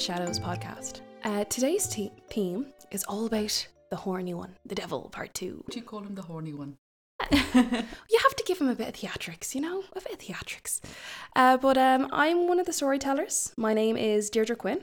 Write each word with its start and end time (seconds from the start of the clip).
the 0.00 0.06
Shadows 0.06 0.40
podcast. 0.40 1.02
Uh, 1.24 1.44
today's 1.44 1.86
te- 1.86 2.10
theme 2.30 2.72
is 2.90 3.04
all 3.04 3.26
about 3.26 3.68
the 3.90 3.96
horny 3.96 4.32
one, 4.32 4.56
the 4.64 4.74
devil, 4.74 5.10
part 5.12 5.34
two. 5.34 5.62
Do 5.68 5.78
you 5.78 5.84
call 5.84 6.00
him 6.00 6.14
the 6.14 6.22
horny 6.22 6.54
one? 6.54 6.78
you 7.30 7.38
have 7.42 8.34
to 8.34 8.44
give 8.46 8.58
him 8.58 8.70
a 8.70 8.74
bit 8.74 8.88
of 8.88 8.94
theatrics, 8.94 9.54
you 9.54 9.60
know, 9.60 9.84
a 9.94 10.00
bit 10.00 10.14
of 10.14 10.18
theatrics. 10.18 10.80
Uh, 11.36 11.58
but 11.58 11.76
um, 11.76 12.08
I'm 12.12 12.48
one 12.48 12.58
of 12.58 12.64
the 12.64 12.72
storytellers. 12.72 13.52
My 13.58 13.74
name 13.74 13.98
is 13.98 14.30
Deirdre 14.30 14.56
Quinn. 14.56 14.80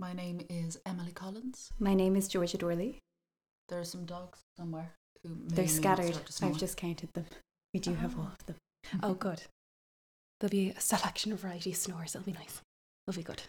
My 0.00 0.12
name 0.12 0.40
is 0.50 0.76
Emily 0.84 1.12
Collins. 1.12 1.70
My 1.78 1.94
name 1.94 2.16
is 2.16 2.26
Georgia 2.26 2.58
Dorley. 2.58 2.96
There 3.68 3.78
are 3.78 3.84
some 3.84 4.06
dogs 4.06 4.40
somewhere 4.58 4.90
who 5.22 5.36
may 5.36 5.54
They're 5.54 5.68
scattered. 5.68 6.16
start. 6.28 6.50
I've 6.50 6.58
just 6.58 6.76
counted 6.76 7.10
them. 7.14 7.26
We 7.72 7.78
do 7.78 7.94
have 7.94 8.18
all 8.18 8.26
Oh. 8.28 8.34
of 8.40 8.46
them. 8.46 8.56
Oh, 9.04 9.14
good. 9.14 9.42
There'll 10.40 10.50
be 10.50 10.70
a 10.70 10.80
selection 10.80 11.30
of 11.30 11.38
variety 11.38 11.70
of 11.70 11.76
snores. 11.76 12.16
It'll 12.16 12.26
be 12.26 12.32
nice. 12.32 12.60
It'll 13.06 13.16
be 13.16 13.22
good. 13.24 13.42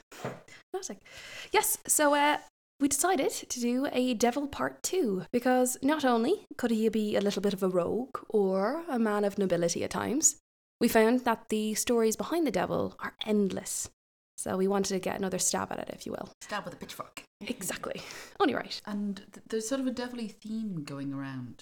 Fantastic. 0.84 1.08
Yes, 1.52 1.78
so 1.88 2.14
uh, 2.14 2.38
we 2.80 2.88
decided 2.88 3.32
to 3.32 3.60
do 3.60 3.88
a 3.92 4.14
devil 4.14 4.48
part 4.48 4.84
two 4.84 5.24
because 5.32 5.78
not 5.82 6.04
only 6.04 6.46
could 6.58 6.72
he 6.72 6.90
be 6.90 7.16
a 7.16 7.22
little 7.22 7.42
bit 7.42 7.54
of 7.54 7.64
a 7.64 7.70
rogue 7.70 8.18
or 8.30 8.84
a 8.90 9.00
man 9.00 9.24
of 9.24 9.38
nobility 9.38 9.84
at 9.84 9.92
times, 9.92 10.38
we 10.82 10.88
found 10.88 11.22
that 11.22 11.50
the 11.50 11.76
stories 11.76 12.16
behind 12.16 12.46
the 12.46 12.52
devil 12.52 12.96
are 13.00 13.14
endless. 13.26 13.90
So 14.38 14.58
we 14.58 14.68
wanted 14.68 14.90
to 14.90 15.00
get 15.00 15.18
another 15.18 15.40
stab 15.40 15.72
at 15.72 15.80
it, 15.80 15.92
if 15.94 16.06
you 16.06 16.12
will. 16.12 16.30
Stab 16.42 16.66
with 16.66 16.74
a 16.74 16.78
pitchfork. 16.78 17.24
Exactly. 17.46 18.02
Only 18.40 18.54
right. 18.56 18.82
And 18.86 19.18
th- 19.18 19.46
there's 19.50 19.68
sort 19.68 19.82
of 19.82 19.88
a 19.88 19.92
devilly 19.92 20.30
theme 20.30 20.86
going 20.86 21.14
around. 21.14 21.62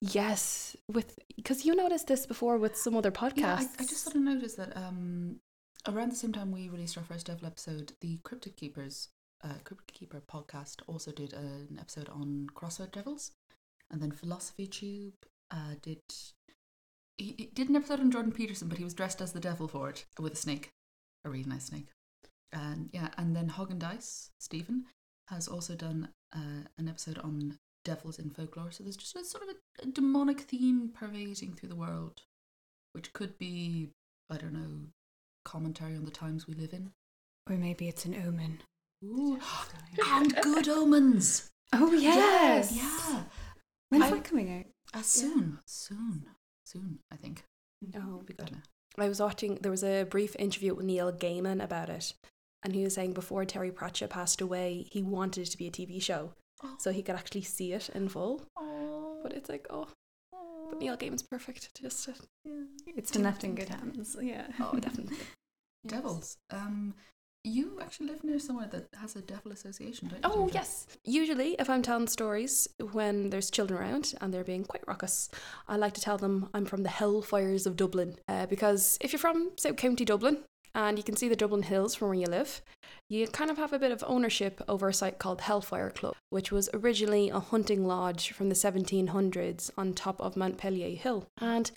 Yes, 0.00 0.76
with 0.90 1.18
because 1.36 1.66
you 1.66 1.74
noticed 1.74 2.06
this 2.06 2.24
before 2.24 2.56
with 2.56 2.74
some 2.74 2.96
other 2.96 3.10
podcasts. 3.10 3.36
Yeah, 3.36 3.66
I, 3.78 3.82
I 3.82 3.84
just 3.84 4.04
sort 4.04 4.16
of 4.16 4.22
noticed 4.22 4.56
that 4.56 4.74
um, 4.76 5.40
around 5.86 6.12
the 6.12 6.16
same 6.16 6.32
time 6.32 6.50
we 6.50 6.68
released 6.68 6.96
our 6.96 7.04
first 7.04 7.26
devil 7.26 7.46
episode, 7.46 7.92
the 8.00 8.18
Cryptic 8.24 8.56
Keepers, 8.56 9.08
uh, 9.42 9.54
Cryptic 9.64 9.94
Keeper 9.94 10.22
podcast 10.30 10.80
also 10.86 11.12
did 11.12 11.32
an 11.32 11.78
episode 11.80 12.08
on 12.08 12.48
crossword 12.54 12.92
devils, 12.92 13.32
and 13.90 14.00
then 14.00 14.10
Philosophy 14.10 14.66
Tube 14.66 15.14
uh, 15.50 15.74
did. 15.82 16.00
He, 17.18 17.34
he 17.38 17.50
did 17.54 17.68
an 17.68 17.76
episode 17.76 18.00
on 18.00 18.10
Jordan 18.10 18.32
Peterson, 18.32 18.68
but 18.68 18.78
he 18.78 18.84
was 18.84 18.94
dressed 18.94 19.20
as 19.20 19.32
the 19.32 19.40
devil 19.40 19.68
for 19.68 19.88
it 19.88 20.04
with 20.18 20.32
a 20.32 20.36
snake, 20.36 20.70
a 21.24 21.30
really 21.30 21.44
nice 21.44 21.66
snake. 21.66 21.88
And 22.52 22.90
yeah, 22.92 23.08
and 23.16 23.36
then 23.36 23.48
Hog 23.48 23.70
and 23.70 23.80
Dice, 23.80 24.30
Stephen, 24.40 24.84
has 25.28 25.48
also 25.48 25.74
done 25.74 26.08
uh, 26.34 26.66
an 26.78 26.88
episode 26.88 27.18
on 27.18 27.58
devils 27.84 28.18
in 28.18 28.30
folklore. 28.30 28.70
So 28.70 28.82
there's 28.82 28.96
just 28.96 29.16
a 29.16 29.24
sort 29.24 29.44
of 29.44 29.50
a, 29.50 29.82
a 29.82 29.90
demonic 29.92 30.40
theme 30.40 30.90
pervading 30.92 31.54
through 31.54 31.68
the 31.68 31.76
world, 31.76 32.22
which 32.92 33.12
could 33.12 33.38
be, 33.38 33.90
I 34.30 34.38
don't 34.38 34.54
know, 34.54 34.88
commentary 35.44 35.94
on 35.96 36.04
the 36.04 36.10
times 36.10 36.46
we 36.46 36.54
live 36.54 36.72
in. 36.72 36.90
Or 37.48 37.56
maybe 37.56 37.88
it's 37.88 38.04
an 38.04 38.14
omen. 38.26 38.60
Ooh. 39.04 39.38
and 40.10 40.34
good 40.42 40.68
omens. 40.68 41.50
Oh, 41.72 41.92
yes. 41.92 42.72
Yeah. 42.74 43.22
When's 43.90 44.04
I- 44.04 44.10
that 44.10 44.24
coming 44.24 44.58
out? 44.58 44.64
Uh, 44.98 45.02
soon, 45.02 45.58
soon, 45.66 46.26
soon. 46.64 47.00
I 47.12 47.16
think. 47.16 47.42
Oh, 47.96 48.22
be 48.24 48.32
good. 48.34 48.56
I 48.96 49.08
was 49.08 49.20
watching, 49.20 49.56
there 49.56 49.72
was 49.72 49.82
a 49.82 50.04
brief 50.04 50.36
interview 50.38 50.72
with 50.74 50.86
Neil 50.86 51.12
Gaiman 51.12 51.62
about 51.62 51.88
it. 51.88 52.12
And 52.62 52.74
he 52.74 52.84
was 52.84 52.94
saying 52.94 53.12
before 53.12 53.44
Terry 53.44 53.70
Pratchett 53.72 54.10
passed 54.10 54.40
away, 54.40 54.86
he 54.90 55.02
wanted 55.02 55.48
it 55.48 55.50
to 55.50 55.58
be 55.58 55.66
a 55.66 55.70
TV 55.70 56.00
show 56.00 56.32
Oh. 56.62 56.76
so 56.78 56.92
he 56.92 57.02
could 57.02 57.16
actually 57.16 57.42
see 57.42 57.72
it 57.72 57.90
in 57.90 58.08
full. 58.08 58.42
Oh. 58.56 59.18
But 59.22 59.32
it's 59.32 59.48
like, 59.50 59.66
oh, 59.68 59.88
but 60.70 60.78
Neil 60.78 60.96
Gaiman's 60.96 61.22
perfect. 61.22 61.68
Just, 61.80 62.04
to, 62.04 62.14
It's 62.86 63.10
been 63.10 63.24
left 63.24 63.42
in 63.44 63.54
good 63.56 63.68
hands. 63.68 64.16
Yeah. 64.20 64.46
oh, 64.60 64.78
definitely. 64.78 65.16
Devils. 65.86 66.36
Um, 66.50 66.94
you 67.46 67.78
actually 67.82 68.06
live 68.06 68.24
near 68.24 68.38
somewhere 68.38 68.68
that 68.68 68.86
has 68.98 69.16
a 69.16 69.20
devil 69.20 69.52
association, 69.52 70.08
don't 70.08 70.18
you? 70.18 70.24
Oh, 70.24 70.44
Deirdre? 70.46 70.54
yes. 70.54 70.86
Usually, 71.04 71.56
if 71.58 71.68
I'm 71.68 71.82
telling 71.82 72.06
stories 72.06 72.66
when 72.92 73.28
there's 73.28 73.50
children 73.50 73.78
around 73.78 74.14
and 74.20 74.32
they're 74.32 74.44
being 74.44 74.64
quite 74.64 74.82
raucous, 74.88 75.28
I 75.68 75.76
like 75.76 75.92
to 75.94 76.00
tell 76.00 76.16
them 76.16 76.48
I'm 76.54 76.64
from 76.64 76.84
the 76.84 76.88
Hellfires 76.88 77.66
of 77.66 77.76
Dublin. 77.76 78.16
Uh, 78.28 78.46
because 78.46 78.96
if 79.02 79.12
you're 79.12 79.20
from 79.20 79.50
South 79.58 79.76
County 79.76 80.06
Dublin 80.06 80.38
and 80.74 80.96
you 80.96 81.04
can 81.04 81.16
see 81.16 81.28
the 81.28 81.36
Dublin 81.36 81.64
Hills 81.64 81.94
from 81.94 82.08
where 82.08 82.16
you 82.16 82.26
live, 82.26 82.62
you 83.10 83.26
kind 83.26 83.50
of 83.50 83.58
have 83.58 83.74
a 83.74 83.78
bit 83.78 83.92
of 83.92 84.02
ownership 84.06 84.62
over 84.66 84.88
a 84.88 84.94
site 84.94 85.18
called 85.18 85.42
Hellfire 85.42 85.90
Club, 85.90 86.14
which 86.30 86.50
was 86.50 86.70
originally 86.72 87.28
a 87.28 87.40
hunting 87.40 87.86
lodge 87.86 88.32
from 88.32 88.48
the 88.48 88.54
1700s 88.54 89.70
on 89.76 89.92
top 89.92 90.18
of 90.18 90.34
Montpellier 90.36 90.96
Hill. 90.96 91.26
And 91.38 91.70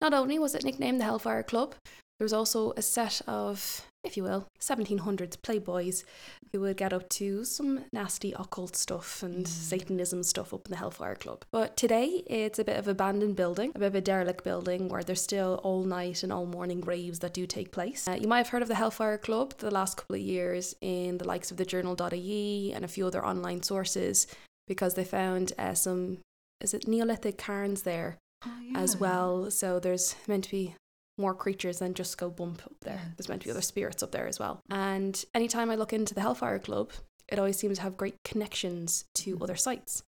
not 0.00 0.12
only 0.12 0.38
was 0.40 0.56
it 0.56 0.64
nicknamed 0.64 1.00
the 1.00 1.04
Hellfire 1.04 1.44
Club, 1.44 1.76
there 2.22 2.24
was 2.24 2.32
also 2.32 2.72
a 2.76 2.82
set 2.82 3.20
of, 3.26 3.84
if 4.04 4.16
you 4.16 4.22
will, 4.22 4.46
1700s 4.60 5.36
playboys 5.38 6.04
who 6.52 6.60
would 6.60 6.76
get 6.76 6.92
up 6.92 7.08
to 7.08 7.44
some 7.44 7.84
nasty 7.92 8.32
occult 8.34 8.76
stuff 8.76 9.24
and 9.24 9.44
Mm. 9.44 9.48
Satanism 9.48 10.22
stuff 10.22 10.54
up 10.54 10.64
in 10.66 10.70
the 10.70 10.76
Hellfire 10.76 11.16
Club. 11.16 11.44
But 11.50 11.76
today 11.76 12.22
it's 12.28 12.60
a 12.60 12.64
bit 12.64 12.78
of 12.78 12.86
abandoned 12.86 13.34
building, 13.34 13.72
a 13.74 13.80
bit 13.80 13.86
of 13.86 13.96
a 13.96 14.00
derelict 14.00 14.44
building 14.44 14.88
where 14.88 15.02
there's 15.02 15.20
still 15.20 15.58
all 15.64 15.82
night 15.82 16.22
and 16.22 16.32
all 16.32 16.46
morning 16.46 16.80
raves 16.82 17.18
that 17.18 17.34
do 17.34 17.44
take 17.44 17.72
place. 17.72 18.06
Uh, 18.06 18.12
you 18.12 18.28
might 18.28 18.38
have 18.38 18.50
heard 18.50 18.62
of 18.62 18.68
the 18.68 18.76
Hellfire 18.76 19.18
Club 19.18 19.54
the 19.58 19.72
last 19.72 19.96
couple 19.96 20.14
of 20.14 20.22
years 20.22 20.76
in 20.80 21.18
the 21.18 21.26
likes 21.26 21.50
of 21.50 21.56
the 21.56 21.64
journal.ie 21.64 22.72
and 22.72 22.84
a 22.84 22.88
few 22.94 23.04
other 23.08 23.26
online 23.26 23.64
sources 23.64 24.28
because 24.68 24.94
they 24.94 25.02
found 25.02 25.54
uh, 25.58 25.74
some, 25.74 26.18
is 26.60 26.72
it 26.72 26.86
Neolithic 26.86 27.36
cairns 27.36 27.82
there 27.82 28.16
Oh, 28.44 28.50
as 28.76 28.96
well. 28.96 29.50
So 29.50 29.78
there's 29.78 30.14
meant 30.28 30.44
to 30.44 30.50
be 30.50 30.74
more 31.18 31.34
creatures 31.34 31.78
than 31.78 31.94
just 31.94 32.18
go 32.18 32.30
bump 32.30 32.62
up 32.64 32.74
there. 32.80 33.12
There's 33.16 33.28
meant 33.28 33.42
to 33.42 33.48
be 33.48 33.52
other 33.52 33.60
spirits 33.62 34.02
up 34.02 34.12
there 34.12 34.26
as 34.26 34.38
well. 34.38 34.60
And 34.70 35.22
anytime 35.34 35.70
I 35.70 35.74
look 35.74 35.92
into 35.92 36.14
the 36.14 36.20
Hellfire 36.22 36.58
Club, 36.58 36.90
it 37.28 37.38
always 37.38 37.58
seems 37.58 37.78
to 37.78 37.82
have 37.82 37.96
great 37.96 38.16
connections 38.24 39.04
to 39.14 39.36
Mhm. 39.36 39.42
other 39.42 39.56
sites. 39.56 40.02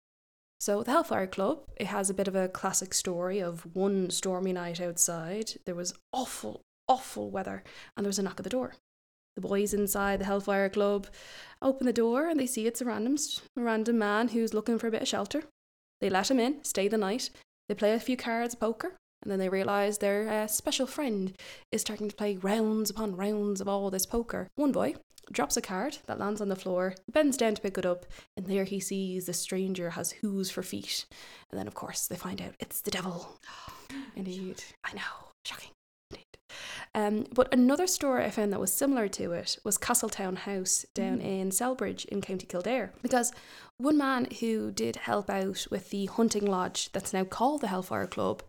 So 0.60 0.82
the 0.82 0.92
Hellfire 0.92 1.26
Club, 1.26 1.64
it 1.76 1.88
has 1.88 2.08
a 2.08 2.14
bit 2.14 2.28
of 2.28 2.36
a 2.36 2.48
classic 2.48 2.94
story 2.94 3.40
of 3.40 3.74
one 3.74 4.10
stormy 4.10 4.52
night 4.52 4.80
outside. 4.80 5.60
There 5.66 5.74
was 5.74 5.94
awful, 6.12 6.62
awful 6.86 7.30
weather, 7.30 7.64
and 7.96 8.04
there 8.04 8.08
was 8.08 8.18
a 8.18 8.22
knock 8.22 8.38
at 8.38 8.44
the 8.44 8.50
door. 8.50 8.76
The 9.34 9.40
boys 9.42 9.72
inside 9.74 10.20
the 10.20 10.26
Hellfire 10.26 10.68
Club 10.68 11.08
open 11.60 11.86
the 11.86 11.92
door 11.92 12.28
and 12.28 12.38
they 12.38 12.46
see 12.46 12.66
it's 12.66 12.80
a 12.80 12.84
random, 12.84 13.16
a 13.56 13.60
random 13.60 13.98
man 13.98 14.28
who's 14.28 14.54
looking 14.54 14.78
for 14.78 14.86
a 14.88 14.90
bit 14.90 15.02
of 15.02 15.08
shelter. 15.08 15.44
They 16.00 16.10
let 16.10 16.30
him 16.30 16.38
in, 16.38 16.62
stay 16.64 16.86
the 16.86 16.98
night. 16.98 17.30
They 17.68 17.74
play 17.74 17.94
a 17.94 18.00
few 18.00 18.16
cards 18.16 18.54
of 18.54 18.60
poker, 18.60 18.94
and 19.22 19.30
then 19.30 19.38
they 19.38 19.48
realise 19.48 19.98
their 19.98 20.28
uh, 20.28 20.46
special 20.46 20.86
friend 20.86 21.34
is 21.70 21.80
starting 21.80 22.08
to 22.08 22.16
play 22.16 22.36
rounds 22.36 22.90
upon 22.90 23.16
rounds 23.16 23.60
of 23.60 23.68
all 23.68 23.90
this 23.90 24.06
poker. 24.06 24.48
One 24.56 24.72
boy 24.72 24.94
drops 25.30 25.56
a 25.56 25.62
card 25.62 25.98
that 26.06 26.18
lands 26.18 26.40
on 26.40 26.48
the 26.48 26.56
floor, 26.56 26.94
bends 27.10 27.36
down 27.36 27.54
to 27.54 27.62
pick 27.62 27.78
it 27.78 27.86
up, 27.86 28.04
and 28.36 28.46
there 28.46 28.64
he 28.64 28.80
sees 28.80 29.26
the 29.26 29.32
stranger 29.32 29.90
has 29.90 30.10
hooves 30.12 30.50
for 30.50 30.62
feet. 30.62 31.06
And 31.50 31.58
then, 31.58 31.68
of 31.68 31.74
course, 31.74 32.06
they 32.08 32.16
find 32.16 32.42
out 32.42 32.54
it's 32.58 32.80
the 32.80 32.90
devil. 32.90 33.38
Indeed. 34.16 34.62
I 34.84 34.92
know. 34.94 35.30
Shocking. 35.44 35.70
Indeed. 36.10 36.26
Um, 36.94 37.26
but 37.32 37.52
another 37.54 37.86
story 37.86 38.24
I 38.24 38.30
found 38.30 38.52
that 38.52 38.60
was 38.60 38.72
similar 38.74 39.08
to 39.08 39.32
it 39.32 39.58
was 39.64 39.78
Castletown 39.78 40.36
House 40.36 40.84
down 40.94 41.18
Mm. 41.20 41.24
in 41.24 41.50
Celbridge 41.50 42.04
in 42.06 42.20
County 42.20 42.46
Kildare. 42.46 42.92
Because 43.00 43.32
one 43.78 43.96
man 43.96 44.26
who 44.40 44.70
did 44.70 44.96
help 44.96 45.30
out 45.30 45.66
with 45.70 45.90
the 45.90 46.06
hunting 46.06 46.44
lodge 46.46 46.90
that's 46.92 47.12
now 47.14 47.24
called 47.24 47.60
the 47.62 47.68
Hellfire 47.68 48.06
Club 48.06 48.42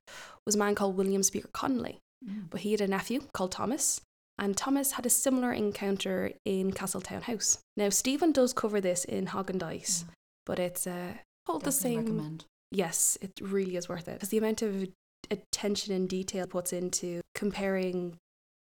was 0.45 0.55
a 0.55 0.59
man 0.59 0.75
called 0.75 0.97
William 0.97 1.23
Speaker 1.23 1.49
Connolly. 1.53 1.99
Mm. 2.27 2.49
But 2.49 2.61
he 2.61 2.71
had 2.71 2.81
a 2.81 2.87
nephew 2.87 3.21
called 3.33 3.51
Thomas, 3.51 4.01
and 4.37 4.55
Thomas 4.55 4.93
had 4.93 5.05
a 5.05 5.09
similar 5.09 5.51
encounter 5.51 6.31
in 6.45 6.71
Castletown 6.71 7.21
House. 7.23 7.59
Now, 7.77 7.89
Stephen 7.89 8.31
does 8.31 8.53
cover 8.53 8.79
this 8.81 9.05
in 9.05 9.27
Hog 9.27 9.49
and 9.49 9.59
Dice, 9.59 10.05
Yeah. 10.07 10.13
but 10.45 10.59
it's 10.59 10.87
uh, 10.87 11.13
all 11.47 11.59
the 11.59 11.71
same. 11.71 11.99
Recommend. 11.99 12.45
Yes, 12.71 13.17
it 13.21 13.31
really 13.41 13.75
is 13.75 13.87
worth 13.87 14.07
it 14.07 14.13
because 14.15 14.29
the 14.29 14.37
amount 14.39 14.61
of 14.63 14.87
attention 15.29 15.93
and 15.93 16.09
detail 16.09 16.47
puts 16.47 16.73
into 16.73 17.21
comparing 17.35 18.17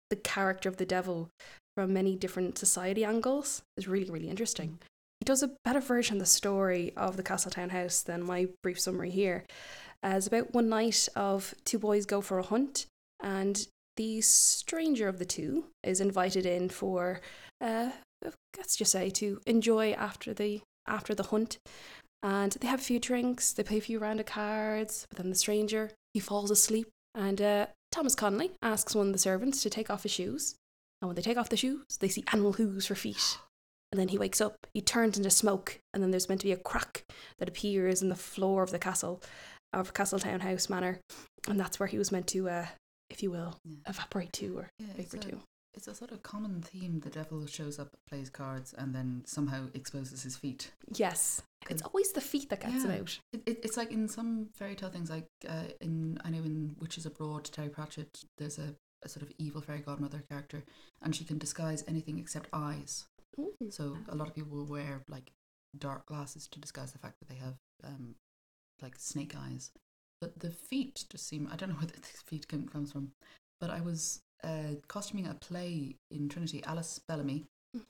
the 0.09 0.15
character 0.15 0.67
of 0.67 0.77
the 0.77 0.85
devil 0.85 1.29
from 1.75 1.93
many 1.93 2.15
different 2.15 2.57
society 2.57 3.05
angles 3.05 3.61
is 3.77 3.87
really, 3.87 4.09
really 4.09 4.29
interesting. 4.29 4.79
He 5.19 5.25
does 5.25 5.43
a 5.43 5.51
better 5.63 5.79
version 5.79 6.15
of 6.15 6.21
the 6.21 6.25
story 6.25 6.93
of 6.97 7.17
the 7.17 7.23
Castletown 7.23 7.69
house 7.69 8.01
than 8.01 8.23
my 8.23 8.47
brief 8.63 8.79
summary 8.79 9.11
here. 9.11 9.43
As 10.01 10.27
about 10.27 10.53
one 10.53 10.69
night 10.69 11.09
of 11.15 11.53
two 11.65 11.79
boys 11.79 12.05
go 12.05 12.21
for 12.21 12.39
a 12.39 12.43
hunt, 12.43 12.85
and 13.21 13.67
the 13.97 14.21
stranger 14.21 15.07
of 15.07 15.19
the 15.19 15.25
two 15.25 15.65
is 15.83 15.99
invited 15.99 16.45
in 16.45 16.69
for, 16.69 17.19
uh, 17.59 17.89
let's 18.57 18.77
just 18.77 18.93
say, 18.93 19.09
to 19.09 19.41
enjoy 19.45 19.91
after 19.91 20.33
the 20.33 20.61
after 20.87 21.13
the 21.13 21.23
hunt. 21.23 21.57
And 22.23 22.51
they 22.53 22.67
have 22.67 22.79
a 22.79 22.83
few 22.83 22.99
drinks, 22.99 23.53
they 23.53 23.63
play 23.63 23.77
a 23.77 23.81
few 23.81 23.99
round 23.99 24.19
of 24.19 24.25
cards, 24.25 25.05
but 25.09 25.17
then 25.17 25.29
the 25.29 25.35
stranger, 25.35 25.91
he 26.13 26.19
falls 26.19 26.51
asleep, 26.51 26.87
and 27.15 27.41
uh, 27.41 27.67
Thomas 27.91 28.15
Connolly 28.15 28.51
asks 28.61 28.95
one 28.95 29.07
of 29.07 29.13
the 29.13 29.19
servants 29.19 29.61
to 29.63 29.69
take 29.69 29.89
off 29.89 30.03
his 30.03 30.11
shoes, 30.11 30.55
and 31.01 31.07
when 31.07 31.15
they 31.15 31.21
take 31.21 31.37
off 31.37 31.49
the 31.49 31.57
shoes, 31.57 31.83
they 31.99 32.09
see 32.09 32.23
animal 32.33 32.53
hooves 32.53 32.85
for 32.85 32.95
feet. 32.95 33.37
And 33.91 33.99
then 33.99 34.09
he 34.09 34.17
wakes 34.17 34.41
up, 34.41 34.55
he 34.73 34.81
turns 34.81 35.17
into 35.17 35.29
smoke, 35.29 35.79
and 35.93 36.03
then 36.03 36.11
there's 36.11 36.29
meant 36.29 36.41
to 36.41 36.47
be 36.47 36.51
a 36.51 36.57
crack 36.57 37.05
that 37.39 37.49
appears 37.49 38.01
in 38.01 38.09
the 38.09 38.15
floor 38.15 38.63
of 38.63 38.71
the 38.71 38.79
castle, 38.79 39.21
of 39.73 39.93
Castletown 39.93 40.39
House 40.41 40.69
Manor, 40.69 40.99
and 41.47 41.59
that's 41.59 41.79
where 41.79 41.87
he 41.87 41.97
was 41.97 42.11
meant 42.11 42.27
to, 42.27 42.49
uh, 42.49 42.67
if 43.09 43.21
you 43.23 43.31
will, 43.31 43.57
Yeah. 43.63 43.77
evaporate 43.87 44.33
to 44.33 44.57
or 44.57 44.69
Yeah, 44.79 44.87
it's 44.97 45.13
vapor 45.13 45.27
a, 45.27 45.31
to. 45.31 45.39
it's 45.73 45.87
a 45.87 45.95
sort 45.95 46.11
of 46.11 46.23
common 46.23 46.61
theme. 46.61 46.99
The 46.99 47.09
devil 47.09 47.45
shows 47.45 47.79
up, 47.79 47.89
plays 48.07 48.29
cards, 48.29 48.73
and 48.73 48.93
then 48.95 49.23
somehow 49.25 49.67
exposes 49.73 50.23
his 50.23 50.37
feet. 50.37 50.71
Yes, 50.93 51.41
it's 51.69 51.81
always 51.83 52.11
the 52.13 52.21
feet 52.21 52.49
that 52.49 52.61
gets 52.61 52.73
Yeah. 52.73 52.83
him 52.91 53.01
out. 53.01 53.19
It, 53.33 53.43
it, 53.45 53.59
it's 53.63 53.77
like 53.77 53.91
in 53.91 54.07
some 54.07 54.49
fairy 54.55 54.75
tale 54.75 54.89
things, 54.89 55.09
like 55.09 55.27
uh, 55.47 55.65
in 55.81 56.19
I 56.23 56.29
know 56.29 56.39
in 56.43 56.75
Witches 56.79 57.05
Abroad, 57.05 57.45
Terry 57.45 57.69
Pratchett, 57.69 58.23
there's 58.37 58.57
a, 58.57 58.75
a 59.03 59.09
sort 59.09 59.23
of 59.23 59.31
evil 59.37 59.61
fairy 59.61 59.79
godmother 59.79 60.23
character, 60.29 60.63
and 61.01 61.15
she 61.15 61.23
can 61.25 61.37
disguise 61.37 61.83
anything 61.87 62.17
except 62.19 62.49
eyes. 62.53 63.05
So 63.69 63.97
a 64.09 64.15
lot 64.15 64.27
of 64.27 64.35
people 64.35 64.57
will 64.57 64.65
wear 64.65 65.01
like 65.07 65.31
dark 65.77 66.05
glasses 66.07 66.47
to 66.51 66.59
disguise 66.59 66.91
the 66.91 66.97
fact 66.97 67.19
that 67.19 67.29
they 67.29 67.35
have 67.39 67.55
um, 67.85 68.15
like 68.81 68.95
snake 68.97 69.33
eyes. 69.37 69.71
But 70.21 70.39
the 70.39 70.51
feet 70.51 71.05
just 71.09 71.27
seem 71.27 71.47
I 71.51 71.55
don't 71.55 71.69
know 71.69 71.75
where 71.79 71.87
the 71.87 71.99
feet 72.25 72.47
come, 72.47 72.67
comes 72.67 72.91
from. 72.91 73.11
But 73.59 73.69
I 73.69 73.81
was 73.81 74.21
uh, 74.43 74.75
costuming 74.87 75.27
a 75.27 75.33
play 75.33 75.95
in 76.11 76.29
Trinity. 76.29 76.63
Alice 76.63 76.99
Bellamy, 77.07 77.45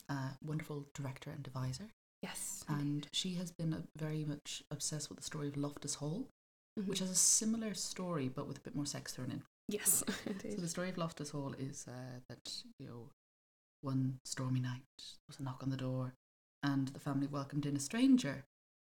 uh, 0.09 0.29
wonderful 0.43 0.85
director 0.95 1.29
and 1.31 1.43
deviser, 1.43 1.89
Yes. 2.23 2.63
and 2.67 3.07
she 3.13 3.35
has 3.35 3.51
been 3.51 3.73
uh, 3.73 3.81
very 3.95 4.25
much 4.25 4.63
obsessed 4.71 5.09
with 5.09 5.19
the 5.19 5.23
story 5.23 5.47
of 5.47 5.57
Loftus 5.57 5.95
Hall, 5.95 6.27
Mhm. 6.79 6.87
which 6.87 6.99
has 6.99 7.09
a 7.11 7.15
similar 7.15 7.73
story 7.75 8.29
but 8.29 8.47
with 8.47 8.57
a 8.57 8.61
bit 8.61 8.75
more 8.75 8.85
sex 8.85 9.13
thrown 9.13 9.31
in. 9.31 9.43
yes, 9.67 10.03
So 10.55 10.61
the 10.61 10.67
story 10.67 10.89
of 10.89 10.97
Loftus 10.97 11.29
Hall 11.31 11.53
is 11.53 11.87
uh, 11.87 12.19
that 12.29 12.63
you 12.79 12.87
know 12.87 13.09
one 13.81 14.19
stormy 14.25 14.59
night 14.59 14.81
there 14.97 15.27
was 15.27 15.39
a 15.39 15.43
knock 15.43 15.61
on 15.63 15.69
the 15.69 15.77
door, 15.77 16.13
and 16.63 16.87
the 16.89 16.99
family 16.99 17.27
welcomed 17.27 17.65
in 17.65 17.75
a 17.75 17.79
stranger, 17.79 18.43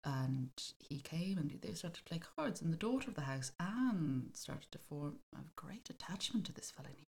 and 0.06 0.50
he 0.78 1.00
came 1.00 1.36
and 1.36 1.50
they 1.60 1.74
started 1.74 1.96
to 1.96 2.04
play 2.04 2.20
cards, 2.36 2.62
and 2.62 2.72
the 2.72 2.78
daughter 2.78 3.08
of 3.08 3.16
the 3.16 3.22
house 3.22 3.50
Anne 3.58 4.28
started 4.32 4.70
to 4.70 4.78
form 4.78 5.16
a 5.34 5.40
great 5.56 5.90
attachment 5.90 6.46
to 6.46 6.52
this 6.52 6.70
fellow. 6.70 6.88
And 6.88 6.98
he 6.98 7.06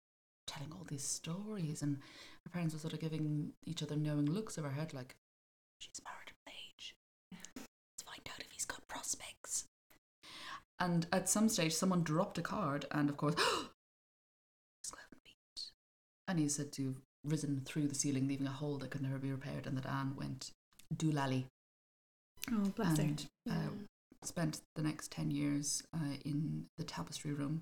telling 0.48 0.72
all 0.72 0.86
these 0.88 1.04
stories, 1.04 1.82
and 1.82 1.98
her 2.46 2.50
parents 2.50 2.74
were 2.74 2.80
sort 2.80 2.94
of 2.94 3.02
giving 3.02 3.52
each 3.66 3.84
other 3.84 3.98
knowing 3.98 4.26
looks 4.26 4.58
over 4.58 4.70
her 4.70 4.80
head, 4.80 4.94
like 4.94 5.16
she's 5.80 6.02
married 6.06 6.30
him 6.30 6.36
age. 6.48 6.96
Let's 7.56 8.04
find 8.04 8.22
out 8.30 8.40
if 8.40 8.52
he's 8.52 8.66
got 8.66 8.88
prospects. 8.88 9.66
And 10.80 11.06
at 11.12 11.28
some 11.28 11.50
stage, 11.50 11.74
someone 11.74 12.04
dropped 12.04 12.38
a 12.38 12.42
card, 12.42 12.86
and 12.92 13.10
of 13.10 13.18
course. 13.18 13.36
And 16.28 16.40
he 16.40 16.50
said 16.50 16.72
to 16.72 16.88
have 16.88 16.96
risen 17.24 17.62
through 17.66 17.88
the 17.88 17.94
ceiling, 17.94 18.28
leaving 18.28 18.48
a 18.48 18.52
hole 18.52 18.80
that 18.80 18.90
could 18.90 19.04
never 19.04 19.20
be 19.20 19.30
repaired, 19.30 19.68
and 19.68 19.78
that 19.78 19.86
Anne 19.86 20.16
went 20.16 20.50
doolally 20.92 21.46
Oh, 22.52 22.70
bless 22.76 22.98
her. 22.98 23.04
and 23.04 23.28
uh, 23.50 23.54
Mm. 23.54 23.88
spent 24.24 24.62
the 24.76 24.82
next 24.84 25.12
10 25.12 25.32
years 25.32 25.84
uh, 25.94 26.18
in 26.24 26.68
the 26.78 26.84
tapestry 26.84 27.34
room, 27.34 27.62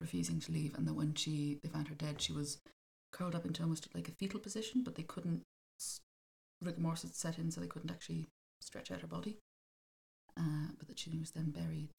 refusing 0.00 0.40
to 0.40 0.52
leave. 0.52 0.74
And 0.76 0.86
then 0.86 0.94
when 0.96 1.14
she 1.14 1.58
they 1.62 1.68
found 1.68 1.88
her 1.88 1.94
dead, 1.94 2.20
she 2.20 2.32
was 2.32 2.58
curled 3.12 3.34
up 3.34 3.44
into 3.44 3.62
almost 3.62 3.88
like 3.94 4.08
a 4.08 4.12
fetal 4.12 4.40
position, 4.40 4.82
but 4.82 4.94
they 4.94 5.02
couldn't, 5.02 5.42
rigor 6.62 6.80
mortis 6.80 7.02
had 7.02 7.14
set 7.14 7.38
in, 7.38 7.50
so 7.50 7.60
they 7.60 7.66
couldn't 7.66 7.90
actually 7.90 8.26
stretch 8.60 8.90
out 8.90 9.00
her 9.00 9.06
body. 9.06 9.38
Uh, 10.36 10.68
but 10.78 10.86
that 10.88 10.98
she 10.98 11.10
was 11.18 11.32
then 11.32 11.50
buried, 11.50 11.90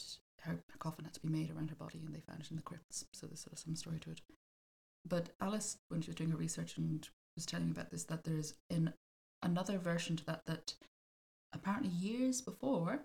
her, 0.42 0.54
her 0.54 0.78
coffin 0.80 1.06
had 1.06 1.14
to 1.14 1.20
be 1.22 1.28
made 1.30 1.52
around 1.52 1.70
her 1.70 1.76
body, 1.76 2.02
and 2.06 2.16
they 2.16 2.22
found 2.22 2.42
it 2.42 2.50
in 2.50 2.56
the 2.58 2.64
crypts. 2.64 3.06
So 3.14 3.28
there's 3.28 3.42
sort 3.42 3.54
of 3.54 3.60
some 3.60 3.76
story 3.76 4.00
to 4.00 4.12
it. 4.12 4.22
But 5.08 5.30
Alice, 5.42 5.78
when 5.90 6.02
she 6.02 6.10
was 6.10 6.16
doing 6.16 6.32
her 6.32 6.38
research 6.38 6.78
and 6.78 7.08
was 7.36 7.46
telling 7.46 7.68
me 7.68 7.72
about 7.72 7.92
this, 7.92 8.06
that 8.06 8.24
there's 8.24 8.54
in 8.70 8.94
another 9.44 9.78
version 9.78 10.16
to 10.18 10.26
that 10.26 10.42
that 10.46 10.76
apparently 11.54 11.90
years 11.90 12.42
before, 12.42 13.02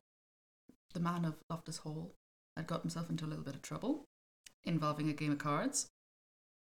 the 0.94 1.00
man 1.00 1.24
of 1.24 1.36
Loftus 1.50 1.78
Hall 1.78 2.14
had 2.56 2.66
got 2.66 2.82
himself 2.82 3.10
into 3.10 3.24
a 3.24 3.28
little 3.28 3.44
bit 3.44 3.54
of 3.54 3.62
trouble 3.62 4.04
involving 4.64 5.08
a 5.08 5.12
game 5.12 5.32
of 5.32 5.38
cards 5.38 5.88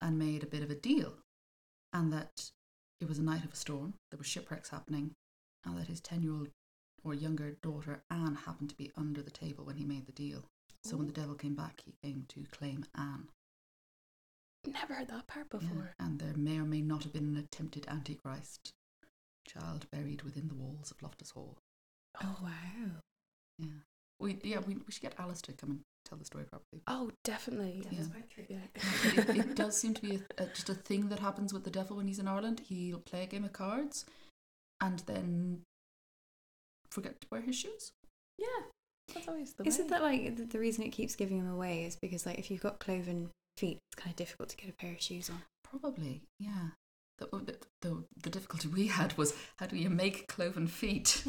and 0.01 0.18
made 0.18 0.44
a 0.44 0.47
bit 0.47 0.63
of 0.63 0.69
a 0.69 0.75
deal. 0.75 1.13
And 1.94 2.12
that 2.13 2.51
it 3.00 3.07
was 3.09 3.19
a 3.19 3.23
night 3.23 3.44
of 3.44 3.53
a 3.53 3.56
storm, 3.56 3.95
there 4.09 4.18
were 4.18 4.23
shipwrecks 4.23 4.69
happening, 4.69 5.12
and 5.65 5.77
that 5.77 5.88
his 5.88 6.00
10 6.00 6.23
year 6.23 6.33
old 6.33 6.50
or 7.03 7.13
younger 7.13 7.57
daughter 7.62 8.03
Anne 8.09 8.35
happened 8.45 8.69
to 8.69 8.77
be 8.77 8.91
under 8.95 9.21
the 9.21 9.31
table 9.31 9.65
when 9.65 9.77
he 9.77 9.83
made 9.83 10.06
the 10.06 10.12
deal. 10.12 10.45
So 10.83 10.97
when 10.97 11.07
the 11.07 11.13
devil 11.13 11.35
came 11.35 11.56
back, 11.56 11.81
he 11.85 11.94
came 12.03 12.25
to 12.29 12.45
claim 12.51 12.85
Anne. 12.95 13.27
Never 14.65 14.94
heard 14.94 15.07
that 15.09 15.27
part 15.27 15.47
Yeah, 15.51 15.59
before. 15.59 15.95
And 16.00 16.19
there 16.19 16.35
may 16.35 16.57
or 16.59 16.63
may 16.63 16.81
not 16.81 17.03
have 17.03 17.13
been 17.13 17.35
an 17.35 17.38
attempted 17.38 17.88
Antichrist 17.88 18.74
child 19.47 19.88
buried 19.91 20.21
within 20.23 20.47
the 20.47 20.55
walls 20.55 20.91
of 20.91 21.01
Loftus 21.01 21.31
Hall. 21.31 21.57
Oh, 22.21 22.38
wow. 22.41 22.99
Yeah. 23.59 23.67
We 24.19 24.38
yeah, 24.43 24.59
we, 24.59 24.75
we 24.75 24.91
should 24.91 25.01
get 25.01 25.15
Alice 25.17 25.41
to 25.43 25.53
come 25.53 25.71
and 25.71 25.79
tell 26.05 26.17
the 26.17 26.25
story 26.25 26.45
properly. 26.45 26.83
Oh, 26.88 27.09
definitely. 27.23 27.83
Yeah. 27.89 28.03
Yeah. 28.47 28.57
it, 29.23 29.29
it 29.29 29.55
does 29.55 29.75
seem 29.75 29.93
to 29.95 30.01
be 30.01 30.21
a, 30.38 30.43
a, 30.43 30.45
just 30.47 30.69
a 30.69 30.75
thing 30.75 31.09
that 31.09 31.19
happens 31.19 31.53
with 31.53 31.63
the 31.63 31.71
devil 31.71 31.97
when 31.97 32.07
he's 32.07 32.19
in 32.19 32.27
Ireland. 32.27 32.61
He'll 32.67 32.99
play 32.99 33.23
a 33.23 33.27
game 33.27 33.43
of 33.43 33.53
cards 33.53 34.05
and 34.79 34.99
then 35.07 35.61
forget 36.91 37.19
to 37.21 37.27
wear 37.31 37.41
his 37.41 37.55
shoes. 37.55 37.91
yeah. 38.38 38.47
That's 39.13 39.27
always 39.27 39.53
the 39.53 39.67
Isn't 39.67 39.85
way. 39.85 39.89
that 39.89 40.01
like 40.03 40.35
the, 40.38 40.43
the 40.45 40.59
reason 40.59 40.83
it 40.85 40.89
keeps 40.89 41.15
giving 41.15 41.39
them 41.43 41.51
away 41.51 41.83
is 41.83 41.97
because 41.97 42.25
like 42.25 42.39
if 42.39 42.49
you've 42.49 42.61
got 42.61 42.79
cloven 42.79 43.29
feet, 43.57 43.79
it's 43.91 44.01
kind 44.01 44.11
of 44.11 44.15
difficult 44.15 44.49
to 44.49 44.57
get 44.57 44.69
a 44.69 44.73
pair 44.73 44.93
of 44.93 45.01
shoes 45.01 45.29
on. 45.29 45.41
Probably, 45.63 46.21
yeah. 46.39 46.69
The, 47.21 47.29
oh, 47.33 47.39
the, 47.39 47.56
the, 47.81 48.03
the 48.23 48.29
difficulty 48.31 48.68
we 48.68 48.88
had 48.88 49.15
was 49.15 49.35
how 49.57 49.68
do 49.68 49.77
you 49.77 49.91
make 49.91 50.27
cloven 50.27 50.65
feet 50.65 51.23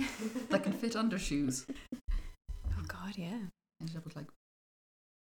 that 0.48 0.62
can 0.62 0.72
fit 0.72 0.96
under 0.96 1.18
shoes? 1.18 1.66
Oh 2.74 2.84
God, 2.88 3.12
yeah. 3.16 3.38
Ended 3.80 3.96
up 3.96 4.04
with 4.04 4.16
like 4.16 4.26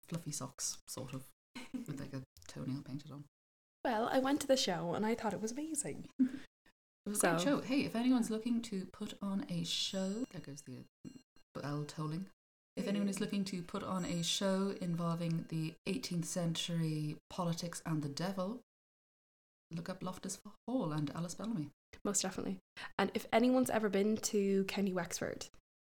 fluffy 0.08 0.32
socks, 0.32 0.78
sort 0.88 1.14
of, 1.14 1.26
with 1.74 2.00
like 2.00 2.14
a 2.14 2.24
toenail 2.48 2.82
painted 2.88 3.12
on. 3.12 3.26
Well, 3.86 4.10
I 4.12 4.18
went 4.18 4.40
to 4.42 4.48
the 4.48 4.58
show 4.58 4.94
and 4.96 5.06
I 5.06 5.14
thought 5.14 5.34
it 5.34 5.42
was 5.42 5.52
amazing. 5.52 6.08
It 7.06 7.10
was 7.10 7.24
a 7.24 7.30
great 7.32 7.42
show. 7.42 7.62
Hey, 7.62 7.82
if 7.82 7.96
anyone's 7.96 8.30
looking 8.30 8.62
to 8.62 8.86
put 8.94 9.16
on 9.22 9.46
a 9.50 9.64
show, 9.64 10.24
there 10.32 10.42
goes 10.42 10.62
the 10.62 10.86
bell 11.60 11.84
tolling. 11.84 12.28
If 12.78 12.88
anyone 12.88 13.10
is 13.10 13.20
looking 13.20 13.44
to 13.46 13.62
put 13.64 13.84
on 13.84 14.06
a 14.06 14.24
show 14.24 14.76
involving 14.80 15.46
the 15.50 15.74
18th 15.88 16.26
century 16.26 17.18
politics 17.30 17.82
and 17.86 18.02
the 18.04 18.10
devil, 18.10 18.62
look 19.76 19.90
up 19.90 20.04
Loftus 20.04 20.40
Hall 20.68 20.92
and 20.92 21.12
Alice 21.16 21.36
Bellamy. 21.36 21.70
Most 22.04 22.22
definitely. 22.22 22.58
And 22.98 23.12
if 23.14 23.28
anyone's 23.32 23.70
ever 23.70 23.90
been 23.90 24.18
to 24.18 24.64
County 24.66 24.94
Wexford 24.94 25.48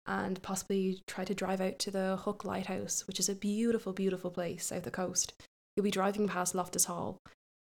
and 0.05 0.41
possibly 0.41 1.01
try 1.07 1.25
to 1.25 1.33
drive 1.33 1.61
out 1.61 1.79
to 1.79 1.91
the 1.91 2.17
Hook 2.17 2.45
Lighthouse, 2.45 3.07
which 3.07 3.19
is 3.19 3.29
a 3.29 3.35
beautiful, 3.35 3.93
beautiful 3.93 4.29
place 4.29 4.67
south 4.67 4.83
the 4.83 4.91
coast, 4.91 5.33
you'll 5.75 5.83
be 5.83 5.91
driving 5.91 6.27
past 6.27 6.55
Loftus 6.55 6.85
Hall. 6.85 7.17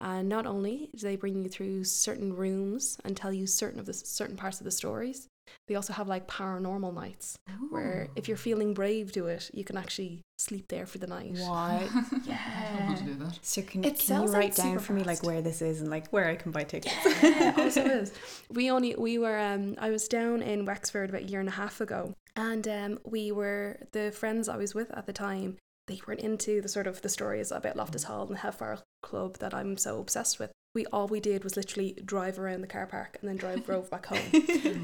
And 0.01 0.29
not 0.29 0.47
only 0.47 0.91
do 0.95 1.07
they 1.07 1.17
bring 1.17 1.43
you 1.43 1.49
through 1.49 1.85
certain 1.85 2.37
rooms 2.37 2.99
and 3.05 3.17
tell 3.17 3.33
you 3.33 3.47
certain 3.47 3.81
of 3.81 3.87
the 3.87 3.95
certain 3.95 4.37
parts 4.37 4.61
of 4.61 4.65
the 4.65 4.71
stories, 4.71 5.29
they 5.69 5.75
also 5.75 5.93
have 5.93 6.09
like 6.09 6.27
paranormal 6.29 6.95
nights 6.95 7.39
where 7.71 8.09
if 8.17 8.29
you're 8.29 8.37
feeling 8.37 8.75
brave 8.75 9.13
to 9.13 9.27
it, 9.27 9.51
you 9.53 9.65
can 9.65 9.77
actually 9.77 10.23
sleep 10.39 10.69
there 10.69 10.87
for 10.87 10.99
the 10.99 11.07
night. 11.07 11.33
What? 11.33 11.49
I 11.51 12.77
want 12.81 12.99
to 12.99 13.05
do 13.05 13.15
that. 13.15 13.39
So 13.43 13.63
can, 13.63 13.85
It 13.85 13.89
can 13.89 13.95
you 13.95 14.01
sells 14.01 14.35
out 14.35 14.39
write 14.39 14.55
down 14.55 14.73
super 14.75 14.81
for 14.81 14.93
me 14.93 15.03
like 15.03 15.23
where 15.23 15.43
this 15.43 15.63
is 15.63 15.81
and 15.81 15.91
like 15.91 16.09
where 16.09 16.29
I 16.29 16.37
can 16.37 16.53
buy 16.53 16.65
tickets? 16.65 16.95
Yeah, 17.23 17.55
also 17.57 17.85
is. 17.85 18.13
We 18.51 18.71
only 18.71 18.95
we 18.97 19.19
were 19.19 19.39
um 19.39 19.77
I 19.79 19.91
was 19.91 20.09
down 20.09 20.43
in 20.43 20.65
Wexford 20.65 21.11
about 21.11 21.23
a 21.23 21.27
year 21.27 21.41
and 21.41 21.49
a 21.49 21.53
half 21.53 21.81
ago, 21.81 22.15
and 22.35 22.67
um 22.69 22.99
we 23.05 23.33
were 23.33 23.79
the 23.93 24.13
friends 24.13 24.49
I 24.49 24.57
was 24.57 24.75
with 24.75 24.91
at 24.93 25.07
the 25.07 25.13
time. 25.13 25.57
They 25.87 26.01
weren't 26.07 26.21
into 26.21 26.61
the 26.61 26.69
sort 26.69 26.89
of 26.89 27.03
the 27.03 27.09
stories 27.09 27.53
about 27.53 27.77
Loftus 27.77 28.05
Hall 28.05 28.23
and 28.27 28.35
the 28.35 28.41
Hellfire 28.41 28.79
Club 29.03 29.39
that 29.39 29.55
I'm 29.55 29.77
so 29.77 30.01
obsessed 30.01 30.39
with. 30.41 30.51
We 30.77 30.85
all 30.93 31.07
we 31.09 31.21
did 31.21 31.43
was 31.43 31.57
literally 31.57 31.97
drive 32.05 32.39
around 32.39 32.61
the 32.61 32.67
car 32.67 32.87
park 32.87 33.17
and 33.21 33.29
then 33.31 33.37
drive 33.39 33.65
drove 33.69 33.89
back 33.91 34.07
home. 34.07 34.19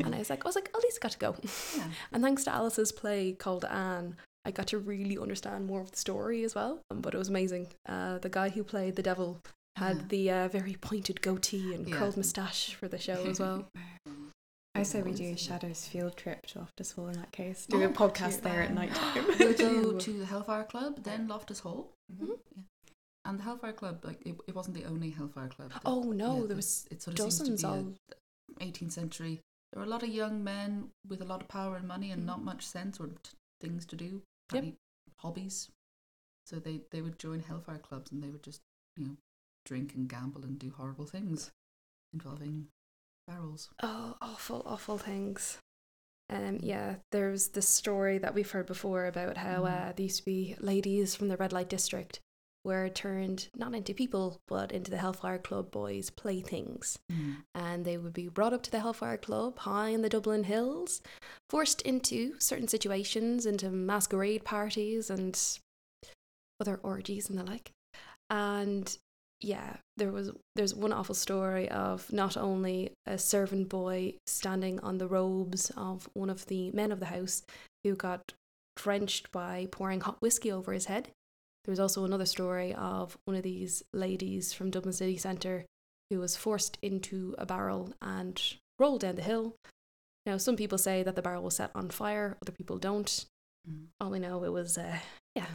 And 0.04 0.14
I 0.14 0.18
was 0.18 0.30
like, 0.30 0.44
I 0.44 0.49
was 0.49 0.54
like, 0.56 0.70
at 0.75 0.82
least 0.82 0.99
I 1.00 1.02
got 1.02 1.12
to 1.12 1.18
go. 1.18 1.37
Yeah. 1.76 1.84
And 2.12 2.22
thanks 2.22 2.44
to 2.44 2.50
Alice's 2.54 2.92
play 2.92 3.32
called 3.32 3.66
Anne, 3.66 4.16
I 4.46 4.52
got 4.52 4.68
to 4.68 4.78
really 4.78 5.18
understand 5.18 5.66
more 5.66 5.82
of 5.82 5.90
the 5.90 5.99
story 5.99 6.44
as 6.44 6.54
well. 6.54 6.80
Um, 6.90 7.02
but 7.02 7.14
it 7.14 7.18
was 7.18 7.28
amazing. 7.28 7.66
Uh, 7.87 8.16
the 8.18 8.30
guy 8.30 8.49
who 8.49 8.64
played 8.64 8.96
the 8.96 9.02
devil 9.02 9.38
had 9.76 9.96
Yeah. 9.96 10.02
the 10.08 10.30
uh, 10.30 10.49
very 10.49 10.75
pointed 10.80 11.20
goatee 11.20 11.75
and 11.75 11.87
Yeah. 11.87 11.96
curled 11.96 12.16
moustache 12.16 12.75
for 12.75 12.88
the 12.88 12.99
show 12.99 13.25
as 13.26 13.38
well. 13.38 13.66
I 14.75 14.84
say 14.84 15.02
we 15.02 15.12
do 15.12 15.25
a 15.34 15.37
Shadows 15.37 15.87
field 15.87 16.16
trip 16.16 16.46
to 16.46 16.61
Loftus 16.61 16.92
Hall 16.92 17.08
in 17.08 17.18
that 17.18 17.30
case. 17.32 17.66
Do 17.66 17.82
Oh, 17.82 17.84
a 17.84 17.88
podcast 17.90 18.40
there 18.40 18.62
at 18.62 18.72
night 18.72 18.94
time. 18.94 19.26
We'll 19.38 19.52
go 19.92 19.99
to 19.99 20.12
the 20.20 20.25
Hellfire 20.25 20.64
Club, 20.64 21.02
then 21.04 21.28
Loftus 21.28 21.61
Hall. 21.61 21.90
Mhm. 22.11 22.38
Yeah. 22.56 22.62
And 23.24 23.38
the 23.38 23.44
Hellfire 23.44 23.72
Club, 23.72 24.04
like 24.04 24.20
it, 24.26 24.34
it 24.48 24.54
wasn't 24.54 24.74
the 24.76 24.84
only 24.84 25.10
Hellfire 25.10 25.48
Club. 25.48 25.72
The- 25.72 25.80
Oh 25.84 26.02
no, 26.12 26.40
yeah, 26.40 26.46
there 26.48 26.56
was 26.56 26.86
it 26.90 27.02
sort 27.02 27.18
of 27.18 27.32
seems 27.32 27.38
dozens 27.38 27.60
to 27.62 27.66
be 27.68 27.72
all. 27.72 27.94
18th 28.60 28.92
century. 28.92 29.40
There 29.72 29.80
were 29.80 29.86
a 29.86 29.90
lot 29.90 30.02
of 30.02 30.08
young 30.10 30.42
men 30.44 30.90
with 31.08 31.22
a 31.22 31.24
lot 31.24 31.40
of 31.40 31.48
power 31.48 31.76
and 31.76 31.86
money 31.88 32.10
and 32.10 32.22
Mhm. 32.22 32.26
not 32.26 32.42
much 32.42 32.66
sense 32.66 32.98
or 33.00 33.08
t- 33.22 33.30
things 33.60 33.86
to 33.86 33.96
do, 33.96 34.22
Yep. 34.52 34.74
hobbies. 35.18 35.70
So 36.46 36.58
they 36.58 36.82
they 36.90 37.00
would 37.00 37.18
join 37.18 37.40
Hellfire 37.40 37.78
clubs 37.78 38.10
and 38.10 38.22
they 38.22 38.28
would 38.30 38.42
just 38.42 38.60
you 38.96 39.04
know 39.06 39.16
drink 39.64 39.94
and 39.94 40.08
gamble 40.08 40.42
and 40.44 40.58
do 40.58 40.70
horrible 40.70 41.06
things 41.06 41.50
involving 42.12 42.68
barrels. 43.28 43.70
Oh, 43.82 44.16
awful, 44.20 44.62
awful 44.66 44.98
things. 44.98 45.58
Um, 46.28 46.58
yeah, 46.60 46.96
there's 47.12 47.48
this 47.50 47.68
story 47.68 48.18
that 48.18 48.34
we've 48.34 48.50
heard 48.50 48.66
before 48.66 49.06
about 49.06 49.36
how 49.36 49.62
Mm. 49.62 49.70
uh, 49.70 49.92
there 49.92 50.02
used 50.04 50.18
to 50.18 50.24
be 50.24 50.56
ladies 50.58 51.14
from 51.14 51.28
the 51.28 51.36
red 51.36 51.52
light 51.52 51.68
district 51.68 52.20
were 52.64 52.88
turned 52.88 53.49
not 53.57 53.75
into 53.75 53.95
people 53.95 54.40
but 54.47 54.73
into 54.73 54.90
the 54.90 54.99
Hellfire 54.99 55.38
Club 55.38 55.71
boys' 55.71 56.11
playthings. 56.11 56.99
Mm. 57.11 57.37
And 57.54 57.85
they 57.85 57.99
would 57.99 58.12
be 58.12 58.28
brought 58.28 58.52
up 58.52 58.62
to 58.64 58.71
the 58.71 58.81
Hellfire 58.81 59.16
Club 59.16 59.59
high 59.61 59.88
in 59.88 60.02
the 60.02 60.09
Dublin 60.09 60.45
hills, 60.45 61.02
forced 61.50 61.83
into 61.83 62.38
certain 62.38 62.69
situations, 62.69 63.47
into 63.47 63.71
masquerade 63.71 64.45
parties 64.45 65.11
and 65.11 65.38
other 66.61 66.78
orgies 66.83 67.28
and 67.28 67.38
the 67.38 67.45
like. 67.45 67.73
And 68.31 68.97
yeah, 69.40 69.76
there 69.97 70.12
was 70.12 70.31
there's 70.54 70.75
one 70.75 70.92
awful 70.92 71.14
story 71.14 71.69
of 71.69 72.11
not 72.12 72.37
only 72.37 72.92
a 73.07 73.19
servant 73.19 73.69
boy 73.69 74.14
standing 74.26 74.78
on 74.81 74.99
the 74.99 75.09
robes 75.09 75.71
of 75.76 76.09
one 76.14 76.31
of 76.31 76.47
the 76.47 76.71
men 76.71 76.92
of 76.92 77.00
the 77.00 77.07
house 77.07 77.42
who 77.83 77.97
got 77.97 78.33
drenched 78.76 79.31
by 79.33 79.66
pouring 79.71 80.00
hot 80.00 80.21
whiskey 80.21 80.50
over 80.50 80.73
his 80.73 80.87
head. 80.87 81.11
There 81.64 81.73
was 81.73 81.81
also 81.81 82.04
another 82.04 82.26
story 82.26 82.75
of 82.75 83.16
one 83.25 83.37
of 83.37 83.42
these 83.45 83.83
ladies 83.92 84.52
from 84.52 84.71
Dublin 84.71 84.92
City 84.92 85.16
Centre 85.16 85.64
who 86.11 86.19
was 86.19 86.37
forced 86.37 86.76
into 86.83 87.35
a 87.38 87.47
barrel 87.47 87.92
and 88.02 88.40
rolled 88.78 89.00
down 89.02 89.16
the 89.16 89.23
hill. 89.23 89.54
Now, 90.26 90.37
some 90.37 90.57
people 90.57 90.78
say 90.78 91.02
that 91.02 91.16
the 91.16 91.23
barrel 91.23 91.42
was 91.42 91.57
set 91.57 91.71
on 91.75 91.90
fire, 91.90 92.37
other 92.42 92.52
people 92.52 92.78
don't. 92.78 93.25
Mm. 93.69 93.87
All 94.00 94.11
we 94.11 94.19
know, 94.19 94.42
it 94.45 94.52
was, 94.52 94.76
uh, 94.76 94.99
yeah, 95.35 95.47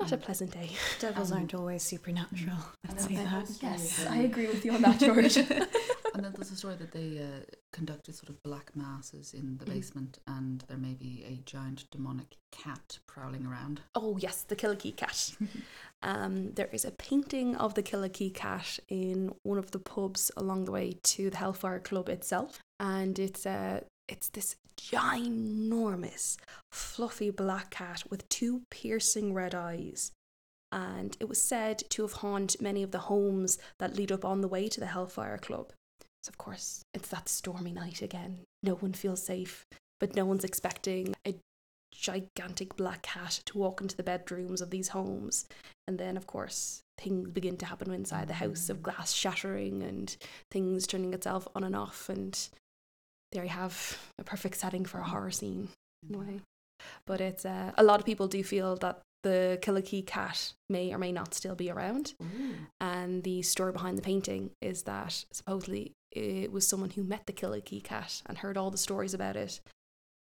not 0.00 0.12
a 0.12 0.16
pleasant 0.18 0.52
day. 0.52 0.70
Devils 1.00 1.32
Um, 1.32 1.38
aren't 1.38 1.54
always 1.54 1.82
supernatural. 1.82 2.56
Let's 2.88 3.04
say 3.06 3.16
that. 3.16 3.50
Yes, 3.60 4.06
I 4.06 4.18
agree 4.18 4.46
with 4.46 4.64
you 4.64 4.72
on 4.72 4.82
that, 4.82 5.00
George. 5.00 5.36
And 6.18 6.24
then 6.24 6.32
there's 6.34 6.50
a 6.50 6.56
story 6.56 6.74
that 6.76 6.90
they 6.92 7.18
uh, 7.20 7.44
conducted 7.72 8.14
sort 8.16 8.28
of 8.28 8.42
black 8.42 8.74
masses 8.74 9.34
in 9.34 9.56
the 9.58 9.64
Mhm. 9.64 9.68
basement, 9.74 10.18
and 10.26 10.62
there 10.68 10.76
may 10.76 10.94
be 10.94 11.24
a 11.24 11.36
giant 11.44 11.88
demonic 11.90 12.36
cat 12.50 12.98
prowling 13.06 13.46
around. 13.46 13.80
oh, 13.94 14.16
yes, 14.18 14.42
the 14.42 14.56
Killikee 14.56 14.96
cat. 14.96 15.34
Um, 16.00 16.52
there 16.52 16.68
is 16.72 16.84
a 16.84 16.92
painting 16.92 17.56
of 17.56 17.74
the 17.74 17.82
Killikee 17.82 18.32
cat 18.32 18.78
in 18.88 19.34
one 19.42 19.58
of 19.58 19.72
the 19.72 19.80
pubs 19.80 20.30
along 20.36 20.64
the 20.64 20.70
way 20.70 20.92
to 21.02 21.28
the 21.28 21.36
Hellfire 21.36 21.80
Club 21.80 22.08
itself, 22.08 22.60
and 22.78 23.18
it's 23.18 23.44
uh, 23.44 23.80
it's 24.08 24.28
this 24.28 24.54
ginormous, 24.76 26.36
fluffy 26.70 27.30
black 27.30 27.70
cat 27.70 28.04
with 28.10 28.28
two 28.28 28.62
piercing 28.70 29.34
red 29.34 29.54
eyes. 29.56 30.12
And 30.70 31.16
it 31.18 31.28
was 31.28 31.42
said 31.42 31.82
to 31.90 32.02
have 32.02 32.12
haunted 32.12 32.60
many 32.60 32.82
of 32.82 32.90
the 32.90 32.98
homes 33.10 33.58
that 33.78 33.96
lead 33.96 34.12
up 34.12 34.24
on 34.24 34.40
the 34.40 34.48
way 34.48 34.68
to 34.68 34.80
the 34.80 34.86
Hellfire 34.86 35.38
Club. 35.38 35.72
So, 36.24 36.30
of 36.30 36.38
course, 36.38 36.82
it's 36.94 37.08
that 37.08 37.28
stormy 37.28 37.72
night 37.72 38.02
again. 38.02 38.40
No 38.62 38.74
one 38.74 38.92
feels 38.92 39.22
safe, 39.22 39.66
but 40.00 40.16
no 40.16 40.24
one's 40.24 40.44
expecting 40.44 41.14
a 41.26 41.36
gigantic 41.92 42.76
black 42.76 43.02
cat 43.02 43.40
to 43.46 43.58
walk 43.58 43.80
into 43.80 43.96
the 43.96 44.02
bedrooms 44.02 44.60
of 44.60 44.70
these 44.70 44.88
homes. 44.88 45.46
And 45.86 45.98
then, 45.98 46.16
of 46.16 46.26
course, 46.26 46.82
things 46.98 47.30
begin 47.30 47.56
to 47.58 47.66
happen 47.66 47.92
inside 47.92 48.28
the 48.28 48.34
house 48.34 48.68
of 48.68 48.82
glass 48.82 49.12
shattering 49.12 49.82
and 49.82 50.14
things 50.50 50.86
turning 50.86 51.14
itself 51.14 51.48
on 51.54 51.64
and 51.64 51.76
off. 51.76 52.08
And 52.08 52.38
there 53.32 53.44
you 53.44 53.50
have 53.50 53.98
a 54.18 54.24
perfect 54.24 54.56
setting 54.56 54.84
for 54.84 54.98
a 54.98 55.04
horror 55.04 55.30
scene 55.30 55.68
in 56.08 56.14
a 56.14 56.18
way. 56.18 56.40
But 57.06 57.20
it's 57.20 57.44
uh, 57.44 57.72
a 57.76 57.82
lot 57.82 58.00
of 58.00 58.06
people 58.06 58.28
do 58.28 58.42
feel 58.44 58.76
that 58.76 59.00
the 59.24 59.58
Killikee 59.62 60.06
cat 60.06 60.52
may 60.70 60.92
or 60.92 60.98
may 60.98 61.10
not 61.10 61.34
still 61.34 61.54
be 61.54 61.70
around. 61.70 62.14
Ooh. 62.22 62.54
And 62.80 63.24
the 63.24 63.42
story 63.42 63.72
behind 63.72 63.98
the 63.98 64.02
painting 64.02 64.50
is 64.62 64.84
that 64.84 65.24
supposedly 65.32 65.92
it 66.12 66.50
was 66.52 66.66
someone 66.66 66.90
who 66.90 67.02
met 67.04 67.26
the 67.26 67.32
Killikee 67.32 67.82
cat 67.82 68.22
and 68.26 68.38
heard 68.38 68.56
all 68.56 68.70
the 68.70 68.78
stories 68.78 69.14
about 69.14 69.36
it. 69.36 69.60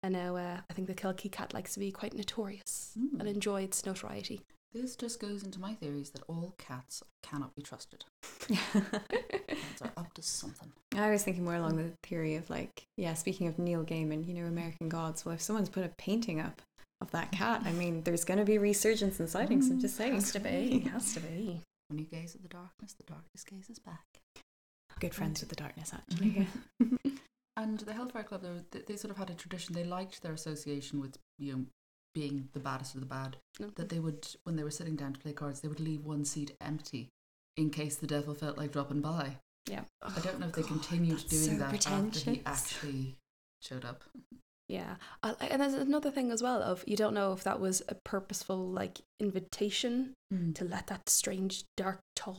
And 0.02 0.12
now 0.14 0.36
uh, 0.36 0.58
I 0.68 0.72
think 0.74 0.86
the 0.88 0.94
Killikee 0.94 1.32
cat 1.32 1.54
likes 1.54 1.74
to 1.74 1.80
be 1.80 1.90
quite 1.90 2.14
notorious 2.14 2.92
Mm. 2.98 3.20
and 3.20 3.28
enjoy 3.28 3.62
its 3.62 3.84
notoriety. 3.86 4.42
This 4.72 4.96
just 4.96 5.20
goes 5.20 5.42
into 5.44 5.60
my 5.60 5.74
theories 5.74 6.10
that 6.10 6.22
all 6.26 6.54
cats 6.58 7.02
cannot 7.22 7.54
be 7.54 7.62
trusted. 7.62 8.04
Cats 8.48 9.82
are 9.82 9.92
up 9.96 10.12
to 10.14 10.22
something. 10.22 10.72
I 10.96 11.10
was 11.10 11.22
thinking 11.22 11.44
more 11.44 11.54
along 11.54 11.76
the 11.76 11.92
theory 12.02 12.34
of 12.36 12.50
like, 12.50 12.84
yeah, 12.96 13.14
speaking 13.14 13.46
of 13.46 13.58
Neil 13.58 13.84
Gaiman, 13.84 14.26
you 14.26 14.34
know, 14.34 14.46
American 14.46 14.88
Gods. 14.88 15.24
Well, 15.24 15.34
if 15.34 15.40
someone's 15.42 15.68
put 15.68 15.84
a 15.84 15.90
painting 15.96 16.40
up 16.40 16.60
of 17.00 17.10
that 17.12 17.30
cat, 17.32 17.62
I 17.64 17.72
mean, 17.72 18.02
there's 18.02 18.24
going 18.24 18.38
to 18.38 18.44
be 18.44 18.58
resurgence 18.58 19.20
and 19.20 19.28
sightings. 19.28 19.70
I'm 19.70 19.80
just 19.80 19.96
saying. 19.96 20.14
Has 20.14 20.32
to 20.32 20.40
be. 20.40 20.80
Has 20.92 21.14
to 21.14 21.20
be. 21.20 21.60
When 21.88 21.98
you 21.98 22.04
gaze 22.06 22.34
at 22.34 22.42
the 22.42 22.48
darkness, 22.48 22.94
the 22.94 23.04
darkness 23.04 23.44
gazes 23.44 23.78
back. 23.78 24.04
Good 25.04 25.14
friends 25.14 25.40
with 25.40 25.50
the 25.50 25.56
darkness, 25.56 25.92
actually. 25.92 26.46
and 27.56 27.78
the 27.80 27.92
Hellfire 27.92 28.22
Club, 28.22 28.42
they, 28.42 28.48
were- 28.48 28.64
they, 28.70 28.80
they 28.80 28.96
sort 28.96 29.10
of 29.10 29.18
had 29.18 29.28
a 29.28 29.34
tradition. 29.34 29.74
They 29.74 29.84
liked 29.84 30.22
their 30.22 30.32
association 30.32 31.00
with 31.00 31.18
you 31.38 31.52
know 31.52 31.64
being 32.14 32.48
the 32.54 32.60
baddest 32.60 32.94
of 32.94 33.00
the 33.00 33.06
bad. 33.06 33.36
That 33.76 33.90
they 33.90 33.98
would, 33.98 34.26
when 34.44 34.56
they 34.56 34.64
were 34.64 34.70
sitting 34.70 34.96
down 34.96 35.12
to 35.12 35.20
play 35.20 35.32
cards, 35.32 35.60
they 35.60 35.68
would 35.68 35.80
leave 35.80 36.06
one 36.06 36.24
seat 36.24 36.56
empty 36.60 37.08
in 37.56 37.70
case 37.70 37.96
the 37.96 38.06
devil 38.06 38.34
felt 38.34 38.56
like 38.56 38.72
dropping 38.72 39.02
by. 39.02 39.36
Yeah. 39.68 39.82
I 40.02 40.20
don't 40.20 40.40
know 40.40 40.46
if 40.46 40.52
they 40.54 40.62
oh, 40.62 40.66
continued 40.66 41.18
that's 41.18 41.24
doing 41.24 41.58
so 41.58 41.64
that 41.64 41.86
after 41.86 42.30
he 42.30 42.42
actually 42.46 43.16
showed 43.60 43.84
up. 43.84 44.04
Yeah. 44.68 44.96
I, 45.22 45.34
and 45.40 45.60
there's 45.60 45.74
another 45.74 46.10
thing 46.10 46.30
as 46.30 46.42
well 46.42 46.62
of 46.62 46.84
you 46.86 46.96
don't 46.96 47.14
know 47.14 47.32
if 47.32 47.44
that 47.44 47.60
was 47.60 47.82
a 47.88 47.94
purposeful 47.94 48.56
like 48.56 49.00
invitation 49.20 50.14
hmm. 50.30 50.52
to 50.52 50.64
let 50.64 50.86
that 50.88 51.08
strange, 51.08 51.64
dark, 51.76 52.00
tall 52.16 52.38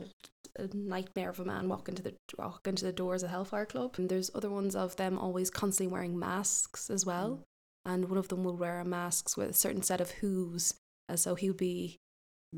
uh, 0.59 0.67
nightmare 0.73 1.29
of 1.29 1.39
a 1.39 1.45
man 1.45 1.69
walk 1.69 1.89
into 1.89 2.01
the 2.01 2.13
walk 2.37 2.67
into 2.67 2.85
the 2.85 2.91
doors 2.91 3.23
of 3.23 3.29
Hellfire 3.29 3.65
Club. 3.65 3.95
And 3.97 4.09
there's 4.09 4.31
other 4.33 4.49
ones 4.49 4.75
of 4.75 4.95
them 4.95 5.17
always 5.17 5.49
constantly 5.49 5.91
wearing 5.91 6.17
masks 6.17 6.89
as 6.89 7.05
well. 7.05 7.43
And 7.85 8.09
one 8.09 8.17
of 8.17 8.29
them 8.29 8.43
will 8.43 8.57
wear 8.57 8.79
a 8.79 8.85
mask 8.85 9.37
with 9.37 9.49
a 9.49 9.53
certain 9.53 9.83
set 9.83 10.01
of 10.01 10.11
hooves, 10.11 10.73
as 11.07 11.21
so 11.21 11.35
he 11.35 11.49
would 11.49 11.57
be 11.57 11.99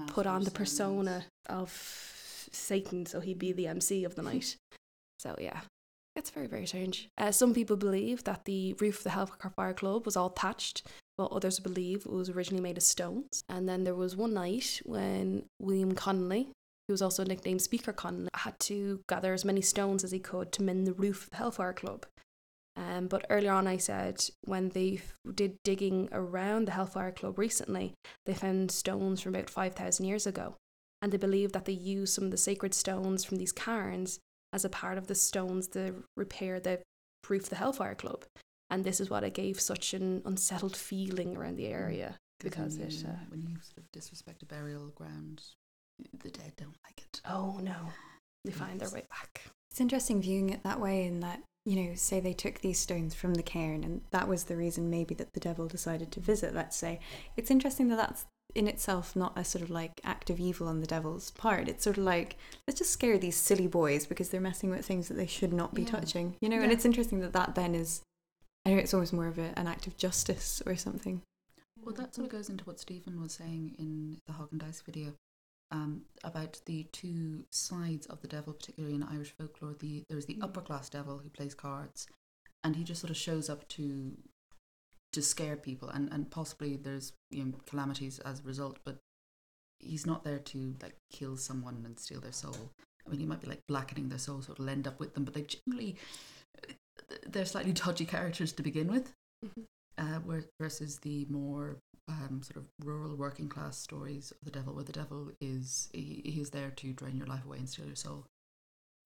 put 0.07 0.25
on 0.25 0.43
the 0.43 0.51
persona 0.51 1.25
of 1.49 1.69
Satan, 2.51 3.05
so 3.05 3.19
he'd 3.19 3.39
be 3.39 3.51
the 3.51 3.67
MC 3.67 4.03
of 4.03 4.15
the 4.15 4.21
night. 4.31 4.55
So 5.19 5.35
yeah, 5.39 5.61
it's 6.15 6.29
very 6.29 6.47
very 6.47 6.65
strange. 6.65 7.09
Uh, 7.17 7.31
some 7.31 7.53
people 7.53 7.75
believe 7.75 8.23
that 8.23 8.45
the 8.45 8.73
roof 8.73 8.99
of 8.99 9.03
the 9.03 9.09
Hellfire 9.09 9.73
Club 9.73 10.05
was 10.05 10.15
all 10.15 10.29
thatched, 10.29 10.83
while 11.17 11.29
others 11.31 11.59
believe 11.59 12.05
it 12.05 12.11
was 12.11 12.29
originally 12.29 12.63
made 12.63 12.77
of 12.77 12.83
stones. 12.83 13.43
And 13.49 13.67
then 13.67 13.83
there 13.83 13.95
was 13.95 14.15
one 14.15 14.33
night 14.33 14.81
when 14.85 15.43
William 15.59 15.93
Connolly, 15.93 16.49
who 16.87 16.93
was 16.93 17.01
also 17.01 17.23
nicknamed 17.23 17.61
Speaker 17.61 17.93
Connolly, 17.93 18.29
had 18.33 18.59
to 18.61 19.01
gather 19.09 19.33
as 19.33 19.45
many 19.45 19.61
stones 19.61 20.03
as 20.03 20.11
he 20.11 20.19
could 20.19 20.51
to 20.53 20.63
mend 20.63 20.87
the 20.87 20.93
roof 20.93 21.25
of 21.25 21.29
the 21.31 21.37
Hellfire 21.37 21.73
Club. 21.73 22.05
Um, 22.77 23.07
but 23.07 23.25
earlier 23.29 23.51
on, 23.51 23.67
I 23.67 23.77
said 23.77 24.23
when 24.43 24.69
they 24.69 25.01
did 25.33 25.57
digging 25.63 26.09
around 26.11 26.65
the 26.65 26.73
Hellfire 26.73 27.11
Club 27.11 27.39
recently, 27.39 27.95
they 28.25 28.33
found 28.33 28.71
stones 28.71 29.19
from 29.19 29.33
about 29.35 29.49
5,000 29.49 30.05
years 30.05 30.27
ago. 30.27 30.55
And 31.01 31.11
they 31.11 31.17
believe 31.17 31.51
that 31.51 31.65
they 31.65 31.73
used 31.73 32.13
some 32.13 32.25
of 32.25 32.31
the 32.31 32.37
sacred 32.37 32.73
stones 32.73 33.23
from 33.23 33.37
these 33.37 33.51
cairns 33.51 34.19
as 34.53 34.63
a 34.63 34.69
part 34.69 34.97
of 34.97 35.07
the 35.07 35.15
stones 35.15 35.67
to 35.69 36.03
repair 36.15 36.59
the 36.59 36.81
roof 37.27 37.43
of 37.43 37.49
the 37.49 37.55
Hellfire 37.55 37.95
Club. 37.95 38.25
And 38.69 38.83
this 38.83 38.99
is 38.99 39.09
what 39.09 39.23
it 39.23 39.33
gave 39.33 39.59
such 39.59 39.93
an 39.93 40.21
unsettled 40.25 40.75
feeling 40.75 41.35
around 41.35 41.57
the 41.57 41.67
area 41.67 42.17
because 42.39 42.77
when 42.77 42.87
it. 42.87 43.03
Uh, 43.05 43.13
when 43.29 43.41
you 43.41 43.55
sort 43.61 43.77
of 43.77 43.91
disrespect 43.91 44.43
a 44.43 44.45
burial 44.45 44.89
ground, 44.95 45.41
the 46.23 46.29
dead 46.29 46.53
don't 46.57 46.75
like 46.85 46.99
it. 46.99 47.21
oh 47.29 47.59
no, 47.61 47.75
they 48.45 48.51
find 48.51 48.79
their 48.79 48.89
way 48.89 49.03
back. 49.09 49.45
It's 49.71 49.81
interesting 49.81 50.21
viewing 50.21 50.49
it 50.49 50.63
that 50.63 50.79
way, 50.79 51.05
in 51.05 51.19
that, 51.19 51.41
you 51.65 51.75
know, 51.75 51.95
say 51.95 52.19
they 52.19 52.33
took 52.33 52.59
these 52.61 52.79
stones 52.79 53.13
from 53.13 53.35
the 53.35 53.43
cairn, 53.43 53.83
and 53.83 54.01
that 54.11 54.27
was 54.27 54.45
the 54.45 54.55
reason 54.57 54.89
maybe 54.89 55.13
that 55.15 55.33
the 55.33 55.39
devil 55.39 55.67
decided 55.67 56.11
to 56.13 56.19
visit, 56.19 56.55
let's 56.55 56.75
say. 56.77 56.99
It's 57.35 57.51
interesting 57.51 57.87
that 57.89 57.97
that's 57.97 58.25
in 58.55 58.67
itself 58.67 59.15
not 59.15 59.37
a 59.37 59.43
sort 59.43 59.61
of 59.61 59.69
like 59.69 59.91
act 60.03 60.29
of 60.29 60.39
evil 60.39 60.67
on 60.67 60.79
the 60.79 60.87
devil's 60.87 61.31
part. 61.31 61.67
It's 61.67 61.83
sort 61.83 61.97
of 61.97 62.05
like, 62.05 62.37
let's 62.67 62.79
just 62.79 62.91
scare 62.91 63.17
these 63.17 63.35
silly 63.35 63.67
boys 63.67 64.05
because 64.07 64.29
they're 64.29 64.41
messing 64.41 64.69
with 64.69 64.85
things 64.85 65.09
that 65.09 65.15
they 65.15 65.27
should 65.27 65.53
not 65.53 65.73
be 65.75 65.81
Yeah. 65.83 65.89
touching, 65.89 66.35
you 66.41 66.49
know? 66.49 66.61
And 66.61 66.71
it's 66.71 66.85
interesting 66.85 67.19
that 67.19 67.33
that 67.33 67.53
then 67.55 67.75
is, 67.75 68.01
I 68.65 68.71
know 68.71 68.77
it's 68.77 68.93
almost 68.93 69.13
more 69.13 69.27
of 69.27 69.37
a, 69.37 69.51
an 69.59 69.67
act 69.67 69.85
of 69.85 69.97
justice 69.97 70.61
or 70.65 70.75
something. 70.77 71.21
Well, 71.83 71.93
that 71.95 72.15
sort 72.15 72.25
of 72.25 72.31
goes 72.31 72.49
into 72.49 72.63
what 72.63 72.79
Stephen 72.79 73.21
was 73.21 73.33
saying 73.33 73.75
in 73.77 74.17
the 74.25 74.33
Hog 74.33 74.47
and 74.51 74.59
Dice 74.61 74.81
video 74.81 75.13
um, 75.71 76.03
about 76.23 76.61
the 76.65 76.83
two 76.91 77.45
sides 77.51 78.05
of 78.07 78.21
the 78.21 78.27
devil, 78.27 78.53
particularly 78.53 78.95
in 78.95 79.03
Irish 79.03 79.31
folklore. 79.31 79.75
The 79.77 80.03
there's 80.09 80.25
the 80.25 80.35
Mm. 80.35 80.43
upper 80.43 80.61
class 80.61 80.89
devil 80.89 81.19
who 81.19 81.29
plays 81.29 81.53
cards, 81.53 82.07
and 82.63 82.75
he 82.75 82.83
just 82.83 83.01
sort 83.01 83.11
of 83.11 83.17
shows 83.17 83.49
up 83.49 83.67
to 83.69 84.17
to 85.13 85.21
scare 85.21 85.55
people, 85.57 85.89
and 85.89 86.11
and 86.11 86.29
possibly 86.31 86.75
there's 86.77 87.13
you 87.31 87.45
know 87.45 87.57
calamities 87.65 88.19
as 88.19 88.39
a 88.39 88.43
result, 88.43 88.79
but 88.85 88.97
he's 89.79 90.05
not 90.05 90.23
there 90.23 90.39
to 90.39 90.75
like 90.81 90.95
kill 91.11 91.37
someone 91.37 91.83
and 91.85 91.99
steal 91.99 92.19
their 92.21 92.31
soul. 92.31 92.71
I 93.05 93.09
mean, 93.09 93.19
he 93.19 93.25
might 93.25 93.41
be 93.41 93.47
like 93.47 93.61
blackening 93.67 94.09
their 94.09 94.19
soul, 94.19 94.41
so 94.41 94.51
it'll 94.51 94.69
end 94.69 94.87
up 94.87 94.99
with 94.99 95.13
them, 95.13 95.23
but 95.23 95.33
they 95.33 95.43
generally 95.43 95.95
they're 97.27 97.45
slightly 97.45 97.71
dodgy 97.73 98.05
characters 98.05 98.51
to 98.53 98.63
begin 98.63 98.87
with 98.91 99.13
uh, 99.97 100.19
versus 100.59 100.99
the 100.99 101.25
more 101.29 101.77
um, 102.07 102.41
sort 102.43 102.57
of 102.57 102.65
rural 102.83 103.15
working 103.15 103.49
class 103.49 103.77
stories 103.77 104.31
of 104.31 104.37
the 104.45 104.51
devil, 104.51 104.73
where 104.73 104.83
the 104.83 104.91
devil 104.93 105.31
is 105.41 105.89
he, 105.93 106.21
he 106.25 106.41
is 106.41 106.49
there 106.51 106.71
to 106.77 106.93
drain 106.93 107.17
your 107.17 107.27
life 107.27 107.45
away 107.45 107.57
and 107.57 107.67
steal 107.69 107.85
your 107.85 107.95
soul. 107.95 108.25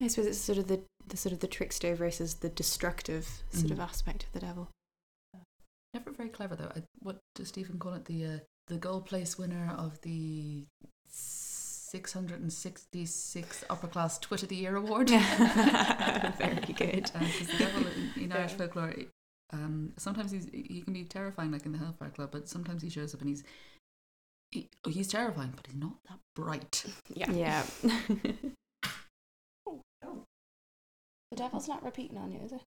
I 0.01 0.07
suppose 0.07 0.27
it's 0.27 0.39
sort 0.39 0.57
of 0.57 0.67
the, 0.67 0.81
the 1.07 1.17
sort 1.17 1.33
of 1.33 1.39
the 1.41 1.47
trickster 1.47 1.93
versus 1.95 2.35
the 2.35 2.49
destructive 2.49 3.43
sort 3.51 3.71
of 3.71 3.77
Mhm. 3.77 3.83
aspect 3.83 4.23
of 4.23 4.31
the 4.33 4.39
devil. 4.39 4.69
Never 5.93 6.11
very 6.11 6.29
clever 6.29 6.55
though. 6.55 6.71
I, 6.75 6.81
what 6.99 7.19
does 7.35 7.49
Stephen 7.49 7.77
call 7.77 7.93
it? 7.93 8.05
The 8.05 8.25
uh, 8.25 8.39
the 8.67 8.77
gold 8.77 9.05
place 9.05 9.37
winner 9.37 9.73
of 9.77 9.99
the 10.01 10.65
666 11.07 13.63
upper 13.69 13.87
class 13.87 14.17
Twit 14.19 14.43
of 14.43 14.49
the 14.49 14.55
Year 14.55 14.75
award. 14.77 15.09
Very 15.09 16.73
good. 16.73 17.11
Because 17.13 17.47
the 17.47 17.57
devil 17.59 17.83
in, 18.15 18.23
in 18.23 18.31
Irish 18.31 18.51
Yeah. 18.51 18.57
folklore, 18.57 18.93
um, 19.53 19.93
sometimes 19.97 20.31
he's 20.31 20.47
he 20.53 20.81
can 20.81 20.93
be 20.93 21.03
terrifying, 21.03 21.51
like 21.51 21.65
in 21.65 21.71
the 21.71 21.77
Hellfire 21.77 22.09
Club, 22.09 22.29
but 22.31 22.47
sometimes 22.47 22.81
he 22.81 22.89
shows 22.89 23.13
up 23.13 23.21
and 23.21 23.29
he's 23.29 23.43
he, 24.51 24.69
oh, 24.85 24.89
he's 24.89 25.07
terrifying, 25.07 25.53
but 25.55 25.67
he's 25.67 25.75
not 25.75 25.95
that 26.09 26.19
bright. 26.35 26.85
Yeah. 27.13 27.31
Yeah. 27.31 27.63
The 31.31 31.37
devil's 31.37 31.69
not 31.69 31.81
repeating 31.81 32.17
on 32.17 32.29
you, 32.29 32.39
is 32.43 32.51
it? 32.51 32.61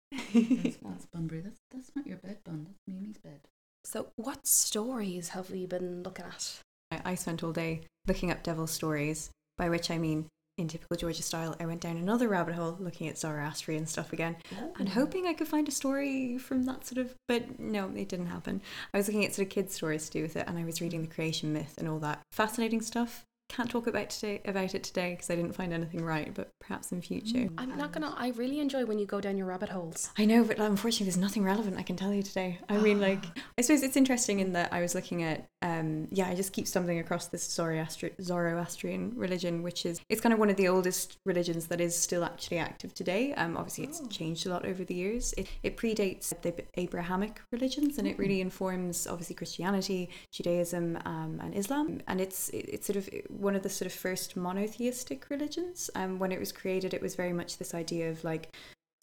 That's, 0.62 0.76
that's 0.78 1.06
Bunbury. 1.12 1.42
That's 1.42 1.60
that's 1.70 1.90
not 1.94 2.06
your 2.06 2.16
bed, 2.16 2.38
Bun. 2.44 2.64
That's 2.66 2.80
Mimi's 2.88 3.18
bed. 3.18 3.40
So, 3.84 4.06
what 4.16 4.46
stories 4.46 5.28
have 5.28 5.50
we 5.50 5.66
been 5.66 6.02
looking 6.02 6.24
at? 6.24 6.60
I 6.90 7.12
I 7.12 7.14
spent 7.14 7.44
all 7.44 7.52
day 7.52 7.82
looking 8.06 8.30
up 8.30 8.42
devil 8.42 8.66
stories, 8.66 9.28
by 9.58 9.68
which 9.68 9.90
I 9.90 9.98
mean, 9.98 10.28
in 10.56 10.68
typical 10.68 10.96
Georgia 10.96 11.23
style, 11.23 11.56
I 11.58 11.66
went 11.66 11.80
down 11.80 11.96
another 11.96 12.28
rabbit 12.28 12.54
hole 12.54 12.76
looking 12.78 13.08
at 13.08 13.18
Zoroastrian 13.18 13.87
stuff 13.87 14.12
again 14.12 14.37
and 14.78 14.88
hoping 14.88 15.26
I 15.26 15.34
could 15.34 15.49
find 15.49 15.66
a 15.66 15.73
story 15.73 16.38
from 16.38 16.64
that 16.64 16.87
sort 16.87 16.99
of. 16.99 17.14
But 17.26 17.58
no, 17.58 17.90
it 17.94 18.08
didn't 18.08 18.26
happen. 18.26 18.62
I 18.92 18.99
was 18.99 19.08
looking 19.08 19.25
at 19.25 19.34
sort 19.34 19.49
of 19.49 19.52
kids' 19.52 19.75
stories 19.75 20.06
to 20.06 20.12
do 20.12 20.23
with 20.23 20.37
it, 20.37 20.46
and 20.46 20.58
I 20.58 20.64
was 20.64 20.80
reading 20.80 21.02
the 21.02 21.08
creation 21.08 21.52
myth 21.52 21.75
and 21.78 21.88
all 21.88 21.99
that 22.00 22.20
fascinating 22.32 22.82
stuff. 22.82 23.25
Can't 23.50 23.70
talk 23.70 23.86
about 23.86 24.10
today 24.10 24.40
about 24.46 24.74
it 24.74 24.82
today 24.82 25.10
because 25.10 25.30
I 25.30 25.36
didn't 25.36 25.52
find 25.52 25.72
anything 25.72 26.04
right, 26.04 26.32
but 26.34 26.50
perhaps 26.60 26.90
in 26.92 27.02
future. 27.02 27.48
I'm 27.58 27.76
not 27.76 27.92
gonna. 27.92 28.12
I 28.16 28.30
really 28.30 28.58
enjoy 28.58 28.84
when 28.84 28.98
you 28.98 29.06
go 29.06 29.20
down 29.20 29.36
your 29.36 29.46
rabbit 29.46 29.68
holes. 29.68 30.10
I 30.18 30.24
know, 30.24 30.42
but 30.42 30.58
unfortunately, 30.58 31.04
there's 31.04 31.18
nothing 31.18 31.44
relevant 31.44 31.78
I 31.78 31.82
can 31.82 31.94
tell 31.94 32.12
you 32.12 32.22
today. 32.22 32.58
I 32.68 32.78
mean, 32.78 33.00
like, 33.00 33.24
I 33.56 33.62
suppose 33.62 33.82
it's 33.82 33.96
interesting 33.96 34.40
in 34.40 34.54
that 34.54 34.72
I 34.72 34.80
was 34.80 34.94
looking 34.94 35.22
at, 35.22 35.46
um, 35.62 36.08
yeah, 36.10 36.26
I 36.28 36.34
just 36.34 36.52
keep 36.52 36.66
stumbling 36.66 36.98
across 36.98 37.28
this 37.28 37.46
Zoroastri- 37.46 38.20
Zoroastrian 38.20 39.12
religion, 39.14 39.62
which 39.62 39.86
is 39.86 40.00
it's 40.08 40.20
kind 40.20 40.32
of 40.32 40.38
one 40.38 40.50
of 40.50 40.56
the 40.56 40.66
oldest 40.66 41.18
religions 41.24 41.66
that 41.66 41.80
is 41.80 41.96
still 41.96 42.24
actually 42.24 42.58
active 42.58 42.92
today. 42.94 43.34
Um, 43.34 43.56
obviously, 43.56 43.84
it's 43.84 44.00
changed 44.08 44.46
a 44.46 44.50
lot 44.50 44.64
over 44.64 44.84
the 44.84 44.94
years. 44.94 45.32
It, 45.36 45.46
it 45.62 45.76
predates 45.76 46.32
the 46.42 46.64
Abrahamic 46.76 47.40
religions, 47.52 47.98
and 47.98 48.08
it 48.08 48.18
really 48.18 48.40
informs 48.40 49.06
obviously 49.06 49.36
Christianity, 49.36 50.08
Judaism, 50.32 50.98
um, 51.04 51.40
and 51.42 51.54
Islam. 51.54 52.00
And 52.08 52.20
it's 52.20 52.48
it, 52.48 52.66
it's 52.68 52.86
sort 52.86 52.96
of 52.96 53.08
one 53.38 53.54
of 53.54 53.62
the 53.62 53.68
sort 53.68 53.86
of 53.86 53.92
first 53.92 54.36
monotheistic 54.36 55.28
religions. 55.30 55.90
Um, 55.94 56.18
when 56.18 56.32
it 56.32 56.40
was 56.40 56.52
created, 56.52 56.94
it 56.94 57.02
was 57.02 57.14
very 57.14 57.32
much 57.32 57.58
this 57.58 57.74
idea 57.74 58.10
of 58.10 58.24
like 58.24 58.54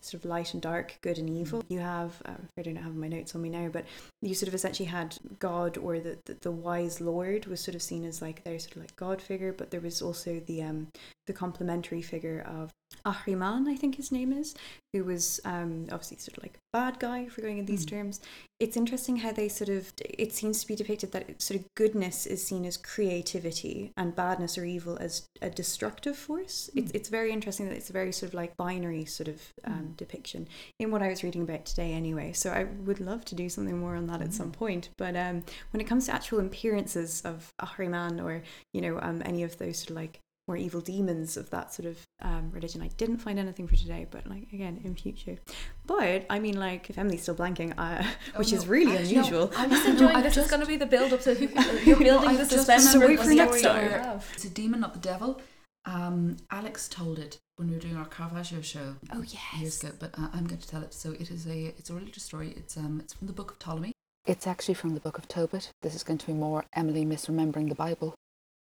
sort 0.02 0.24
of 0.24 0.30
light 0.30 0.54
and 0.54 0.62
dark, 0.62 0.98
good 1.02 1.18
and 1.18 1.30
evil. 1.30 1.64
You 1.70 1.80
have, 1.80 2.22
um, 2.26 2.48
I 2.58 2.64
don't 2.64 2.76
have 2.76 2.96
my 2.96 3.08
notes 3.08 3.36
on 3.36 3.42
me 3.42 3.50
now, 3.50 3.70
but 3.70 3.86
you 4.22 4.34
sort 4.34 4.48
of 4.48 4.56
essentially 4.56 4.88
had 4.88 5.18
God 5.40 5.78
or 5.78 6.00
the, 6.00 6.18
the, 6.26 6.34
the 6.42 6.52
wise 6.52 7.00
Lord 7.00 7.46
was 7.46 7.62
sort 7.62 7.76
of 7.76 7.82
seen 7.82 8.04
as 8.06 8.22
like 8.22 8.44
their 8.44 8.60
sort 8.60 8.76
of 8.76 8.82
like 8.82 8.96
God 8.96 9.22
figure, 9.22 9.54
but 9.54 9.72
there 9.72 9.82
was 9.82 10.02
also 10.02 10.40
the 10.40 10.64
um 10.64 10.88
the 11.32 11.38
complementary 11.38 12.02
figure 12.02 12.42
of 12.46 12.72
Ahriman, 13.06 13.68
I 13.70 13.76
think 13.76 13.96
his 13.96 14.12
name 14.12 14.34
is, 14.34 14.54
who 14.94 15.06
was 15.06 15.40
um 15.46 15.88
obviously 15.94 16.18
sort 16.18 16.38
of 16.38 16.44
like 16.44 16.56
a 16.58 16.78
bad 16.78 17.00
guy 17.00 17.20
if 17.22 17.38
we're 17.38 17.44
going 17.44 17.58
in 17.58 17.66
these 17.66 17.86
Mm. 17.86 17.90
terms. 17.90 18.20
It's 18.60 18.76
interesting 18.78 19.16
how 19.18 19.32
they 19.32 19.48
sort 19.48 19.70
of 19.70 19.94
it 20.24 20.34
seems 20.34 20.60
to 20.62 20.68
be 20.68 20.76
depicted 20.76 21.14
that 21.14 21.42
sort 21.42 21.60
of 21.60 21.66
goodness 21.78 22.26
is 22.28 22.46
seen 22.46 22.66
as 22.66 22.76
creativity 22.78 23.92
and 23.98 24.14
badness 24.16 24.58
or 24.58 24.66
evil 24.66 24.98
as 25.00 25.26
a 25.42 25.50
destructive 25.50 26.18
force. 26.18 26.70
It's 26.76 26.92
Mm. 26.92 26.96
it's 26.98 27.10
very 27.10 27.32
interesting 27.32 27.68
that 27.70 27.78
it's 27.78 27.90
a 27.90 27.94
very 28.02 28.12
sort 28.12 28.30
of 28.32 28.34
like 28.34 28.58
binary 28.58 29.06
sort 29.06 29.30
of 29.30 29.40
um, 29.64 29.74
Mm. 29.94 29.98
depiction 29.98 30.48
in 30.80 30.92
what 30.92 31.02
I 31.02 31.08
was 31.10 31.24
reading 31.24 31.44
about 31.44 31.66
today 31.66 31.94
anyway. 31.94 32.34
So 32.34 32.52
I 32.52 32.66
would 32.66 33.00
love 33.00 33.24
to 33.26 33.36
do 33.36 33.48
something 33.50 33.78
more 33.80 33.96
on 33.96 34.08
that 34.08 34.22
at 34.22 34.34
some 34.34 34.52
Mm. 34.52 34.60
point. 34.64 34.90
But 34.98 35.16
um, 35.16 35.44
when 35.72 35.80
it 35.82 35.88
comes 35.88 36.06
to 36.08 36.14
actual 36.14 36.40
appearances 36.42 37.22
of 37.22 37.50
Ahriman 37.62 38.22
or 38.24 38.44
you 38.74 38.82
know 38.82 39.00
um, 39.02 39.22
any 39.26 39.44
of 39.44 39.58
those 39.58 39.78
sort 39.80 39.92
of 39.92 39.96
like 39.96 40.20
more 40.48 40.58
evil 40.58 40.82
demons 40.82 41.38
of 41.38 41.50
that 41.52 41.74
sort 41.74 41.86
of 41.88 42.00
um, 42.22 42.50
religion, 42.52 42.82
I 42.82 42.88
didn't 42.98 43.18
find 43.18 43.38
anything 43.40 43.68
for 43.68 43.76
today. 43.76 44.08
But 44.10 44.28
like 44.28 44.48
again 44.52 44.82
in 44.84 44.96
future. 44.96 45.38
But 45.86 46.26
I 46.30 46.40
mean 46.40 46.58
like 46.60 46.90
if 46.90 46.98
Emily's 46.98 47.22
still 47.22 47.36
blanking, 47.36 47.74
uh, 47.78 48.04
Oh, 48.36 48.40
which 48.40 48.52
is 48.54 48.68
really 48.68 48.98
actually, 48.98 49.16
no, 49.16 49.20
unusual. 49.22 49.52
I 49.58 49.64
I'm 49.64 49.70
was 49.70 49.80
just 49.80 49.90
enjoying 49.92 50.10
enjoying 50.10 50.24
this. 50.24 50.36
this. 50.36 50.38
It's 50.38 50.38
It's 50.38 50.50
going 50.52 50.60
going 50.62 50.62
to 50.62 50.68
be 50.68 50.78
the 50.78 50.86
build 50.98 51.14
up 51.14 51.22
to 51.22 51.34
You're 51.40 51.84
you're 51.86 51.98
building 52.00 52.30
I 52.30 52.34
the 52.34 52.40
was 52.40 52.50
just- 52.50 52.66
suspense 52.66 52.92
so 52.92 53.00
for 53.00 53.08
wait 53.08 53.20
for 53.20 53.30
next 53.34 53.60
story 53.60 53.90
time. 53.90 54.20
It's 54.34 54.46
a 54.46 54.50
demon, 54.50 54.80
not 54.82 54.94
the 54.94 55.00
devil. 55.00 55.42
Um, 55.86 56.38
Alex 56.52 56.88
told 56.88 57.18
it 57.18 57.40
when 57.56 57.68
we 57.70 57.74
were 57.76 57.82
doing 57.82 57.98
our 57.98 58.06
Caravaggio 58.06 58.62
show 58.62 58.96
Oh 59.12 59.22
yes, 59.24 59.60
years 59.60 59.84
ago, 59.84 59.94
but 60.00 60.12
uh, 60.18 60.28
I'm 60.34 60.46
going 60.46 60.62
to 60.62 60.68
tell 60.68 60.84
it. 60.84 60.94
So 60.94 61.12
it 61.14 61.32
is 61.32 61.48
a 61.48 61.74
it's 61.78 61.90
a 61.90 61.94
religious 61.94 62.24
story. 62.24 62.54
It's 62.56 62.78
um 62.78 63.00
it's 63.04 63.14
from 63.14 63.28
the 63.28 63.34
Book 63.34 63.52
of 63.52 63.60
Ptolemy. 63.60 63.92
It's 64.28 64.46
actually 64.46 64.76
from 64.76 64.94
the 64.94 65.00
Book 65.00 65.18
of 65.18 65.28
Tobit. 65.28 65.72
This 65.82 65.96
is 65.96 66.04
going 66.04 66.20
to 66.20 66.28
be 66.28 66.34
more 66.34 66.66
Emily 66.76 67.04
misremembering 67.06 67.70
the 67.70 67.76
Bible. 67.76 68.14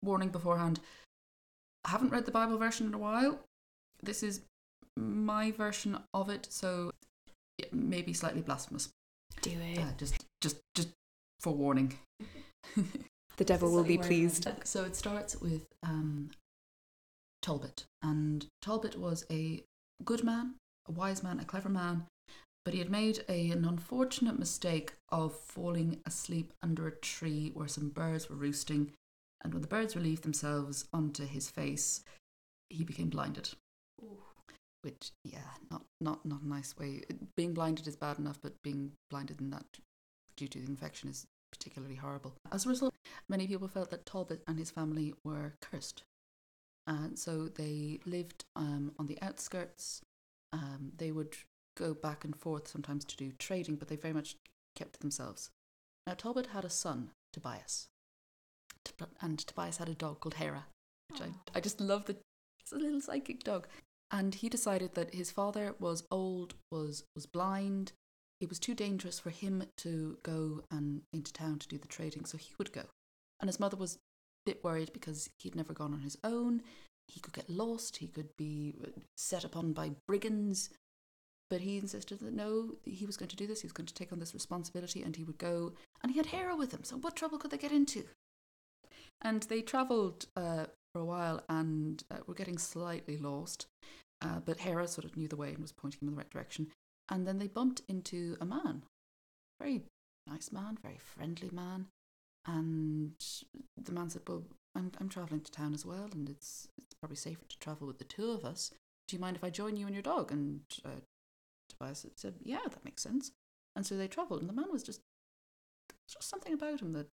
Warning 0.04 0.30
beforehand. 0.30 0.80
I 1.88 1.92
haven't 1.92 2.10
read 2.10 2.26
the 2.26 2.32
Bible 2.32 2.58
version 2.58 2.86
in 2.86 2.94
a 2.94 2.98
while. 2.98 3.40
This 4.04 4.22
is 4.22 4.42
my 4.98 5.52
version 5.52 5.98
of 6.14 6.30
it, 6.30 6.48
so 6.50 6.92
it 7.58 7.74
may 7.74 8.02
be 8.02 8.14
slightly 8.14 8.42
blasphemous. 8.42 8.90
Do 9.42 9.52
it. 9.52 9.80
Uh, 9.80 9.92
just 9.98 10.26
just 10.42 10.58
just 10.76 10.90
for 11.40 11.54
warning. 11.54 11.98
The 13.38 13.46
devil 13.46 13.72
will 13.72 13.84
be 13.84 13.98
pleased. 13.98 14.50
So 14.64 14.84
it 14.84 14.96
starts 14.96 15.40
with 15.40 15.66
um, 15.84 16.32
Talbot, 17.42 17.86
and 18.02 18.46
Talbot 18.62 19.00
was 19.00 19.26
a 19.32 19.64
good 20.04 20.24
man, 20.24 20.56
a 20.90 20.92
wise 20.92 21.24
man, 21.24 21.40
a 21.40 21.46
clever 21.46 21.70
man, 21.70 22.06
but 22.66 22.74
he 22.74 22.80
had 22.80 22.90
made 22.90 23.24
a, 23.30 23.52
an 23.52 23.64
unfortunate 23.64 24.38
mistake 24.38 24.94
of 25.10 25.34
falling 25.40 26.02
asleep 26.06 26.52
under 26.62 26.88
a 26.88 26.92
tree 26.92 27.52
where 27.54 27.68
some 27.68 27.90
birds 27.90 28.30
were 28.30 28.36
roosting, 28.36 28.92
and 29.44 29.54
when 29.54 29.62
the 29.62 29.68
birds 29.68 29.96
relieved 29.96 30.24
themselves 30.24 30.86
onto 30.94 31.26
his 31.26 31.50
face, 31.50 32.04
he 32.70 32.84
became 32.84 33.10
blinded. 33.10 33.50
Which, 34.84 35.12
yeah, 35.24 35.40
not 35.72 35.84
not 36.00 36.26
not 36.26 36.42
a 36.42 36.48
nice 36.48 36.78
way. 36.78 37.04
Being 37.36 37.54
blinded 37.54 37.88
is 37.88 37.96
bad 37.96 38.20
enough, 38.20 38.40
but 38.42 38.62
being 38.64 38.94
blinded 39.10 39.42
in 39.42 39.50
that 39.50 39.66
due 40.36 40.48
to 40.48 40.60
the 40.60 40.68
infection 40.68 41.10
is 41.10 41.26
particularly 41.52 41.96
horrible. 41.96 42.36
As 42.52 42.66
a 42.66 42.70
result, 42.70 42.96
many 43.28 43.48
people 43.48 43.68
felt 43.68 43.90
that 43.90 44.06
Talbot 44.06 44.44
and 44.48 44.60
his 44.60 44.72
family 44.72 45.14
were 45.24 45.54
cursed. 45.62 46.04
And 46.86 47.18
so 47.20 47.50
they 47.50 48.00
lived 48.06 48.46
um, 48.56 48.94
on 48.98 49.08
the 49.08 49.22
outskirts. 49.22 50.02
Um, 50.54 50.94
they 50.98 51.12
would 51.12 51.36
go 51.78 51.94
back 51.94 52.24
and 52.24 52.36
forth 52.36 52.68
sometimes 52.68 53.04
to 53.06 53.18
do 53.18 53.32
trading, 53.38 53.76
but 53.76 53.90
they 53.90 53.98
very 53.98 54.14
much 54.14 54.38
kept 54.76 54.94
to 54.94 55.00
themselves. 55.00 55.50
Now, 56.06 56.14
Talbot 56.14 56.48
had 56.48 56.64
a 56.64 56.70
son, 56.70 57.12
Tobias. 57.34 57.90
And 59.22 59.40
Tobias 59.40 59.78
had 59.78 59.90
a 59.90 59.96
dog 59.96 60.20
called 60.20 60.36
Hera, 60.36 60.66
which 61.10 61.22
I, 61.22 61.28
I 61.56 61.60
just 61.60 61.80
love 61.80 62.06
the 62.06 62.18
it's 62.60 62.72
a 62.72 62.78
little 62.78 63.02
psychic 63.02 63.44
dog. 63.44 63.68
And 64.12 64.36
he 64.36 64.50
decided 64.50 64.96
that 64.96 65.14
his 65.14 65.32
father 65.32 65.76
was 65.80 66.04
old, 66.12 66.54
was 66.72 67.04
was 67.16 67.26
blind, 67.26 67.92
it 68.40 68.50
was 68.50 68.60
too 68.60 68.76
dangerous 68.76 69.20
for 69.20 69.32
him 69.32 69.64
to 69.78 70.18
go 70.24 70.64
and 70.70 71.02
into 71.12 71.34
town 71.34 71.60
to 71.60 71.68
do 71.68 71.78
the 71.78 71.88
trading, 71.88 72.26
so 72.26 72.38
he 72.38 72.54
would 72.58 72.72
go. 72.72 72.84
And 73.40 73.50
his 73.50 73.60
mother 73.60 73.78
was 73.78 73.96
a 73.96 74.00
bit 74.46 74.64
worried 74.64 74.92
because 74.94 75.30
he'd 75.40 75.56
never 75.56 75.74
gone 75.74 75.94
on 75.94 76.02
his 76.02 76.18
own. 76.24 76.62
He 77.08 77.20
could 77.20 77.34
get 77.34 77.50
lost. 77.50 77.98
He 77.98 78.08
could 78.08 78.36
be 78.38 78.76
set 79.16 79.44
upon 79.44 79.74
by 79.74 79.92
brigands. 80.08 80.70
But 81.50 81.62
he 81.62 81.78
insisted 81.78 82.20
that 82.20 82.34
no, 82.34 82.76
he 82.84 83.06
was 83.06 83.18
going 83.18 83.30
to 83.30 83.36
do 83.36 83.48
this. 83.48 83.62
He 83.62 83.66
was 83.66 83.74
going 83.74 83.88
to 83.88 83.94
take 83.94 84.12
on 84.12 84.20
this 84.20 84.34
responsibility, 84.34 85.02
and 85.02 85.16
he 85.16 85.24
would 85.24 85.38
go. 85.38 85.74
And 86.04 86.12
he 86.12 86.18
had 86.18 86.28
Hera 86.28 86.56
with 86.56 86.74
him. 86.74 86.84
So 86.84 86.98
what 86.98 87.16
trouble 87.16 87.38
could 87.38 87.52
they 87.52 87.58
get 87.58 87.72
into? 87.72 88.04
And 89.22 89.44
they 89.44 89.62
travelled 89.62 90.28
uh, 90.36 90.66
for 90.94 91.02
a 91.02 91.06
while, 91.06 91.44
and 91.50 92.04
uh, 92.12 92.18
were 92.28 92.34
getting 92.34 92.58
slightly 92.58 93.18
lost. 93.18 93.68
Uh, 94.22 94.40
but 94.44 94.60
Hera 94.60 94.88
sort 94.88 95.06
of 95.06 95.16
knew 95.16 95.28
the 95.28 95.36
way 95.36 95.50
and 95.50 95.60
was 95.60 95.72
pointing 95.72 96.00
him 96.02 96.10
in 96.10 96.16
the 96.16 96.18
right 96.18 96.30
direction. 96.30 96.68
And 97.10 97.28
then 97.28 97.38
they 97.38 97.48
bumped 97.48 97.82
into 97.88 98.36
a 98.42 98.46
man, 98.46 98.84
very 99.60 99.84
nice 100.28 100.52
man, 100.52 100.78
very 100.82 100.98
friendly 100.98 101.50
man. 101.52 101.88
And 102.46 103.14
the 103.78 103.92
man 103.92 104.10
said, 104.10 104.24
"Well, 104.28 104.44
I'm 104.76 104.92
I'm 105.00 105.10
traveling 105.10 105.42
to 105.42 105.52
town 105.52 105.74
as 105.74 105.86
well, 105.86 106.10
and 106.12 106.30
it's 106.30 106.68
it's 106.78 106.96
probably 106.96 107.18
safer 107.18 107.46
to 107.48 107.60
travel 107.60 107.88
with 107.88 107.98
the 107.98 108.06
two 108.06 108.32
of 108.32 108.46
us. 108.46 108.72
Do 109.08 109.16
you 109.16 109.20
mind 109.22 109.36
if 109.36 109.44
I 109.44 109.50
join 109.50 109.78
you 109.78 109.86
and 109.86 109.96
your 109.96 110.04
dog?" 110.04 110.32
And 110.32 110.62
uh, 110.86 111.02
Tobias 111.70 112.06
said, 112.16 112.36
"Yeah, 112.42 112.60
that 112.70 112.86
makes 112.86 113.04
sense." 113.04 113.32
And 113.76 113.86
so 113.86 113.98
they 113.98 114.08
travelled, 114.08 114.42
and 114.42 114.50
the 114.50 114.54
man 114.54 114.72
was 114.72 114.84
just 114.84 115.02
just 116.08 116.30
something 116.30 116.54
about 116.54 116.82
him 116.82 116.94
that 116.94 117.08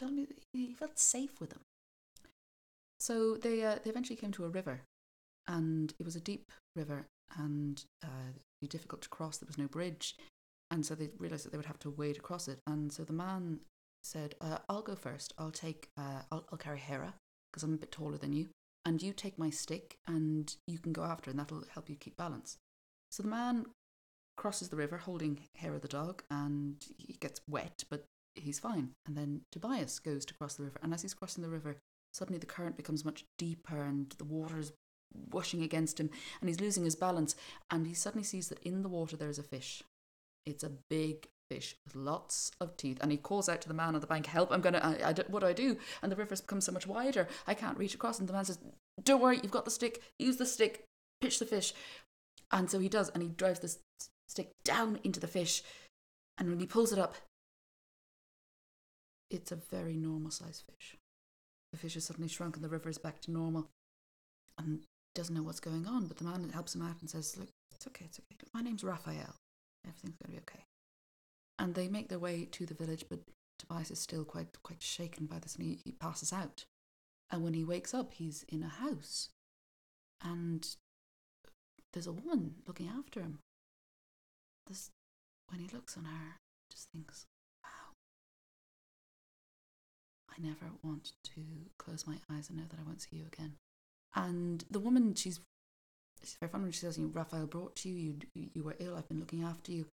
told 0.00 0.12
me 0.12 0.26
he 0.52 0.72
felt 0.72 0.98
safe 0.98 1.40
with 1.40 1.50
them. 1.50 1.60
So 2.98 3.36
they 3.36 3.64
uh, 3.64 3.78
they 3.82 3.90
eventually 3.90 4.16
came 4.16 4.32
to 4.32 4.44
a 4.44 4.48
river, 4.48 4.82
and 5.46 5.92
it 5.98 6.04
was 6.04 6.16
a 6.16 6.20
deep 6.20 6.50
river, 6.76 7.06
and 7.36 7.82
uh, 8.02 8.32
difficult 8.68 9.02
to 9.02 9.08
cross. 9.08 9.38
There 9.38 9.46
was 9.46 9.58
no 9.58 9.68
bridge, 9.68 10.16
and 10.70 10.84
so 10.84 10.94
they 10.94 11.08
realised 11.18 11.44
that 11.44 11.52
they 11.52 11.58
would 11.58 11.66
have 11.66 11.78
to 11.80 11.90
wade 11.90 12.18
across 12.18 12.48
it. 12.48 12.58
And 12.66 12.92
so 12.92 13.04
the 13.04 13.12
man 13.12 13.60
said, 14.02 14.34
uh, 14.40 14.58
"I'll 14.68 14.82
go 14.82 14.94
first. 14.94 15.32
I'll 15.38 15.50
take. 15.50 15.88
Uh, 15.96 16.22
I'll, 16.30 16.44
I'll 16.50 16.58
carry 16.58 16.78
Hera 16.78 17.14
because 17.50 17.62
I'm 17.62 17.74
a 17.74 17.78
bit 17.78 17.90
taller 17.90 18.18
than 18.18 18.32
you, 18.32 18.48
and 18.84 19.02
you 19.02 19.12
take 19.12 19.38
my 19.38 19.50
stick, 19.50 19.96
and 20.06 20.54
you 20.66 20.78
can 20.78 20.92
go 20.92 21.04
after, 21.04 21.30
and 21.30 21.38
that'll 21.38 21.64
help 21.72 21.88
you 21.88 21.96
keep 21.96 22.16
balance." 22.16 22.58
So 23.10 23.22
the 23.22 23.28
man 23.28 23.66
crosses 24.36 24.68
the 24.68 24.76
river 24.76 24.98
holding 24.98 25.40
Hera 25.54 25.78
the 25.78 25.88
dog, 25.88 26.22
and 26.30 26.76
he 26.98 27.14
gets 27.14 27.40
wet, 27.48 27.84
but 27.90 28.04
he's 28.34 28.58
fine. 28.58 28.90
And 29.06 29.16
then 29.16 29.42
Tobias 29.52 29.98
goes 29.98 30.24
to 30.26 30.34
cross 30.34 30.54
the 30.54 30.64
river, 30.64 30.78
and 30.82 30.92
as 30.92 31.02
he's 31.02 31.14
crossing 31.14 31.42
the 31.42 31.50
river, 31.50 31.76
suddenly 32.12 32.38
the 32.38 32.46
current 32.46 32.76
becomes 32.76 33.04
much 33.04 33.24
deeper 33.38 33.80
and 33.80 34.10
the 34.18 34.24
water 34.24 34.58
is 34.58 34.72
washing 35.32 35.62
against 35.62 35.98
him 35.98 36.10
and 36.40 36.48
he's 36.48 36.60
losing 36.60 36.84
his 36.84 36.96
balance. 36.96 37.34
And 37.70 37.86
he 37.86 37.94
suddenly 37.94 38.24
sees 38.24 38.48
that 38.48 38.62
in 38.62 38.82
the 38.82 38.88
water 38.88 39.16
there 39.16 39.30
is 39.30 39.38
a 39.38 39.44
fish. 39.44 39.82
It's 40.46 40.64
a 40.64 40.72
big 40.88 41.28
fish 41.50 41.76
with 41.84 41.94
lots 41.94 42.52
of 42.60 42.76
teeth. 42.76 42.98
And 43.00 43.10
he 43.10 43.18
calls 43.18 43.48
out 43.48 43.60
to 43.62 43.68
the 43.68 43.74
man 43.74 43.94
on 43.94 44.00
the 44.00 44.06
bank, 44.06 44.26
Help, 44.26 44.50
I'm 44.50 44.62
to, 44.62 44.84
I, 44.84 45.10
I, 45.10 45.14
what 45.28 45.40
do 45.40 45.46
I 45.46 45.52
do? 45.52 45.76
And 46.02 46.10
the 46.10 46.16
river's 46.16 46.40
become 46.40 46.60
so 46.60 46.72
much 46.72 46.86
wider, 46.86 47.28
I 47.46 47.54
can't 47.54 47.78
reach 47.78 47.94
across. 47.94 48.18
And 48.18 48.28
the 48.28 48.32
man 48.32 48.44
says, 48.44 48.58
Don't 49.02 49.20
worry, 49.20 49.40
you've 49.42 49.52
got 49.52 49.64
the 49.64 49.70
stick, 49.70 50.02
use 50.18 50.36
the 50.36 50.46
stick, 50.46 50.84
pitch 51.20 51.38
the 51.38 51.46
fish. 51.46 51.74
And 52.52 52.70
so 52.70 52.78
he 52.78 52.88
does, 52.88 53.10
and 53.10 53.22
he 53.22 53.28
drives 53.28 53.60
this 53.60 53.78
stick 54.28 54.50
down 54.64 54.98
into 55.04 55.20
the 55.20 55.28
fish. 55.28 55.62
And 56.38 56.48
when 56.48 56.60
he 56.60 56.66
pulls 56.66 56.92
it 56.92 56.98
up, 56.98 57.16
it's 59.30 59.52
a 59.52 59.56
very 59.56 59.96
normal 59.96 60.30
sized 60.30 60.64
fish. 60.68 60.96
The 61.72 61.78
fish 61.78 61.94
has 61.94 62.04
suddenly 62.04 62.28
shrunk 62.28 62.56
and 62.56 62.64
the 62.64 62.68
river 62.68 62.88
is 62.88 62.98
back 62.98 63.20
to 63.22 63.30
normal. 63.30 63.68
And 64.58 64.80
doesn't 65.14 65.34
know 65.34 65.42
what's 65.42 65.60
going 65.60 65.86
on, 65.86 66.06
but 66.06 66.18
the 66.18 66.24
man 66.24 66.50
helps 66.50 66.74
him 66.74 66.82
out 66.82 67.00
and 67.00 67.08
says, 67.08 67.36
Look, 67.36 67.48
it's 67.74 67.86
okay, 67.86 68.04
it's 68.04 68.20
okay. 68.20 68.48
My 68.52 68.60
name's 68.60 68.84
Raphael. 68.84 69.34
Everything's 69.86 70.16
going 70.16 70.26
to 70.26 70.30
be 70.30 70.38
okay. 70.38 70.64
And 71.58 71.74
they 71.74 71.88
make 71.88 72.08
their 72.08 72.18
way 72.18 72.46
to 72.52 72.66
the 72.66 72.74
village, 72.74 73.04
but 73.08 73.20
Tobias 73.58 73.90
is 73.90 73.98
still 73.98 74.24
quite 74.24 74.62
quite 74.62 74.82
shaken 74.82 75.26
by 75.26 75.38
this 75.38 75.56
and 75.56 75.64
he, 75.64 75.78
he 75.84 75.92
passes 75.92 76.32
out. 76.32 76.64
And 77.30 77.42
when 77.42 77.54
he 77.54 77.64
wakes 77.64 77.94
up, 77.94 78.14
he's 78.14 78.44
in 78.48 78.62
a 78.62 78.68
house. 78.68 79.28
And 80.22 80.66
there's 81.92 82.06
a 82.06 82.12
woman 82.12 82.56
looking 82.66 82.88
after 82.88 83.20
him. 83.20 83.38
This, 84.66 84.90
when 85.48 85.60
he 85.60 85.68
looks 85.68 85.96
on 85.96 86.04
her, 86.04 86.36
just 86.70 86.88
thinks, 86.92 87.26
I 90.40 90.46
never 90.48 90.72
want 90.82 91.12
to 91.24 91.40
close 91.78 92.06
my 92.06 92.16
eyes 92.30 92.48
and 92.48 92.58
know 92.58 92.64
that 92.68 92.78
I 92.78 92.86
won't 92.86 93.02
see 93.02 93.16
you 93.16 93.24
again. 93.32 93.54
And 94.14 94.64
the 94.70 94.80
woman, 94.80 95.14
she's 95.14 95.40
she's 96.20 96.36
very 96.40 96.50
fun 96.50 96.62
when 96.62 96.72
she 96.72 96.80
says, 96.80 96.98
you 96.98 97.04
know, 97.04 97.10
Raphael 97.12 97.46
brought 97.46 97.84
you, 97.84 97.94
you, 97.94 98.50
you 98.54 98.62
were 98.62 98.76
ill, 98.78 98.96
I've 98.96 99.08
been 99.08 99.20
looking 99.20 99.42
after 99.42 99.72
you. 99.72 99.86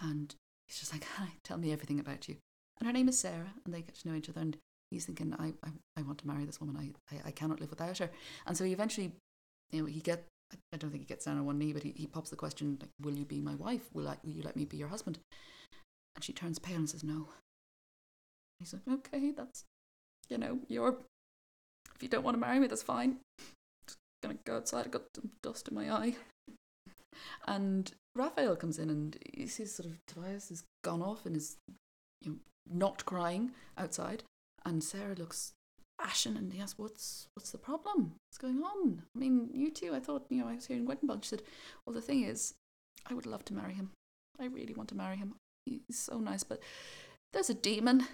And 0.00 0.34
he's 0.66 0.78
just 0.78 0.92
like, 0.92 1.04
hi, 1.16 1.28
tell 1.44 1.58
me 1.58 1.72
everything 1.72 2.00
about 2.00 2.28
you. 2.28 2.36
And 2.78 2.86
her 2.86 2.92
name 2.92 3.08
is 3.08 3.18
Sarah, 3.18 3.54
and 3.64 3.74
they 3.74 3.82
get 3.82 3.94
to 3.96 4.08
know 4.08 4.14
each 4.14 4.28
other. 4.28 4.40
And 4.40 4.56
he's 4.90 5.06
thinking, 5.06 5.34
I, 5.38 5.52
I, 5.66 5.70
I 5.96 6.02
want 6.02 6.18
to 6.18 6.26
marry 6.26 6.44
this 6.44 6.60
woman. 6.60 6.76
I, 6.76 7.16
I, 7.16 7.28
I 7.28 7.30
cannot 7.30 7.60
live 7.60 7.70
without 7.70 7.98
her. 7.98 8.10
And 8.46 8.56
so 8.56 8.64
he 8.64 8.72
eventually, 8.72 9.12
you 9.72 9.80
know, 9.80 9.86
he 9.86 10.00
get, 10.00 10.24
I 10.72 10.76
don't 10.76 10.90
think 10.90 11.02
he 11.02 11.06
gets 11.06 11.24
down 11.24 11.38
on 11.38 11.46
one 11.46 11.58
knee, 11.58 11.72
but 11.72 11.82
he, 11.82 11.92
he 11.96 12.06
pops 12.06 12.30
the 12.30 12.36
question, 12.36 12.78
like, 12.80 12.90
will 13.00 13.14
you 13.14 13.24
be 13.24 13.40
my 13.40 13.54
wife? 13.56 13.82
Will, 13.92 14.08
I, 14.08 14.16
will 14.24 14.32
you 14.32 14.42
let 14.42 14.56
me 14.56 14.64
be 14.64 14.76
your 14.76 14.88
husband? 14.88 15.18
And 16.14 16.24
she 16.24 16.32
turns 16.32 16.58
pale 16.58 16.76
and 16.76 16.88
says, 16.88 17.04
no. 17.04 17.28
He's 18.58 18.72
like, 18.72 18.98
okay, 18.98 19.30
that's, 19.30 19.64
you 20.28 20.38
know, 20.38 20.58
you're, 20.68 20.96
if 21.94 22.02
you 22.02 22.08
don't 22.08 22.24
want 22.24 22.34
to 22.34 22.40
marry 22.40 22.58
me, 22.58 22.66
that's 22.66 22.82
fine. 22.82 23.18
Just 23.86 23.98
gonna 24.22 24.36
go 24.44 24.56
outside, 24.56 24.86
I 24.86 24.88
got 24.88 25.02
some 25.14 25.30
dust 25.42 25.68
in 25.68 25.74
my 25.74 25.90
eye. 25.90 26.16
And 27.46 27.90
Raphael 28.14 28.56
comes 28.56 28.78
in 28.78 28.90
and 28.90 29.16
he 29.34 29.46
sees 29.46 29.74
sort 29.74 29.88
of 29.88 29.98
Tobias 30.06 30.50
has 30.50 30.64
gone 30.84 31.02
off 31.02 31.26
and 31.26 31.36
is 31.36 31.56
you 32.20 32.30
know, 32.30 32.36
not 32.70 33.04
crying 33.04 33.52
outside. 33.76 34.22
And 34.64 34.82
Sarah 34.84 35.14
looks 35.14 35.52
ashen 36.00 36.36
and 36.36 36.52
he 36.52 36.60
asks, 36.60 36.78
What's 36.78 37.28
what's 37.34 37.50
the 37.50 37.58
problem? 37.58 38.14
What's 38.28 38.38
going 38.38 38.62
on? 38.62 39.02
I 39.16 39.18
mean, 39.18 39.50
you 39.52 39.70
two, 39.70 39.94
I 39.94 40.00
thought, 40.00 40.26
you 40.28 40.38
know, 40.40 40.48
I 40.48 40.56
was 40.56 40.66
hearing 40.66 40.86
wedding 40.86 41.06
bells. 41.06 41.24
She 41.24 41.30
said, 41.30 41.42
Well 41.86 41.94
the 41.94 42.02
thing 42.02 42.22
is, 42.22 42.54
I 43.08 43.14
would 43.14 43.26
love 43.26 43.44
to 43.46 43.54
marry 43.54 43.74
him. 43.74 43.90
I 44.40 44.46
really 44.46 44.74
want 44.74 44.88
to 44.90 44.96
marry 44.96 45.16
him. 45.16 45.34
He's 45.64 45.98
so 45.98 46.18
nice, 46.18 46.44
but 46.44 46.60
there's 47.32 47.50
a 47.50 47.54
demon 47.54 48.06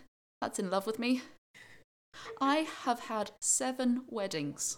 that's 0.44 0.58
in 0.58 0.68
love 0.68 0.86
with 0.86 0.98
me. 0.98 1.22
I 2.38 2.66
have 2.82 3.00
had 3.00 3.30
seven 3.40 4.02
weddings. 4.10 4.76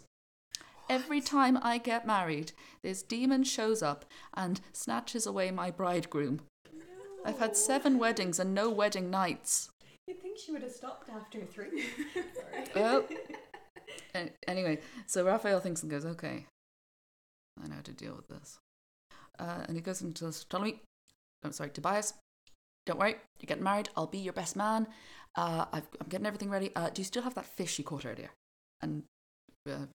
Every 0.89 1.21
time 1.21 1.59
I 1.61 1.79
get 1.79 2.07
married, 2.07 2.53
this 2.85 3.03
demon 3.03 3.43
shows 3.43 3.83
up 3.83 4.05
and 4.35 4.61
snatches 4.73 5.27
away 5.27 5.51
my 5.51 5.73
bridegroom. 5.73 6.43
I've 7.25 7.41
had 7.41 7.57
seven 7.57 7.99
weddings 7.99 8.39
and 8.39 8.55
no 8.55 8.71
wedding 8.71 9.11
nights. 9.11 9.71
You'd 10.07 10.23
think 10.23 10.39
she 10.39 10.53
would 10.53 10.63
have 10.63 10.71
stopped 10.71 11.11
after 11.11 11.45
three. 11.45 11.87
Well, 12.77 13.05
anyway, 14.47 14.79
so 15.07 15.25
Raphael 15.25 15.61
thinks 15.61 15.83
and 15.83 15.91
goes, 15.91 16.05
okay, 16.05 16.47
I 17.61 17.67
know 17.67 17.77
how 17.77 17.81
to 17.81 17.93
deal 17.93 18.15
with 18.15 18.29
this. 18.29 18.59
Uh, 19.39 19.65
and 19.67 19.77
he 19.77 19.81
goes 19.81 20.01
and 20.01 20.15
tells 20.15 20.45
Ptolemy, 20.45 20.81
I'm 21.43 21.53
sorry, 21.53 21.71
Tobias, 21.71 22.15
don't 22.87 22.99
worry, 22.99 23.17
you're 23.41 23.47
getting 23.47 23.65
married, 23.65 23.89
I'll 23.97 24.07
be 24.07 24.19
your 24.19 24.33
best 24.33 24.57
man. 24.57 24.87
Uh, 25.35 25.67
I've, 25.73 25.89
I'm 26.01 26.09
getting 26.09 26.27
everything 26.27 26.51
ready. 26.51 26.71
Uh, 26.75 26.89
do 26.89 27.01
you 27.01 27.05
still 27.05 27.23
have 27.23 27.35
that 27.35 27.45
fish 27.45 27.79
you 27.79 27.85
caught 27.85 28.07
earlier? 28.07 28.31
And 28.81 29.03
uh, 29.69 29.87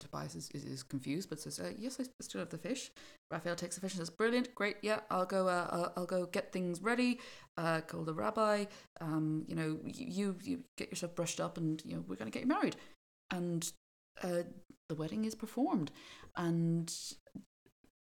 Tobias 0.00 0.34
is, 0.34 0.50
is, 0.50 0.64
is 0.64 0.82
confused, 0.82 1.30
but 1.30 1.40
says, 1.40 1.58
uh, 1.58 1.72
"Yes, 1.76 1.98
I 2.00 2.04
still 2.20 2.40
have 2.40 2.50
the 2.50 2.58
fish." 2.58 2.90
Raphael 3.30 3.56
takes 3.56 3.74
the 3.74 3.80
fish 3.80 3.92
and 3.94 4.00
says, 4.00 4.10
"Brilliant, 4.10 4.54
great, 4.54 4.76
yeah, 4.82 5.00
I'll 5.10 5.26
go. 5.26 5.48
Uh, 5.48 5.68
I'll, 5.70 5.92
I'll 5.96 6.06
go 6.06 6.26
get 6.26 6.52
things 6.52 6.82
ready. 6.82 7.20
Uh, 7.56 7.80
call 7.80 8.04
the 8.04 8.14
rabbi. 8.14 8.66
Um, 9.00 9.44
you 9.48 9.56
know, 9.56 9.78
you, 9.84 10.36
you 10.42 10.64
get 10.76 10.90
yourself 10.90 11.14
brushed 11.14 11.40
up, 11.40 11.56
and 11.56 11.82
you 11.84 11.96
know 11.96 12.04
we're 12.06 12.16
going 12.16 12.30
to 12.30 12.36
get 12.36 12.42
you 12.42 12.48
married." 12.48 12.76
And 13.30 13.72
the 14.22 14.94
wedding 14.94 15.24
is 15.24 15.34
performed, 15.34 15.90
and 16.36 16.92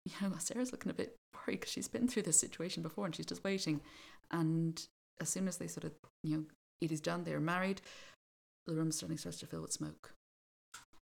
you 0.04 0.12
know 0.20 0.32
Sarah's 0.38 0.72
looking 0.72 0.90
a 0.90 0.94
bit 0.94 1.16
worried 1.34 1.60
because 1.60 1.72
she's 1.72 1.88
been 1.88 2.08
through 2.08 2.22
this 2.22 2.38
situation 2.38 2.82
before, 2.82 3.06
and 3.06 3.14
she's 3.14 3.26
just 3.26 3.44
waiting. 3.44 3.80
And 4.30 4.86
as 5.20 5.28
soon 5.28 5.48
as 5.48 5.56
they 5.56 5.66
sort 5.66 5.84
of 5.84 5.92
you 6.22 6.36
know 6.36 6.44
it 6.80 6.92
is 6.92 7.00
done, 7.00 7.24
they 7.24 7.32
are 7.32 7.40
married. 7.40 7.80
The 8.66 8.74
room 8.74 8.92
suddenly 8.92 9.16
starts 9.16 9.38
to 9.38 9.46
fill 9.46 9.62
with 9.62 9.72
smoke 9.72 10.12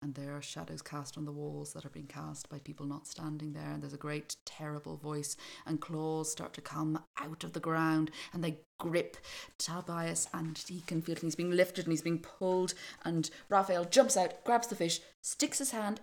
and 0.04 0.16
there 0.16 0.36
are 0.36 0.42
shadows 0.42 0.82
cast 0.82 1.18
on 1.18 1.26
the 1.26 1.32
walls 1.32 1.74
that 1.74 1.86
are 1.86 1.90
being 1.90 2.08
cast 2.08 2.50
by 2.50 2.58
people 2.60 2.86
not 2.86 3.08
standing 3.08 3.54
there 3.54 3.72
and 3.72 3.82
there's 3.82 3.94
a 3.94 3.98
great 3.98 4.36
terrible 4.46 4.98
voice 4.98 5.38
and 5.66 5.80
claws 5.80 6.32
start 6.32 6.54
to 6.54 6.62
come 6.62 7.04
out 7.20 7.44
of 7.44 7.54
the 7.54 7.60
ground 7.60 8.10
and 8.34 8.44
they 8.44 8.58
grip 8.80 9.18
Tobias 9.60 10.28
and 10.34 10.58
he 10.68 10.82
can 10.82 11.02
feel 11.02 11.16
and 11.16 11.24
he's 11.24 11.36
being 11.36 11.52
lifted 11.52 11.86
and 11.86 11.94
he's 11.94 12.02
being 12.02 12.20
pulled 12.20 12.74
and 13.06 13.30
Raphael 13.50 13.86
jumps 13.86 14.18
out 14.18 14.44
grabs 14.44 14.68
the 14.68 14.76
fish 14.76 15.02
sticks 15.22 15.60
his 15.60 15.72
hand 15.72 16.02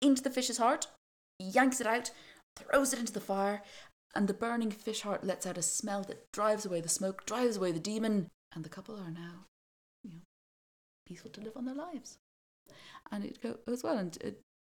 into 0.00 0.22
the 0.22 0.30
fish's 0.30 0.58
heart 0.58 0.86
yanks 1.38 1.80
it 1.80 1.86
out 1.86 2.10
throws 2.56 2.92
it 2.92 3.00
into 3.00 3.12
the 3.12 3.20
fire 3.20 3.62
and 4.14 4.28
the 4.28 4.34
burning 4.34 4.70
fish 4.70 5.02
heart 5.02 5.24
lets 5.24 5.46
out 5.46 5.58
a 5.58 5.62
smell 5.62 6.02
that 6.04 6.30
drives 6.32 6.64
away 6.66 6.80
the 6.80 6.88
smoke 6.88 7.24
drives 7.26 7.56
away 7.56 7.72
the 7.72 7.78
demon 7.80 8.28
and 8.54 8.64
the 8.64 8.68
couple 8.68 8.96
are 8.96 9.10
now 9.10 9.44
you 10.04 10.10
know 10.10 10.18
peaceful 11.06 11.30
to 11.30 11.40
live 11.40 11.56
on 11.56 11.64
their 11.64 11.74
lives 11.74 12.18
and 13.12 13.24
it 13.24 13.38
goes 13.42 13.82
well. 13.82 13.98
And 13.98 14.16
uh, 14.24 14.30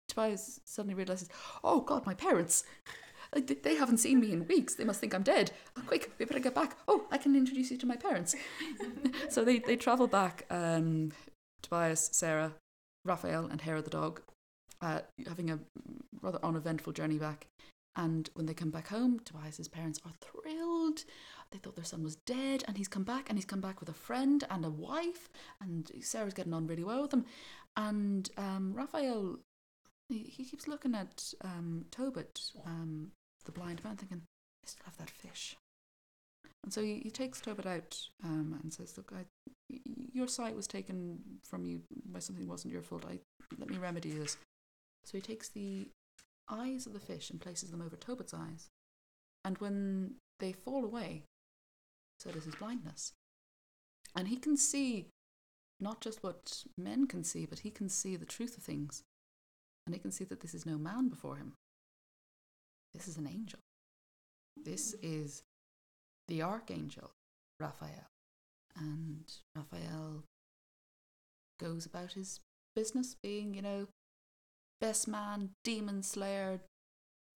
Tobias 0.10 0.60
suddenly 0.66 0.94
realizes, 0.96 1.30
oh 1.64 1.80
God, 1.82 2.06
my 2.06 2.14
parents. 2.14 2.64
they- 3.34 3.42
They 3.42 3.76
haven't 3.76 3.98
seen 4.00 4.20
me 4.20 4.32
in 4.32 4.48
weeks. 4.48 4.76
They 4.76 4.84
must 4.84 5.00
think 5.00 5.14
I'm 5.14 5.24
dead. 5.24 5.52
Oh, 5.78 5.82
quick, 5.88 6.12
we 6.20 6.26
better 6.26 6.40
get 6.40 6.56
back. 6.56 6.78
Oh, 6.88 7.06
I 7.12 7.18
can 7.18 7.36
introduce 7.36 7.72
you 7.72 7.78
to 7.78 7.86
my 7.86 7.96
parents. 7.96 8.36
so 9.30 9.44
they, 9.46 9.60
they 9.60 9.76
travel 9.78 10.08
back. 10.08 10.46
Um, 10.50 11.12
Tobias, 11.62 12.10
Sarah, 12.12 12.54
Raphael, 13.06 13.46
and 13.46 13.62
Hera 13.62 13.82
the 13.82 13.90
dog, 13.90 14.22
uh, 14.82 15.02
having 15.28 15.50
a 15.50 15.60
rather 16.22 16.40
uneventful 16.44 16.94
journey 16.94 17.18
back. 17.18 17.48
And 17.96 18.30
when 18.34 18.46
they 18.46 18.54
come 18.54 18.72
back 18.72 18.90
home, 18.90 19.20
Tobias's 19.20 19.68
parents 19.68 20.00
are 20.06 20.12
thrilled. 20.20 21.06
They 21.52 21.60
thought 21.60 21.76
their 21.76 21.86
son 21.86 22.04
was 22.04 22.18
dead, 22.18 22.64
and 22.68 22.78
he's 22.78 22.88
come 22.88 23.04
back, 23.04 23.30
and 23.30 23.38
he's 23.38 23.46
come 23.46 23.62
back 23.62 23.80
with 23.80 23.90
a 23.90 23.94
friend 23.94 24.44
and 24.50 24.66
a 24.66 24.70
wife, 24.70 25.30
and 25.62 25.90
Sarah's 26.02 26.34
getting 26.34 26.54
on 26.54 26.68
really 26.68 26.84
well 26.84 27.04
with 27.04 27.14
him. 27.14 27.26
And 27.78 28.30
um, 28.38 28.74
Raphael, 28.74 29.40
he, 30.10 30.20
he 30.20 30.44
keeps 30.44 30.68
looking 30.68 30.96
at 30.96 31.34
um, 31.42 31.86
Tobit, 31.92 32.52
um, 32.66 33.12
the 33.46 33.52
blind 33.52 33.84
man, 33.84 33.96
thinking, 33.96 34.24
I 34.64 34.68
still 34.68 34.86
have 34.86 34.98
that 34.98 35.10
fish. 35.10 35.56
And 36.64 36.74
so 36.74 36.82
he, 36.82 37.00
he 37.04 37.12
takes 37.12 37.40
Tobit 37.40 37.68
out 37.68 37.98
um, 38.24 38.60
and 38.62 38.74
says, 38.74 38.98
Look, 38.98 39.14
I, 39.16 39.26
your 40.14 40.28
sight 40.28 40.56
was 40.56 40.68
taken 40.68 41.20
from 41.44 41.66
you 41.66 41.82
by 42.12 42.20
something 42.20 42.46
that 42.46 42.52
wasn't 42.52 42.74
your 42.74 42.82
fault. 42.82 43.06
I, 43.08 43.20
let 43.60 43.70
me 43.70 43.78
remedy 43.78 44.12
this. 44.12 44.38
So 45.06 45.18
he 45.18 45.22
takes 45.22 45.50
the 45.50 45.88
eyes 46.50 46.86
of 46.86 46.94
the 46.94 47.00
fish 47.00 47.30
and 47.30 47.42
places 47.42 47.72
them 47.72 47.82
over 47.82 47.96
Tobit's 47.96 48.34
eyes. 48.34 48.70
And 49.44 49.58
when 49.60 50.16
they 50.40 50.52
fall 50.52 50.84
away, 50.84 51.24
so 52.20 52.32
does 52.32 52.46
his 52.46 52.56
blindness. 52.56 53.14
And 54.16 54.28
he 54.28 54.38
can 54.38 54.58
see 54.58 55.08
not 55.80 56.02
just 56.02 56.24
what 56.24 56.64
men 56.78 57.08
can 57.08 57.24
see, 57.24 57.46
but 57.46 57.60
he 57.60 57.70
can 57.70 57.90
see 57.90 58.16
the 58.16 58.26
truth 58.26 58.58
of 58.58 58.64
things. 58.64 59.04
And 59.86 59.94
he 59.94 60.00
can 60.00 60.12
see 60.12 60.24
that 60.26 60.42
this 60.42 60.54
is 60.54 60.66
no 60.66 60.78
man 60.78 61.10
before 61.10 61.36
him. 61.36 61.54
This 62.94 63.08
is 63.08 63.18
an 63.18 63.28
angel. 63.28 63.60
This 64.56 64.96
is 65.04 65.44
the 66.28 66.42
archangel, 66.42 67.12
Raphael. 67.60 68.08
And 68.78 69.26
Raphael 69.56 70.24
goes 71.60 71.86
about 71.86 72.14
his 72.14 72.40
business 72.76 73.16
being, 73.22 73.54
you 73.54 73.62
know, 73.62 73.88
best 74.82 75.08
man, 75.08 75.52
demon 75.64 76.04
slayer, 76.04 76.60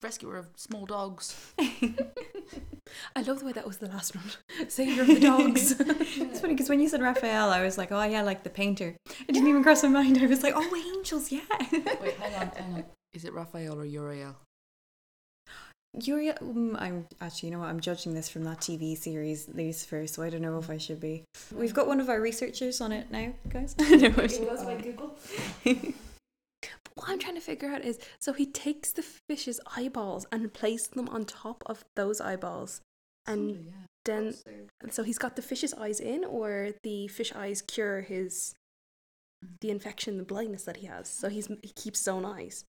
rescuer 0.02 0.36
of 0.36 0.48
small 0.56 0.86
dogs. 0.86 1.52
I 3.16 3.22
love 3.22 3.40
the 3.40 3.46
way 3.46 3.52
that 3.52 3.66
was 3.66 3.78
the 3.78 3.88
last 3.88 4.14
one. 4.16 4.24
Savior 4.68 5.02
of 5.02 5.08
the 5.08 5.20
dogs. 5.20 5.76
It's 5.78 6.40
funny 6.40 6.54
because 6.54 6.68
when 6.68 6.80
you 6.80 6.88
said 6.88 7.02
Raphael, 7.02 7.50
I 7.50 7.62
was 7.62 7.78
like, 7.78 7.92
oh 7.92 8.02
yeah, 8.02 8.22
like 8.22 8.42
the 8.42 8.50
painter. 8.50 8.96
It 9.28 9.32
didn't 9.32 9.48
even 9.48 9.62
cross 9.62 9.82
my 9.82 9.88
mind. 9.88 10.18
I 10.18 10.26
was 10.26 10.42
like, 10.42 10.54
oh, 10.56 10.94
angels, 10.96 11.30
yeah. 11.30 11.40
Wait, 11.72 12.14
hang 12.18 12.34
on, 12.34 12.48
hang 12.48 12.74
on. 12.74 12.84
Is 13.12 13.24
it 13.24 13.32
Raphael 13.32 13.78
or 13.78 13.84
Uriel? 13.84 14.36
Uriel, 16.02 16.36
um, 16.40 16.76
I'm 16.78 17.06
actually, 17.20 17.48
you 17.48 17.54
know 17.54 17.60
what? 17.60 17.68
I'm 17.68 17.80
judging 17.80 18.14
this 18.14 18.28
from 18.28 18.44
that 18.44 18.58
TV 18.58 18.96
series 18.96 19.48
Lucifer, 19.52 20.06
so 20.06 20.22
I 20.22 20.30
don't 20.30 20.42
know 20.42 20.58
if 20.58 20.70
I 20.70 20.78
should 20.78 21.00
be. 21.00 21.24
We've 21.52 21.74
got 21.74 21.88
one 21.88 22.00
of 22.00 22.08
our 22.08 22.20
researchers 22.20 22.80
on 22.80 22.92
it 22.92 23.10
now, 23.10 23.32
guys. 23.48 23.74
no, 23.78 23.86
I 24.16 24.26
should- 24.28 24.82
Google. 24.82 25.16
What 27.00 27.10
I'm 27.10 27.18
trying 27.18 27.34
to 27.34 27.40
figure 27.40 27.68
out 27.68 27.84
is 27.84 27.98
so 28.18 28.32
he 28.32 28.46
takes 28.46 28.92
the 28.92 29.02
fish's 29.02 29.60
eyeballs 29.76 30.26
and 30.30 30.52
places 30.52 30.88
them 30.88 31.08
on 31.08 31.24
top 31.24 31.62
of 31.66 31.84
those 31.96 32.20
eyeballs. 32.20 32.80
And 33.26 33.50
Surely, 33.50 33.66
yeah. 33.66 33.86
then 34.04 34.34
so 34.90 35.02
he's 35.02 35.18
got 35.18 35.36
the 35.36 35.42
fish's 35.42 35.74
eyes 35.74 36.00
in 36.00 36.24
or 36.24 36.70
the 36.82 37.08
fish 37.08 37.32
eyes 37.34 37.62
cure 37.62 38.02
his 38.02 38.54
mm. 39.44 39.48
the 39.60 39.70
infection, 39.70 40.18
the 40.18 40.24
blindness 40.24 40.64
that 40.64 40.78
he 40.78 40.86
has. 40.86 41.08
So 41.08 41.28
he's 41.28 41.48
he 41.62 41.72
keeps 41.74 42.00
his 42.00 42.08
own 42.08 42.24
eyes. 42.24 42.64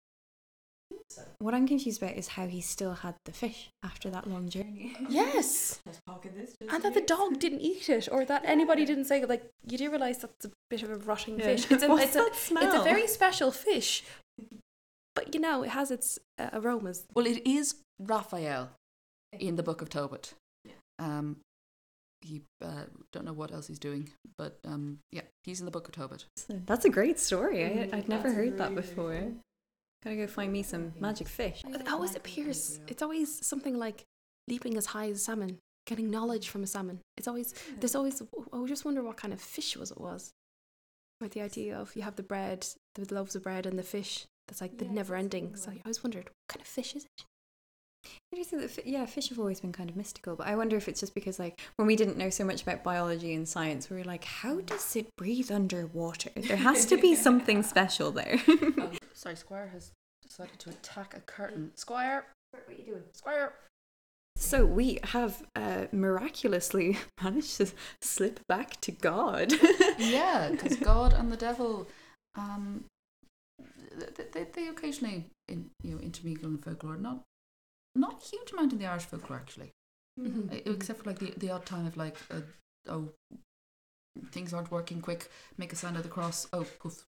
What 1.40 1.54
I'm 1.54 1.68
confused 1.68 2.02
about 2.02 2.16
is 2.16 2.28
how 2.30 2.48
he 2.48 2.62
still 2.62 2.94
had 2.94 3.16
the 3.26 3.32
fish 3.32 3.70
after 3.84 4.10
that 4.10 4.28
long 4.30 4.50
journey. 4.50 4.96
Yes. 5.10 5.82
And 6.70 6.84
that 6.84 6.94
the 6.94 7.02
dog 7.02 7.40
didn't 7.40 7.62
eat 7.62 7.90
it, 7.90 8.08
or 8.12 8.26
that 8.26 8.44
anybody 8.46 8.86
didn't 8.86 9.06
say 9.06 9.26
like 9.26 9.44
you 9.68 9.78
do 9.78 9.90
realize 9.90 10.20
that's 10.20 10.46
a 10.46 10.52
bit 10.70 10.84
of 10.84 10.92
a 10.92 10.98
rotting 10.98 11.40
Yeah. 11.40 11.46
fish. 11.46 11.72
It's 11.72 11.84
a, 11.84 11.88
What's 11.90 12.04
it's, 12.04 12.16
a, 12.16 12.54
that 12.54 12.64
it's 12.64 12.76
a 12.76 12.84
very 12.84 13.08
special 13.08 13.52
fish, 13.52 14.04
but 15.16 15.34
you 15.34 15.42
know 15.42 15.64
it 15.64 15.70
has 15.70 15.92
its 15.92 16.20
uh, 16.38 16.50
aromas. 16.54 17.06
Well, 17.16 17.26
it 17.26 17.46
is 17.48 17.76
Raphael 18.00 18.70
in 19.34 19.56
the 19.56 19.64
Book 19.64 19.82
of 19.82 19.90
Tobit. 19.90 20.34
Um, 21.00 21.38
he 22.22 22.42
uh, 22.62 22.84
don't 23.14 23.26
know 23.26 23.34
what 23.34 23.52
else 23.52 23.68
he's 23.68 23.80
doing, 23.80 24.10
but 24.38 24.58
um, 24.66 25.00
yeah, 25.12 25.22
he's 25.46 25.60
in 25.62 25.66
the 25.66 25.72
Book 25.72 25.88
of 25.88 25.94
Tobit. 25.94 26.26
That's 26.66 26.86
a 26.86 26.90
great 26.90 27.18
story. 27.20 27.66
I, 27.66 27.70
Mm, 27.70 27.94
I'd 27.94 28.10
never 28.10 28.24
that's 28.24 28.34
a 28.34 28.36
heard 28.36 28.58
that 28.58 28.70
really, 28.72 28.76
really 28.76 28.88
before. 28.88 29.32
Gotta 30.04 30.16
go 30.16 30.28
find 30.28 30.52
me 30.52 30.64
some 30.64 30.94
magic 31.00 31.28
fish. 31.28 31.64
It 31.68 31.92
always 31.92 32.16
appears. 32.16 32.80
It's 32.88 33.02
always 33.02 33.46
something 33.46 33.78
like 33.78 34.06
leaping 34.48 34.78
as 34.78 34.88
high 34.88 35.10
as 35.10 35.18
a 35.18 35.20
salmon, 35.20 35.60
getting 35.86 36.10
knowledge 36.10 36.50
from 36.50 36.64
a 36.64 36.68
salmon. 36.68 37.00
It's 37.18 37.28
always 37.28 37.54
hmm. 37.54 37.80
there's 37.80 37.96
always. 37.96 38.22
I 38.54 38.66
just 38.66 38.86
wonder 38.86 39.04
what 39.04 39.18
kind 39.18 39.34
of 39.34 39.42
fish 39.42 39.76
was 39.76 39.92
it 39.92 40.00
was. 40.00 40.32
With 41.20 41.34
the 41.34 41.42
idea 41.42 41.78
of 41.78 41.96
you 41.96 42.04
have 42.04 42.16
the 42.16 42.24
bread, 42.24 42.66
the 42.96 43.14
loaves 43.14 43.36
of 43.36 43.44
bread, 43.44 43.66
and 43.66 43.78
the 43.78 43.84
fish. 43.84 44.26
That's 44.48 44.62
like 44.62 44.78
the 44.78 44.86
never 44.86 45.16
ending. 45.16 45.56
So 45.56 45.70
I 45.70 45.82
always 45.86 46.04
wondered 46.04 46.26
what 46.26 46.48
kind 46.48 46.62
of 46.62 46.68
fish 46.68 46.96
is 46.96 47.06
it. 47.06 47.26
That, 48.52 48.86
yeah, 48.86 49.06
fish 49.06 49.30
have 49.30 49.40
always 49.40 49.60
been 49.60 49.74
kind 49.74 49.90
of 49.90 49.96
mystical, 49.96 50.36
but 50.36 50.48
I 50.48 50.56
wonder 50.56 50.78
if 50.78 50.88
it's 50.88 51.00
just 51.02 51.14
because, 51.14 51.40
like, 51.40 51.60
when 51.76 51.88
we 51.88 51.96
didn't 51.96 52.18
know 52.18 52.30
so 52.30 52.44
much 52.46 52.62
about 52.62 52.84
biology 52.84 53.34
and 53.34 53.48
science, 53.48 53.90
we 53.90 53.98
were 53.98 54.04
like, 54.04 54.24
how 54.24 54.62
does 54.62 54.96
it 54.96 55.08
breathe 55.18 55.52
underwater? 55.52 56.30
There 56.36 56.58
has 56.58 56.86
to 56.88 56.98
be 56.98 57.16
something 57.16 57.64
special 57.74 58.12
there. 58.12 58.40
Sorry, 59.14 59.36
Squire 59.36 59.70
has 59.74 59.92
decided 60.22 60.58
to 60.60 60.70
attack 60.70 61.16
a 61.18 61.20
curtain. 61.22 61.72
Squire, 61.76 62.26
what 62.52 62.64
are 62.68 62.72
you 62.72 62.86
doing? 62.86 63.04
Squire. 63.14 63.54
so 64.38 64.66
we 64.66 65.00
have 65.04 65.44
uh, 65.56 65.86
miraculously 65.92 66.98
managed 67.24 67.58
to 67.58 67.68
slip 68.02 68.40
back 68.48 68.80
to 68.82 68.92
God. 68.92 69.54
Yeah, 69.98 70.50
because 70.52 70.78
God 70.78 71.14
and 71.14 71.32
the 71.32 71.38
devil, 71.38 71.88
um, 72.36 72.86
they, 74.16 74.24
they, 74.32 74.48
they 74.54 74.68
occasionally 74.68 75.26
in, 75.50 75.70
you 75.84 75.96
know 75.96 76.00
intermingle 76.00 76.50
in 76.50 76.58
folklore. 76.58 76.96
Not 76.96 77.22
not 77.96 78.22
a 78.24 78.26
huge 78.26 78.52
amount 78.52 78.74
in 78.74 78.80
the 78.80 78.86
Irish 78.86 79.06
folklore 79.06 79.40
actually, 79.40 79.72
Mm-hmm. 80.20 80.54
Uh, 80.54 80.74
except 80.74 81.00
for 81.00 81.10
like 81.10 81.20
the, 81.20 81.34
the 81.38 81.50
odd 81.50 81.66
time 81.66 81.86
of 81.86 81.96
like 81.96 82.18
uh, 82.30 82.42
oh 82.90 83.10
things 84.32 84.54
aren't 84.54 84.72
working 84.72 85.02
quick, 85.02 85.30
make 85.58 85.72
a 85.72 85.76
sign 85.76 85.96
of 85.96 86.04
the 86.04 86.10
cross. 86.10 86.48
Oh, 86.52 86.66
poof, 86.80 87.06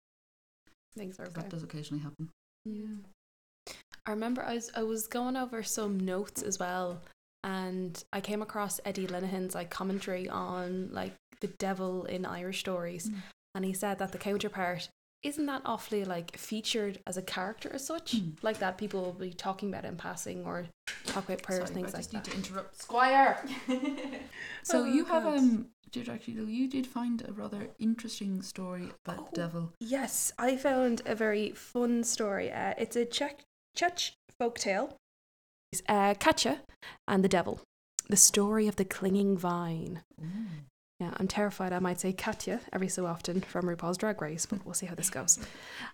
Things 0.96 1.20
are 1.20 1.28
that 1.28 1.50
does 1.50 1.62
occasionally 1.62 2.02
happen. 2.02 2.30
Yeah. 2.64 3.74
I 4.06 4.10
remember 4.10 4.42
I 4.42 4.54
was 4.54 4.70
I 4.74 4.82
was 4.82 5.06
going 5.06 5.36
over 5.36 5.62
some 5.62 6.00
notes 6.00 6.42
as 6.42 6.58
well 6.58 7.00
and 7.44 8.02
I 8.12 8.20
came 8.20 8.42
across 8.42 8.80
Eddie 8.84 9.06
Lenihan's 9.06 9.54
like 9.54 9.70
commentary 9.70 10.28
on 10.28 10.90
like 10.92 11.12
the 11.40 11.48
devil 11.58 12.04
in 12.04 12.24
Irish 12.24 12.60
stories 12.60 13.10
and 13.54 13.64
he 13.64 13.72
said 13.72 13.98
that 13.98 14.12
the 14.12 14.18
counterpart 14.18 14.88
isn't 15.26 15.46
that 15.46 15.62
awfully 15.64 16.04
like 16.04 16.36
featured 16.36 16.98
as 17.06 17.16
a 17.16 17.22
character 17.22 17.70
as 17.74 17.84
such 17.86 18.14
Mm. 18.16 18.36
like 18.42 18.58
that 18.58 18.78
people 18.78 19.00
will 19.02 19.12
be 19.28 19.32
talking 19.32 19.68
about 19.70 19.84
it 19.84 19.88
in 19.88 19.96
passing 19.96 20.44
or 20.46 20.66
talk 21.06 21.24
about 21.24 21.42
prayers 21.42 21.68
Sorry, 21.68 21.74
things 21.74 21.94
I 21.94 21.98
like 21.98 22.02
just 22.04 22.12
need 22.12 22.24
that 22.24 22.30
to 22.30 22.36
interrupt 22.36 22.76
Squire. 22.80 23.44
so 24.62 24.82
Oh, 24.82 24.84
you 24.84 25.04
have 25.06 25.26
um, 25.26 25.66
did 25.90 26.08
actually 26.08 26.34
though 26.34 26.46
you 26.60 26.68
did 26.68 26.86
find 26.86 27.22
a 27.28 27.32
rather 27.32 27.68
interesting 27.78 28.42
story 28.42 28.90
about 29.04 29.18
Oh. 29.20 29.28
the 29.30 29.36
devil. 29.36 29.72
Yes, 29.80 30.32
I 30.38 30.56
found 30.56 31.02
a 31.06 31.14
very 31.14 31.52
fun 31.52 32.04
story. 32.04 32.50
Uh, 32.52 32.74
it's 32.78 32.96
a 32.96 33.04
Czech, 33.04 33.40
Czech 33.74 33.98
folk 34.38 34.58
tale. 34.58 34.96
It's 35.72 35.82
uh, 35.88 36.14
Katja 36.14 36.60
and 37.08 37.24
the 37.24 37.28
Devil, 37.28 37.60
the 38.08 38.16
story 38.16 38.68
of 38.68 38.76
the 38.76 38.84
clinging 38.84 39.36
vine. 39.36 40.02
Yeah, 41.00 41.10
I'm 41.18 41.28
terrified 41.28 41.72
I 41.72 41.78
might 41.78 42.00
say 42.00 42.12
Katya 42.12 42.60
every 42.72 42.88
so 42.88 43.06
often 43.06 43.42
from 43.42 43.66
RuPaul's 43.66 43.98
Drag 43.98 44.20
Race, 44.22 44.46
but 44.46 44.64
we'll 44.64 44.74
see 44.74 44.86
how 44.86 44.94
this 44.94 45.10
goes. 45.10 45.38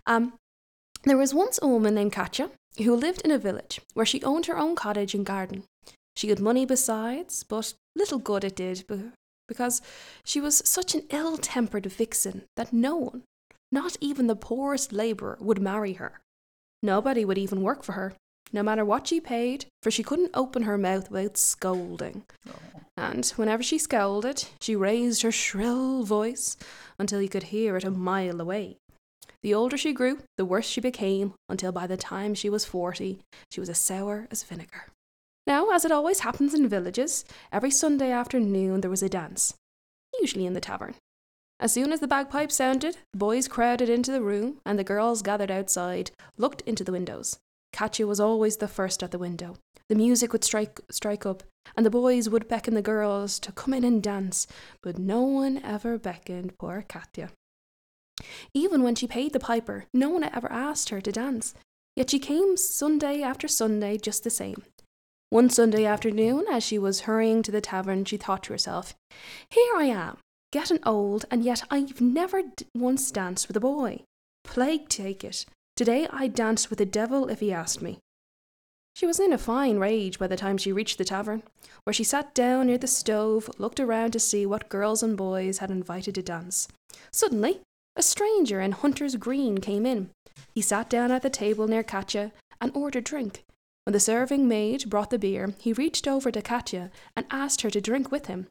Um, 0.07 0.35
there 1.05 1.17
was 1.17 1.35
once 1.35 1.59
a 1.61 1.67
woman 1.67 1.95
named 1.95 2.13
Katya 2.13 2.51
who 2.79 2.95
lived 2.95 3.23
in 3.23 3.33
a 3.33 3.39
village 3.39 3.81
where 3.95 4.07
she 4.07 4.23
owned 4.23 4.47
her 4.47 4.57
own 4.57 4.77
cottage 4.77 5.15
and 5.15 5.27
garden. 5.27 5.65
She 6.15 6.29
had 6.29 6.39
money 6.39 6.65
besides, 6.65 7.43
but 7.43 7.75
little 7.97 8.19
good 8.19 8.45
it 8.45 8.57
did 8.57 8.85
because 9.49 9.83
she 10.25 10.41
was 10.41 10.63
such 10.65 10.95
an 10.95 11.03
ill 11.11 11.37
tempered 11.37 11.87
vixen 11.87 12.43
that 12.57 12.73
no 12.73 12.97
one, 12.97 13.23
not 13.73 13.97
even 14.01 14.29
the 14.29 14.37
poorest 14.37 14.93
labourer, 14.93 15.37
would 15.41 15.61
marry 15.61 15.95
her. 15.95 16.21
Nobody 16.83 17.25
would 17.25 17.39
even 17.39 17.63
work 17.63 17.83
for 17.83 17.93
her, 17.93 18.15
no 18.53 18.63
matter 18.63 18.85
what 18.85 19.07
she 19.07 19.21
paid, 19.21 19.67
for 19.83 19.91
she 19.91 20.03
couldn't 20.03 20.31
open 20.35 20.63
her 20.63 20.79
mouth 20.79 21.11
without 21.11 21.37
scolding. 21.37 22.25
Oh. 22.49 22.81
And 22.97 23.27
whenever 23.37 23.63
she 23.63 23.79
scolded, 23.79 24.45
she 24.61 24.77
raised 24.77 25.23
her 25.23 25.33
shrill 25.33 26.03
voice 26.03 26.57
until 26.99 27.23
you 27.23 27.29
could 27.29 27.45
hear 27.45 27.77
it 27.77 27.85
a 27.85 27.91
mile 27.91 28.41
away. 28.41 28.77
The 29.43 29.55
older 29.55 29.77
she 29.77 29.93
grew, 29.93 30.21
the 30.37 30.45
worse 30.45 30.67
she 30.67 30.81
became, 30.81 31.35
until 31.49 31.73
by 31.73 31.87
the 31.87 31.97
time 31.97 32.35
she 32.35 32.49
was 32.49 32.65
40, 32.65 33.19
she 33.51 33.61
was 33.61 33.69
as 33.69 33.79
sour 33.79 34.29
as 34.31 34.45
vinegar. 34.45 34.87
Now, 35.47 35.71
as 35.71 35.85
it 35.85 35.91
always 35.91 36.21
happens 36.21 36.55
in 36.55 36.69
villages, 36.69 37.25
every 37.51 37.71
Sunday 37.71 38.13
afternoon 38.13 38.81
there 38.81 38.91
was 38.91 39.03
a 39.03 39.09
dance, 39.09 39.55
usually 40.21 40.47
in 40.47 40.53
the 40.53 40.61
tavern. 40.61 40.95
As 41.59 41.73
soon 41.73 41.93
as 41.93 42.01
the 42.01 42.07
bagpipes 42.07 42.55
sounded, 42.55 42.99
the 43.13 43.19
boys 43.19 43.49
crowded 43.49 43.89
into 43.89 44.13
the 44.13 44.23
room, 44.23 44.59
and 44.65 44.79
the 44.79 44.85
girls 44.85 45.23
gathered 45.23 45.51
outside, 45.51 46.13
looked 46.37 46.61
into 46.63 46.85
the 46.85 46.93
windows. 46.93 47.39
Katya 47.73 48.07
was 48.07 48.21
always 48.21 48.59
the 48.59 48.69
first 48.69 49.03
at 49.03 49.11
the 49.11 49.19
window. 49.19 49.57
The 49.89 49.95
music 49.95 50.33
would 50.33 50.45
strike 50.45 50.81
strike 50.91 51.27
up, 51.27 51.43
and 51.77 51.85
the 51.85 51.91
boys 51.91 52.29
would 52.29 52.49
beckon 52.49 52.75
the 52.75 52.83
girls 52.83 53.39
to 53.41 53.53
come 53.53 53.75
in 53.75 53.85
and 53.85 54.03
dance, 54.03 54.47
but 54.83 54.99
no 54.99 55.23
one 55.23 55.61
ever 55.65 55.99
beckoned 55.99 56.57
poor 56.59 56.85
Katya. 56.89 57.31
Even 58.55 58.83
when 58.83 58.95
she 58.95 59.07
paid 59.07 59.33
the 59.33 59.41
piper, 59.41 59.87
no 59.93 60.09
one 60.11 60.25
ever 60.25 60.51
asked 60.51 60.91
her 60.91 61.01
to 61.01 61.13
dance. 61.13 61.55
Yet 61.97 62.11
she 62.11 62.19
came 62.19 62.57
Sunday 62.57 63.23
after 63.23 63.49
Sunday 63.49 63.99
just 63.99 64.25
the 64.25 64.31
same. 64.31 64.63
One 65.31 65.51
Sunday 65.51 65.85
afternoon, 65.85 66.45
as 66.51 66.63
she 66.63 66.79
was 66.79 67.01
hurrying 67.01 67.43
to 67.43 67.51
the 67.51 67.61
tavern, 67.61 68.05
she 68.05 68.17
thought 68.17 68.45
to 68.45 68.53
herself, 68.53 68.95
Here 69.51 69.75
I 69.77 69.85
am, 69.85 70.19
getting 70.53 70.79
old, 70.85 71.25
and 71.31 71.45
yet 71.45 71.65
I've 71.71 72.01
never 72.01 72.43
d- 72.43 72.67
once 72.75 73.11
danced 73.11 73.49
with 73.49 73.57
a 73.57 73.61
boy. 73.61 74.03
Plague 74.45 74.89
take 74.89 75.25
it. 75.25 75.47
Today 75.83 76.07
I 76.13 76.29
danced 76.29 76.71
with 76.71 76.79
the 76.79 76.87
devil 76.87 77.29
if 77.29 77.41
he 77.41 77.53
asked 77.53 77.83
me. 77.83 77.99
She 78.95 79.05
was 79.05 79.19
in 79.19 79.33
a 79.33 79.37
fine 79.37 79.79
rage 79.79 80.17
by 80.17 80.29
the 80.29 80.37
time 80.37 80.57
she 80.57 80.71
reached 80.71 80.97
the 80.97 81.05
tavern, 81.05 81.43
where 81.83 81.93
she 81.93 82.05
sat 82.05 82.37
down 82.37 82.69
near 82.69 82.79
the 82.79 82.87
stove, 82.87 83.51
looked 83.59 83.81
around 83.81 84.13
to 84.13 84.21
see 84.21 84.47
what 84.47 84.69
girls 84.69 85.03
and 85.03 85.17
boys 85.17 85.59
had 85.59 85.73
invited 85.73 86.15
to 86.15 86.23
dance. 86.23 86.69
Suddenly, 87.11 87.63
a 87.97 88.03
stranger 88.05 88.61
in 88.61 88.71
hunter's 88.71 89.17
green 89.17 89.59
came 89.59 89.85
in. 89.85 90.11
He 90.55 90.63
sat 90.63 90.89
down 90.89 91.11
at 91.11 91.23
the 91.23 91.29
table 91.29 91.67
near 91.67 91.83
Katya 91.83 92.31
and 92.61 92.71
ordered 92.77 93.03
drink. 93.03 93.43
When 93.85 93.93
the 93.93 93.99
serving 93.99 94.47
maid 94.47 94.89
brought 94.89 95.11
the 95.11 95.19
beer, 95.19 95.53
he 95.59 95.73
reached 95.73 96.07
over 96.07 96.31
to 96.31 96.43
Katya 96.43 96.93
and 97.17 97.27
asked 97.29 97.63
her 97.63 97.71
to 97.71 97.81
drink 97.81 98.13
with 98.13 98.27
him. 98.27 98.47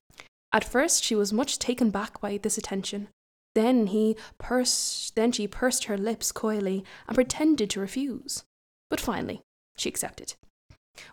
At 0.52 0.66
first, 0.66 1.02
she 1.02 1.16
was 1.16 1.32
much 1.32 1.60
taken 1.60 1.92
back 1.92 2.20
by 2.20 2.40
this 2.40 2.58
attention. 2.58 3.08
Then 3.54 3.88
he 3.88 4.16
pursed, 4.38 5.16
then 5.16 5.32
she 5.32 5.48
pursed 5.48 5.86
her 5.86 5.98
lips 5.98 6.32
coyly 6.32 6.86
and 7.08 7.16
pretended 7.16 7.70
to 7.72 7.80
refuse. 7.80 8.44
But 8.90 9.02
finally, 9.02 9.42
she 9.78 9.90
accepted. 9.90 10.36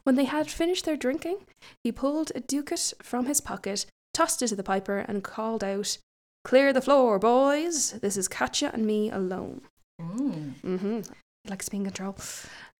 When 0.02 0.16
they 0.16 0.24
had 0.24 0.50
finished 0.50 0.84
their 0.84 0.96
drinking, 0.96 1.46
he 1.82 1.92
pulled 1.92 2.32
a 2.34 2.40
ducat 2.40 2.92
from 3.02 3.26
his 3.26 3.40
pocket, 3.40 3.86
tossed 4.12 4.42
it 4.42 4.48
to 4.48 4.56
the 4.56 4.62
piper, 4.62 4.98
and 4.98 5.24
called 5.24 5.64
out, 5.64 5.98
"Clear 6.44 6.72
the 6.72 6.82
floor, 6.82 7.18
boys! 7.18 7.92
This 7.92 8.16
is 8.16 8.28
Katya 8.28 8.70
and 8.72 8.86
me 8.86 9.10
alone." 9.10 9.62
Mm 10.00 10.78
hmm. 10.80 11.00
likes 11.48 11.68
being 11.68 11.84
in 11.84 11.90
control. 11.90 12.16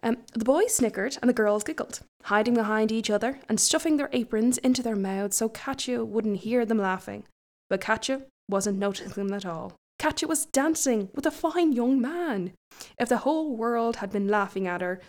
Um, 0.02 0.18
the 0.34 0.44
boys 0.44 0.74
snickered 0.74 1.16
and 1.20 1.28
the 1.28 1.34
girls 1.34 1.64
giggled, 1.64 2.00
hiding 2.24 2.54
behind 2.54 2.92
each 2.92 3.10
other 3.10 3.40
and 3.48 3.58
stuffing 3.58 3.96
their 3.96 4.10
aprons 4.12 4.58
into 4.58 4.82
their 4.82 4.96
mouths 4.96 5.36
so 5.36 5.48
Katya 5.48 6.04
wouldn't 6.04 6.38
hear 6.38 6.64
them 6.64 6.78
laughing. 6.78 7.24
But 7.70 7.80
Katya 7.80 8.26
wasn't 8.48 8.78
noticing 8.78 9.12
them 9.12 9.34
at 9.34 9.46
all. 9.46 9.74
Katya 9.98 10.28
was 10.28 10.46
dancing 10.46 11.08
with 11.14 11.26
a 11.26 11.30
fine 11.30 11.72
young 11.72 12.00
man. 12.00 12.52
If 12.98 13.08
the 13.08 13.18
whole 13.18 13.56
world 13.56 13.96
had 13.96 14.12
been 14.12 14.28
laughing 14.28 14.66
at 14.66 14.80
her, 14.80 15.00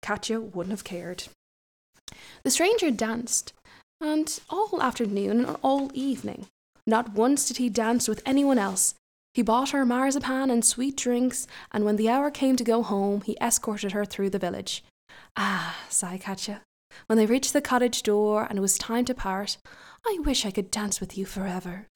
Katya 0.00 0.40
wouldn't 0.40 0.72
have 0.72 0.84
cared. 0.84 1.24
The 2.44 2.50
stranger 2.50 2.90
danced, 2.90 3.52
and 4.00 4.40
all 4.50 4.82
afternoon 4.82 5.44
and 5.44 5.56
all 5.62 5.90
evening. 5.94 6.46
Not 6.86 7.12
once 7.12 7.46
did 7.46 7.58
he 7.58 7.68
dance 7.68 8.08
with 8.08 8.22
anyone 8.26 8.58
else. 8.58 8.94
He 9.34 9.42
bought 9.42 9.70
her 9.70 9.86
marzipan 9.86 10.50
and 10.50 10.64
sweet 10.64 10.96
drinks, 10.96 11.46
and 11.70 11.84
when 11.84 11.96
the 11.96 12.08
hour 12.08 12.30
came 12.30 12.56
to 12.56 12.64
go 12.64 12.82
home, 12.82 13.22
he 13.22 13.36
escorted 13.40 13.92
her 13.92 14.04
through 14.04 14.30
the 14.30 14.38
village. 14.38 14.84
Ah, 15.36 15.78
sighed 15.88 16.22
Katya. 16.22 16.60
When 17.06 17.16
they 17.16 17.26
reached 17.26 17.52
the 17.52 17.62
cottage 17.62 18.02
door 18.02 18.46
and 18.48 18.58
it 18.58 18.62
was 18.62 18.76
time 18.76 19.04
to 19.06 19.14
part, 19.14 19.56
I 20.06 20.18
wish 20.24 20.44
I 20.44 20.50
could 20.50 20.70
dance 20.70 21.00
with 21.00 21.16
you 21.16 21.24
forever. 21.24 21.86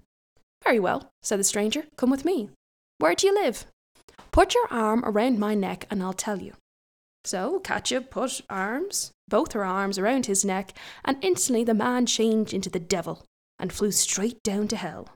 Very 0.64 0.80
well, 0.80 1.10
said 1.22 1.38
the 1.38 1.44
stranger. 1.44 1.84
Come 1.96 2.10
with 2.10 2.24
me. 2.24 2.50
Where 2.98 3.14
do 3.14 3.26
you 3.26 3.34
live? 3.34 3.66
Put 4.30 4.54
your 4.54 4.66
arm 4.70 5.02
around 5.04 5.38
my 5.38 5.54
neck 5.54 5.86
and 5.90 6.02
I'll 6.02 6.12
tell 6.12 6.40
you. 6.42 6.54
So 7.24 7.58
Katya 7.60 8.02
put 8.02 8.40
arms, 8.48 9.10
both 9.28 9.52
her 9.52 9.64
arms 9.64 9.98
around 9.98 10.26
his 10.26 10.44
neck, 10.44 10.72
and 11.04 11.18
instantly 11.22 11.64
the 11.64 11.74
man 11.74 12.06
changed 12.06 12.54
into 12.54 12.70
the 12.70 12.78
devil 12.78 13.24
and 13.58 13.72
flew 13.72 13.90
straight 13.90 14.42
down 14.42 14.68
to 14.68 14.76
hell. 14.76 15.08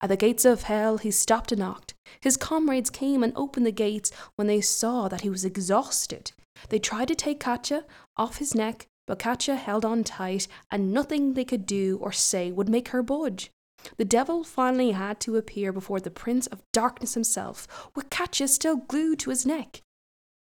At 0.00 0.10
the 0.10 0.16
gates 0.16 0.44
of 0.44 0.64
hell, 0.64 0.98
he 0.98 1.10
stopped 1.10 1.50
and 1.50 1.60
knocked. 1.60 1.94
His 2.20 2.36
comrades 2.36 2.90
came 2.90 3.22
and 3.22 3.32
opened 3.34 3.66
the 3.66 3.72
gates 3.72 4.12
when 4.36 4.46
they 4.46 4.60
saw 4.60 5.08
that 5.08 5.22
he 5.22 5.30
was 5.30 5.44
exhausted. 5.44 6.32
They 6.68 6.78
tried 6.78 7.08
to 7.08 7.14
take 7.14 7.40
Katya 7.40 7.84
off 8.16 8.38
his 8.38 8.54
neck, 8.54 8.86
but 9.06 9.18
Katya 9.18 9.56
held 9.56 9.84
on 9.84 10.04
tight, 10.04 10.48
and 10.70 10.92
nothing 10.92 11.34
they 11.34 11.44
could 11.44 11.66
do 11.66 11.98
or 12.00 12.12
say 12.12 12.52
would 12.52 12.68
make 12.68 12.88
her 12.88 13.02
budge. 13.02 13.50
The 13.96 14.04
devil 14.04 14.44
finally 14.44 14.92
had 14.92 15.20
to 15.20 15.36
appear 15.36 15.72
before 15.72 16.00
the 16.00 16.10
Prince 16.10 16.46
of 16.48 16.62
Darkness 16.72 17.14
himself, 17.14 17.66
with 17.94 18.10
Katya 18.10 18.48
still 18.48 18.76
glued 18.76 19.18
to 19.20 19.30
his 19.30 19.46
neck. 19.46 19.80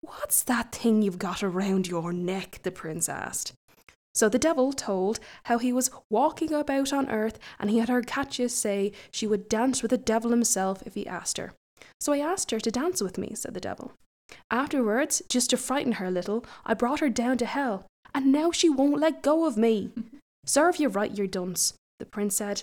What's 0.00 0.42
that 0.44 0.72
thing 0.72 1.02
you've 1.02 1.18
got 1.18 1.42
around 1.42 1.88
your 1.88 2.12
neck? 2.12 2.60
the 2.62 2.70
prince 2.70 3.08
asked. 3.08 3.52
So 4.14 4.28
the 4.28 4.38
devil 4.38 4.72
told 4.72 5.20
how 5.44 5.58
he 5.58 5.72
was 5.72 5.90
walking 6.10 6.52
about 6.52 6.92
on 6.92 7.08
earth 7.08 7.38
and 7.58 7.70
he 7.70 7.78
had 7.78 7.88
heard 7.88 8.06
Katya 8.06 8.48
say 8.48 8.92
she 9.12 9.26
would 9.26 9.48
dance 9.48 9.82
with 9.82 9.90
the 9.90 9.98
devil 9.98 10.30
himself 10.30 10.82
if 10.86 10.94
he 10.94 11.06
asked 11.06 11.38
her. 11.38 11.52
So 12.00 12.12
I 12.12 12.18
asked 12.18 12.50
her 12.50 12.60
to 12.60 12.70
dance 12.70 13.00
with 13.00 13.18
me, 13.18 13.34
said 13.34 13.54
the 13.54 13.60
devil. 13.60 13.92
Afterwards, 14.50 15.22
just 15.28 15.50
to 15.50 15.56
frighten 15.56 15.92
her 15.92 16.06
a 16.06 16.10
little, 16.10 16.44
I 16.64 16.74
brought 16.74 17.00
her 17.00 17.08
down 17.08 17.38
to 17.38 17.46
hell, 17.46 17.86
and 18.14 18.32
now 18.32 18.50
she 18.50 18.68
won't 18.68 19.00
let 19.00 19.22
go 19.22 19.46
of 19.46 19.56
me. 19.56 19.90
Serve 20.44 20.76
you 20.76 20.88
right, 20.88 21.16
you 21.16 21.26
dunce, 21.26 21.74
the 21.98 22.06
prince 22.06 22.36
said. 22.36 22.62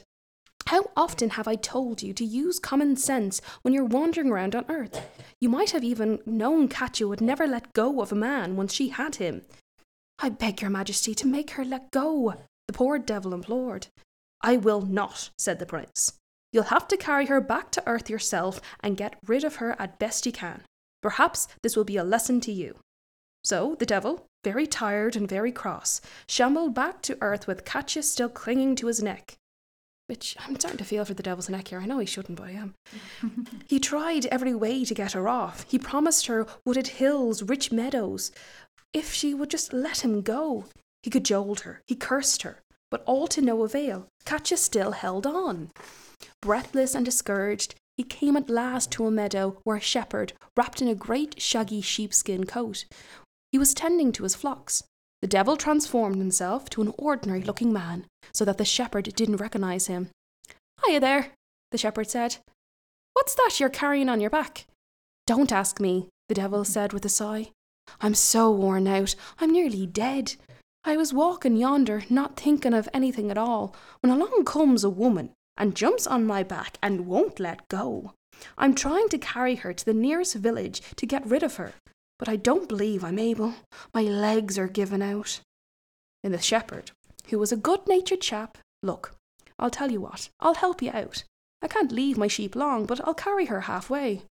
How 0.67 0.89
often 0.97 1.31
have 1.31 1.47
I 1.47 1.55
told 1.55 2.01
you 2.01 2.11
to 2.13 2.25
use 2.25 2.57
common 2.57 2.95
sense 2.95 3.39
when 3.61 3.73
you're 3.73 3.85
wandering 3.85 4.31
around 4.31 4.55
on 4.55 4.65
earth? 4.67 4.99
You 5.39 5.47
might 5.47 5.71
have 5.71 5.83
even 5.83 6.19
known 6.25 6.67
Katya 6.67 7.07
would 7.07 7.21
never 7.21 7.45
let 7.45 7.73
go 7.73 8.01
of 8.01 8.11
a 8.11 8.15
man 8.15 8.55
once 8.55 8.73
she 8.73 8.89
had 8.89 9.17
him. 9.17 9.43
I 10.17 10.29
beg 10.29 10.61
your 10.61 10.71
majesty 10.71 11.13
to 11.15 11.27
make 11.27 11.51
her 11.51 11.63
let 11.63 11.91
go, 11.91 12.33
the 12.67 12.73
poor 12.73 12.97
devil 12.97 13.33
implored. 13.33 13.87
I 14.41 14.57
will 14.57 14.81
not, 14.81 15.29
said 15.37 15.59
the 15.59 15.65
prince. 15.67 16.13
You'll 16.51 16.63
have 16.63 16.87
to 16.87 16.97
carry 16.97 17.27
her 17.27 17.41
back 17.41 17.69
to 17.71 17.87
earth 17.87 18.09
yourself 18.09 18.59
and 18.79 18.97
get 18.97 19.19
rid 19.25 19.43
of 19.43 19.57
her 19.57 19.75
as 19.77 19.89
best 19.99 20.25
you 20.25 20.31
can. 20.31 20.61
Perhaps 21.01 21.47
this 21.61 21.75
will 21.75 21.83
be 21.83 21.97
a 21.97 22.03
lesson 22.03 22.41
to 22.41 22.51
you. 22.51 22.77
So 23.43 23.75
the 23.77 23.85
devil, 23.85 24.25
very 24.43 24.65
tired 24.65 25.15
and 25.15 25.29
very 25.29 25.51
cross, 25.51 26.01
shambled 26.27 26.73
back 26.73 27.03
to 27.03 27.17
earth 27.21 27.45
with 27.45 27.65
Katya 27.65 28.01
still 28.01 28.29
clinging 28.29 28.75
to 28.77 28.87
his 28.87 29.03
neck. 29.03 29.37
Which 30.07 30.35
I'm 30.39 30.55
starting 30.59 30.77
to 30.77 30.83
feel 30.83 31.03
for 31.03 31.15
the 31.15 31.23
devil's 31.23 31.49
neck 31.49 31.69
here. 31.69 31.79
I 31.79 31.85
know 31.85 31.97
he 31.97 32.05
shouldn't, 32.05 32.37
but 32.37 32.47
I 32.47 32.51
am. 32.51 32.75
he 33.67 33.79
tried 33.79 34.27
every 34.27 34.53
way 34.53 34.85
to 34.85 34.93
get 34.93 35.13
her 35.13 35.27
off. 35.27 35.65
He 35.67 35.79
promised 35.79 36.27
her 36.27 36.45
wooded 36.63 36.87
hills, 36.87 37.41
rich 37.41 37.71
meadows, 37.71 38.31
if 38.93 39.11
she 39.11 39.33
would 39.33 39.49
just 39.49 39.73
let 39.73 40.03
him 40.03 40.21
go. 40.21 40.65
He 41.01 41.09
cajoled 41.09 41.61
her, 41.61 41.81
he 41.87 41.95
cursed 41.95 42.43
her, 42.43 42.61
but 42.91 43.03
all 43.05 43.27
to 43.27 43.41
no 43.41 43.63
avail. 43.63 44.07
Katya 44.25 44.57
still 44.57 44.91
held 44.91 45.25
on. 45.25 45.71
Breathless 46.41 46.95
and 46.95 47.03
discouraged, 47.03 47.75
he 47.97 48.03
came 48.03 48.37
at 48.37 48.49
last 48.49 48.91
to 48.91 49.05
a 49.05 49.11
meadow 49.11 49.59
where 49.63 49.77
a 49.77 49.81
shepherd, 49.81 50.33
wrapped 50.55 50.81
in 50.81 50.87
a 50.87 50.95
great 50.95 51.41
shaggy 51.41 51.81
sheepskin 51.81 52.45
coat, 52.45 52.85
he 53.51 53.57
was 53.57 53.73
tending 53.73 54.11
to 54.11 54.23
his 54.23 54.35
flocks. 54.35 54.83
The 55.21 55.27
devil 55.27 55.57
transformed 55.57 56.17
himself 56.17 56.69
to 56.71 56.81
an 56.81 56.93
ordinary 56.97 57.41
looking 57.41 57.73
man, 57.73 58.05
so 58.33 58.45
that 58.45 58.57
the 58.57 58.65
shepherd 58.65 59.13
didn't 59.15 59.37
recognize 59.37 59.87
him. 59.87 60.09
Hiya 60.85 60.99
there, 60.99 61.31
the 61.71 61.77
shepherd 61.77 62.09
said. 62.09 62.37
What's 63.13 63.35
that 63.35 63.59
you're 63.59 63.69
carrying 63.69 64.09
on 64.09 64.21
your 64.21 64.29
back? 64.29 64.65
Don't 65.25 65.51
ask 65.51 65.79
me, 65.79 66.09
the 66.27 66.35
devil 66.35 66.63
said 66.63 66.93
with 66.93 67.05
a 67.05 67.09
sigh. 67.09 67.51
I'm 68.01 68.13
so 68.13 68.51
worn 68.51 68.87
out, 68.87 69.15
I'm 69.39 69.51
nearly 69.51 69.87
dead. 69.87 70.35
I 70.83 70.97
was 70.97 71.13
walking 71.13 71.57
yonder, 71.57 72.03
not 72.09 72.39
thinking 72.39 72.73
of 72.73 72.89
anything 72.93 73.31
at 73.31 73.37
all, 73.37 73.75
when 74.01 74.11
along 74.11 74.45
comes 74.45 74.83
a 74.83 74.89
woman 74.89 75.31
and 75.57 75.75
jumps 75.75 76.05
on 76.05 76.27
my 76.27 76.43
back 76.43 76.77
and 76.83 77.07
won't 77.07 77.39
let 77.39 77.67
go. 77.69 78.13
I'm 78.57 78.75
trying 78.75 79.09
to 79.09 79.17
carry 79.17 79.55
her 79.55 79.73
to 79.73 79.85
the 79.85 79.93
nearest 79.93 80.35
village 80.35 80.81
to 80.97 81.05
get 81.05 81.25
rid 81.25 81.41
of 81.41 81.55
her, 81.55 81.73
but 82.17 82.29
I 82.29 82.35
don't 82.35 82.69
believe 82.69 83.03
I'm 83.03 83.19
able. 83.19 83.53
My 83.93 84.01
legs 84.03 84.57
are 84.57 84.67
giving 84.67 85.01
out. 85.01 85.41
And 86.23 86.33
the 86.33 86.41
shepherd, 86.41 86.91
who 87.29 87.39
was 87.39 87.51
a 87.51 87.57
good 87.57 87.87
natured 87.87 88.21
chap, 88.21 88.57
look, 88.81 89.15
I'll 89.59 89.69
tell 89.69 89.91
you 89.91 90.01
what, 90.01 90.29
I'll 90.39 90.55
help 90.55 90.81
you 90.81 90.91
out. 90.91 91.23
I 91.61 91.67
can't 91.67 91.91
leave 91.91 92.17
my 92.17 92.27
sheep 92.27 92.55
long, 92.55 92.85
but 92.85 93.01
I'll 93.05 93.13
carry 93.13 93.45
her 93.45 93.61
halfway. 93.61 94.23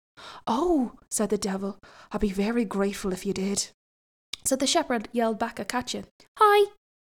Oh, 0.46 0.92
said 1.10 1.30
the 1.30 1.38
devil, 1.38 1.78
I'd 2.12 2.20
be 2.20 2.30
very 2.30 2.64
grateful 2.64 3.12
if 3.12 3.26
you 3.26 3.32
did. 3.32 3.68
So 4.44 4.56
the 4.56 4.66
shepherd 4.66 5.08
yelled 5.12 5.38
back 5.38 5.58
at 5.58 5.68
Katya, 5.68 6.04
Hi, 6.38 6.70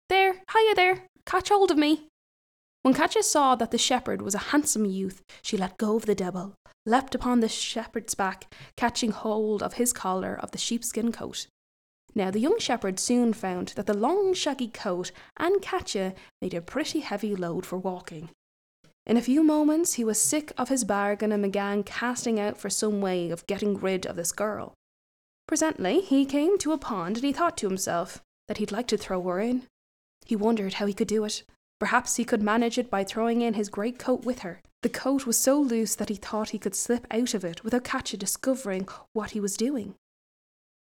there, 0.10 0.42
hiya 0.54 0.76
there, 0.76 1.04
catch 1.26 1.50
hold 1.50 1.72
of 1.72 1.78
me. 1.78 2.08
When 2.84 2.94
Katya 2.94 3.24
saw 3.24 3.56
that 3.56 3.72
the 3.72 3.78
shepherd 3.78 4.22
was 4.22 4.36
a 4.36 4.50
handsome 4.52 4.86
youth, 4.86 5.24
she 5.42 5.58
let 5.58 5.78
go 5.78 5.96
of 5.96 6.06
the 6.06 6.16
devil, 6.16 6.54
leapt 6.86 7.16
upon 7.16 7.40
the 7.40 7.50
shepherd's 7.50 8.16
back, 8.16 8.54
catching 8.76 9.12
hold 9.12 9.64
of 9.64 9.74
his 9.74 9.94
collar 9.94 10.38
of 10.40 10.52
the 10.52 10.58
sheepskin 10.58 11.12
coat. 11.12 11.48
Now 12.16 12.30
the 12.30 12.40
young 12.40 12.60
shepherd 12.60 13.00
soon 13.00 13.34
found 13.34 13.70
that 13.70 13.88
the 13.88 13.98
long 13.98 14.34
shaggy 14.34 14.68
coat 14.68 15.12
and 15.38 15.62
Katya 15.62 16.14
made 16.42 16.54
a 16.54 16.62
pretty 16.62 17.00
heavy 17.00 17.36
load 17.36 17.66
for 17.66 17.78
walking. 17.78 18.30
In 19.06 19.18
a 19.18 19.22
few 19.22 19.44
moments 19.44 19.94
he 19.94 20.04
was 20.04 20.22
sick 20.22 20.54
of 20.58 20.70
his 20.70 20.84
bargain 20.84 21.32
and 21.32 21.44
began 21.44 21.84
casting 21.84 22.40
out 22.40 22.58
for 22.58 22.70
some 22.70 23.02
way 23.02 23.32
of 23.32 23.48
getting 23.48 23.80
rid 23.80 24.06
of 24.06 24.16
this 24.16 24.32
girl. 24.32 24.74
Presently 25.48 26.02
he 26.02 26.26
came 26.26 26.58
to 26.60 26.72
a 26.72 26.78
pond 26.78 27.18
and 27.18 27.26
he 27.26 27.34
thought 27.34 27.58
to 27.58 27.68
himself 27.68 28.22
that 28.48 28.58
he'd 28.58 28.72
like 28.72 28.88
to 28.88 28.98
throw 28.98 29.22
her 29.24 29.40
in. 29.40 29.64
He 30.26 30.36
wondered 30.36 30.76
how 30.76 30.86
he 30.86 30.94
could 30.94 31.08
do 31.08 31.26
it. 31.26 31.44
Perhaps 31.84 32.16
he 32.16 32.24
could 32.24 32.42
manage 32.42 32.78
it 32.78 32.90
by 32.90 33.04
throwing 33.04 33.42
in 33.42 33.56
his 33.56 33.68
great 33.68 34.00
coat 34.00 34.24
with 34.24 34.40
her. 34.40 34.62
The 34.84 34.88
coat 34.88 35.26
was 35.26 35.38
so 35.38 35.60
loose 35.60 35.96
that 35.96 36.08
he 36.08 36.16
thought 36.16 36.52
he 36.52 36.58
could 36.58 36.76
slip 36.76 37.06
out 37.12 37.34
of 37.34 37.44
it 37.44 37.62
without 37.66 37.84
Katya 37.84 38.18
discovering 38.18 38.88
what 39.12 39.32
he 39.32 39.42
was 39.42 39.58
doing. 39.58 39.96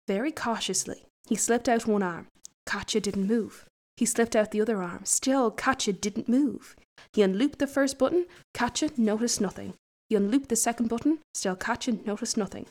Very 0.08 0.32
cautiously, 0.32 1.06
he 1.26 1.36
slipped 1.36 1.68
out 1.68 1.88
one 1.88 2.04
arm. 2.04 2.28
Katya 2.68 3.02
didn't 3.02 3.26
move. 3.26 3.66
He 3.98 4.06
slipped 4.06 4.36
out 4.36 4.52
the 4.52 4.62
other 4.62 4.84
arm. 4.84 5.04
Still, 5.04 5.50
Katya 5.50 5.94
didn't 5.94 6.30
move. 6.30 6.76
He 7.12 7.24
unlooped 7.24 7.58
the 7.58 7.66
first 7.66 7.98
button. 7.98 8.28
Katya 8.54 8.92
noticed 8.96 9.42
nothing. 9.42 9.74
He 10.10 10.16
unlooped 10.16 10.50
the 10.50 10.56
second 10.56 10.90
button. 10.90 11.18
Still, 11.34 11.56
Katya 11.56 11.98
noticed 12.06 12.38
nothing. 12.38 12.68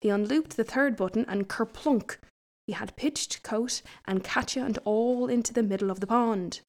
He 0.00 0.08
unlooped 0.08 0.56
the 0.56 0.62
third 0.62 0.96
button, 0.96 1.24
and 1.26 1.48
kerplunk! 1.48 2.18
He 2.68 2.74
had 2.74 2.94
pitched 2.94 3.42
coat 3.42 3.82
and 4.04 4.22
Katya 4.22 4.64
and 4.64 4.78
all 4.84 5.26
into 5.28 5.52
the 5.52 5.64
middle 5.64 5.90
of 5.90 5.98
the 5.98 6.06
pond. 6.06 6.60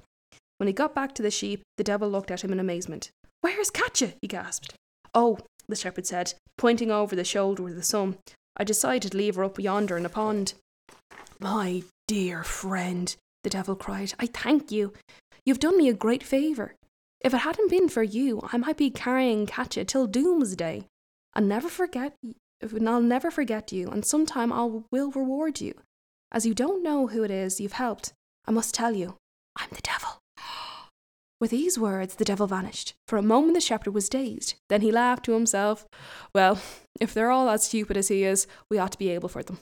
When 0.58 0.68
he 0.68 0.74
got 0.74 0.96
back 0.96 1.14
to 1.16 1.22
the 1.22 1.32
sheep, 1.32 1.62
the 1.78 1.84
devil 1.84 2.10
looked 2.10 2.32
at 2.32 2.44
him 2.44 2.52
in 2.52 2.60
amazement. 2.60 3.12
Where's 3.42 3.70
Katya? 3.70 4.14
he 4.22 4.28
gasped. 4.28 4.74
Oh, 5.14 5.40
the 5.68 5.76
shepherd 5.76 6.08
said, 6.08 6.34
pointing 6.58 6.92
over 6.92 7.16
the 7.16 7.24
shoulder 7.24 7.68
of 7.68 7.76
the 7.76 7.84
sun. 7.84 8.18
I 8.56 8.64
decided 8.64 9.12
to 9.12 9.18
leave 9.18 9.36
her 9.36 9.44
up 9.44 9.60
yonder 9.60 9.98
in 9.98 10.04
the 10.04 10.10
pond. 10.10 10.54
My 11.40 11.84
dear 12.08 12.44
friend, 12.44 13.16
the 13.44 13.50
devil 13.50 13.76
cried, 13.76 14.14
I 14.20 14.26
thank 14.28 14.72
you. 14.72 14.94
You've 15.46 15.60
done 15.60 15.78
me 15.78 15.90
a 15.90 15.94
great 15.94 16.24
favour. 16.24 16.74
If 17.22 17.34
it 17.34 17.38
hadn't 17.38 17.70
been 17.70 17.90
for 17.90 18.04
you, 18.04 18.42
I 18.52 18.58
might 18.58 18.78
be 18.78 18.90
carrying 18.90 19.46
Katya 19.46 19.86
till 19.86 20.08
doomsday. 20.08 20.86
I'll 21.34 21.44
never 21.44 21.70
forget 21.70 22.14
and 22.62 22.90
I'll 22.90 23.02
never 23.02 23.30
forget 23.30 23.72
you, 23.72 23.90
and 23.90 24.04
sometime 24.04 24.52
I 24.52 24.64
will 24.92 25.12
reward 25.12 25.62
you. 25.62 25.74
As 26.32 26.46
you 26.46 26.54
don't 26.54 26.84
know 26.84 27.08
who 27.08 27.24
it 27.24 27.32
is 27.32 27.60
you've 27.60 27.74
helped, 27.74 28.14
I 28.46 28.52
must 28.52 28.74
tell 28.74 28.94
you, 28.94 29.18
I'm 29.56 29.70
the 29.72 29.82
devil. 29.82 29.97
With 31.40 31.52
these 31.52 31.78
words, 31.78 32.16
the 32.16 32.26
devil 32.26 32.48
vanished. 32.48 32.96
For 33.08 33.18
a 33.18 33.22
moment, 33.22 33.54
the 33.54 33.62
shepherd 33.62 33.94
was 33.94 34.10
dazed. 34.10 34.56
Then 34.70 34.82
he 34.82 34.92
laughed 34.92 35.26
to 35.26 35.34
himself. 35.34 35.86
Well, 36.34 36.60
if 37.00 37.14
they're 37.14 37.30
all 37.30 37.48
as 37.50 37.64
stupid 37.64 37.96
as 37.96 38.08
he 38.08 38.24
is, 38.24 38.48
we 38.72 38.80
ought 38.80 38.94
to 38.94 38.98
be 38.98 39.10
able 39.10 39.30
for 39.30 39.44
them. 39.44 39.60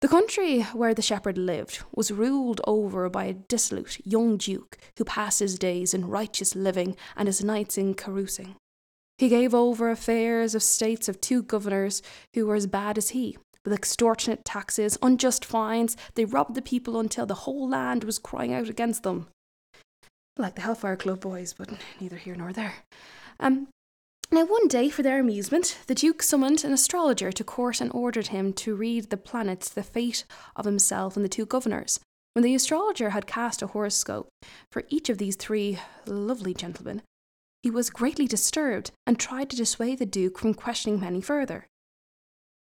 The 0.00 0.08
country 0.08 0.60
where 0.60 0.94
the 0.94 1.02
shepherd 1.02 1.38
lived 1.38 1.80
was 1.92 2.12
ruled 2.12 2.60
over 2.66 3.08
by 3.08 3.24
a 3.24 3.32
dissolute 3.32 3.98
young 4.06 4.36
duke 4.36 4.78
who 4.96 5.04
passed 5.04 5.40
his 5.40 5.58
days 5.58 5.92
in 5.92 6.06
righteous 6.06 6.54
living 6.54 6.96
and 7.16 7.26
his 7.26 7.42
nights 7.42 7.76
in 7.76 7.94
carousing. 7.94 8.54
He 9.16 9.28
gave 9.28 9.54
over 9.54 9.90
affairs 9.90 10.54
of 10.54 10.62
states 10.62 11.08
of 11.08 11.20
two 11.20 11.42
governors 11.42 12.00
who 12.34 12.46
were 12.46 12.54
as 12.54 12.68
bad 12.68 12.96
as 12.96 13.08
he. 13.08 13.38
With 13.64 13.72
extortionate 13.72 14.44
taxes, 14.44 14.96
unjust 15.02 15.44
fines, 15.44 15.96
they 16.14 16.24
robbed 16.24 16.54
the 16.54 16.62
people 16.62 17.00
until 17.00 17.26
the 17.26 17.34
whole 17.34 17.68
land 17.68 18.04
was 18.04 18.20
crying 18.20 18.54
out 18.54 18.68
against 18.68 19.02
them. 19.02 19.26
Like 20.38 20.54
the 20.54 20.60
Hellfire 20.60 20.96
Club 20.96 21.20
boys, 21.20 21.52
but 21.52 21.68
neither 22.00 22.16
here 22.16 22.36
nor 22.36 22.52
there. 22.52 22.74
Um, 23.40 23.68
now, 24.30 24.44
one 24.44 24.68
day, 24.68 24.88
for 24.88 25.02
their 25.02 25.18
amusement, 25.18 25.78
the 25.86 25.94
Duke 25.94 26.22
summoned 26.22 26.62
an 26.62 26.72
astrologer 26.72 27.32
to 27.32 27.42
court 27.42 27.80
and 27.80 27.90
ordered 27.92 28.28
him 28.28 28.52
to 28.54 28.76
read 28.76 29.10
the 29.10 29.16
planets 29.16 29.68
the 29.68 29.82
fate 29.82 30.24
of 30.54 30.64
himself 30.64 31.16
and 31.16 31.24
the 31.24 31.30
two 31.30 31.46
governors. 31.46 31.98
When 32.34 32.44
the 32.44 32.54
astrologer 32.54 33.10
had 33.10 33.26
cast 33.26 33.62
a 33.62 33.68
horoscope 33.68 34.28
for 34.70 34.84
each 34.90 35.08
of 35.08 35.18
these 35.18 35.34
three 35.34 35.78
lovely 36.06 36.54
gentlemen, 36.54 37.02
he 37.62 37.70
was 37.70 37.90
greatly 37.90 38.26
disturbed 38.26 38.92
and 39.06 39.18
tried 39.18 39.50
to 39.50 39.56
dissuade 39.56 39.98
the 39.98 40.06
Duke 40.06 40.38
from 40.38 40.54
questioning 40.54 40.98
him 40.98 41.04
any 41.04 41.20
further. 41.20 41.66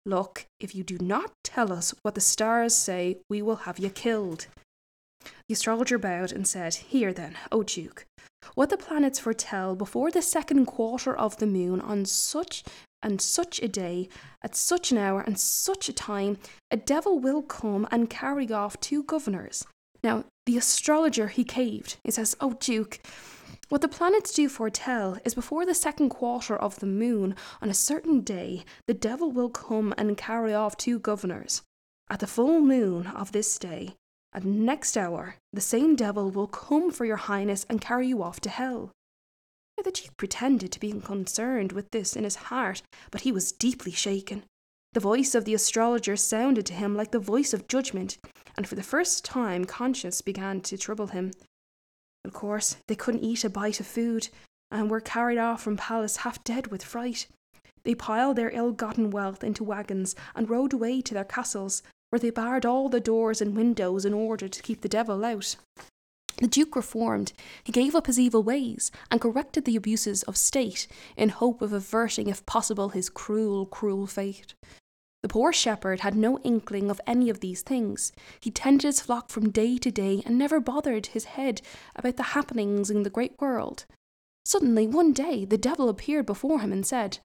Look, 0.05 0.45
if 0.59 0.73
you 0.73 0.83
do 0.83 0.97
not 0.99 1.31
tell 1.43 1.71
us 1.71 1.93
what 2.01 2.15
the 2.15 2.21
stars 2.21 2.75
say, 2.75 3.19
we 3.29 3.43
will 3.43 3.57
have 3.67 3.77
you 3.77 3.91
killed. 3.91 4.47
The 5.47 5.53
astrologer 5.53 5.97
bowed 5.97 6.31
and 6.31 6.47
said, 6.47 6.75
Here 6.75 7.13
then, 7.13 7.37
O 7.51 7.63
Duke, 7.63 8.05
what 8.55 8.69
the 8.69 8.77
planets 8.77 9.19
foretell 9.19 9.75
before 9.75 10.11
the 10.11 10.21
second 10.21 10.65
quarter 10.65 11.15
of 11.15 11.37
the 11.37 11.45
moon 11.45 11.79
on 11.81 12.05
such 12.05 12.63
and 13.03 13.21
such 13.21 13.61
a 13.61 13.67
day, 13.67 14.09
at 14.43 14.55
such 14.55 14.91
an 14.91 14.97
hour 14.97 15.21
and 15.21 15.39
such 15.39 15.89
a 15.89 15.93
time, 15.93 16.37
a 16.69 16.77
devil 16.77 17.19
will 17.19 17.41
come 17.41 17.87
and 17.91 18.09
carry 18.09 18.51
off 18.51 18.79
two 18.79 19.03
governors. 19.03 19.65
Now, 20.03 20.25
the 20.45 20.57
astrologer, 20.57 21.27
he 21.27 21.43
caved. 21.43 21.97
He 22.03 22.11
says, 22.11 22.35
Oh, 22.39 22.53
Duke, 22.59 22.99
what 23.69 23.81
the 23.81 23.87
planets 23.87 24.33
do 24.33 24.49
foretell 24.49 25.17
is 25.23 25.33
before 25.33 25.65
the 25.65 25.73
second 25.73 26.09
quarter 26.09 26.55
of 26.55 26.79
the 26.79 26.85
moon, 26.85 27.35
on 27.61 27.69
a 27.69 27.73
certain 27.73 28.21
day, 28.21 28.65
the 28.87 28.93
devil 28.93 29.31
will 29.31 29.49
come 29.49 29.93
and 29.97 30.17
carry 30.17 30.53
off 30.53 30.77
two 30.77 30.99
governors. 30.99 31.61
At 32.09 32.19
the 32.19 32.27
full 32.27 32.59
moon 32.59 33.07
of 33.07 33.31
this 33.31 33.57
day, 33.57 33.95
at 34.33 34.45
next 34.45 34.97
hour, 34.97 35.35
the 35.51 35.61
same 35.61 35.95
devil 35.95 36.29
will 36.29 36.47
come 36.47 36.91
for 36.91 37.05
your 37.05 37.17
highness 37.17 37.65
and 37.69 37.81
carry 37.81 38.07
you 38.07 38.23
off 38.23 38.39
to 38.41 38.49
hell. 38.49 38.91
The 39.83 39.91
duke 39.91 40.15
pretended 40.15 40.71
to 40.71 40.79
be 40.79 40.91
unconcerned 40.91 41.71
with 41.71 41.89
this 41.89 42.15
in 42.15 42.23
his 42.23 42.35
heart, 42.35 42.83
but 43.09 43.21
he 43.21 43.31
was 43.31 43.51
deeply 43.51 43.91
shaken. 43.91 44.43
The 44.93 44.99
voice 44.99 45.33
of 45.33 45.45
the 45.45 45.55
astrologer 45.55 46.15
sounded 46.15 46.65
to 46.67 46.73
him 46.73 46.95
like 46.95 47.11
the 47.11 47.19
voice 47.19 47.51
of 47.53 47.67
judgment, 47.67 48.17
and 48.55 48.67
for 48.67 48.75
the 48.75 48.83
first 48.83 49.25
time 49.25 49.65
conscience 49.65 50.21
began 50.21 50.61
to 50.61 50.77
trouble 50.77 51.07
him. 51.07 51.31
Of 52.23 52.33
course, 52.33 52.77
they 52.87 52.95
couldn't 52.95 53.23
eat 53.23 53.43
a 53.43 53.49
bite 53.49 53.79
of 53.79 53.87
food, 53.87 54.29
and 54.69 54.89
were 54.89 55.01
carried 55.01 55.39
off 55.39 55.63
from 55.63 55.77
palace 55.77 56.17
half 56.17 56.43
dead 56.43 56.67
with 56.67 56.83
fright. 56.83 57.27
They 57.83 57.95
piled 57.95 58.35
their 58.35 58.51
ill 58.51 58.71
gotten 58.71 59.09
wealth 59.09 59.43
into 59.43 59.63
wagons 59.63 60.15
and 60.35 60.49
rode 60.49 60.73
away 60.73 61.01
to 61.01 61.13
their 61.15 61.25
castles, 61.25 61.81
where 62.11 62.19
they 62.19 62.29
barred 62.29 62.65
all 62.65 62.89
the 62.89 62.99
doors 62.99 63.41
and 63.41 63.55
windows 63.55 64.05
in 64.05 64.13
order 64.13 64.47
to 64.47 64.61
keep 64.61 64.81
the 64.81 64.89
devil 64.89 65.25
out. 65.25 65.55
The 66.37 66.47
Duke 66.47 66.75
reformed. 66.75 67.33
He 67.63 67.71
gave 67.71 67.95
up 67.95 68.07
his 68.07 68.19
evil 68.19 68.43
ways 68.43 68.91
and 69.09 69.21
corrected 69.21 69.65
the 69.65 69.75
abuses 69.75 70.23
of 70.23 70.35
state 70.35 70.87
in 71.15 71.29
hope 71.29 71.61
of 71.61 71.71
averting, 71.71 72.27
if 72.27 72.45
possible, 72.45 72.89
his 72.89 73.09
cruel, 73.09 73.65
cruel 73.65 74.07
fate. 74.07 74.53
The 75.21 75.29
poor 75.29 75.53
shepherd 75.53 75.99
had 75.99 76.15
no 76.15 76.39
inkling 76.39 76.89
of 76.89 76.99
any 77.05 77.29
of 77.29 77.39
these 77.39 77.61
things. 77.61 78.11
He 78.39 78.49
tended 78.49 78.83
his 78.83 79.01
flock 79.01 79.29
from 79.29 79.51
day 79.51 79.77
to 79.77 79.91
day 79.91 80.23
and 80.25 80.37
never 80.37 80.59
bothered 80.59 81.07
his 81.07 81.25
head 81.25 81.61
about 81.95 82.17
the 82.17 82.23
happenings 82.23 82.89
in 82.89 83.03
the 83.03 83.09
great 83.11 83.39
world. 83.39 83.85
Suddenly, 84.43 84.87
one 84.87 85.13
day, 85.13 85.45
the 85.45 85.59
devil 85.59 85.89
appeared 85.89 86.25
before 86.25 86.59
him 86.59 86.73
and 86.73 86.85
said, 86.85 87.19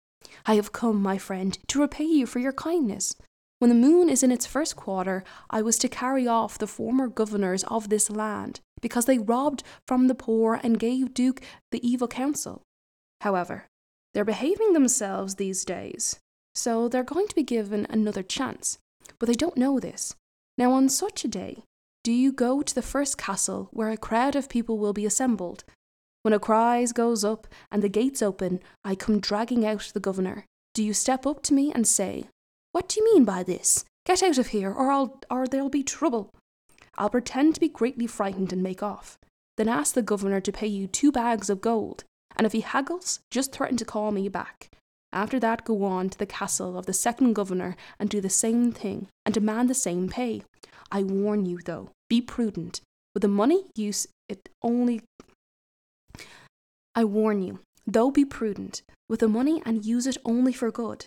I 0.44 0.56
have 0.56 0.72
come, 0.72 1.02
my 1.02 1.16
friend, 1.16 1.58
to 1.68 1.80
repay 1.80 2.04
you 2.04 2.26
for 2.26 2.38
your 2.38 2.52
kindness. 2.52 3.16
When 3.58 3.70
the 3.70 3.74
moon 3.74 4.10
is 4.10 4.22
in 4.22 4.30
its 4.30 4.44
first 4.44 4.76
quarter, 4.76 5.24
I 5.48 5.62
was 5.62 5.78
to 5.78 5.88
carry 5.88 6.28
off 6.28 6.58
the 6.58 6.66
former 6.66 7.08
governors 7.08 7.64
of 7.64 7.88
this 7.88 8.10
land, 8.10 8.60
because 8.82 9.06
they 9.06 9.18
robbed 9.18 9.62
from 9.86 10.08
the 10.08 10.14
poor 10.14 10.60
and 10.62 10.78
gave 10.78 11.14
Duke 11.14 11.40
the 11.70 11.86
evil 11.86 12.06
counsel. 12.06 12.62
However, 13.22 13.66
they're 14.12 14.24
behaving 14.24 14.74
themselves 14.74 15.36
these 15.36 15.64
days, 15.64 16.18
so 16.54 16.88
they're 16.88 17.02
going 17.02 17.28
to 17.28 17.34
be 17.34 17.42
given 17.42 17.86
another 17.88 18.22
chance. 18.22 18.78
But 19.18 19.26
they 19.26 19.34
don't 19.34 19.56
know 19.56 19.80
this. 19.80 20.14
Now, 20.58 20.72
on 20.72 20.88
such 20.88 21.24
a 21.24 21.28
day, 21.28 21.62
do 22.04 22.12
you 22.12 22.32
go 22.32 22.62
to 22.62 22.74
the 22.74 22.82
first 22.82 23.16
castle 23.16 23.68
where 23.72 23.90
a 23.90 23.96
crowd 23.96 24.36
of 24.36 24.48
people 24.48 24.78
will 24.78 24.92
be 24.92 25.06
assembled? 25.06 25.64
When 26.22 26.34
a 26.34 26.38
cry 26.38 26.84
goes 26.92 27.24
up 27.24 27.46
and 27.70 27.82
the 27.82 27.88
gates 27.88 28.20
open, 28.20 28.60
I 28.84 28.94
come 28.94 29.20
dragging 29.20 29.64
out 29.64 29.90
the 29.94 30.00
governor. 30.00 30.44
Do 30.74 30.82
you 30.82 30.92
step 30.92 31.26
up 31.26 31.42
to 31.44 31.54
me 31.54 31.72
and 31.72 31.86
say, 31.86 32.26
What 32.76 32.90
do 32.90 33.00
you 33.00 33.14
mean 33.14 33.24
by 33.24 33.42
this? 33.42 33.86
Get 34.04 34.22
out 34.22 34.36
of 34.36 34.48
here, 34.48 34.70
or, 34.70 34.92
I'll, 34.92 35.18
or 35.30 35.46
there'll 35.46 35.70
be 35.70 35.82
trouble. 35.82 36.34
I'll 36.98 37.08
pretend 37.08 37.54
to 37.54 37.60
be 37.60 37.70
greatly 37.70 38.06
frightened 38.06 38.52
and 38.52 38.62
make 38.62 38.82
off. 38.82 39.16
Then 39.56 39.66
ask 39.66 39.94
the 39.94 40.02
governor 40.02 40.42
to 40.42 40.52
pay 40.52 40.66
you 40.66 40.86
two 40.86 41.10
bags 41.10 41.48
of 41.48 41.62
gold, 41.62 42.04
and 42.36 42.46
if 42.46 42.52
he 42.52 42.60
haggles, 42.60 43.20
just 43.30 43.50
threaten 43.50 43.78
to 43.78 43.86
call 43.86 44.12
me 44.12 44.28
back. 44.28 44.68
After 45.10 45.40
that, 45.40 45.64
go 45.64 45.84
on 45.84 46.10
to 46.10 46.18
the 46.18 46.26
castle 46.26 46.76
of 46.76 46.84
the 46.84 46.92
second 46.92 47.32
governor 47.32 47.76
and 47.98 48.10
do 48.10 48.20
the 48.20 48.28
same 48.28 48.72
thing 48.72 49.08
and 49.24 49.32
demand 49.32 49.70
the 49.70 49.74
same 49.74 50.10
pay. 50.10 50.42
I 50.92 51.02
warn 51.02 51.46
you, 51.46 51.60
though, 51.64 51.92
be 52.10 52.20
prudent. 52.20 52.82
With 53.14 53.22
the 53.22 53.28
money, 53.28 53.64
use 53.74 54.06
it 54.28 54.50
only. 54.62 55.00
I 56.94 57.04
warn 57.04 57.40
you, 57.40 57.60
though 57.86 58.10
be 58.10 58.26
prudent 58.26 58.82
with 59.08 59.20
the 59.20 59.28
money 59.28 59.62
and 59.64 59.86
use 59.86 60.06
it 60.06 60.18
only 60.26 60.52
for 60.52 60.70
good. 60.70 61.06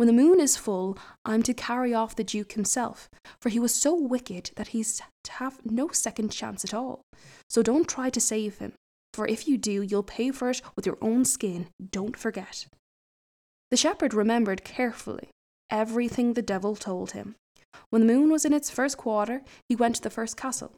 When 0.00 0.06
the 0.06 0.14
moon 0.14 0.40
is 0.40 0.56
full, 0.56 0.96
I'm 1.26 1.42
to 1.42 1.52
carry 1.52 1.92
off 1.92 2.16
the 2.16 2.24
Duke 2.24 2.52
himself, 2.52 3.10
for 3.38 3.50
he 3.50 3.58
was 3.58 3.74
so 3.74 3.94
wicked 3.94 4.50
that 4.56 4.68
he's 4.68 5.02
to 5.24 5.32
have 5.32 5.60
no 5.62 5.88
second 5.88 6.32
chance 6.32 6.64
at 6.64 6.72
all. 6.72 7.02
So 7.50 7.62
don't 7.62 7.86
try 7.86 8.08
to 8.08 8.18
save 8.18 8.56
him, 8.56 8.72
for 9.12 9.28
if 9.28 9.46
you 9.46 9.58
do, 9.58 9.82
you'll 9.82 10.02
pay 10.02 10.30
for 10.30 10.48
it 10.48 10.62
with 10.74 10.86
your 10.86 10.96
own 11.02 11.26
skin. 11.26 11.66
Don't 11.90 12.16
forget. 12.16 12.66
The 13.70 13.76
shepherd 13.76 14.14
remembered 14.14 14.64
carefully 14.64 15.28
everything 15.68 16.32
the 16.32 16.40
devil 16.40 16.76
told 16.76 17.10
him. 17.10 17.34
When 17.90 18.06
the 18.06 18.14
moon 18.14 18.32
was 18.32 18.46
in 18.46 18.54
its 18.54 18.70
first 18.70 18.96
quarter, 18.96 19.42
he 19.68 19.76
went 19.76 19.96
to 19.96 20.02
the 20.02 20.08
first 20.08 20.34
castle. 20.34 20.72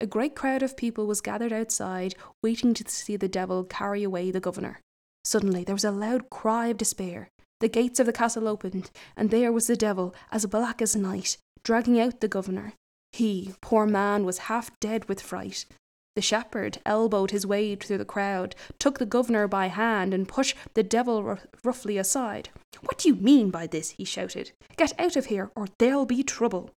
A 0.00 0.06
great 0.06 0.36
crowd 0.36 0.62
of 0.62 0.76
people 0.76 1.08
was 1.08 1.20
gathered 1.20 1.52
outside, 1.52 2.14
waiting 2.44 2.74
to 2.74 2.88
see 2.88 3.16
the 3.16 3.26
devil 3.26 3.64
carry 3.64 4.04
away 4.04 4.30
the 4.30 4.38
governor. 4.38 4.78
Suddenly 5.24 5.64
there 5.64 5.74
was 5.74 5.84
a 5.84 5.90
loud 5.90 6.30
cry 6.30 6.68
of 6.68 6.76
despair. 6.76 7.30
The 7.60 7.68
gates 7.68 7.98
of 7.98 8.06
the 8.06 8.12
castle 8.12 8.46
opened, 8.46 8.90
and 9.16 9.30
there 9.30 9.52
was 9.52 9.66
the 9.66 9.76
devil, 9.76 10.14
as 10.30 10.46
black 10.46 10.80
as 10.80 10.94
night, 10.94 11.38
dragging 11.64 12.00
out 12.00 12.20
the 12.20 12.28
governor. 12.28 12.74
He, 13.12 13.54
poor 13.60 13.86
man, 13.86 14.24
was 14.24 14.46
half 14.46 14.78
dead 14.80 15.08
with 15.08 15.20
fright. 15.20 15.66
The 16.14 16.22
shepherd 16.22 16.78
elbowed 16.84 17.30
his 17.30 17.46
way 17.46 17.74
through 17.74 17.98
the 17.98 18.04
crowd, 18.04 18.54
took 18.78 18.98
the 18.98 19.06
governor 19.06 19.48
by 19.48 19.68
hand, 19.68 20.12
and 20.12 20.28
pushed 20.28 20.56
the 20.74 20.82
devil 20.82 21.18
r- 21.18 21.40
roughly 21.64 21.98
aside. 21.98 22.50
What 22.80 22.98
do 22.98 23.08
you 23.08 23.14
mean 23.14 23.50
by 23.50 23.66
this? 23.66 23.90
he 23.90 24.04
shouted. 24.04 24.52
Get 24.76 24.98
out 24.98 25.16
of 25.16 25.26
here, 25.26 25.50
or 25.56 25.68
there'll 25.78 26.06
be 26.06 26.22
trouble. 26.22 26.70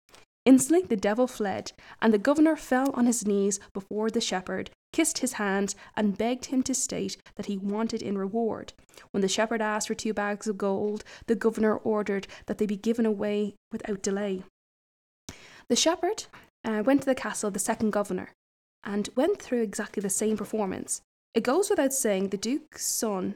Instantly 0.46 0.88
the 0.88 0.98
devil 0.98 1.28
fled, 1.28 1.72
and 2.02 2.14
the 2.14 2.18
governor 2.18 2.56
fell 2.56 2.92
on 2.94 3.06
his 3.06 3.26
knees 3.26 3.60
before 3.74 4.10
the 4.10 4.22
shepherd, 4.22 4.72
kissed 4.92 5.20
his 5.20 5.34
hands, 5.34 5.76
and 5.96 6.18
begged 6.18 6.46
him 6.46 6.64
to 6.64 6.74
state 6.74 7.18
that 7.36 7.46
he 7.46 7.58
wanted 7.58 8.02
in 8.02 8.18
reward. 8.18 8.74
When 9.12 9.22
the 9.22 9.28
shepherd 9.28 9.62
asked 9.62 9.88
for 9.88 9.96
two 9.96 10.14
bags 10.14 10.48
of 10.48 10.58
gold, 10.58 11.04
the 11.28 11.36
governor 11.36 11.78
ordered 11.78 12.28
that 12.48 12.58
they 12.58 12.66
be 12.66 12.78
given 12.78 13.06
away 13.06 13.56
without 13.72 14.02
delay. 14.02 14.44
The 15.68 15.76
shepherd 15.76 16.26
uh, 16.66 16.84
went 16.86 17.02
to 17.02 17.06
the 17.06 17.16
castle 17.16 17.48
of 17.48 17.54
the 17.54 17.60
second 17.60 17.92
governor 17.92 18.32
and 18.84 19.10
went 19.16 19.42
through 19.42 19.62
exactly 19.62 20.02
the 20.02 20.10
same 20.10 20.38
performance. 20.38 21.02
It 21.34 21.44
goes 21.44 21.70
without 21.70 21.94
saying 21.94 22.30
the 22.30 22.38
duke's 22.38 22.86
son. 22.86 23.36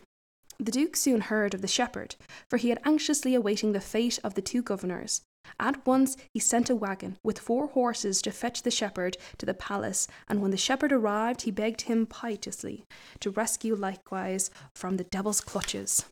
The 0.59 0.71
duke 0.71 0.95
soon 0.95 1.21
heard 1.21 1.53
of 1.53 1.61
the 1.61 1.67
shepherd, 1.67 2.15
for 2.49 2.57
he 2.57 2.69
had 2.69 2.81
anxiously 2.85 3.35
awaiting 3.35 3.71
the 3.71 3.81
fate 3.81 4.19
of 4.23 4.33
the 4.33 4.41
two 4.41 4.61
governors. 4.61 5.21
At 5.59 5.85
once 5.85 6.17
he 6.33 6.39
sent 6.39 6.69
a 6.69 6.75
wagon 6.75 7.17
with 7.23 7.39
four 7.39 7.67
horses 7.67 8.21
to 8.23 8.31
fetch 8.31 8.63
the 8.63 8.71
shepherd 8.71 9.17
to 9.37 9.45
the 9.45 9.53
palace, 9.53 10.07
and 10.27 10.41
when 10.41 10.51
the 10.51 10.57
shepherd 10.57 10.91
arrived, 10.91 11.43
he 11.43 11.51
begged 11.51 11.81
him 11.81 12.05
piteously 12.05 12.85
to 13.19 13.29
rescue 13.29 13.75
likewise 13.75 14.49
from 14.75 14.97
the 14.97 15.03
devil's 15.05 15.41
clutches. 15.41 16.05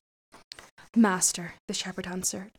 Master, 0.95 1.53
the 1.67 1.73
shepherd 1.73 2.07
answered, 2.07 2.51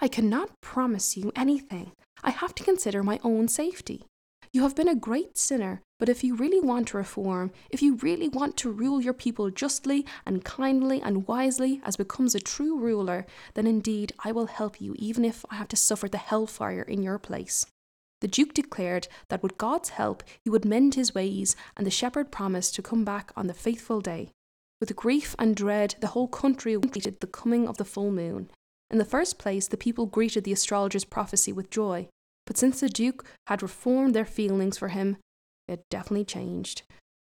I 0.00 0.08
cannot 0.08 0.50
promise 0.60 1.16
you 1.16 1.32
anything. 1.36 1.92
I 2.22 2.30
have 2.30 2.54
to 2.56 2.64
consider 2.64 3.02
my 3.02 3.20
own 3.22 3.48
safety. 3.48 4.04
You 4.52 4.62
have 4.62 4.74
been 4.74 4.88
a 4.88 4.94
great 4.94 5.36
sinner, 5.36 5.82
but 6.04 6.10
if 6.10 6.22
you 6.22 6.34
really 6.34 6.60
want 6.60 6.88
to 6.88 6.98
reform, 6.98 7.50
if 7.70 7.80
you 7.80 7.94
really 7.94 8.28
want 8.28 8.58
to 8.58 8.70
rule 8.70 9.00
your 9.00 9.14
people 9.14 9.48
justly 9.48 10.04
and 10.26 10.44
kindly 10.44 11.00
and 11.00 11.26
wisely 11.26 11.80
as 11.82 11.96
becomes 11.96 12.34
a 12.34 12.40
true 12.40 12.78
ruler, 12.78 13.24
then 13.54 13.66
indeed 13.66 14.12
I 14.22 14.30
will 14.30 14.44
help 14.44 14.82
you, 14.82 14.94
even 14.98 15.24
if 15.24 15.46
I 15.48 15.54
have 15.54 15.68
to 15.68 15.76
suffer 15.76 16.06
the 16.06 16.18
hellfire 16.18 16.82
in 16.82 17.02
your 17.02 17.18
place. 17.18 17.64
The 18.20 18.28
Duke 18.28 18.52
declared 18.52 19.08
that 19.30 19.42
with 19.42 19.56
God's 19.56 19.88
help 19.88 20.22
he 20.42 20.50
would 20.50 20.66
mend 20.66 20.94
his 20.94 21.14
ways, 21.14 21.56
and 21.74 21.86
the 21.86 21.90
shepherd 21.90 22.30
promised 22.30 22.74
to 22.74 22.82
come 22.82 23.06
back 23.06 23.32
on 23.34 23.46
the 23.46 23.54
faithful 23.54 24.02
day. 24.02 24.28
With 24.82 24.94
grief 24.94 25.34
and 25.38 25.56
dread, 25.56 25.94
the 26.00 26.08
whole 26.08 26.28
country 26.28 26.74
awaited 26.74 27.20
the 27.20 27.26
coming 27.26 27.66
of 27.66 27.78
the 27.78 27.84
full 27.86 28.10
moon. 28.10 28.50
In 28.90 28.98
the 28.98 29.06
first 29.06 29.38
place, 29.38 29.68
the 29.68 29.78
people 29.78 30.04
greeted 30.04 30.44
the 30.44 30.52
astrologer's 30.52 31.06
prophecy 31.06 31.50
with 31.50 31.70
joy, 31.70 32.08
but 32.46 32.58
since 32.58 32.80
the 32.80 32.90
Duke 32.90 33.24
had 33.46 33.62
reformed 33.62 34.14
their 34.14 34.26
feelings 34.26 34.76
for 34.76 34.88
him, 34.88 35.16
it 35.68 35.84
definitely 35.90 36.24
changed. 36.24 36.82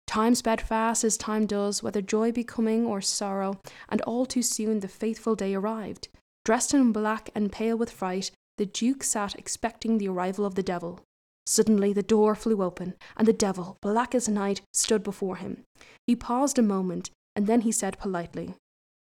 Time 0.07 0.35
sped 0.35 0.61
fast 0.61 1.05
as 1.05 1.16
time 1.16 1.47
does, 1.47 1.83
whether 1.83 2.03
joy 2.03 2.33
be 2.33 2.43
coming 2.43 2.85
or 2.85 3.01
sorrow, 3.01 3.61
and 3.89 4.01
all 4.03 4.26
too 4.26 4.43
soon 4.43 4.81
the 4.81 4.89
faithful 4.89 5.37
day 5.37 5.55
arrived. 5.55 6.09
Dressed 6.45 6.74
in 6.74 6.93
black 6.93 7.31
and 7.35 7.53
pale 7.53 7.76
with 7.76 7.93
fright, 7.93 8.33
the 8.59 8.66
Duke 8.66 9.05
sat 9.05 9.37
expecting 9.37 9.99
the 9.99 10.09
arrival 10.09 10.45
of 10.45 10.55
the 10.55 10.62
devil. 10.62 11.01
Suddenly 11.47 11.93
the 11.93 12.03
door 12.03 12.35
flew 12.35 12.62
open, 12.62 12.95
and 13.16 13.26
the 13.26 13.33
devil, 13.33 13.76
black 13.81 14.14
as 14.14 14.28
night, 14.28 14.62
stood 14.72 15.03
before 15.03 15.37
him. 15.37 15.64
He 16.07 16.16
paused 16.16 16.59
a 16.59 16.62
moment, 16.62 17.11
and 17.37 17.47
then 17.47 17.62
he 17.62 17.72
said 17.72 17.99
politely, 17.99 18.55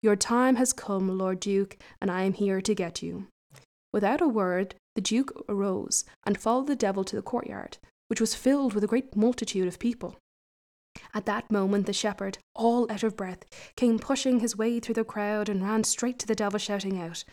Your 0.02 0.16
time 0.16 0.56
has 0.56 0.74
come, 0.74 1.18
Lord 1.18 1.40
Duke, 1.40 1.78
and 2.02 2.10
I 2.10 2.24
am 2.24 2.34
here 2.34 2.62
to 2.62 2.74
get 2.74 3.02
you. 3.02 3.28
Without 3.92 4.22
a 4.22 4.28
word, 4.28 4.76
the 4.96 5.02
Duke 5.02 5.32
arose 5.48 6.04
and 6.26 6.38
followed 6.40 6.68
the 6.68 6.76
devil 6.76 7.04
to 7.04 7.16
the 7.16 7.22
courtyard, 7.22 7.78
which 8.08 8.22
was 8.22 8.36
filled 8.36 8.74
with 8.74 8.84
a 8.84 8.88
great 8.88 9.16
multitude 9.16 9.68
of 9.68 9.80
people. 9.80 10.18
At 11.14 11.26
that 11.26 11.52
moment, 11.52 11.86
the 11.86 11.94
shepherd, 11.94 12.38
all 12.56 12.92
out 12.92 13.04
of 13.04 13.18
breath, 13.18 13.46
came 13.76 14.00
pushing 14.00 14.40
his 14.40 14.58
way 14.58 14.80
through 14.80 14.96
the 14.96 15.04
crowd 15.04 15.50
and 15.50 15.64
ran 15.64 15.84
straight 15.84 16.20
to 16.20 16.28
the 16.28 16.36
devil, 16.36 16.60
shouting 16.60 17.00
out, 17.00 17.24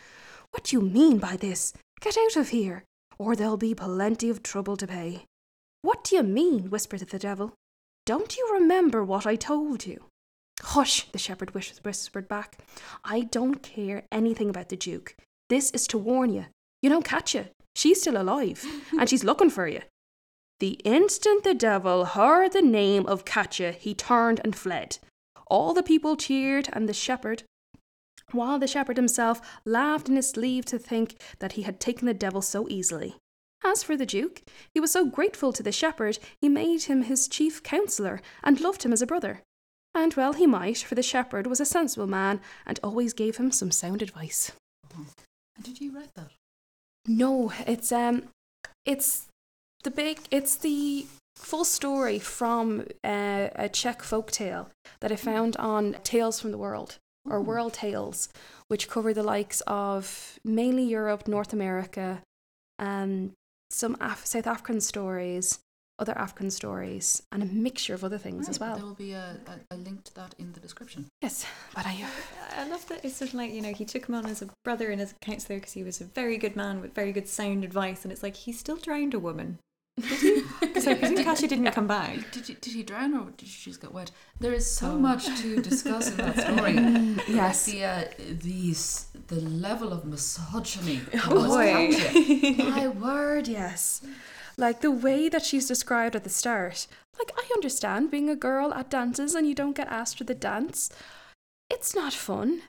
What 0.51 0.65
do 0.65 0.75
you 0.75 0.81
mean 0.81 1.19
by 1.19 1.37
this? 1.37 1.73
Get 1.99 2.17
out 2.17 2.35
of 2.35 2.49
here, 2.49 2.83
or 3.17 3.35
there'll 3.35 3.57
be 3.57 3.75
plenty 3.75 4.29
of 4.29 4.43
trouble 4.43 4.77
to 4.77 4.87
pay. 4.87 5.25
What 5.83 6.03
do 6.03 6.15
you 6.15 6.23
mean? 6.23 6.69
whispered 6.69 7.01
the 7.01 7.19
devil. 7.19 7.53
Don't 8.05 8.35
you 8.35 8.49
remember 8.53 9.03
what 9.03 9.27
I 9.27 9.35
told 9.35 9.85
you? 9.85 10.05
Hush, 10.61 11.07
the 11.11 11.19
shepherd 11.19 11.53
whispered 11.53 12.27
back. 12.27 12.57
I 13.03 13.21
don't 13.21 13.63
care 13.63 14.03
anything 14.11 14.49
about 14.49 14.69
the 14.69 14.77
Duke. 14.77 15.15
This 15.49 15.71
is 15.71 15.87
to 15.87 15.97
warn 15.97 16.33
you. 16.33 16.45
You 16.81 16.89
don't 16.89 17.05
catch 17.05 17.35
you. 17.35 17.45
She's 17.75 18.01
still 18.01 18.21
alive, 18.21 18.63
and 18.99 19.09
she's 19.09 19.23
looking 19.23 19.49
for 19.49 19.67
you. 19.67 19.81
The 20.61 20.79
instant 20.83 21.43
the 21.43 21.55
devil 21.55 22.05
heard 22.05 22.53
the 22.53 22.61
name 22.61 23.07
of 23.07 23.25
Katya, 23.25 23.71
he 23.71 23.95
turned 23.95 24.39
and 24.43 24.55
fled. 24.55 24.99
All 25.47 25.73
the 25.73 25.81
people 25.81 26.15
cheered, 26.15 26.69
and 26.71 26.87
the 26.87 26.93
shepherd, 26.93 27.41
while 28.31 28.59
the 28.59 28.67
shepherd 28.67 28.95
himself 28.95 29.41
laughed 29.65 30.07
in 30.07 30.17
his 30.17 30.29
sleeve 30.29 30.65
to 30.65 30.77
think 30.77 31.19
that 31.39 31.53
he 31.53 31.63
had 31.63 31.79
taken 31.79 32.05
the 32.05 32.13
devil 32.13 32.43
so 32.43 32.69
easily. 32.69 33.15
As 33.63 33.81
for 33.81 33.97
the 33.97 34.05
Duke, 34.05 34.43
he 34.71 34.79
was 34.79 34.91
so 34.91 35.03
grateful 35.03 35.51
to 35.51 35.63
the 35.63 35.71
shepherd, 35.71 36.19
he 36.39 36.47
made 36.47 36.83
him 36.83 37.01
his 37.01 37.27
chief 37.27 37.63
counsellor 37.63 38.21
and 38.43 38.61
loved 38.61 38.83
him 38.83 38.93
as 38.93 39.01
a 39.01 39.07
brother. 39.07 39.41
And 39.95 40.13
well 40.13 40.33
he 40.33 40.45
might, 40.45 40.77
for 40.77 40.93
the 40.93 41.01
shepherd 41.01 41.47
was 41.47 41.59
a 41.59 41.65
sensible 41.65 42.05
man 42.05 42.39
and 42.67 42.79
always 42.83 43.13
gave 43.13 43.37
him 43.37 43.49
some 43.49 43.71
sound 43.71 44.03
advice. 44.03 44.51
And 44.95 45.07
did 45.63 45.81
you 45.81 45.91
write 45.91 46.13
that? 46.13 46.29
No, 47.07 47.51
it's 47.65 47.91
um, 47.91 48.25
it's 48.85 49.25
the 49.81 49.91
big, 49.91 50.19
it's 50.31 50.55
the 50.55 51.05
full 51.35 51.65
story 51.65 52.19
from 52.19 52.85
uh, 53.03 53.49
a 53.55 53.69
Czech 53.69 54.03
folk 54.03 54.31
tale 54.31 54.69
that 54.99 55.11
I 55.11 55.15
found 55.15 55.55
on 55.57 55.95
Tales 56.03 56.39
from 56.39 56.51
the 56.51 56.57
World 56.57 56.97
or 57.29 57.37
Ooh. 57.37 57.41
World 57.41 57.73
Tales, 57.73 58.29
which 58.67 58.89
cover 58.89 59.13
the 59.13 59.23
likes 59.23 59.61
of 59.67 60.39
mainly 60.43 60.83
Europe, 60.83 61.27
North 61.27 61.53
America, 61.53 62.21
um, 62.79 63.31
some 63.69 63.95
Af- 64.01 64.25
South 64.25 64.47
African 64.47 64.81
stories, 64.81 65.59
other 65.99 66.17
African 66.17 66.49
stories, 66.49 67.21
and 67.31 67.43
a 67.43 67.45
mixture 67.45 67.93
of 67.93 68.03
other 68.03 68.17
things 68.17 68.49
as 68.49 68.59
well. 68.59 68.75
There 68.75 68.85
will 68.85 68.95
be 68.95 69.11
a, 69.11 69.37
a, 69.47 69.75
a 69.75 69.77
link 69.77 70.03
to 70.05 70.15
that 70.15 70.33
in 70.39 70.51
the 70.53 70.59
description. 70.59 71.05
Yes, 71.21 71.45
but 71.75 71.85
I. 71.85 72.05
I 72.57 72.67
love 72.67 72.87
that 72.89 73.05
it's 73.05 73.15
sort 73.15 73.29
of 73.29 73.35
like, 73.35 73.53
you 73.53 73.61
know, 73.61 73.71
he 73.73 73.85
took 73.85 74.07
him 74.07 74.15
on 74.15 74.25
as 74.25 74.41
a 74.41 74.49
brother 74.63 74.89
and 74.89 74.99
as 74.99 75.11
a 75.11 75.25
counsellor 75.25 75.57
because 75.57 75.73
he 75.73 75.83
was 75.83 76.01
a 76.01 76.05
very 76.05 76.37
good 76.37 76.55
man 76.55 76.81
with 76.81 76.95
very 76.95 77.11
good 77.11 77.27
sound 77.27 77.63
advice. 77.63 78.03
And 78.03 78.11
it's 78.11 78.23
like, 78.23 78.35
he 78.35 78.51
still 78.51 78.77
drowned 78.77 79.13
a 79.13 79.19
woman. 79.19 79.59
So 79.99 80.41
because 80.61 80.87
I 80.87 80.95
presume 80.95 81.23
Katya 81.23 81.47
didn't 81.47 81.71
come 81.71 81.87
back. 81.87 82.31
Did, 82.31 82.49
you, 82.49 82.55
did 82.55 82.73
he 82.73 82.83
drown 82.83 83.13
or 83.13 83.29
did 83.37 83.47
she 83.47 83.69
just 83.69 83.81
get 83.81 83.93
wet? 83.93 84.11
There 84.39 84.53
is 84.53 84.69
so 84.69 84.91
Oh. 84.91 84.97
much 84.97 85.25
to 85.41 85.61
discuss 85.61 86.09
in 86.09 86.17
that 86.17 86.39
story. 86.39 86.73
Yes. 87.35 87.65
The, 87.65 87.83
uh, 87.83 88.03
these, 88.41 89.07
the 89.27 89.41
level 89.41 89.91
of 89.91 90.05
misogyny. 90.05 91.01
Oh, 91.27 91.35
was 91.35 91.47
boy. 91.47 92.63
My 92.71 92.87
word, 92.87 93.47
yes. 93.47 94.01
Like 94.57 94.81
the 94.81 94.91
way 94.91 95.29
that 95.29 95.43
she's 95.43 95.67
described 95.67 96.15
at 96.15 96.23
the 96.23 96.29
start. 96.29 96.87
Like, 97.19 97.31
I 97.37 97.43
understand 97.53 98.09
being 98.11 98.29
a 98.29 98.35
girl 98.35 98.73
at 98.73 98.89
dances 98.89 99.35
and 99.35 99.47
you 99.47 99.53
don't 99.53 99.75
get 99.75 99.87
asked 99.89 100.17
to 100.19 100.23
the 100.23 100.35
dance. 100.35 100.89
It's 101.69 101.93
not 101.95 102.13
fun. 102.13 102.61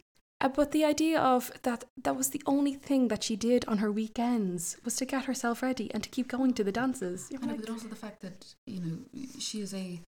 Uh, 0.43 0.49
but 0.49 0.73
the 0.73 0.85
idea 0.85 1.21
of 1.21 1.53
that 1.63 1.85
that 2.03 2.17
was 2.17 2.31
the 2.31 2.43
only 2.47 2.75
thing 2.75 3.07
that 3.09 3.23
she 3.23 3.37
did 3.37 3.65
on 3.67 3.79
her 3.79 3.93
weekends 3.93 4.77
was 4.85 4.97
to 4.97 5.05
get 5.07 5.25
herself 5.27 5.63
ready 5.63 5.89
and 5.95 6.03
to 6.03 6.09
keep 6.09 6.27
going 6.27 6.53
to 6.53 6.65
the 6.65 6.73
dances. 6.73 7.29
You're 7.31 7.41
I 7.43 7.47
know, 7.47 7.53
like, 7.53 7.61
but 7.61 7.71
also 7.71 7.87
the 7.87 7.97
fact 7.97 8.21
that 8.23 8.55
you 8.67 8.81
know 8.81 8.99
she 9.39 9.61
is 9.61 9.73
a 9.73 10.01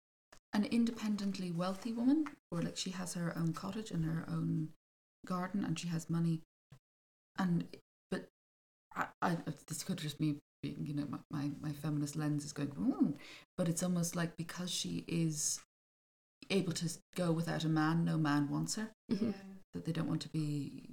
an 0.53 0.65
independently 0.65 1.51
wealthy 1.51 1.93
woman, 1.93 2.25
or 2.51 2.61
like 2.63 2.77
she 2.77 2.91
has 2.91 3.13
her 3.13 3.33
own 3.37 3.53
cottage 3.53 3.91
and 3.91 4.05
her 4.05 4.25
own 4.27 4.69
garden, 5.25 5.63
and 5.63 5.77
she 5.79 5.87
has 5.89 6.09
money, 6.09 6.41
and 7.37 7.65
but 8.09 8.27
I, 8.95 9.05
I 9.21 9.37
this 9.67 9.83
could 9.83 9.99
just 9.99 10.17
be 10.17 10.37
being 10.63 10.83
you 10.87 10.95
know 10.95 11.07
my, 11.09 11.19
my, 11.29 11.51
my 11.61 11.73
feminist 11.73 12.15
lens 12.15 12.43
is 12.43 12.53
going, 12.53 12.71
"Ooh," 12.79 13.15
but 13.55 13.67
it's 13.69 13.83
almost 13.83 14.15
like 14.15 14.35
because 14.35 14.71
she 14.71 15.03
is 15.07 15.59
able 16.49 16.73
to 16.73 16.89
go 17.15 17.31
without 17.31 17.63
a 17.63 17.69
man, 17.69 18.03
no 18.03 18.17
man 18.17 18.49
wants 18.49 18.75
her. 18.75 18.89
mhm. 19.11 19.33
That 19.73 19.85
they 19.85 19.91
don't 19.91 20.07
want 20.07 20.21
to 20.21 20.29
be, 20.29 20.83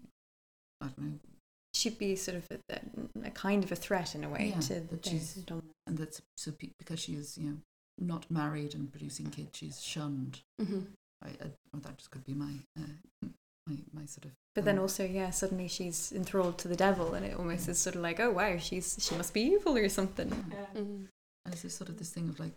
I 0.80 0.86
don't 0.86 0.98
know, 0.98 1.18
She'd 1.72 1.98
be 1.98 2.16
sort 2.16 2.38
of 2.38 2.48
a, 2.68 2.80
a 3.24 3.30
kind 3.30 3.62
of 3.62 3.70
a 3.70 3.76
threat 3.76 4.14
in 4.16 4.24
a 4.24 4.28
way 4.28 4.52
Yeah, 4.54 4.60
to 4.60 4.74
that 4.80 5.02
their 5.02 5.12
she's- 5.12 5.34
dominance. 5.34 5.72
and 5.86 5.98
that's 5.98 6.20
so 6.36 6.50
pe- 6.50 6.70
because 6.78 6.98
she 6.98 7.12
is 7.14 7.38
you 7.38 7.46
know 7.50 7.56
not 7.98 8.28
married 8.30 8.74
and 8.74 8.90
producing 8.90 9.30
kids, 9.30 9.56
she's 9.56 9.80
shunned. 9.82 10.40
Mhm. 10.60 10.86
I, 11.22 11.28
I 11.28 11.46
or 11.72 11.80
that 11.80 11.96
just 11.98 12.10
could 12.10 12.24
be 12.24 12.34
my 12.34 12.54
uh, 12.78 13.26
my 13.68 13.76
my 13.92 14.06
sort 14.06 14.24
of. 14.24 14.32
But 14.56 14.64
then 14.64 14.78
also, 14.80 15.04
yeah, 15.04 15.30
suddenly 15.30 15.68
she's 15.68 16.10
enthralled 16.12 16.58
to 16.58 16.68
the 16.68 16.74
devil, 16.76 17.14
and 17.14 17.24
it 17.24 17.36
almost 17.38 17.68
is 17.68 17.78
sort 17.78 17.94
of 17.94 18.02
like, 18.02 18.18
oh 18.18 18.30
wow, 18.32 18.56
she's 18.58 18.96
she 18.98 19.14
must 19.14 19.32
be 19.32 19.42
evil 19.42 19.76
or 19.76 19.88
something. 19.88 20.28
Mhm. 20.28 21.06
and 21.44 21.54
it's 21.54 21.62
just 21.62 21.78
sort 21.78 21.88
of 21.88 21.98
this 21.98 22.10
thing 22.10 22.28
of 22.28 22.40
like, 22.40 22.52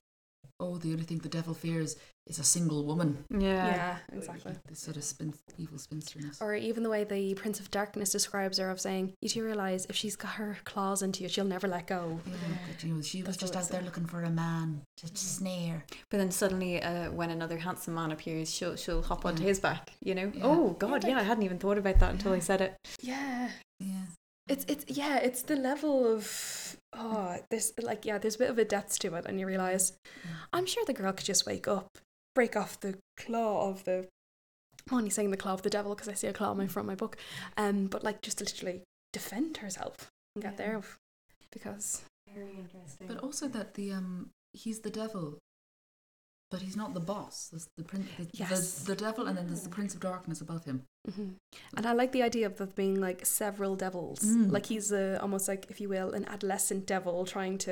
oh, 0.64 0.78
the 0.78 0.91
only 0.91 1.03
thing 1.03 1.18
the 1.20 1.30
devil 1.30 1.53
fears 1.53 1.95
is 2.26 2.39
a 2.39 2.43
single 2.43 2.86
woman. 2.86 3.26
Yeah. 3.30 3.39
Yeah, 3.68 3.97
exactly. 4.18 4.53
This 4.70 4.80
sort 4.80 4.95
of 4.95 5.03
spin, 5.03 5.34
evil 5.57 5.78
spinsterness. 5.78 6.41
Or 6.41 6.55
even 6.55 6.82
the 6.84 6.89
way 6.89 7.03
the 7.03 7.34
Prince 7.34 7.59
of 7.59 7.70
Darkness 7.70 8.11
describes 8.14 8.57
her 8.59 8.70
of 8.70 8.80
saying, 8.80 9.14
You 9.22 9.28
do 9.30 9.43
realise 9.43 9.86
if 9.89 9.95
she's 9.97 10.16
got 10.16 10.32
her 10.34 10.57
claws 10.64 11.01
into 11.01 11.24
you, 11.24 11.28
she'll 11.30 11.43
never 11.43 11.68
let 11.68 11.88
go. 11.88 12.20
Yeah, 12.26 12.34
but, 12.68 12.82
you 12.84 12.93
know, 12.93 13.01
she 13.01 13.24
was 13.24 13.36
just 13.36 13.55
out 13.57 13.68
there 13.68 13.82
like. 13.82 13.88
looking 13.89 14.05
for 14.05 14.24
a 14.24 14.30
man 14.30 14.82
to 14.97 15.07
snare. 15.16 15.84
But 16.09 16.18
then 16.18 16.32
suddenly, 16.32 16.82
uh, 16.82 17.11
when 17.11 17.30
another 17.30 17.57
handsome 17.57 17.95
man 17.95 18.11
appears, 18.14 18.49
she'll 18.53 18.78
she'll 18.78 19.01
hop 19.01 19.26
onto 19.26 19.41
Yeah. 19.43 19.49
his 19.49 19.59
back. 19.59 19.91
You 20.01 20.16
know? 20.16 20.32
Yeah. 20.34 20.43
Oh 20.45 20.70
God, 20.80 21.03
Yeah, 21.03 21.11
yeah, 21.11 21.20
I 21.20 21.24
hadn't 21.24 21.43
even 21.43 21.59
thought 21.59 21.78
about 21.78 21.99
that 21.99 22.11
until 22.11 22.32
I 22.32 22.39
said 22.39 22.61
it. 22.61 22.76
Yeah. 23.01 23.49
Yeah, 23.82 24.03
It's 24.47 24.65
it's 24.67 24.85
yeah, 24.97 25.17
it's 25.17 25.43
the 25.43 25.55
level 25.55 26.05
of 26.13 26.77
oh, 26.93 27.37
there's 27.49 27.71
like 27.81 28.05
yeah, 28.05 28.17
there's 28.17 28.35
a 28.35 28.39
bit 28.39 28.49
of 28.49 28.57
a 28.57 28.65
depth 28.65 28.99
to 28.99 29.15
it, 29.15 29.25
and 29.25 29.39
you 29.39 29.47
realize 29.47 29.93
I'm 30.51 30.65
sure 30.65 30.83
the 30.85 30.93
girl 30.93 31.13
could 31.13 31.25
just 31.25 31.45
wake 31.45 31.67
up, 31.67 31.87
break 32.35 32.55
off 32.55 32.79
the 32.79 32.97
claw 33.17 33.69
of 33.69 33.83
the. 33.85 34.07
I'm 34.91 34.97
only 34.97 35.09
saying 35.09 35.31
the 35.31 35.37
claw 35.37 35.53
of 35.53 35.61
the 35.61 35.69
devil 35.69 35.95
because 35.95 36.09
I 36.09 36.13
see 36.13 36.27
a 36.27 36.33
claw 36.33 36.49
on 36.51 36.57
my 36.57 36.67
front 36.67 36.85
of 36.85 36.91
my 36.91 36.95
book, 36.95 37.15
um, 37.55 37.85
but 37.87 38.03
like 38.03 38.21
just 38.21 38.41
literally 38.41 38.83
defend 39.13 39.57
herself 39.57 40.09
and 40.35 40.43
get 40.43 40.53
Yeah. 40.53 40.57
there, 40.57 40.81
because 41.51 42.03
Very 42.33 42.57
interesting. 42.57 43.07
but 43.07 43.19
also 43.19 43.47
that 43.47 43.75
the 43.75 43.93
um 43.93 44.29
he's 44.51 44.79
the 44.81 44.89
devil, 44.89 45.37
but 46.51 46.61
he's 46.61 46.75
not 46.75 46.93
the 46.93 46.99
boss. 46.99 47.49
There's 47.51 47.67
the 47.77 47.83
prince, 47.83 48.07
the, 48.17 48.27
Yes. 48.33 48.79
the, 48.83 48.93
the 48.93 48.95
devil, 48.95 49.25
and 49.27 49.37
then 49.37 49.47
there's 49.47 49.61
the 49.63 49.69
prince 49.69 49.93
of 49.95 50.01
darkness 50.01 50.41
above 50.41 50.65
him. 50.65 50.83
Mhm. 51.09 51.35
and 51.75 51.85
I 51.85 51.91
like 51.91 52.11
the 52.13 52.23
idea 52.23 52.45
of 52.45 52.55
there 52.57 52.67
being 52.67 52.99
like 53.01 53.25
several 53.25 53.75
devils, 53.75 54.19
Mm. 54.21 54.51
like 54.51 54.67
he's 54.67 54.91
a, 54.91 55.19
almost 55.21 55.47
like 55.49 55.65
if 55.69 55.81
you 55.81 55.89
will 55.89 56.11
an 56.13 56.23
adolescent 56.25 56.85
devil 56.85 57.25
trying 57.25 57.57
to 57.59 57.71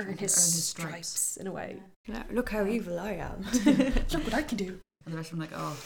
earn 0.00 0.06
Trying 0.06 0.16
to 0.16 0.20
his, 0.22 0.32
earn 0.38 0.52
his 0.52 0.64
stripes. 0.64 1.08
stripes. 1.08 1.36
in 1.38 1.46
a 1.48 1.52
way. 1.52 1.82
Yeah, 2.06 2.22
Look 2.30 2.50
how 2.50 2.66
evil 2.66 3.00
I 3.00 3.12
am. 3.14 3.42
Look 4.12 4.24
what 4.24 4.34
I 4.34 4.42
can 4.42 4.58
do. 4.58 4.78
And 5.04 5.12
the 5.14 5.16
rest 5.16 5.32
of 5.32 5.38
them 5.38 5.40
like, 5.40 5.50
oh, 5.54 5.76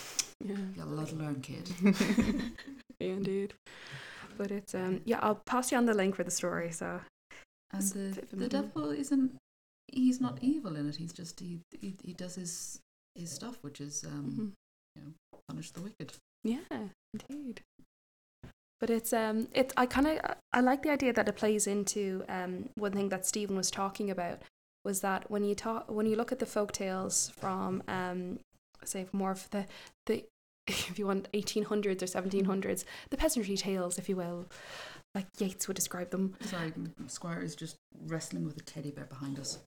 Yeah. 0.44 0.56
you 0.56 0.74
got 0.76 0.86
a 0.88 0.90
lot 0.90 1.08
to 1.08 1.14
learn, 1.14 1.40
kid. 1.40 1.70
Yeah, 3.00 3.14
indeed. 3.14 3.54
But 4.36 4.50
it's 4.50 4.74
um 4.74 5.00
yeah, 5.04 5.18
I'll 5.22 5.40
pass 5.46 5.72
you 5.72 5.78
on 5.78 5.86
the 5.86 5.94
link 5.94 6.14
for 6.14 6.24
the 6.24 6.30
story. 6.30 6.70
So 6.72 7.00
And 7.72 7.82
the, 7.82 8.14
bit 8.14 8.24
of 8.24 8.32
a 8.32 8.36
the 8.36 8.48
devil 8.48 8.90
isn't 8.90 9.36
he's 9.92 10.20
not 10.20 10.38
evil 10.42 10.76
in 10.76 10.88
it. 10.88 10.96
He's 10.96 11.12
just 11.12 11.40
he 11.40 11.60
he, 11.80 11.94
he 12.02 12.12
does 12.12 12.34
his 12.34 12.80
his 13.14 13.30
stuff, 13.30 13.58
which 13.62 13.80
is 13.80 14.04
um, 14.04 14.54
Mhm. 14.98 15.12
punish 15.48 15.70
the 15.70 15.80
wicked. 15.80 16.12
Yeah, 16.44 16.88
indeed. 17.14 17.62
But 18.80 18.90
it's 18.90 19.12
um 19.12 19.48
it's 19.52 19.72
I 19.76 19.86
kind 19.86 20.08
of 20.08 20.18
I 20.52 20.60
like 20.60 20.82
the 20.82 20.90
idea 20.90 21.12
that 21.12 21.28
it 21.28 21.36
plays 21.36 21.66
into 21.66 22.24
um 22.28 22.68
one 22.74 22.92
thing 22.92 23.10
that 23.10 23.24
Stephen 23.26 23.56
was 23.56 23.70
talking 23.70 24.10
about 24.10 24.42
was 24.84 25.00
that 25.02 25.30
when 25.30 25.44
you 25.44 25.54
talk 25.54 25.88
when 25.88 26.06
you 26.06 26.16
look 26.16 26.32
at 26.32 26.40
the 26.40 26.46
folk 26.46 26.72
tales 26.72 27.30
from 27.38 27.82
um 27.86 28.40
say 28.84 29.06
more 29.12 29.30
of 29.30 29.48
the 29.50 29.66
the 30.06 30.24
if 30.66 30.98
you 30.98 31.06
want 31.06 31.28
1800s 31.32 32.02
or 32.02 32.06
1700s 32.06 32.84
the 33.10 33.16
peasantry 33.16 33.56
tales 33.56 33.98
if 33.98 34.08
you 34.08 34.16
will 34.16 34.46
like 35.14 35.26
Yeats 35.38 35.68
would 35.68 35.74
describe 35.76 36.10
them 36.10 36.34
Sorry, 36.40 36.72
Squire 37.06 37.42
is 37.42 37.54
just 37.54 37.76
wrestling 38.06 38.44
with 38.44 38.56
a 38.56 38.62
teddy 38.62 38.90
bear 38.90 39.04
behind 39.06 39.38
us. 39.38 39.58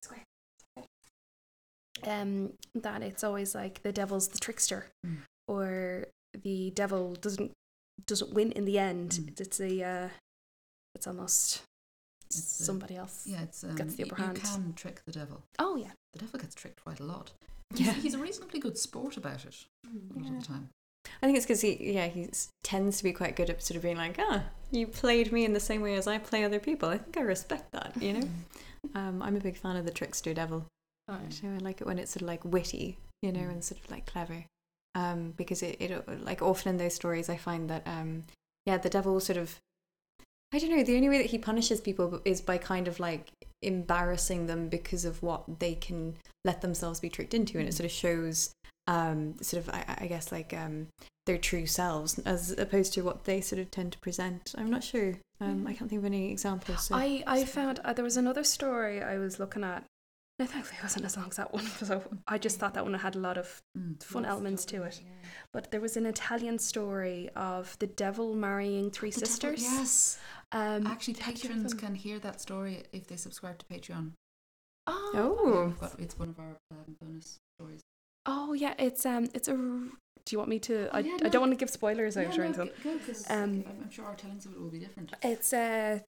um 2.06 2.52
that 2.74 3.02
it's 3.02 3.24
always 3.24 3.56
like 3.56 3.82
the 3.84 3.92
devil's 3.92 4.28
the 4.30 4.38
trickster 4.40 4.88
Mm. 5.06 5.18
or 5.48 6.06
the 6.44 6.72
devil 6.72 7.14
doesn't 7.16 7.52
doesn't 8.06 8.34
win 8.34 8.52
in 8.52 8.66
the 8.66 8.78
end 8.78 9.12
Mm. 9.12 9.28
it's, 9.30 9.42
it's 9.42 9.60
a 9.62 9.84
uh, 9.84 10.10
it's 10.96 11.08
almost 11.08 11.62
It's, 12.28 12.42
somebody 12.42 12.96
else 12.98 13.24
Yeah, 13.26 13.44
it's 13.44 13.64
um, 13.64 13.76
Gets 13.76 13.96
the 13.96 14.04
upper 14.04 14.18
you 14.20 14.24
hand. 14.26 14.42
can 14.44 14.74
trick 14.74 15.02
the 15.06 15.12
devil. 15.14 15.44
oh 15.60 15.76
yeah 15.78 15.92
The 16.14 16.20
devil 16.20 16.40
gets 16.40 16.56
tricked 16.56 16.84
quite 16.84 17.00
a 17.00 17.04
lot. 17.06 17.32
Yeah. 17.74 17.94
he's 17.94 18.14
a 18.14 18.20
reasonably 18.20 18.60
good 18.60 18.78
sport 18.78 19.18
about 19.18 19.46
it 19.46 19.56
a 19.86 20.20
lot 20.20 20.30
of 20.32 20.40
the 20.42 20.46
time. 20.46 20.70
I 21.22 21.26
think 21.26 21.38
it's 21.38 21.46
because 21.46 21.62
he, 21.62 21.94
yeah, 21.94 22.08
he 22.08 22.30
tends 22.64 22.98
to 22.98 23.04
be 23.04 23.14
quite 23.14 23.36
good 23.36 23.50
at 23.50 23.64
sort 23.64 23.78
of 23.78 23.84
being 23.84 23.98
like, 23.98 24.18
ah, 24.20 24.44
you 24.72 24.88
played 24.88 25.32
me 25.32 25.46
in 25.46 25.54
the 25.54 25.60
same 25.60 25.82
way 25.82 25.96
as 25.96 26.08
I 26.08 26.18
play 26.18 26.44
other 26.44 26.60
people. 26.60 26.90
I 26.90 26.98
think 26.98 27.18
I 27.18 27.22
respect 27.22 27.72
that, 27.72 27.94
you 28.00 28.14
know. 28.14 28.30
Um, 28.94 29.22
I'm 29.22 29.36
a 29.36 29.40
big 29.40 29.58
fan 29.58 29.76
of 29.78 29.86
the 29.86 29.92
trickster 29.92 30.34
devil. 30.34 30.66
So 31.30 31.48
I 31.48 31.58
like 31.60 31.82
it 31.82 31.88
when 31.88 32.00
it's 32.00 32.12
sort 32.12 32.24
of 32.24 32.28
like 32.28 32.44
witty, 32.44 32.98
you 33.22 33.32
know, 33.32 33.42
Mm. 33.42 33.52
and 33.52 33.64
sort 33.64 33.80
of 33.84 33.92
like 33.92 34.06
clever. 34.06 34.46
Um, 34.96 35.34
because 35.38 35.62
it, 35.62 35.78
it 35.80 36.24
like 36.24 36.42
often 36.42 36.70
in 36.72 36.78
those 36.78 36.94
stories, 36.96 37.30
I 37.30 37.38
find 37.38 37.70
that 37.70 37.84
um, 37.86 38.24
yeah, 38.66 38.78
the 38.78 38.90
devil 38.90 39.20
sort 39.20 39.38
of, 39.38 39.56
I 40.54 40.60
don't 40.60 40.72
know, 40.72 40.84
the 40.84 40.96
only 40.96 41.10
way 41.10 41.18
that 41.20 41.32
he 41.32 41.38
punishes 41.38 41.82
people 41.82 42.22
is 42.26 42.42
by 42.42 42.58
kind 42.58 42.88
of 42.88 43.00
like 43.00 43.30
embarrassing 43.62 44.48
them 44.48 44.70
because 44.70 45.06
of 45.06 45.22
what 45.22 45.60
they 45.60 45.76
can 45.76 46.16
let 46.44 46.62
themselves 46.62 47.00
be 47.00 47.10
tricked 47.10 47.34
into, 47.34 47.58
and 47.60 47.68
it 47.68 47.72
Mm. 47.72 47.78
sort 47.78 47.86
of 47.86 47.92
shows 47.92 48.52
um 48.88 49.36
sort 49.42 49.64
of 49.68 49.74
I, 49.74 49.98
I 50.02 50.08
guess 50.08 50.32
like 50.32 50.54
um 50.54 50.88
their 51.26 51.38
true 51.40 51.66
selves 51.66 52.20
as 52.20 52.52
opposed 52.52 52.94
to 52.94 53.02
what 53.02 53.24
they 53.24 53.42
sort 53.42 53.60
of 53.60 53.72
tend 53.72 53.94
to 53.94 54.00
present. 54.00 54.54
I'm 54.58 54.70
not 54.70 54.84
sure. 54.84 55.18
Um, 55.42 55.66
I 55.68 55.74
can't 55.74 55.90
think 55.90 56.00
of 56.00 56.06
any 56.06 56.32
examples. 56.32 56.86
So. 56.86 56.96
I, 56.96 57.24
I 57.26 57.44
found 57.46 57.80
uh, 57.84 57.94
there 57.94 58.06
was 58.06 58.16
another 58.16 58.44
story 58.44 59.02
I 59.02 59.18
was 59.18 59.40
looking 59.40 59.64
at 59.64 59.84
I 60.40 60.46
think 60.46 60.66
it 60.66 60.84
wasn't 60.84 61.06
as 61.06 61.16
long 61.18 61.28
as 61.30 61.38
that 61.38 61.52
one 61.54 61.66
so 61.82 62.04
I 62.28 62.38
just 62.38 62.60
thought 62.60 62.74
that 62.76 62.84
one 62.84 62.94
had 62.94 63.16
a 63.16 63.20
lot 63.20 63.38
of 63.38 63.62
Mm. 63.78 64.02
fun 64.04 64.24
elements 64.26 64.64
to 64.66 64.84
it 64.84 65.02
but 65.52 65.72
there 65.72 65.82
was 65.82 65.98
an 65.98 66.06
Italian 66.06 66.60
story 66.60 67.30
of 67.36 67.76
the 67.80 67.88
devil 67.88 68.36
marrying 68.36 68.92
three 68.92 69.10
The 69.10 69.22
devil- 69.22 69.28
sisters 69.28 69.62
yes. 69.64 70.20
um 70.52 70.86
Actually, 70.88 71.16
have 71.22 71.36
you 71.44 71.50
heard 71.50 71.58
of 71.58 71.64
patrons 71.64 71.74
can 71.74 71.96
hear 71.96 72.20
that 72.20 72.40
story 72.40 72.84
if 72.94 73.08
they 73.08 73.16
subscribe 73.18 73.58
to 73.60 73.66
Patreon. 73.66 74.12
oh, 74.88 75.74
Oh. 75.82 75.88
It's 75.98 76.18
one 76.20 76.30
of 76.30 76.40
our 76.40 76.56
um, 76.72 76.96
bonus 77.02 77.40
stories. 77.60 77.82
Oh 78.26 78.54
yeah 78.54 78.74
it's 78.80 79.06
um 79.06 79.28
it's 79.34 79.48
a 79.48 79.54
do 79.54 80.34
you 80.34 80.38
want 80.38 80.50
me 80.50 80.60
to 80.60 80.90
I, 80.92 81.00
yeah, 81.00 81.18
I 81.24 81.30
don't 81.30 81.42
want 81.42 81.54
to 81.54 81.58
give 81.58 81.70
spoilers 81.70 82.18
out 82.18 82.24
Yeah, 82.24 82.30
or 82.36 82.38
no, 82.38 82.44
anything 82.46 82.70
g- 82.84 82.84
go, 82.84 83.00
Um, 83.30 83.64
I'm, 83.68 83.92
sure 83.92 84.06
our 84.06 84.16
tellings 84.16 84.46
of 84.46 84.54
it 84.54 84.60
will 84.60 84.70
be 84.70 84.80
different. 84.80 85.14
It's 85.22 85.54
uh, 85.54 86.00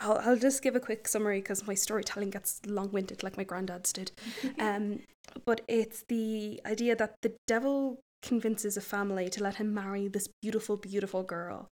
I'll 0.00 0.18
I'll 0.18 0.36
just 0.36 0.62
give 0.62 0.76
a 0.76 0.80
quick 0.80 1.08
summary 1.08 1.40
because 1.40 1.66
my 1.66 1.74
storytelling 1.74 2.30
gets 2.30 2.60
long-winded 2.66 3.22
like 3.22 3.36
my 3.36 3.44
granddad's 3.44 3.92
did. 3.92 4.12
Um, 4.58 5.00
but 5.46 5.62
it's 5.68 6.04
the 6.08 6.60
idea 6.66 6.94
that 6.96 7.14
the 7.22 7.32
devil 7.46 8.00
convinces 8.22 8.76
a 8.76 8.80
family 8.80 9.28
to 9.30 9.42
let 9.42 9.56
him 9.56 9.72
marry 9.72 10.08
this 10.08 10.28
beautiful, 10.42 10.76
beautiful 10.76 11.22
girl, 11.22 11.68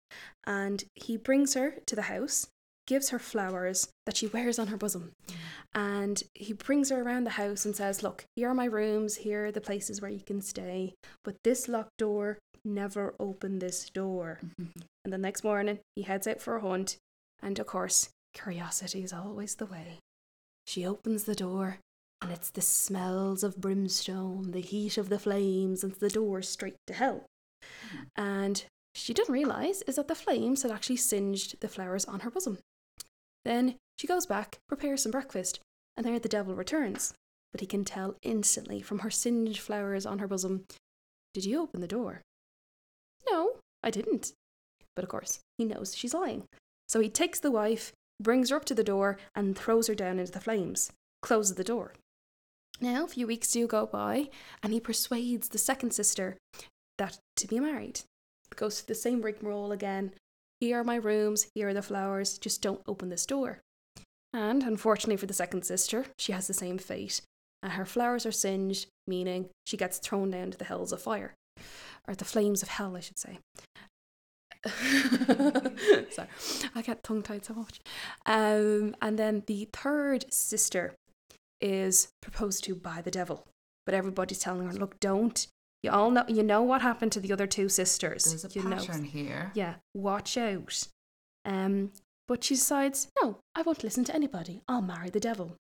and 0.46 0.84
he 0.96 1.18
brings 1.18 1.56
her 1.56 1.76
to 1.88 1.96
the 1.96 2.04
house, 2.04 2.48
gives 2.90 3.10
her 3.10 3.20
flowers 3.20 3.88
that 4.08 4.18
she 4.18 4.26
wears 4.26 4.58
on 4.58 4.68
her 4.68 4.78
bosom, 4.78 5.12
and 5.76 6.24
he 6.34 6.54
brings 6.54 6.90
her 6.90 7.04
around 7.04 7.24
the 7.24 7.42
house 7.42 7.64
and 7.64 7.76
says, 7.76 8.02
"Look, 8.02 8.26
here 8.36 8.50
are 8.50 8.56
my 8.56 8.66
rooms. 8.66 9.18
Here 9.18 9.46
are 9.46 9.52
the 9.52 9.62
places 9.62 10.02
where 10.02 10.10
you 10.10 10.22
can 10.22 10.42
stay. 10.42 10.96
But 11.24 11.36
this 11.44 11.68
locked 11.68 11.98
door, 12.00 12.40
never 12.66 13.14
open 13.20 13.60
this 13.60 13.90
door." 13.92 14.40
And 15.06 15.14
the 15.14 15.18
next 15.18 15.44
morning, 15.44 15.80
he 15.96 16.04
heads 16.04 16.28
out 16.28 16.42
for 16.42 16.58
a 16.58 16.62
hunt, 16.62 16.98
and 17.42 17.58
of 17.58 17.66
course, 17.66 18.10
curiosity 18.34 19.02
is 19.02 19.14
always 19.14 19.56
the 19.56 19.66
way. 19.66 20.00
She 20.68 20.86
opens 20.86 21.24
the 21.24 21.36
door, 21.36 21.80
and 22.22 22.32
it's 22.32 22.50
the 22.50 22.62
smells 22.62 23.44
of 23.44 23.62
brimstone, 23.62 24.52
the 24.52 24.62
heat 24.62 24.98
of 24.98 25.10
the 25.10 25.18
flames, 25.18 25.84
and 25.84 25.94
the 25.94 26.10
door 26.10 26.42
straight 26.42 26.76
to 26.88 26.94
hell. 26.94 27.26
Mm. 27.64 28.08
And 28.18 28.64
she 28.94 29.14
didn't 29.14 29.34
realise 29.34 29.82
is 29.84 29.96
that 29.96 30.10
the 30.10 30.16
flames 30.16 30.64
had 30.64 30.72
actually 30.72 30.98
singed 30.98 31.60
the 31.62 31.70
flowers 31.70 32.06
on 32.06 32.20
her 32.20 32.30
bosom. 32.30 32.60
Then 33.46 33.76
she 33.98 34.08
goes 34.08 34.26
back, 34.26 34.60
prepares 34.68 35.04
some 35.04 35.12
breakfast, 35.12 35.60
and 35.96 36.06
there 36.06 36.20
the 36.20 36.30
devil 36.30 36.56
returns. 36.56 37.14
But 37.52 37.62
he 37.62 37.68
can 37.68 37.84
tell 37.84 38.16
instantly 38.22 38.82
from 38.82 39.00
her 39.00 39.10
singed 39.10 39.60
flowers 39.60 40.06
on 40.06 40.20
her 40.20 40.28
bosom, 40.28 40.66
Did 41.34 41.46
you 41.46 41.62
open 41.62 41.82
the 41.82 41.88
door? 41.88 42.22
No, 43.30 43.58
I 43.84 43.90
didn't. 43.90 44.34
But 44.96 45.04
of 45.04 45.10
course, 45.10 45.40
he 45.58 45.66
knows 45.66 45.96
she's 45.96 46.14
lying. 46.14 46.44
So 46.88 47.00
he 47.00 47.10
takes 47.10 47.40
the 47.40 47.52
wife, 47.52 47.94
brings 48.22 48.50
her 48.50 48.58
up 48.58 48.66
to 48.66 48.76
the 48.76 48.84
door, 48.84 49.18
and 49.36 49.58
throws 49.58 49.88
her 49.88 49.96
down 49.96 50.20
into 50.20 50.32
the 50.32 50.40
flames, 50.40 50.92
closes 51.22 51.56
the 51.56 51.64
door. 51.64 51.94
Now, 52.82 53.04
a 53.04 53.08
few 53.08 53.28
weeks 53.28 53.52
do 53.52 53.68
go 53.68 53.86
by, 53.86 54.30
and 54.64 54.72
he 54.74 54.80
persuades 54.80 55.50
the 55.50 55.58
second 55.58 55.92
sister 55.92 56.38
that 56.98 57.20
to 57.38 57.48
be 57.48 57.60
married. 57.60 58.02
Goes 58.56 58.82
through 58.82 58.94
the 58.94 59.00
same 59.00 59.22
rigmarole 59.22 59.72
again. 59.72 60.14
Here 60.60 60.80
are 60.80 60.84
my 60.84 60.96
rooms, 60.96 61.48
here 61.56 61.70
are 61.70 61.74
the 61.74 61.82
flowers, 61.82 62.38
just 62.38 62.62
don't 62.62 62.82
open 62.86 63.10
this 63.10 63.26
door. 63.26 63.60
And 64.34 64.64
unfortunately 64.64 65.18
for 65.18 65.26
the 65.26 65.34
second 65.34 65.64
sister, 65.64 66.06
she 66.18 66.34
has 66.34 66.48
the 66.48 66.54
same 66.54 66.78
fate. 66.78 67.22
And 67.64 67.74
her 67.74 67.86
flowers 67.86 68.26
are 68.26 68.32
singed, 68.32 68.88
meaning 69.08 69.50
she 69.66 69.78
gets 69.78 69.98
thrown 70.00 70.32
down 70.32 70.52
to 70.52 70.58
the 70.58 70.66
hells 70.66 70.92
of 70.92 71.02
fire. 71.02 71.34
Or 72.08 72.16
the 72.16 72.26
flames 72.26 72.62
of 72.62 72.70
hell, 72.70 72.96
I 72.96 73.00
should 73.00 73.20
say. 73.20 73.40
Sorry, 76.12 76.28
I 76.76 76.82
get 76.82 77.04
tongue 77.04 77.24
tied 77.24 77.46
so 77.46 77.54
much. 77.54 77.80
Um, 78.26 78.96
and 79.02 79.18
then 79.18 79.44
the 79.48 79.70
third 79.72 80.32
sister 80.32 80.94
is 81.62 82.10
proposed 82.22 82.66
to 82.66 82.76
by 82.76 83.02
the 83.02 83.12
devil, 83.12 83.46
but 83.86 83.96
everybody's 83.96 84.40
telling 84.40 84.68
her, 84.68 84.74
"Look, 84.74 85.00
don't. 85.00 85.48
You 85.84 85.92
all 85.92 86.12
know. 86.12 86.26
You 86.28 86.44
know 86.44 86.62
what 86.62 86.82
happened 86.82 87.12
to 87.14 87.20
the 87.20 87.32
other 87.32 87.48
two 87.48 87.70
sisters. 87.70 88.26
There's 88.26 88.46
a 88.46 88.50
you 88.50 88.64
pattern 88.64 89.04
know. 89.04 89.10
here. 89.10 89.52
Yeah, 89.54 89.76
watch 89.94 90.38
out." 90.38 90.88
Um, 91.46 91.92
but 92.28 92.44
she 92.44 92.56
decides, 92.56 93.08
"No, 93.22 93.40
I 93.56 93.62
won't 93.62 93.84
listen 93.84 94.04
to 94.06 94.16
anybody. 94.16 94.62
I'll 94.68 94.82
marry 94.82 95.10
the 95.10 95.20
devil." 95.20 95.56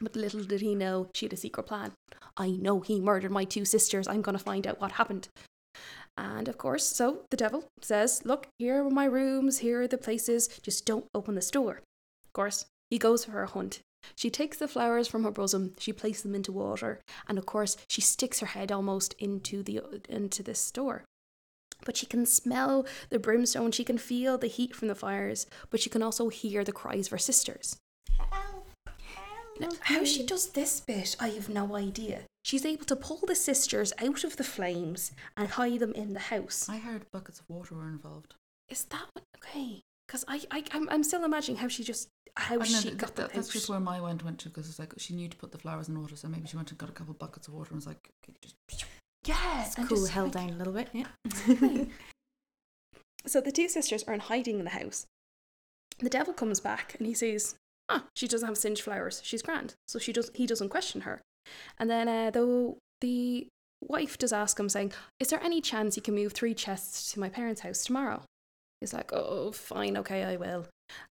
But 0.00 0.16
little 0.16 0.44
did 0.44 0.60
he 0.60 0.74
know 0.74 1.08
she 1.14 1.26
had 1.26 1.32
a 1.32 1.36
secret 1.36 1.64
plan. 1.64 1.92
I 2.36 2.50
know 2.50 2.80
he 2.80 3.00
murdered 3.00 3.32
my 3.32 3.44
two 3.44 3.64
sisters. 3.64 4.06
I'm 4.06 4.22
going 4.22 4.36
to 4.36 4.42
find 4.42 4.66
out 4.66 4.80
what 4.80 4.92
happened. 4.92 5.28
And 6.16 6.48
of 6.48 6.58
course, 6.58 6.84
so 6.84 7.24
the 7.30 7.36
devil 7.36 7.64
says, 7.80 8.22
Look, 8.24 8.48
here 8.58 8.84
are 8.84 8.90
my 8.90 9.04
rooms, 9.04 9.58
here 9.58 9.82
are 9.82 9.88
the 9.88 9.98
places, 9.98 10.48
just 10.62 10.84
don't 10.84 11.06
open 11.14 11.36
this 11.36 11.50
door. 11.50 11.82
Of 12.24 12.32
course, 12.32 12.66
he 12.90 12.98
goes 12.98 13.24
for 13.24 13.32
her 13.32 13.46
hunt. 13.46 13.80
She 14.16 14.30
takes 14.30 14.58
the 14.58 14.68
flowers 14.68 15.08
from 15.08 15.24
her 15.24 15.30
bosom, 15.30 15.74
she 15.78 15.92
places 15.92 16.22
them 16.22 16.34
into 16.34 16.52
water, 16.52 17.00
and 17.28 17.38
of 17.38 17.46
course, 17.46 17.76
she 17.88 18.00
sticks 18.00 18.40
her 18.40 18.46
head 18.46 18.72
almost 18.72 19.14
into 19.18 19.62
the 19.62 19.80
into 20.08 20.42
this 20.42 20.70
door. 20.70 21.04
But 21.84 21.96
she 21.96 22.06
can 22.06 22.26
smell 22.26 22.86
the 23.10 23.18
brimstone, 23.18 23.72
she 23.72 23.84
can 23.84 23.98
feel 23.98 24.36
the 24.36 24.48
heat 24.48 24.74
from 24.74 24.88
the 24.88 24.94
fires, 24.94 25.46
but 25.70 25.80
she 25.80 25.90
can 25.90 26.02
also 26.02 26.28
hear 26.28 26.64
the 26.64 26.72
cries 26.72 27.06
of 27.06 27.12
her 27.12 27.18
sisters. 27.18 27.76
Now, 29.60 29.70
how 29.82 30.04
she 30.04 30.24
does 30.24 30.50
this 30.50 30.80
bit, 30.80 31.16
I 31.18 31.30
have 31.30 31.48
no 31.48 31.76
idea. 31.76 32.20
She's 32.44 32.64
able 32.64 32.84
to 32.86 32.96
pull 32.96 33.20
the 33.26 33.34
sisters 33.34 33.92
out 33.98 34.24
of 34.24 34.36
the 34.36 34.44
flames 34.44 35.12
and 35.36 35.48
hide 35.48 35.80
them 35.80 35.92
in 35.92 36.14
the 36.14 36.20
house. 36.20 36.68
I 36.68 36.78
heard 36.78 37.10
buckets 37.10 37.40
of 37.40 37.48
water 37.48 37.74
were 37.74 37.88
involved. 37.88 38.34
Is 38.68 38.84
that 38.84 39.06
what? 39.12 39.24
Okay, 39.36 39.82
because 40.06 40.24
I, 40.28 40.42
I, 40.50 40.64
I'm, 40.72 40.88
I'm 40.90 41.02
still 41.02 41.24
imagining 41.24 41.60
how 41.60 41.68
she 41.68 41.82
just 41.82 42.08
how 42.38 42.60
I 42.60 42.64
she 42.64 42.82
th- 42.82 42.96
got 42.96 43.16
th- 43.16 43.28
them 43.28 43.30
that's 43.34 43.48
just 43.48 43.68
where 43.68 43.80
my 43.80 43.98
mind 44.00 44.22
went 44.22 44.38
to 44.40 44.48
because 44.48 44.68
it's 44.68 44.78
like 44.78 44.92
she 44.96 45.14
knew 45.14 45.28
to 45.28 45.36
put 45.36 45.52
the 45.52 45.58
flowers 45.58 45.88
in 45.88 46.00
water, 46.00 46.16
so 46.16 46.28
maybe 46.28 46.46
she 46.46 46.56
went 46.56 46.70
and 46.70 46.78
got 46.78 46.88
a 46.88 46.92
couple 46.92 47.12
of 47.12 47.18
buckets 47.18 47.48
of 47.48 47.54
water 47.54 47.70
and 47.70 47.76
was 47.76 47.86
like, 47.86 48.08
okay, 48.24 48.36
just 48.40 48.84
yeah, 49.26 49.64
It's 49.66 49.74
cool, 49.74 49.88
just, 49.88 50.10
held 50.12 50.34
like- 50.34 50.46
down 50.46 50.54
a 50.54 50.58
little 50.58 50.72
bit. 50.72 50.88
Yeah. 50.92 51.06
So 53.26 53.40
the 53.40 53.52
two 53.52 53.68
sisters 53.68 54.04
are 54.04 54.14
in 54.14 54.20
hiding 54.20 54.58
in 54.58 54.64
the 54.64 54.70
house. 54.70 55.06
The 55.98 56.08
devil 56.08 56.32
comes 56.32 56.60
back 56.60 56.94
and 56.98 57.06
he 57.06 57.14
says, 57.14 57.56
"Ah, 57.88 58.04
she 58.14 58.28
doesn't 58.28 58.46
have 58.48 58.56
singed 58.56 58.82
flowers. 58.82 59.20
She's 59.24 59.42
grand." 59.42 59.74
So 59.88 59.98
she 59.98 60.12
does. 60.12 60.30
He 60.34 60.46
doesn't 60.46 60.68
question 60.70 61.02
her. 61.02 61.20
And 61.78 61.90
then 61.90 62.08
uh, 62.08 62.30
though 62.30 62.78
the 63.00 63.48
wife 63.82 64.16
does 64.18 64.32
ask 64.32 64.58
him, 64.58 64.68
saying, 64.68 64.92
"Is 65.20 65.28
there 65.28 65.42
any 65.42 65.60
chance 65.60 65.96
you 65.96 66.02
can 66.02 66.14
move 66.14 66.32
three 66.32 66.54
chests 66.54 67.12
to 67.12 67.20
my 67.20 67.28
parents' 67.28 67.62
house 67.62 67.84
tomorrow?" 67.84 68.22
He's 68.80 68.94
like, 68.94 69.12
"Oh, 69.12 69.50
fine, 69.52 69.96
okay, 69.98 70.22
I 70.24 70.36
will." 70.36 70.66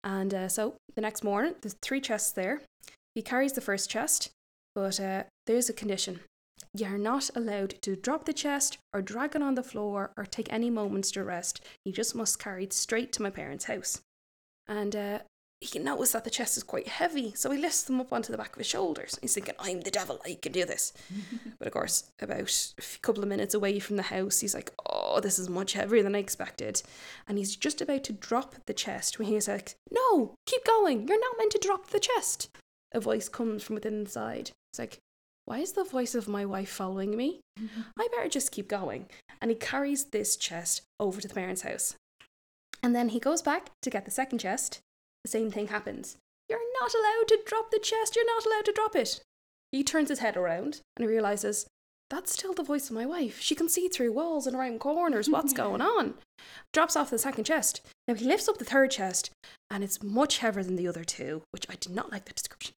And 0.04 0.32
uh, 0.32 0.48
so 0.48 0.76
the 0.94 1.00
next 1.00 1.24
morning, 1.24 1.54
there's 1.60 1.76
three 1.82 2.00
chests 2.00 2.32
there. 2.32 2.60
he 3.14 3.22
carries 3.22 3.52
the 3.52 3.60
first 3.60 3.90
chest, 3.90 4.30
but 4.74 5.00
uh, 5.00 5.24
there's 5.46 5.68
a 5.68 5.72
condition. 5.72 6.20
You're 6.74 6.98
not 6.98 7.30
allowed 7.34 7.74
to 7.82 7.96
drop 7.96 8.24
the 8.24 8.32
chest 8.32 8.78
or 8.92 9.02
drag 9.02 9.34
it 9.34 9.42
on 9.42 9.54
the 9.54 9.62
floor 9.62 10.12
or 10.16 10.24
take 10.24 10.52
any 10.52 10.70
moments 10.70 11.10
to 11.12 11.24
rest. 11.24 11.64
You 11.84 11.92
just 11.92 12.14
must 12.14 12.38
carry 12.38 12.64
it 12.64 12.72
straight 12.72 13.12
to 13.12 13.22
my 13.22 13.30
parents' 13.30 13.64
house. 13.64 14.00
And 14.68 14.94
uh, 14.94 15.18
he 15.60 15.68
can 15.68 15.84
notice 15.84 16.12
that 16.12 16.24
the 16.24 16.30
chest 16.30 16.58
is 16.58 16.62
quite 16.62 16.86
heavy, 16.86 17.32
so 17.34 17.50
he 17.50 17.58
lifts 17.58 17.84
them 17.84 18.00
up 18.00 18.12
onto 18.12 18.30
the 18.30 18.36
back 18.36 18.52
of 18.52 18.58
his 18.58 18.66
shoulders. 18.66 19.18
He's 19.22 19.34
thinking, 19.34 19.54
I'm 19.58 19.80
the 19.80 19.90
devil, 19.90 20.20
I 20.24 20.34
can 20.40 20.52
do 20.52 20.66
this. 20.66 20.92
but 21.58 21.66
of 21.66 21.72
course, 21.72 22.10
about 22.20 22.72
a 22.78 22.98
couple 23.00 23.22
of 23.22 23.28
minutes 23.28 23.54
away 23.54 23.78
from 23.78 23.96
the 23.96 24.02
house, 24.02 24.40
he's 24.40 24.54
like, 24.54 24.72
Oh, 24.84 25.20
this 25.20 25.38
is 25.38 25.48
much 25.48 25.72
heavier 25.72 26.02
than 26.02 26.14
I 26.14 26.18
expected. 26.18 26.82
And 27.26 27.38
he's 27.38 27.56
just 27.56 27.80
about 27.80 28.04
to 28.04 28.12
drop 28.12 28.54
the 28.66 28.74
chest 28.74 29.18
when 29.18 29.28
he's 29.28 29.48
like, 29.48 29.76
No, 29.90 30.34
keep 30.44 30.64
going. 30.66 31.08
You're 31.08 31.20
not 31.20 31.38
meant 31.38 31.52
to 31.52 31.58
drop 31.58 31.88
the 31.88 32.00
chest. 32.00 32.50
A 32.92 33.00
voice 33.00 33.28
comes 33.28 33.62
from 33.62 33.76
within 33.76 34.04
the 34.04 34.10
side. 34.10 34.50
It's 34.72 34.78
like, 34.78 34.98
Why 35.46 35.60
is 35.60 35.72
the 35.72 35.84
voice 35.84 36.14
of 36.14 36.28
my 36.28 36.44
wife 36.44 36.70
following 36.70 37.16
me? 37.16 37.40
I 37.98 38.08
better 38.14 38.28
just 38.28 38.52
keep 38.52 38.68
going. 38.68 39.06
And 39.40 39.50
he 39.50 39.54
carries 39.54 40.06
this 40.06 40.36
chest 40.36 40.82
over 41.00 41.22
to 41.22 41.28
the 41.28 41.34
parents' 41.34 41.62
house. 41.62 41.96
And 42.82 42.94
then 42.94 43.08
he 43.08 43.20
goes 43.20 43.40
back 43.40 43.70
to 43.82 43.90
get 43.90 44.04
the 44.04 44.10
second 44.10 44.38
chest. 44.38 44.80
The 45.26 45.30
same 45.30 45.50
thing 45.50 45.66
happens. 45.66 46.18
You're 46.48 46.60
not 46.80 46.94
allowed 46.94 47.26
to 47.26 47.40
drop 47.44 47.72
the 47.72 47.80
chest. 47.80 48.14
You're 48.14 48.32
not 48.32 48.46
allowed 48.46 48.64
to 48.66 48.72
drop 48.72 48.94
it. 48.94 49.22
He 49.72 49.82
turns 49.82 50.08
his 50.08 50.20
head 50.20 50.36
around 50.36 50.82
and 50.96 51.02
he 51.02 51.06
realizes 51.08 51.66
that's 52.10 52.32
still 52.32 52.54
the 52.54 52.62
voice 52.62 52.88
of 52.88 52.94
my 52.94 53.06
wife. 53.06 53.40
She 53.40 53.56
can 53.56 53.68
see 53.68 53.88
through 53.88 54.12
walls 54.12 54.46
and 54.46 54.54
around 54.54 54.78
corners. 54.78 55.28
What's 55.28 55.52
going 55.64 55.80
on? 55.80 56.14
Drops 56.72 56.94
off 56.94 57.10
the 57.10 57.18
second 57.18 57.42
chest. 57.42 57.84
Now 58.06 58.14
he 58.14 58.24
lifts 58.24 58.48
up 58.48 58.58
the 58.58 58.64
third 58.64 58.92
chest 58.92 59.32
and 59.68 59.82
it's 59.82 60.00
much 60.00 60.38
heavier 60.38 60.62
than 60.62 60.76
the 60.76 60.86
other 60.86 61.02
two, 61.02 61.42
which 61.50 61.66
I 61.68 61.74
did 61.74 61.92
not 61.92 62.12
like 62.12 62.26
the 62.26 62.32
description. 62.32 62.76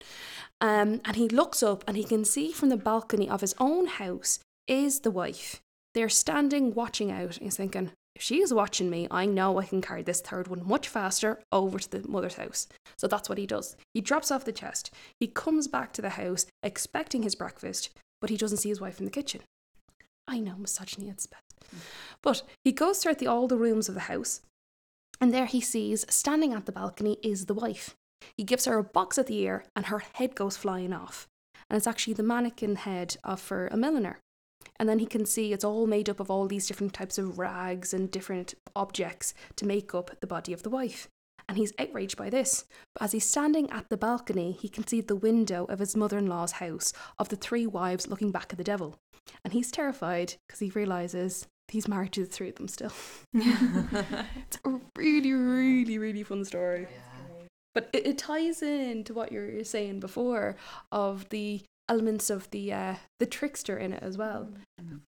Um, 0.63 1.03
and 1.05 1.17
he 1.17 1.29
looks 1.29 1.63
up 1.63 1.85
and 1.87 1.99
he 1.99 2.05
can 2.05 2.25
see 2.25 2.51
from 2.51 2.71
the 2.71 2.79
balcony 2.79 3.29
of 3.29 3.43
his 3.43 3.55
own 3.59 3.89
house 3.89 4.39
is 4.67 5.01
the 5.01 5.11
wife. 5.11 5.61
They're 5.93 6.09
standing 6.09 6.73
watching 6.73 7.11
out. 7.11 7.37
And 7.37 7.43
he's 7.43 7.59
thinking, 7.59 7.91
if 8.19 8.25
she 8.25 8.43
is 8.43 8.53
watching 8.53 8.91
me, 8.91 9.07
I 9.13 9.27
know 9.27 9.61
I 9.61 9.65
can 9.65 9.81
carry 9.81 10.03
this 10.03 10.21
third 10.21 10.49
one 10.49 10.67
much 10.67 10.89
faster 10.89 11.41
over 11.53 11.79
to 11.79 11.89
the 11.89 12.09
mother's 12.09 12.35
house. 12.35 12.67
So 12.97 13.07
that's 13.07 13.29
what 13.29 13.39
he 13.39 13.47
does. 13.47 13.77
He 13.95 14.01
drops 14.01 14.33
off 14.33 14.45
the 14.45 14.51
chest. 14.51 14.93
He 15.21 15.29
comes 15.29 15.69
back 15.69 15.93
to 15.93 16.03
the 16.03 16.11
house 16.11 16.47
expecting 16.65 17.23
his 17.23 17.37
breakfast, 17.37 17.91
but 18.21 18.29
he 18.29 18.37
doesn't 18.37 18.59
see 18.59 18.71
his 18.71 18.81
wife 18.81 18.99
in 18.99 19.05
the 19.05 19.13
kitchen. 19.13 19.43
I 20.27 20.41
know 20.41 20.57
misogyny 20.59 21.09
at 21.09 21.15
its 21.15 21.27
best. 21.27 21.45
But 22.21 22.43
he 22.65 22.73
goes 22.73 22.99
throughout 22.99 23.21
the, 23.21 23.29
all 23.29 23.47
the 23.47 23.57
rooms 23.57 23.89
of 23.89 23.95
the 23.95 24.01
house, 24.01 24.41
and 25.21 25.33
there 25.33 25.47
he 25.47 25.61
sees, 25.61 26.05
standing 26.11 26.53
at 26.53 26.67
the 26.67 26.73
balcony, 26.73 27.19
is 27.23 27.47
the 27.47 27.55
wife. 27.55 27.95
He 28.37 28.43
gives 28.43 28.65
her 28.65 28.79
a 28.79 28.83
box 28.83 29.17
at 29.17 29.29
the 29.29 29.39
ear, 29.39 29.65
and 29.77 29.87
her 29.87 30.03
head 30.15 30.35
goes 30.35 30.57
flying 30.57 30.93
off. 30.93 31.29
And 31.71 31.77
it's 31.77 31.87
actually 31.87 32.15
the 32.15 32.25
mannequin 32.25 32.75
head 32.75 33.17
of 33.23 33.41
for 33.41 33.69
a 33.69 33.77
milliner. 33.77 34.19
And 34.79 34.89
then 34.89 34.99
he 34.99 35.07
can 35.07 35.27
see 35.27 35.53
it's 35.53 35.65
all 35.65 35.87
made 35.87 36.09
up 36.09 36.21
of 36.21 36.31
all 36.31 36.47
these 36.47 36.67
different 36.67 36.93
types 36.93 37.19
of 37.19 37.39
rags 37.39 37.93
and 37.93 38.11
different 38.11 38.55
objects 38.77 39.35
to 39.57 39.67
make 39.67 39.95
up 39.95 40.21
the 40.21 40.27
body 40.27 40.53
of 40.53 40.63
the 40.63 40.71
wife. 40.71 41.09
And 41.49 41.57
he's 41.57 41.73
outraged 41.79 42.17
by 42.17 42.31
this. 42.31 42.67
But 42.95 43.05
as 43.05 43.13
he's 43.13 43.29
standing 43.29 43.71
at 43.71 43.89
the 43.89 43.97
balcony, 43.97 44.53
he 44.53 44.69
can 44.69 44.87
see 44.87 45.01
the 45.01 45.17
window 45.17 45.65
of 45.65 45.79
his 45.79 45.97
mother 45.97 46.19
in 46.19 46.27
law's 46.27 46.53
house 46.53 46.93
of 47.19 47.31
the 47.31 47.37
three 47.37 47.67
wives 47.67 48.07
looking 48.07 48.31
back 48.31 48.49
at 48.51 48.59
the 48.59 48.65
devil. 48.65 48.97
And 49.45 49.53
he's 49.53 49.71
terrified 49.71 50.35
because 50.47 50.61
he 50.61 50.71
realizes 50.71 51.47
he's 51.69 51.89
married 51.89 52.13
to 52.13 52.21
the 52.21 52.27
three 52.27 52.51
of 52.51 52.57
them 52.57 52.69
still. 52.69 52.93
it's 53.35 54.59
a 54.65 54.81
really, 54.97 55.33
really, 55.33 55.99
really 55.99 56.23
fun 56.23 56.45
story. 56.45 56.87
But 57.75 57.89
it, 57.93 58.07
it 58.07 58.19
ties 58.19 58.63
in 58.63 59.05
to 59.05 59.15
what 59.15 59.33
you 59.33 59.41
were 59.41 59.65
saying 59.65 60.01
before 60.01 60.57
of 60.93 61.29
the 61.31 61.63
elements 61.89 62.31
of 62.31 62.51
the 62.51 62.73
uh, 62.73 62.95
the 63.19 63.27
trickster 63.27 63.77
in 63.79 63.93
it 63.93 64.03
as 64.03 64.17
well. 64.19 64.49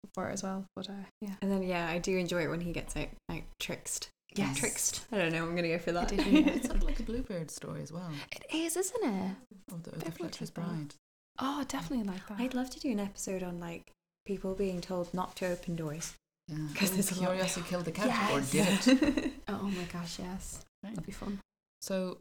Before 0.03 0.29
as 0.29 0.41
well, 0.43 0.65
but 0.75 0.89
uh, 0.89 0.93
yeah. 1.21 1.35
And 1.41 1.51
then 1.51 1.61
yeah, 1.63 1.87
I 1.87 1.99
do 1.99 2.17
enjoy 2.17 2.43
it 2.43 2.49
when 2.49 2.61
he 2.61 2.71
gets 2.71 2.95
out 2.97 3.09
out 3.31 3.41
tricked. 3.59 4.09
Yes. 4.35 4.57
Tricked. 4.57 5.05
I 5.11 5.17
don't 5.17 5.31
know. 5.31 5.43
I'm 5.43 5.55
gonna 5.55 5.67
go 5.69 5.79
for 5.79 5.91
that. 5.91 6.07
did, 6.09 6.19
yeah. 6.27 6.39
It's 6.53 6.65
sort 6.67 6.77
of 6.77 6.83
like 6.83 6.99
a 6.99 7.03
Bluebeard 7.03 7.49
story 7.51 7.81
as 7.81 7.91
well, 7.91 8.11
It 8.31 8.45
is, 8.55 8.77
isn't 8.77 9.03
it? 9.03 9.31
or 9.71 9.77
the, 9.83 9.89
or 9.89 9.93
the 9.93 9.99
Definitely 9.99 10.11
Fletcher's 10.29 10.51
like 10.55 10.65
that. 10.67 10.71
Bride. 10.71 10.95
Oh, 11.39 11.63
definitely 11.67 12.05
like 12.05 12.27
that. 12.27 12.39
I'd 12.39 12.53
love 12.53 12.69
to 12.71 12.79
do 12.79 12.91
an 12.91 12.99
episode 12.99 13.41
on 13.43 13.59
like 13.59 13.91
people 14.25 14.53
being 14.55 14.81
told 14.81 15.13
not 15.13 15.35
to 15.37 15.47
open 15.47 15.75
doors. 15.75 16.13
Because 16.47 16.91
Oh, 16.91 16.93
there's 16.95 17.11
a 17.11 17.21
lot- 17.21 17.29
Curiosity 17.29 17.65
killed 17.69 17.85
the 17.85 17.91
cat, 17.91 18.31
or 18.31 18.41
did 18.41 18.67
it? 18.87 19.31
oh 19.47 19.63
my 19.63 19.83
gosh, 19.93 20.17
yes. 20.19 20.65
Right. 20.83 20.93
That'd 20.93 21.05
be 21.05 21.11
fun. 21.11 21.39
So, 21.81 22.17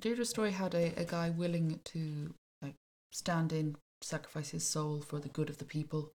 Deirdre's 0.00 0.30
story 0.30 0.52
had 0.52 0.74
a, 0.74 0.92
a 0.96 1.04
guy 1.04 1.30
willing 1.30 1.80
to 1.84 1.98
like 1.98 2.32
stand 3.14 3.52
in, 3.52 3.76
sacrifice 4.02 4.50
his 4.50 4.64
soul 4.66 5.00
for 5.00 5.18
the 5.18 5.28
good 5.30 5.48
of 5.48 5.56
the 5.58 5.64
people, 5.64 6.10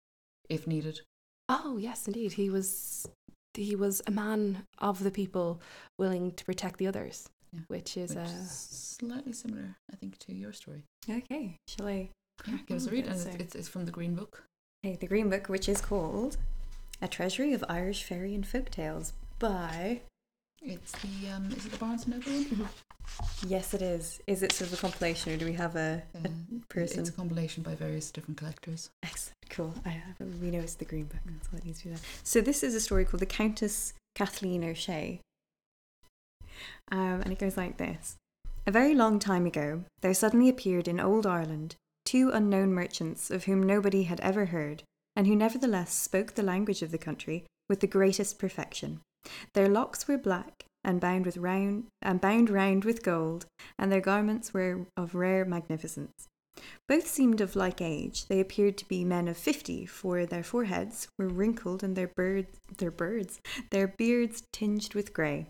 if 0.50 0.66
needed. 0.66 1.02
Oh 1.50 1.78
yes, 1.78 2.08
indeed. 2.08 2.34
He 2.34 2.50
was 2.50 3.08
he 3.54 3.76
was 3.76 4.02
a 4.08 4.12
man 4.12 4.64
of 4.80 5.04
the 5.04 5.12
people 5.12 5.62
willing 6.00 6.32
to 6.32 6.43
protect 6.46 6.78
the 6.80 6.88
others, 6.88 7.30
Yeah. 7.54 7.60
which 7.68 7.96
is 7.98 8.10
which 8.10 8.20
uh, 8.20 8.22
is 8.22 8.96
slightly 9.00 9.34
similar, 9.34 9.76
I 9.93 9.96
think, 9.98 10.18
to 10.20 10.34
your 10.34 10.54
story. 10.54 10.84
okay, 11.10 11.58
shall 11.68 11.88
I? 11.88 12.10
Yeah, 12.48 12.58
give 12.68 12.78
us 12.78 12.88
a 12.88 12.91
read, 12.91 13.06
and 13.06 13.14
it's, 13.16 13.24
so- 13.24 13.30
it's, 13.39 13.56
it's 13.56 13.68
from 13.70 13.86
the 13.86 13.91
Green 13.91 14.16
Book. 14.16 14.43
Okay, 14.86 14.96
the 14.98 15.08
Green 15.08 15.30
Book, 15.30 15.48
which 15.48 15.70
is 15.70 15.80
called 15.82 16.38
A 17.02 17.08
Treasury 17.08 17.54
of 17.54 17.64
Irish 17.70 18.04
Fairy 18.04 18.34
and 18.36 18.46
Folk 18.46 18.70
Tales 18.72 19.14
by. 19.39 20.02
It's 20.62 20.91
the 20.93 21.30
um, 21.30 21.51
is 21.51 21.66
it 21.66 21.72
the 21.72 21.78
Barnes 21.78 22.06
and 22.06 22.16
Noble 22.16 22.32
one? 22.32 22.70
Yes, 23.47 23.74
it 23.74 23.82
is. 23.82 24.20
Is 24.28 24.41
it 24.41 24.51
sort 24.51 24.72
of 24.72 24.78
a 24.78 24.82
compilation, 24.82 25.32
or 25.34 25.38
do 25.38 25.45
we 25.45 25.53
have 25.53 25.76
a, 25.76 26.03
Uh, 26.16 26.28
a 26.28 26.74
person? 26.74 27.01
It's 27.01 27.10
a 27.10 27.14
compilation 27.14 27.62
by 27.64 27.76
various 27.76 28.10
different 28.12 28.38
collectors. 28.38 28.89
Excellent, 29.03 29.36
cool. 29.49 29.74
I 29.86 30.01
we 30.41 30.49
know 30.49 30.60
it's 30.60 30.76
the 30.76 30.86
Green 30.86 31.06
Book. 31.06 31.20
That's 31.26 31.53
what 31.53 31.64
needs 31.66 31.80
to 31.80 31.86
be 31.86 31.89
there. 31.91 32.03
So 32.24 32.41
this 32.41 32.64
is 32.64 32.74
a 32.74 32.80
story 32.82 33.06
called 33.06 33.20
The 33.20 33.28
Countess 33.28 33.93
Kathleen 34.16 34.64
O'Shea, 34.64 35.20
um, 36.91 37.22
and 37.22 37.32
it 37.32 37.39
goes 37.39 37.58
like 37.58 37.78
this: 37.78 38.16
A 38.66 38.72
very 38.72 38.95
long 38.95 39.20
time 39.20 39.45
ago, 39.45 39.84
there 40.01 40.14
suddenly 40.14 40.49
appeared 40.49 40.88
in 40.88 40.99
old 40.99 41.28
Ireland 41.28 41.76
two 42.06 42.32
unknown 42.32 42.74
merchants 42.74 43.32
of 43.32 43.43
whom 43.45 43.62
nobody 43.62 44.03
had 44.03 44.20
ever 44.22 44.45
heard, 44.47 44.84
and 45.16 45.28
who 45.28 45.36
nevertheless 45.36 45.93
spoke 45.93 46.34
the 46.34 46.43
language 46.43 46.82
of 46.82 46.91
the 46.91 46.97
country 46.97 47.45
with 47.70 47.80
the 47.80 47.88
greatest 47.88 48.39
perfection. 48.39 49.01
Their 49.54 49.70
locks 49.70 50.08
were 50.08 50.18
black 50.18 50.66
and 50.84 51.02
bound 51.02 51.26
with 51.26 51.38
round 51.38 51.86
and 52.02 52.22
bound 52.22 52.50
round 52.50 52.86
with 52.86 53.04
gold, 53.04 53.46
and 53.78 53.92
their 53.92 54.02
garments 54.02 54.54
were 54.54 54.86
of 54.96 55.16
rare 55.16 55.46
magnificence. 55.46 56.28
Both 56.88 57.08
seemed 57.08 57.42
of 57.42 57.56
like 57.56 57.82
age. 57.82 58.28
They 58.28 58.40
appeared 58.40 58.78
to 58.78 58.88
be 58.88 59.04
men 59.04 59.28
of 59.28 59.38
fifty, 59.38 59.86
for 59.86 60.26
their 60.26 60.44
foreheads 60.44 61.08
were 61.18 61.28
wrinkled 61.28 61.84
and 61.84 61.96
their 61.96 62.12
birds, 62.16 62.58
their 62.78 62.92
birds, 62.92 63.40
their 63.72 63.88
beards 63.88 64.44
tinged 64.54 64.94
with 64.94 65.14
grey. 65.14 65.48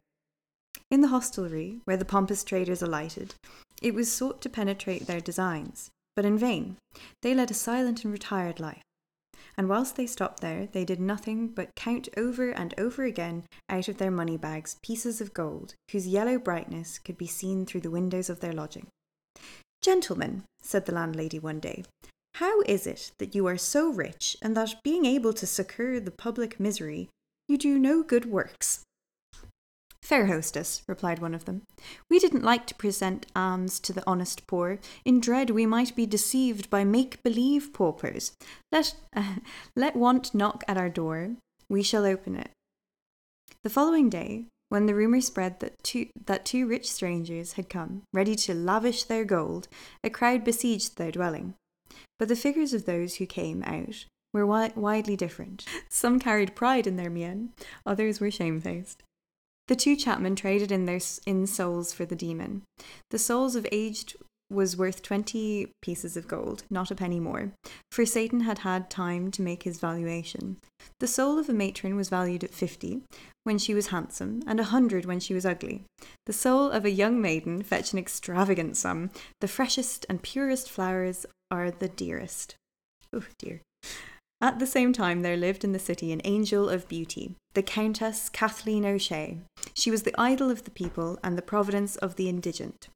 In 0.90 1.02
the 1.02 1.10
hostelry, 1.10 1.82
where 1.86 1.98
the 1.98 2.06
pompous 2.06 2.44
traders 2.44 2.82
alighted, 2.82 3.36
it 3.82 3.94
was 3.94 4.12
sought 4.12 4.42
to 4.42 4.50
penetrate 4.50 5.06
their 5.06 5.22
designs, 5.22 5.90
but 6.16 6.26
in 6.26 6.38
vain. 6.38 6.78
They 7.22 7.36
led 7.36 7.52
a 7.52 7.56
silent 7.56 8.04
and 8.04 8.14
retired 8.14 8.60
life. 8.60 8.82
And 9.58 9.70
whilst 9.70 9.96
they 9.96 10.06
stopped 10.06 10.42
there, 10.42 10.68
they 10.72 10.84
did 10.84 11.00
nothing 11.00 11.48
but 11.48 11.76
count 11.76 12.10
over 12.18 12.50
and 12.50 12.74
over 12.78 13.04
again 13.04 13.44
out 13.70 13.88
of 13.88 13.98
their 13.98 14.12
money 14.12 14.38
bags 14.38 14.78
pieces 14.82 15.22
of 15.22 15.34
gold, 15.34 15.76
whose 15.92 16.08
yellow 16.08 16.38
brightness 16.38 17.00
could 17.00 17.18
be 17.18 17.28
seen 17.28 17.66
through 17.66 17.82
the 17.82 17.92
windows 17.92 18.30
of 18.30 18.42
their 18.42 18.54
lodging. 18.54 18.88
Gentlemen, 19.82 20.44
said 20.62 20.86
the 20.86 20.94
landlady 20.94 21.40
one 21.40 21.60
day, 21.60 21.84
how 22.36 22.62
is 22.62 22.86
it 22.86 23.12
that 23.20 23.34
you 23.34 23.46
are 23.46 23.58
so 23.58 23.90
rich 23.90 24.36
and 24.42 24.58
that, 24.58 24.84
being 24.84 25.06
able 25.06 25.32
to 25.32 25.48
succour 25.48 26.02
the 26.02 26.12
public 26.12 26.60
misery, 26.60 27.08
you 27.48 27.58
do 27.58 27.80
no 27.80 28.04
good 28.04 28.26
works? 28.26 28.82
Fair 30.06 30.28
hostess, 30.28 30.84
replied 30.88 31.18
one 31.18 31.34
of 31.34 31.46
them, 31.46 31.64
we 32.12 32.20
didn't 32.20 32.44
like 32.44 32.68
to 32.68 32.76
present 32.76 33.26
alms 33.36 33.80
to 33.80 33.92
the 33.92 34.04
honest 34.06 34.46
poor, 34.46 34.78
in 35.04 35.20
dread 35.20 35.50
we 35.50 35.66
might 35.66 35.96
be 35.96 36.06
deceived 36.06 36.70
by 36.70 36.84
make 36.84 37.24
believe 37.24 37.74
paupers. 37.74 38.34
Let, 38.72 38.94
let 39.76 39.96
want 39.96 40.36
knock 40.36 40.64
at 40.68 40.78
our 40.78 40.90
door, 40.90 41.38
we 41.70 41.82
shall 41.82 42.06
open 42.06 42.36
it. 42.36 42.52
The 43.64 43.72
following 43.72 44.12
day, 44.12 44.46
when 44.70 44.86
the 44.86 44.94
rumour 44.94 45.22
spread 45.22 45.60
that 45.62 45.82
two, 45.82 46.10
that 46.28 46.46
two 46.46 46.68
rich 46.68 46.92
strangers 46.92 47.54
had 47.54 47.68
come, 47.68 48.04
ready 48.14 48.36
to 48.36 48.54
lavish 48.54 49.06
their 49.06 49.26
gold, 49.26 49.68
a 50.04 50.12
crowd 50.12 50.44
besieged 50.44 51.00
their 51.00 51.12
dwelling. 51.12 51.56
But 52.20 52.28
the 52.28 52.36
figures 52.36 52.76
of 52.76 52.86
those 52.86 53.16
who 53.16 53.26
came 53.26 53.64
out 53.64 54.06
were 54.36 54.42
wi- 54.42 54.74
widely 54.76 55.16
different. 55.16 55.66
Some 55.90 56.20
carried 56.20 56.54
pride 56.54 56.86
in 56.86 56.96
their 56.96 57.10
mien, 57.10 57.54
others 57.88 58.20
were 58.20 58.30
shamefaced. 58.30 59.02
The 59.68 59.76
two 59.76 59.96
chapmen 59.96 60.36
traded 60.36 60.72
in 60.72 60.86
their 60.86 61.00
in 61.26 61.48
souls 61.48 61.92
for 61.92 62.06
the 62.06 62.16
demon. 62.16 62.64
The 63.10 63.20
souls 63.20 63.56
of 63.56 63.66
aged 63.72 64.16
was 64.50 64.78
worth 64.78 65.02
20 65.02 65.72
pieces 65.82 66.16
of 66.16 66.28
gold, 66.28 66.64
not 66.70 66.92
a 66.92 66.96
penny 66.96 67.20
more, 67.20 67.52
for 67.92 68.06
Satan 68.06 68.42
had 68.42 68.60
had 68.60 68.90
time 68.90 69.32
to 69.32 69.42
make 69.42 69.64
his 69.64 69.80
valuation. 69.80 70.58
The 71.00 71.08
soul 71.08 71.40
of 71.40 71.50
a 71.50 71.54
matron 71.54 71.96
was 71.96 72.10
valued 72.10 72.44
at 72.44 72.54
50 72.54 73.02
when 73.44 73.58
she 73.58 73.74
was 73.74 73.88
handsome, 73.88 74.44
and 74.46 74.60
a 74.60 74.64
100 74.64 75.06
when 75.06 75.20
she 75.20 75.34
was 75.34 75.46
ugly. 75.46 75.84
The 76.26 76.34
soul 76.34 76.70
of 76.70 76.86
a 76.86 76.92
young 76.92 77.20
maiden 77.20 77.64
fetched 77.64 77.94
an 77.94 78.00
extravagant 78.00 78.78
sum. 78.78 79.10
The 79.42 79.48
freshest 79.48 80.06
and 80.10 80.22
purest 80.22 80.70
flowers 80.70 81.26
are 81.50 81.72
the 81.72 81.90
dearest. 81.90 82.56
Oh 83.12 83.26
dear. 83.40 83.62
At 84.46 84.60
the 84.60 84.68
same 84.68 84.94
time, 84.94 85.24
there 85.24 85.38
lived 85.38 85.64
in 85.64 85.72
the 85.72 85.80
city 85.80 86.12
an 86.12 86.22
angel 86.24 86.70
of 86.70 86.88
beauty, 86.88 87.34
the 87.56 87.64
Countess 87.64 88.30
Kathleen 88.30 88.86
O'Shea. 88.86 89.40
She 89.74 89.90
was 89.90 90.04
the 90.04 90.14
idol 90.20 90.52
of 90.52 90.66
the 90.66 90.70
people 90.70 91.18
and 91.24 91.36
the 91.36 91.42
providence 91.42 91.96
of 91.96 92.16
the 92.16 92.30
indigent. 92.30 92.88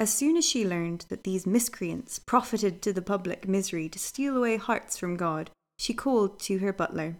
As 0.00 0.12
soon 0.12 0.36
as 0.36 0.44
she 0.44 0.66
learned 0.66 1.06
that 1.10 1.22
these 1.22 1.46
miscreants 1.46 2.18
profited 2.18 2.82
to 2.82 2.92
the 2.92 3.02
public 3.02 3.46
misery 3.46 3.88
to 3.88 4.00
steal 4.00 4.36
away 4.36 4.56
hearts 4.56 4.98
from 4.98 5.16
God, 5.16 5.48
she 5.78 5.94
called 5.94 6.40
to 6.40 6.58
her 6.58 6.72
butler. 6.72 7.18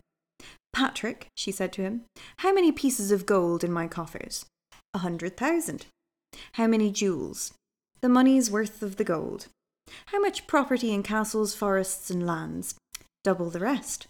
Patrick, 0.72 1.28
she 1.36 1.52
said 1.52 1.72
to 1.74 1.82
him, 1.82 2.02
how 2.38 2.52
many 2.52 2.72
pieces 2.72 3.12
of 3.12 3.24
gold 3.24 3.62
in 3.62 3.72
my 3.72 3.86
coffers? 3.86 4.46
A 4.94 4.98
hundred 4.98 5.36
thousand. 5.36 5.86
How 6.54 6.66
many 6.66 6.90
jewels? 6.90 7.54
The 8.00 8.08
money's 8.08 8.50
worth 8.50 8.82
of 8.82 8.96
the 8.96 9.04
gold. 9.04 9.46
How 10.06 10.18
much 10.18 10.48
property 10.48 10.92
in 10.92 11.04
castles, 11.04 11.54
forests, 11.54 12.10
and 12.10 12.26
lands? 12.26 12.74
Double 13.24 13.50
the 13.50 13.60
rest. 13.60 14.06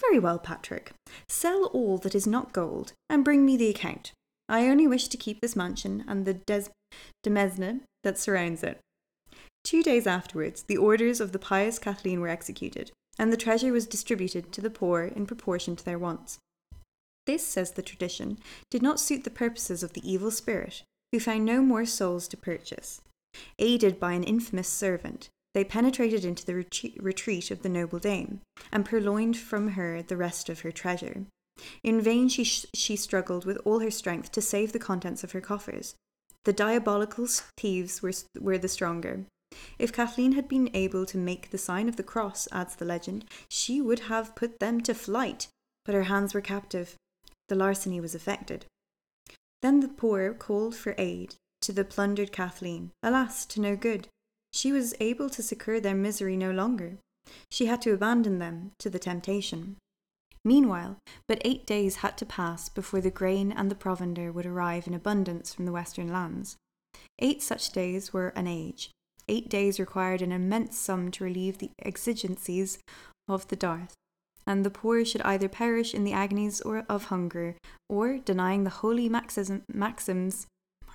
Very 0.00 0.18
well, 0.18 0.38
Patrick. 0.38 0.92
Sell 1.28 1.66
all 1.66 1.96
that 1.98 2.14
is 2.14 2.26
not 2.26 2.52
gold 2.52 2.92
and 3.08 3.24
bring 3.24 3.46
me 3.46 3.56
the 3.56 3.70
account. 3.70 4.12
I 4.48 4.66
only 4.66 4.88
wish 4.88 5.06
to 5.08 5.16
keep 5.16 5.40
this 5.40 5.54
mansion 5.54 6.04
and 6.08 6.26
the 6.26 6.34
des- 6.34 6.70
demesne 7.22 7.82
that 8.02 8.18
surrounds 8.18 8.64
it. 8.64 8.80
Two 9.62 9.82
days 9.82 10.06
afterwards, 10.06 10.64
the 10.64 10.76
orders 10.76 11.20
of 11.20 11.32
the 11.32 11.38
pious 11.38 11.78
Kathleen 11.78 12.20
were 12.20 12.28
executed, 12.28 12.90
and 13.18 13.32
the 13.32 13.36
treasure 13.36 13.72
was 13.72 13.86
distributed 13.86 14.52
to 14.52 14.60
the 14.60 14.70
poor 14.70 15.04
in 15.04 15.26
proportion 15.26 15.76
to 15.76 15.84
their 15.84 15.98
wants. 15.98 16.38
This, 17.26 17.46
says 17.46 17.72
the 17.72 17.82
tradition, 17.82 18.38
did 18.70 18.82
not 18.82 18.98
suit 18.98 19.22
the 19.22 19.30
purposes 19.30 19.82
of 19.82 19.92
the 19.92 20.10
evil 20.10 20.30
spirit, 20.30 20.82
who 21.12 21.20
found 21.20 21.44
no 21.44 21.62
more 21.62 21.86
souls 21.86 22.26
to 22.28 22.36
purchase. 22.36 23.02
Aided 23.58 24.00
by 24.00 24.14
an 24.14 24.24
infamous 24.24 24.68
servant, 24.68 25.28
they 25.54 25.64
penetrated 25.64 26.24
into 26.24 26.46
the 26.46 26.54
retreat 26.54 27.50
of 27.50 27.62
the 27.62 27.68
noble 27.68 27.98
dame, 27.98 28.40
and 28.70 28.84
purloined 28.84 29.36
from 29.36 29.68
her 29.72 30.02
the 30.02 30.16
rest 30.16 30.48
of 30.48 30.60
her 30.60 30.70
treasure. 30.70 31.24
In 31.82 32.00
vain 32.00 32.28
she, 32.28 32.44
sh- 32.44 32.66
she 32.72 32.96
struggled 32.96 33.44
with 33.44 33.58
all 33.64 33.80
her 33.80 33.90
strength 33.90 34.32
to 34.32 34.40
save 34.40 34.72
the 34.72 34.78
contents 34.78 35.24
of 35.24 35.32
her 35.32 35.40
coffers. 35.40 35.94
The 36.44 36.52
diabolical 36.52 37.26
thieves 37.58 38.00
were, 38.02 38.12
were 38.38 38.58
the 38.58 38.68
stronger. 38.68 39.26
If 39.78 39.92
Kathleen 39.92 40.32
had 40.32 40.48
been 40.48 40.70
able 40.74 41.04
to 41.06 41.18
make 41.18 41.50
the 41.50 41.58
sign 41.58 41.88
of 41.88 41.96
the 41.96 42.02
cross, 42.02 42.48
adds 42.52 42.76
the 42.76 42.84
legend, 42.84 43.24
she 43.48 43.80
would 43.80 44.00
have 44.00 44.36
put 44.36 44.60
them 44.60 44.80
to 44.82 44.94
flight, 44.94 45.48
but 45.84 45.94
her 45.94 46.04
hands 46.04 46.32
were 46.32 46.40
captive. 46.40 46.94
The 47.48 47.56
larceny 47.56 48.00
was 48.00 48.14
effected. 48.14 48.66
Then 49.60 49.80
the 49.80 49.88
poor 49.88 50.32
called 50.32 50.74
for 50.74 50.94
aid 50.96 51.34
to 51.62 51.72
the 51.72 51.84
plundered 51.84 52.32
Kathleen. 52.32 52.92
Alas, 53.02 53.44
to 53.46 53.60
no 53.60 53.76
good. 53.76 54.08
She 54.52 54.72
was 54.72 54.94
able 55.00 55.30
to 55.30 55.42
succour 55.42 55.80
their 55.80 55.94
misery 55.94 56.36
no 56.36 56.50
longer. 56.50 56.98
She 57.50 57.66
had 57.66 57.82
to 57.82 57.92
abandon 57.92 58.38
them 58.38 58.72
to 58.78 58.90
the 58.90 58.98
temptation. 58.98 59.76
Meanwhile, 60.44 60.96
but 61.28 61.42
eight 61.44 61.66
days 61.66 61.96
had 61.96 62.16
to 62.18 62.26
pass 62.26 62.68
before 62.68 63.00
the 63.00 63.10
grain 63.10 63.52
and 63.52 63.70
the 63.70 63.74
provender 63.74 64.32
would 64.32 64.46
arrive 64.46 64.86
in 64.86 64.94
abundance 64.94 65.52
from 65.54 65.66
the 65.66 65.72
western 65.72 66.08
lands. 66.08 66.56
Eight 67.18 67.42
such 67.42 67.70
days 67.70 68.12
were 68.12 68.28
an 68.28 68.46
age. 68.46 68.90
Eight 69.28 69.48
days 69.48 69.78
required 69.78 70.22
an 70.22 70.32
immense 70.32 70.78
sum 70.78 71.10
to 71.12 71.24
relieve 71.24 71.58
the 71.58 71.70
exigencies 71.82 72.78
of 73.28 73.46
the 73.48 73.56
dearth, 73.56 73.94
and 74.46 74.64
the 74.64 74.70
poor 74.70 75.04
should 75.04 75.22
either 75.22 75.48
perish 75.48 75.94
in 75.94 76.04
the 76.04 76.12
agonies 76.12 76.60
or 76.62 76.84
of 76.88 77.04
hunger, 77.04 77.56
or, 77.88 78.18
denying 78.18 78.64
the 78.64 78.70
holy 78.70 79.08
maxims 79.08 80.46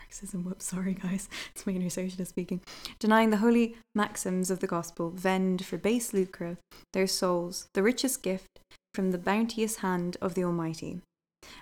Marxism, 0.06 0.44
whoops, 0.44 0.66
sorry 0.66 0.94
guys, 0.94 1.28
it's 1.56 1.66
my 1.66 1.74
inner 1.74 1.90
socialist 1.90 2.30
speaking, 2.30 2.62
denying 3.00 3.32
the 3.32 3.38
holy 3.38 3.76
maxims 3.96 4.52
of 4.52 4.60
the 4.60 4.68
gospel, 4.68 5.10
vend 5.10 5.66
for 5.66 5.78
base 5.78 6.14
lucre 6.14 6.58
their 6.94 7.08
souls, 7.08 7.68
the 7.74 7.82
richest 7.82 8.22
gift 8.22 8.60
from 8.94 9.12
the 9.12 9.18
bounteous 9.18 9.78
hand 9.78 10.16
of 10.22 10.36
the 10.36 10.44
Almighty. 10.44 11.02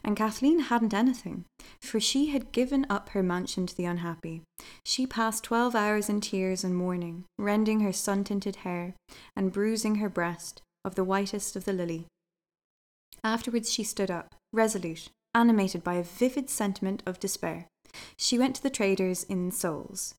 And 0.03 0.17
Kathleen 0.17 0.59
hadn't 0.59 0.93
anything, 0.93 1.45
for 1.81 2.01
she 2.01 2.27
had 2.27 2.51
given 2.51 2.85
up 2.89 3.09
her 3.09 3.23
mansion 3.23 3.65
to 3.65 3.75
the 3.75 3.85
unhappy. 3.85 4.41
She 4.85 5.07
passed 5.07 5.45
twelve 5.45 5.73
hours 5.73 6.09
in 6.09 6.19
tears 6.19 6.65
and 6.65 6.75
mourning, 6.75 7.23
rending 7.37 7.79
her 7.79 7.93
sun 7.93 8.25
tinted 8.25 8.57
hair 8.57 8.93
and 9.37 9.53
bruising 9.53 9.95
her 9.95 10.09
breast 10.09 10.61
of 10.83 10.95
the 10.95 11.03
whitest 11.05 11.55
of 11.55 11.63
the 11.63 11.73
lily. 11.73 12.07
Afterwards 13.23 13.71
she 13.71 13.83
stood 13.83 14.11
up, 14.11 14.35
resolute, 14.51 15.09
animated 15.33 15.81
by 15.81 15.95
a 15.95 16.03
vivid 16.03 16.49
sentiment 16.49 17.01
of 17.05 17.21
despair. 17.21 17.67
She 18.17 18.37
went 18.37 18.55
to 18.55 18.63
the 18.63 18.69
traders 18.69 19.23
in 19.23 19.51
souls. 19.51 20.15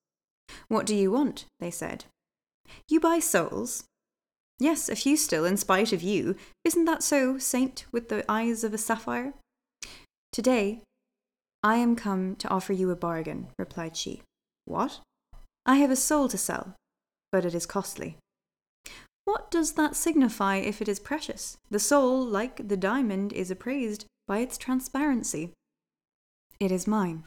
What 0.68 0.86
do 0.86 0.94
you 0.94 1.10
want? 1.10 1.46
they 1.60 1.70
said. 1.70 2.04
You 2.88 3.00
buy 3.00 3.18
souls? 3.18 3.84
Yes, 4.58 4.88
a 4.88 4.96
few 4.96 5.16
still, 5.16 5.44
in 5.44 5.56
spite 5.56 5.92
of 5.92 6.02
you. 6.02 6.36
Isn't 6.64 6.84
that 6.84 7.02
so, 7.02 7.38
saint 7.38 7.86
with 7.90 8.08
the 8.08 8.24
eyes 8.30 8.62
of 8.62 8.72
a 8.72 8.78
sapphire? 8.78 9.34
Today, 10.32 10.82
I 11.62 11.76
am 11.76 11.96
come 11.96 12.36
to 12.36 12.48
offer 12.48 12.72
you 12.72 12.90
a 12.90 12.96
bargain, 12.96 13.48
replied 13.58 13.96
she. 13.96 14.22
What? 14.64 15.00
I 15.66 15.76
have 15.76 15.90
a 15.90 15.96
soul 15.96 16.28
to 16.28 16.38
sell, 16.38 16.74
but 17.32 17.44
it 17.44 17.54
is 17.54 17.66
costly. 17.66 18.16
What 19.24 19.50
does 19.50 19.72
that 19.72 19.96
signify 19.96 20.56
if 20.56 20.82
it 20.82 20.88
is 20.88 21.00
precious? 21.00 21.56
The 21.70 21.78
soul, 21.78 22.24
like 22.24 22.68
the 22.68 22.76
diamond, 22.76 23.32
is 23.32 23.50
appraised 23.50 24.04
by 24.28 24.38
its 24.38 24.58
transparency. 24.58 25.52
It 26.60 26.70
is 26.70 26.86
mine. 26.86 27.24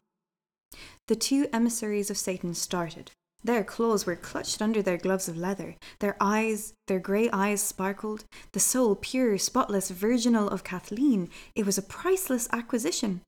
The 1.08 1.16
two 1.16 1.48
emissaries 1.54 2.10
of 2.10 2.18
Satan 2.18 2.54
started. 2.54 3.12
Their 3.44 3.64
claws 3.64 4.06
were 4.06 4.16
clutched 4.16 4.62
under 4.62 4.82
their 4.82 4.98
gloves 4.98 5.30
of 5.30 5.38
leather. 5.38 5.76
Their 6.00 6.18
eyes, 6.20 6.74
their 6.88 7.00
grey 7.00 7.30
eyes 7.30 7.62
sparkled. 7.62 8.26
The 8.52 8.60
soul, 8.60 8.96
pure, 8.96 9.38
spotless, 9.38 9.90
virginal 9.90 10.50
of 10.50 10.64
Kathleen, 10.64 11.30
it 11.56 11.66
was 11.66 11.78
a 11.78 11.84
priceless 11.84 12.50
acquisition. 12.52 13.22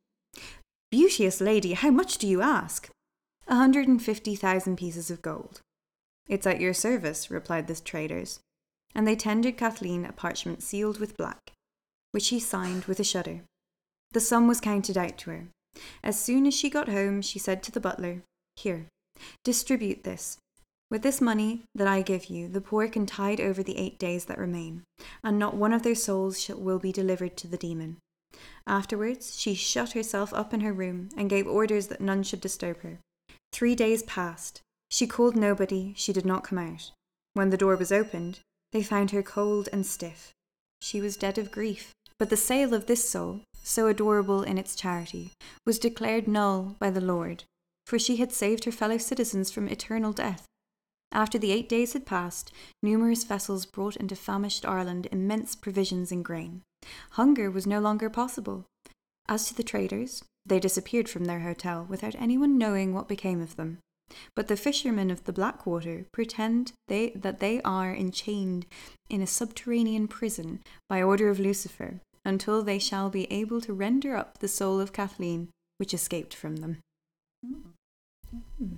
Beauteous 0.91 1.39
lady, 1.39 1.73
how 1.73 1.91
much 1.91 2.17
do 2.17 2.27
you 2.27 2.41
ask? 2.41 2.89
A 3.47 3.55
hundred 3.55 3.87
and 3.87 4.01
fifty 4.01 4.35
thousand 4.35 4.77
pieces 4.77 5.09
of 5.09 5.21
gold. 5.21 5.61
It's 6.27 6.47
at 6.47 6.59
your 6.59 6.73
service, 6.73 7.31
replied 7.31 7.67
the 7.67 7.75
traders. 7.75 8.39
And 8.93 9.07
they 9.07 9.15
tendered 9.15 9.57
Kathleen 9.57 10.05
a 10.05 10.11
parchment 10.11 10.63
sealed 10.63 10.99
with 10.99 11.17
black, 11.17 11.51
which 12.11 12.23
she 12.23 12.39
signed 12.39 12.85
with 12.85 12.99
a 12.99 13.03
shudder. 13.03 13.41
The 14.11 14.19
sum 14.19 14.47
was 14.47 14.59
counted 14.59 14.97
out 14.97 15.17
to 15.19 15.29
her. 15.29 15.47
As 16.03 16.19
soon 16.19 16.45
as 16.45 16.53
she 16.53 16.69
got 16.69 16.89
home, 16.89 17.21
she 17.21 17.39
said 17.39 17.61
to 17.63 17.71
the 17.71 17.79
butler, 17.79 18.23
Here, 18.55 18.87
distribute 19.43 20.03
this. 20.03 20.37
With 20.89 21.03
this 21.03 21.21
money 21.21 21.63
that 21.75 21.87
I 21.87 22.01
give 22.01 22.25
you, 22.25 22.47
the 22.47 22.61
poor 22.61 22.87
can 22.87 23.05
tide 23.05 23.39
over 23.39 23.61
the 23.61 23.77
eight 23.77 23.99
days 23.99 24.25
that 24.25 24.39
remain, 24.39 24.83
and 25.23 25.37
not 25.37 25.55
one 25.55 25.73
of 25.73 25.83
their 25.83 25.95
souls 25.95 26.41
shall, 26.41 26.57
will 26.57 26.79
be 26.79 26.91
delivered 26.91 27.37
to 27.37 27.47
the 27.47 27.57
demon. 27.57 27.97
Afterwards, 28.65 29.39
she 29.39 29.53
shut 29.53 29.93
herself 29.93 30.33
up 30.33 30.53
in 30.53 30.61
her 30.61 30.73
room 30.73 31.09
and 31.15 31.29
gave 31.29 31.47
orders 31.47 31.87
that 31.87 32.01
none 32.01 32.23
should 32.23 32.41
disturb 32.41 32.81
her. 32.81 32.99
Three 33.51 33.75
days 33.75 34.03
passed. 34.03 34.61
She 34.89 35.05
called 35.05 35.35
nobody, 35.35 35.93
she 35.95 36.13
did 36.13 36.25
not 36.25 36.43
come 36.43 36.57
out. 36.57 36.91
When 37.33 37.51
the 37.51 37.57
door 37.57 37.75
was 37.75 37.91
opened, 37.91 38.39
they 38.71 38.81
found 38.81 39.11
her 39.11 39.23
cold 39.23 39.69
and 39.71 39.85
stiff. 39.85 40.31
She 40.81 41.01
was 41.01 41.17
dead 41.17 41.37
of 41.37 41.51
grief. 41.51 41.93
But 42.17 42.29
the 42.29 42.37
sale 42.37 42.73
of 42.73 42.85
this 42.85 43.07
soul, 43.07 43.41
so 43.69 43.87
adorable 43.87 44.41
in 44.41 44.57
its 44.57 44.75
charity, 44.75 45.31
was 45.65 45.79
declared 45.79 46.27
null 46.27 46.75
by 46.79 46.89
the 46.89 47.01
Lord, 47.01 47.43
for 47.85 47.99
she 47.99 48.17
had 48.17 48.31
saved 48.31 48.65
her 48.65 48.71
fellow 48.71 48.97
citizens 48.97 49.51
from 49.51 49.67
eternal 49.67 50.11
death. 50.11 50.45
After 51.11 51.37
the 51.37 51.51
eight 51.51 51.69
days 51.69 51.93
had 51.93 52.05
passed, 52.05 52.51
numerous 52.83 53.23
vessels 53.23 53.65
brought 53.65 53.95
into 53.95 54.15
famished 54.15 54.65
Ireland 54.65 55.07
immense 55.11 55.55
provisions 55.55 56.11
in 56.11 56.23
grain. 56.23 56.61
Hunger 57.11 57.49
was 57.49 57.67
no 57.67 57.79
longer 57.79 58.09
possible. 58.09 58.65
As 59.27 59.47
to 59.47 59.55
the 59.55 59.63
traders, 59.63 60.23
they 60.45 60.59
disappeared 60.59 61.09
from 61.09 61.25
their 61.25 61.41
hotel 61.41 61.85
without 61.87 62.15
anyone 62.15 62.57
knowing 62.57 62.93
what 62.93 63.07
became 63.07 63.41
of 63.41 63.55
them. 63.55 63.79
But 64.35 64.47
the 64.47 64.57
fishermen 64.57 65.11
of 65.11 65.25
the 65.25 65.33
Blackwater 65.33 66.05
pretend 66.11 66.73
they, 66.87 67.11
that 67.11 67.39
they 67.39 67.61
are 67.61 67.93
enchained 67.93 68.65
in 69.09 69.21
a 69.21 69.27
subterranean 69.27 70.07
prison 70.07 70.61
by 70.87 71.01
order 71.01 71.29
of 71.29 71.39
Lucifer, 71.39 72.01
until 72.29 72.63
they 72.63 72.79
shall 72.79 73.09
be 73.09 73.29
able 73.31 73.59
to 73.61 73.73
render 73.73 74.15
up 74.15 74.37
the 74.37 74.47
soul 74.47 74.79
of 74.79 74.93
Kathleen, 74.93 75.49
which 75.77 75.93
escaped 75.93 76.33
from 76.33 76.57
them. 76.57 76.77
Mm. 77.45 78.77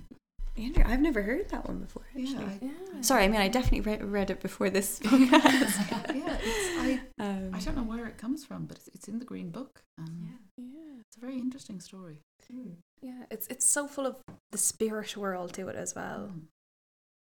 Andrew, 0.56 0.84
I've 0.86 1.00
never 1.00 1.22
heard 1.22 1.48
that 1.48 1.66
one 1.66 1.78
before. 1.78 2.02
Actually. 2.10 2.32
Yeah, 2.32 2.40
I, 2.40 2.58
yeah. 2.96 3.00
Sorry, 3.00 3.24
I 3.24 3.28
mean, 3.28 3.40
I 3.40 3.48
definitely 3.48 3.80
read, 3.80 4.04
read 4.04 4.30
it 4.30 4.40
before 4.40 4.68
this 4.70 4.98
podcast. 5.02 6.14
yeah, 6.14 6.36
I, 6.78 7.00
um, 7.18 7.50
I 7.54 7.58
don't 7.60 7.76
know 7.76 7.82
where 7.84 8.06
it 8.06 8.18
comes 8.18 8.44
from, 8.44 8.66
but 8.66 8.76
it's, 8.78 8.88
it's 8.88 9.08
in 9.08 9.18
the 9.18 9.24
Green 9.24 9.50
Book. 9.50 9.80
Um, 9.98 10.38
yeah. 10.58 10.64
yeah, 10.64 11.00
it's 11.06 11.16
a 11.16 11.20
very 11.20 11.38
interesting 11.38 11.80
story. 11.80 12.18
Mm. 12.52 12.72
Yeah, 13.00 13.24
it's 13.30 13.46
it's 13.48 13.66
so 13.66 13.86
full 13.86 14.06
of 14.06 14.16
the 14.52 14.58
spirit 14.58 15.16
world 15.16 15.54
to 15.54 15.68
it 15.68 15.76
as 15.76 15.94
well. 15.94 16.30
Mm. 16.32 16.42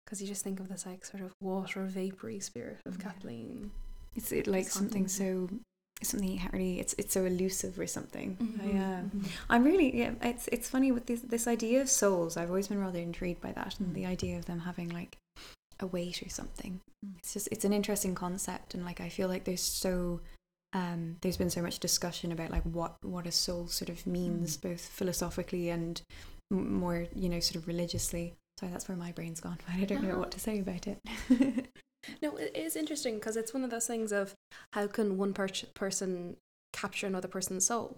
Because 0.06 0.22
you 0.22 0.28
just 0.28 0.44
think 0.44 0.60
of 0.60 0.70
this 0.70 0.86
like 0.86 1.06
sort 1.06 1.22
of 1.22 1.34
water 1.42 1.84
vapory 1.86 2.40
spirit 2.40 2.80
of 2.86 2.98
Yeah. 2.98 3.04
Kathleen. 3.12 3.72
It's 4.16 4.32
it, 4.32 4.48
like 4.48 4.66
It's 4.66 4.74
something 4.74 5.08
so 5.08 5.50
something 6.08 6.30
you 6.30 6.40
can't 6.40 6.54
really. 6.54 6.80
It's 6.80 6.94
it's 6.98 7.14
so 7.14 7.26
elusive 7.26 7.80
or 7.80 7.88
something. 7.88 8.38
Mhm, 8.38 8.74
Yeah. 8.74 9.02
mhm. 9.02 9.28
I'm 9.50 9.64
really 9.64 9.96
yeah. 9.98 10.14
It's 10.22 10.48
it's 10.52 10.70
funny 10.70 10.92
with 10.92 11.06
this 11.08 11.22
this 11.22 11.48
idea 11.48 11.82
of 11.82 11.90
souls. 11.90 12.38
I've 12.38 12.50
always 12.50 12.68
been 12.68 12.80
rather 12.80 13.00
intrigued 13.00 13.42
by 13.42 13.52
that 13.54 13.80
and 13.80 13.94
the 13.96 14.06
idea 14.06 14.38
of 14.38 14.46
them 14.46 14.60
having 14.60 14.90
like 14.90 15.18
a 15.80 15.88
weight 15.88 16.22
or 16.24 16.30
something. 16.30 16.82
Mm. 17.06 17.18
It's 17.20 17.34
just 17.34 17.48
it's 17.52 17.66
an 17.66 17.74
interesting 17.74 18.16
concept 18.16 18.74
and 18.74 18.84
like 18.86 19.00
I 19.02 19.10
feel 19.10 19.28
like 19.28 19.44
there's 19.46 19.62
so 19.62 20.22
um 20.74 21.16
there's 21.22 21.38
been 21.38 21.50
so 21.50 21.62
much 21.62 21.80
discussion 21.80 22.32
about 22.32 22.52
like 22.52 22.64
what 22.64 22.96
what 23.04 23.26
a 23.26 23.32
soul 23.32 23.68
sort 23.68 23.90
of 23.90 24.06
means 24.06 24.56
both 24.58 24.82
philosophically 24.82 25.70
and 25.70 26.02
m- 26.52 26.74
more 26.74 27.08
you 27.16 27.30
know 27.30 27.40
sort 27.40 27.56
of 27.56 27.68
religiously. 27.68 28.36
Sorry, 28.60 28.72
that's 28.72 28.90
where 28.90 28.98
my 28.98 29.12
brain's 29.14 29.40
gone. 29.40 29.58
But 29.66 29.76
I 29.82 29.86
don't 29.86 30.04
know 30.04 30.18
what 30.20 30.32
to 30.32 30.40
say 30.40 30.60
about 30.60 30.86
it. 30.86 31.00
No, 32.22 32.38
it 32.38 32.56
is 32.56 32.76
interesting 32.76 33.16
because 33.16 33.38
it's 33.38 33.54
one 33.54 33.64
of 33.64 33.70
those 33.70 33.88
things 33.88 34.12
of 34.12 34.34
how 34.74 34.88
can 34.88 35.18
one 35.18 35.34
per- 35.34 35.48
person 35.74 36.38
capture 36.74 37.08
another 37.08 37.28
person's 37.28 37.66
soul? 37.66 37.98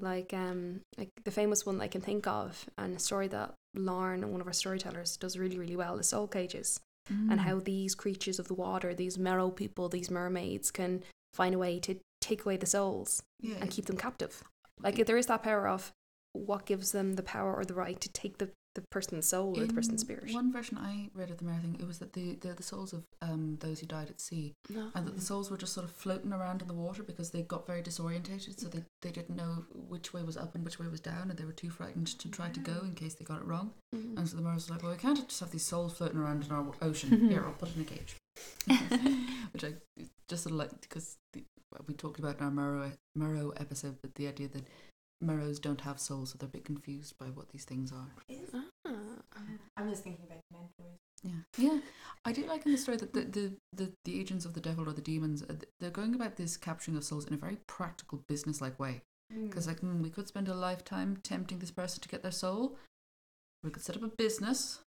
Like 0.00 0.32
um, 0.32 0.82
like 0.96 1.08
the 1.24 1.32
famous 1.32 1.66
one 1.66 1.80
I 1.80 1.88
can 1.88 2.00
think 2.00 2.26
of, 2.28 2.66
and 2.78 2.96
a 2.96 3.00
story 3.00 3.26
that 3.28 3.54
Lauren, 3.74 4.30
one 4.30 4.40
of 4.40 4.46
our 4.46 4.52
storytellers, 4.52 5.16
does 5.16 5.36
really 5.36 5.58
really 5.58 5.74
well 5.76 5.98
is 5.98 6.06
Soul 6.08 6.28
Cages, 6.28 6.78
and 7.10 7.32
Mm. 7.32 7.38
how 7.38 7.58
these 7.58 7.96
creatures 7.96 8.38
of 8.38 8.46
the 8.46 8.54
water, 8.54 8.94
these 8.94 9.18
merrow 9.18 9.50
people, 9.50 9.88
these 9.88 10.08
mermaids, 10.08 10.70
can 10.70 11.02
find 11.34 11.52
a 11.54 11.58
way 11.58 11.80
to 11.80 11.98
take 12.20 12.44
away 12.44 12.56
the 12.56 12.66
souls 12.66 13.24
yeah, 13.40 13.56
and 13.60 13.72
keep 13.72 13.86
them 13.86 13.96
captive. 13.96 14.44
Like 14.80 15.04
there 15.04 15.16
is 15.16 15.26
that 15.26 15.42
power 15.42 15.66
of 15.66 15.90
what 16.32 16.64
gives 16.64 16.92
them 16.92 17.14
the 17.14 17.22
power 17.24 17.52
or 17.52 17.64
the 17.64 17.74
right 17.74 18.00
to 18.00 18.08
take 18.08 18.38
the, 18.38 18.50
the 18.74 18.82
person's 18.90 19.26
soul 19.26 19.58
or 19.60 19.66
the 19.66 19.72
person's 19.74 20.00
spirit. 20.00 20.32
One 20.32 20.50
version 20.52 20.78
I 20.78 21.10
read 21.14 21.30
of 21.30 21.38
the 21.38 21.44
Mare 21.44 21.58
thing, 21.60 21.76
it 21.78 21.86
was 21.86 21.98
that 21.98 22.14
the, 22.14 22.36
the 22.36 22.54
the 22.54 22.62
souls 22.62 22.92
of 22.94 23.04
um 23.20 23.58
those 23.60 23.80
who 23.80 23.86
died 23.86 24.08
at 24.08 24.20
sea, 24.20 24.54
No. 24.70 24.90
and 24.94 25.06
that 25.06 25.14
the 25.14 25.20
souls 25.20 25.50
were 25.50 25.58
just 25.58 25.74
sort 25.74 25.84
of 25.84 25.90
floating 25.92 26.32
around 26.32 26.62
in 26.62 26.68
the 26.68 26.74
water 26.74 27.02
because 27.02 27.30
they 27.30 27.42
got 27.42 27.66
very 27.66 27.82
disorientated, 27.82 28.58
so 28.58 28.68
they 28.68 28.82
they 29.02 29.10
didn't 29.10 29.36
know 29.36 29.64
which 29.74 30.12
way 30.14 30.22
was 30.22 30.36
up 30.36 30.54
and 30.54 30.64
which 30.64 30.78
way 30.78 30.88
was 30.88 31.00
down, 31.00 31.28
and 31.30 31.38
they 31.38 31.44
were 31.44 31.52
too 31.52 31.70
frightened 31.70 32.06
to 32.18 32.28
try 32.30 32.48
to 32.48 32.60
go 32.60 32.80
in 32.82 32.94
case 32.94 33.14
they 33.14 33.24
got 33.24 33.40
it 33.40 33.44
wrong. 33.46 33.72
Mhm. 33.94 34.16
And 34.16 34.28
so 34.28 34.36
the 34.36 34.42
Mare 34.42 34.54
was 34.54 34.70
like, 34.70 34.82
"Well, 34.82 34.92
we 34.92 34.98
can't 34.98 35.28
just 35.28 35.40
have 35.40 35.50
these 35.50 35.64
souls 35.64 35.94
floating 35.98 36.18
around 36.18 36.44
in 36.44 36.52
our 36.52 36.72
ocean. 36.80 37.10
Here, 37.30 37.44
I'll 37.44 37.52
put 37.52 37.68
it 37.70 37.76
in 37.76 37.82
a 37.82 37.84
cage." 37.84 38.16
which 39.52 39.64
I 39.64 39.74
just 40.28 40.44
sort 40.44 40.52
of 40.52 40.58
like 40.58 40.80
because 40.80 41.16
we 41.86 41.94
talked 41.94 42.18
about 42.18 42.38
in 42.38 42.44
our 42.44 42.50
Merrow 42.50 42.92
Merrow 43.14 43.50
episode, 43.56 43.96
but 44.02 44.14
the 44.14 44.28
idea 44.28 44.48
that 44.48 44.62
Merrows 45.22 45.60
don't 45.60 45.80
have 45.82 46.00
souls, 46.00 46.30
so 46.30 46.38
they're 46.38 46.48
a 46.48 46.50
bit 46.50 46.64
confused 46.64 47.18
by 47.18 47.26
what 47.26 47.50
these 47.50 47.64
things 47.64 47.92
are. 47.92 48.08
Ah. 48.54 48.64
I'm 49.76 49.88
just 49.88 50.02
thinking 50.02 50.24
about 50.26 50.40
mentors. 50.50 50.98
Yeah, 51.22 51.40
yeah. 51.56 51.78
I 52.24 52.32
do 52.32 52.44
like 52.46 52.66
in 52.66 52.72
the 52.72 52.78
story 52.78 52.96
that 52.98 53.12
the 53.12 53.22
the, 53.22 53.52
the, 53.72 53.92
the 54.04 54.20
agents 54.20 54.44
of 54.44 54.54
the 54.54 54.60
devil 54.60 54.88
or 54.88 54.92
the 54.92 55.00
demons, 55.00 55.42
uh, 55.42 55.54
they're 55.80 55.90
going 55.90 56.14
about 56.14 56.36
this 56.36 56.56
capturing 56.56 56.96
of 56.96 57.04
souls 57.04 57.26
in 57.26 57.34
a 57.34 57.36
very 57.36 57.58
practical, 57.66 58.22
business-like 58.28 58.78
way. 58.78 59.02
Because 59.30 59.66
like, 59.66 59.80
mm, 59.80 60.02
we 60.02 60.10
could 60.10 60.28
spend 60.28 60.48
a 60.48 60.54
lifetime 60.54 61.18
tempting 61.22 61.58
this 61.58 61.70
person 61.70 62.02
to 62.02 62.08
get 62.08 62.22
their 62.22 62.32
soul. 62.32 62.76
We 63.64 63.70
could 63.70 63.82
set 63.82 63.96
up 63.96 64.02
a 64.02 64.08
business 64.08 64.80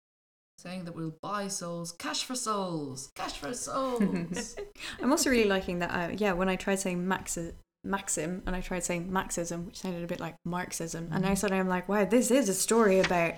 saying 0.59 0.85
that 0.85 0.95
we'll 0.95 1.17
buy 1.23 1.49
souls, 1.49 1.93
cash 1.93 2.25
for 2.25 2.35
souls, 2.35 3.11
cash 3.15 3.39
for 3.39 3.55
souls. 3.55 4.57
I'm 5.01 5.11
also 5.11 5.31
really 5.31 5.49
liking 5.49 5.79
that. 5.79 5.91
Uh, 5.91 6.13
yeah, 6.17 6.33
when 6.33 6.49
I 6.49 6.57
tried 6.57 6.81
saying 6.81 7.05
maxi- 7.05 7.55
maxim 7.85 8.43
and 8.47 8.57
I 8.57 8.61
tried 8.61 8.85
saying 8.85 9.13
Marxism, 9.13 9.67
which 9.67 9.79
sounded 9.79 10.03
a 10.03 10.07
bit 10.07 10.21
like 10.21 10.37
Marxism, 10.45 11.09
and 11.13 11.25
I 11.27 11.33
Mhm. 11.33 11.39
suddenly 11.39 11.61
I'm 11.61 11.69
like, 11.69 11.89
wow, 11.89 12.05
this 12.05 12.31
is 12.31 12.49
a 12.49 12.55
story 12.55 12.99
about 13.01 13.35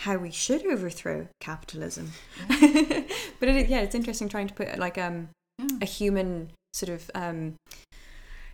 how 0.00 0.16
we 0.16 0.30
should 0.30 0.64
overthrow 0.66 1.28
capitalism. 1.40 2.12
Yeah. 2.48 3.02
but 3.40 3.48
it, 3.48 3.68
yeah, 3.68 3.80
it's 3.80 3.94
interesting 3.94 4.28
trying 4.28 4.48
to 4.48 4.54
put 4.54 4.78
like 4.78 4.96
um 4.98 5.28
yeah. 5.58 5.68
a 5.82 5.84
human 5.86 6.50
sort 6.72 6.90
of 6.90 7.10
um 7.14 7.54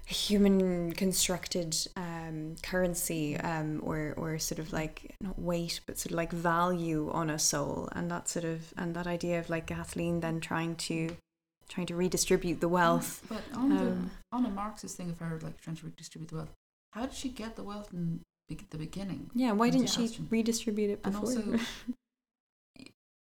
a 0.08 0.12
human 0.12 0.92
constructed 0.92 1.76
um 1.96 2.54
currency 2.62 3.36
um 3.38 3.80
or 3.84 4.14
or 4.16 4.38
sort 4.38 4.58
of 4.58 4.72
like 4.72 5.14
not 5.20 5.38
weight 5.38 5.80
but 5.86 5.98
sort 5.98 6.12
of 6.12 6.16
like 6.16 6.32
value 6.32 7.10
on 7.12 7.28
a 7.30 7.38
soul 7.38 7.88
and 7.92 8.10
that 8.10 8.28
sort 8.28 8.44
of 8.44 8.72
and 8.76 8.94
that 8.94 9.06
idea 9.06 9.38
of 9.38 9.50
like 9.50 9.66
Kathleen 9.66 10.20
then 10.20 10.40
trying 10.40 10.76
to 10.76 11.16
trying 11.68 11.86
to 11.86 11.96
redistribute 11.96 12.60
the 12.60 12.68
wealth 12.68 13.22
But 13.28 13.42
on 13.54 13.72
Um, 13.72 14.10
the 14.30 14.36
on 14.36 14.46
a 14.46 14.50
Marxist 14.50 14.96
thing 14.96 15.10
of 15.10 15.18
her 15.18 15.38
like 15.42 15.60
trying 15.60 15.76
to 15.76 15.86
redistribute 15.86 16.28
the 16.30 16.36
wealth, 16.36 16.52
how 16.92 17.06
did 17.06 17.14
she 17.14 17.28
get 17.28 17.56
the 17.56 17.62
wealth 17.62 17.92
in 17.92 18.20
be- 18.48 18.58
the 18.70 18.78
beginning? 18.78 19.30
yeah 19.34 19.52
why 19.52 19.70
didn't 19.70 19.88
she 19.88 20.06
question. 20.06 20.28
redistribute 20.30 20.90
it 20.90 21.02
before? 21.02 21.30
And 21.30 21.54
also, 21.54 21.64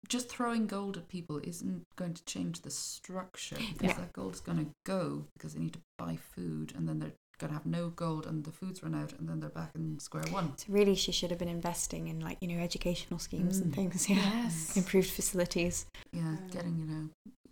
just 0.07 0.29
throwing 0.29 0.65
gold 0.65 0.97
at 0.97 1.07
people 1.07 1.39
isn't 1.43 1.83
going 1.95 2.13
to 2.15 2.23
change 2.25 2.61
the 2.61 2.71
structure 2.71 3.57
because 3.57 3.89
Yeah. 3.91 3.93
that 3.97 4.13
gold 4.13 4.33
is 4.33 4.39
going 4.39 4.57
to 4.65 4.71
go 4.85 5.25
because 5.33 5.53
they 5.53 5.59
need 5.59 5.73
to 5.73 5.81
buy 5.97 6.15
food 6.15 6.73
and 6.75 6.87
then 6.89 6.99
they're 6.99 7.13
going 7.39 7.49
to 7.49 7.55
have 7.55 7.65
no 7.65 7.89
gold 7.89 8.25
and 8.27 8.43
the 8.43 8.51
food's 8.51 8.83
run 8.83 8.93
out 8.93 9.13
and 9.13 9.27
then 9.27 9.39
they're 9.39 9.49
back 9.49 9.71
in 9.75 9.97
square 9.99 10.23
one. 10.29 10.57
so 10.57 10.65
really 10.69 10.95
she 10.95 11.11
should 11.11 11.29
have 11.31 11.39
been 11.39 11.47
investing 11.49 12.07
in 12.07 12.19
like 12.19 12.37
you 12.41 12.47
know 12.47 12.61
educational 12.61 13.19
schemes 13.19 13.57
and 13.59 13.71
Mm. 13.71 13.75
things 13.75 14.09
yeah 14.09 14.15
Yes. 14.17 14.75
improved 14.77 15.09
facilities 15.09 15.85
Yeah, 16.13 16.21
Um, 16.21 16.47
getting 16.51 16.77
you 16.79 16.85
know, 16.85 17.09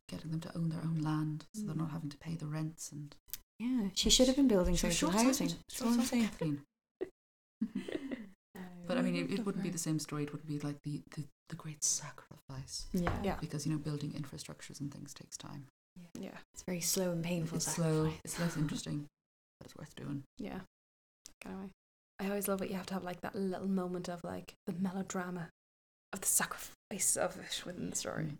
getting 0.09 0.31
them 0.31 0.39
to 0.41 0.55
own 0.57 0.69
their 0.69 0.81
own 0.83 0.99
land 0.99 1.45
so 1.55 1.61
they're 1.63 1.75
Mm. 1.75 1.79
not 1.79 1.91
having 1.91 2.09
to 2.09 2.17
pay 2.17 2.35
the 2.35 2.47
rents 2.47 2.91
and. 2.91 3.15
yeah 3.59 3.89
she 3.95 4.09
should 4.09 4.27
have 4.27 4.35
been 4.35 4.47
building 4.47 4.75
social 4.77 5.09
short-sighted. 5.11 5.27
housing 5.27 5.47
That's 5.47 5.81
all 5.81 5.87
I'm 5.87 5.93
Short-sighted, 5.95 6.09
saying. 6.39 6.61
Kathleen. 7.01 7.17
But 8.87 8.97
I 8.97 9.01
mean, 9.01 9.17
it, 9.17 9.31
it 9.39 9.45
wouldn't 9.45 9.63
be 9.65 9.69
the 9.69 9.77
same 9.77 9.99
story. 9.99 10.23
It 10.23 10.31
wouldn't 10.31 10.47
be 10.47 10.59
like 10.59 10.81
the, 10.83 11.01
the, 11.13 11.23
the 11.49 11.55
great 11.57 11.83
sacrifice 11.83 12.85
yeah 12.93 13.11
Yeah. 13.21 13.35
because 13.41 13.65
you 13.65 13.71
know 13.73 13.77
building 13.77 14.11
infrastructures 14.13 14.79
and 14.79 14.89
things 14.93 15.13
takes 15.13 15.35
time. 15.35 15.65
Yeah. 16.17 16.37
It's 16.53 16.63
very 16.63 16.79
slow 16.79 17.11
and 17.11 17.21
painful. 17.23 17.57
It's 17.57 17.65
slow. 17.73 18.11
It's 18.23 18.39
less 18.39 18.55
interesting, 18.55 19.05
but 19.75 19.83
it's 19.83 19.89
worth 19.91 19.95
doing. 19.95 20.23
Yeah. 20.37 20.59
Anyway, 21.45 21.69
I 22.19 22.27
always 22.29 22.47
love 22.47 22.61
it. 22.61 22.69
You 22.69 22.75
have 22.77 22.85
to 22.87 22.93
have 22.93 23.03
like 23.03 23.21
that 23.21 23.35
little 23.35 23.67
moment 23.67 24.07
of 24.07 24.23
like 24.23 24.53
the 24.65 24.73
melodrama 24.73 25.49
of 26.13 26.21
the 26.21 26.27
sacrifice 26.27 27.15
of 27.17 27.37
it 27.37 27.63
within 27.65 27.89
the 27.89 27.95
story. 27.95 28.37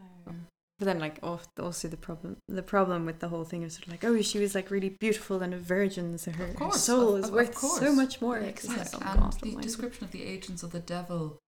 Um, 0.00 0.46
but 0.78 0.86
then, 0.86 0.98
like, 0.98 1.18
also 1.22 1.88
the 1.88 1.96
problem, 1.98 2.38
the 2.48 2.62
problem 2.62 3.04
with 3.04 3.18
the 3.18 3.28
whole 3.28 3.44
thing 3.44 3.62
is 3.62 3.74
sort 3.74 3.86
of 3.86 3.92
like, 3.92 4.04
oh, 4.04 4.22
she 4.22 4.38
was 4.38 4.54
like 4.54 4.70
really 4.70 4.88
beautiful 4.98 5.42
and 5.42 5.52
a 5.52 5.58
virgin, 5.58 6.16
so 6.16 6.30
her, 6.30 6.44
Of 6.44 6.50
her 6.52 6.56
course, 6.56 6.82
soul 6.84 7.16
of- 7.16 7.18
is 7.20 7.28
of- 7.28 7.34
worth 7.34 7.50
of 7.62 7.70
so 7.70 7.94
much 7.94 8.20
more. 8.22 8.38
Yeah, 8.38 8.46
It's 8.46 8.66
like, 8.66 8.78
oh 8.94 8.98
and 9.04 9.20
God 9.20 9.32
the 9.40 9.48
almighty. 9.50 9.60
description 9.66 10.04
of 10.04 10.10
the 10.10 10.22
agents 10.24 10.62
of 10.62 10.70
the 10.70 10.80
devil 10.80 11.38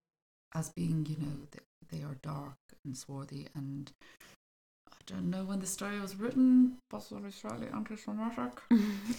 as 0.54 0.70
being, 0.76 1.06
you 1.08 1.16
know, 1.18 1.46
they, 1.50 1.98
they 1.98 2.04
are 2.04 2.16
dark 2.22 2.56
and 2.84 2.94
swarthy 2.96 3.46
and. 3.54 3.90
I 5.03 5.14
don't 5.14 5.30
know 5.30 5.44
when 5.44 5.59
the 5.59 5.66
story 5.66 5.98
was 5.98 6.14
written, 6.14 6.76
possibly 6.88 7.32
slightly 7.32 7.66
anti-Semitic. 7.74 8.61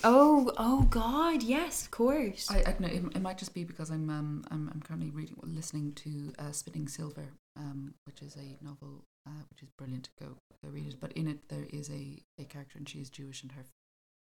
oh, 0.05 0.51
oh 0.57 0.83
God, 0.83 1.43
yes, 1.43 1.83
of 1.83 1.91
course. 1.91 2.49
I, 2.49 2.59
I 2.59 2.63
don't 2.63 2.79
know. 2.81 2.87
It, 2.87 3.03
it 3.17 3.21
might 3.21 3.37
just 3.37 3.53
be 3.53 3.65
because 3.65 3.89
I'm 3.89 4.09
um 4.09 4.45
I'm, 4.49 4.69
I'm 4.73 4.81
currently 4.81 5.09
reading 5.09 5.35
listening 5.43 5.91
to 5.93 6.33
uh, 6.39 6.51
Spinning 6.51 6.87
Silver, 6.87 7.25
um, 7.57 7.95
which 8.05 8.21
is 8.21 8.37
a 8.37 8.63
novel 8.63 9.03
uh, 9.27 9.43
which 9.49 9.61
is 9.61 9.69
brilliant. 9.77 10.05
To 10.05 10.11
go 10.25 10.37
go 10.63 10.69
read 10.69 10.87
it. 10.87 11.01
But 11.01 11.11
in 11.13 11.27
it 11.27 11.49
there 11.49 11.67
is 11.73 11.89
a, 11.89 12.19
a 12.39 12.45
character 12.45 12.77
and 12.77 12.87
she 12.87 12.99
is 12.99 13.09
Jewish 13.09 13.41
and 13.43 13.51
her 13.51 13.65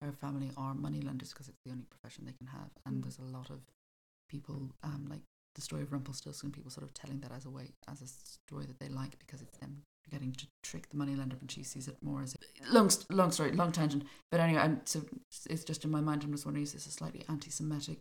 her 0.02 0.12
family 0.12 0.52
are 0.58 0.74
moneylenders 0.74 1.32
because 1.32 1.48
it's 1.48 1.62
the 1.66 1.72
only 1.72 1.86
profession 1.86 2.26
they 2.26 2.34
can 2.38 2.48
have. 2.48 2.72
And 2.86 3.04
there's 3.04 3.20
a 3.20 3.38
lot 3.38 3.50
of 3.50 3.62
people 4.28 4.72
um 4.84 5.08
like 5.10 5.22
the 5.56 5.62
story 5.62 5.84
of 5.84 5.93
Rumpelstiltskin. 5.93 6.52
People 6.52 6.72
sort 6.72 6.86
of 6.86 6.93
telling 6.93 7.22
that 7.22 7.32
as 7.32 7.45
a 7.45 7.50
way 7.50 7.70
as 7.89 8.02
a 8.02 8.08
story 8.08 8.66
that 8.66 8.80
they 8.80 8.89
like 8.89 9.18
because 9.20 9.41
it's 9.41 9.58
them 9.60 9.84
getting 10.10 10.32
to 10.34 10.47
trick 10.64 10.89
the 10.89 10.97
moneylender, 10.97 11.38
and 11.39 11.49
she 11.51 11.64
sees 11.64 11.88
it 11.88 11.97
more 12.01 12.22
as 12.22 12.36
a 12.36 12.74
long 12.74 12.89
long 13.10 13.32
story, 13.32 13.51
long 13.51 13.72
tangent. 13.72 14.03
But 14.32 14.39
anyway, 14.39 14.62
I'm, 14.62 14.82
so 14.86 15.01
it's 15.49 15.64
just 15.64 15.84
in 15.86 15.91
my 15.91 16.01
mind. 16.01 16.24
I'm 16.24 16.32
just 16.32 16.45
wondering 16.45 16.64
is 16.64 16.74
this 16.74 16.88
a 16.88 16.91
slightly 16.91 17.24
anti-Semitic 17.30 17.99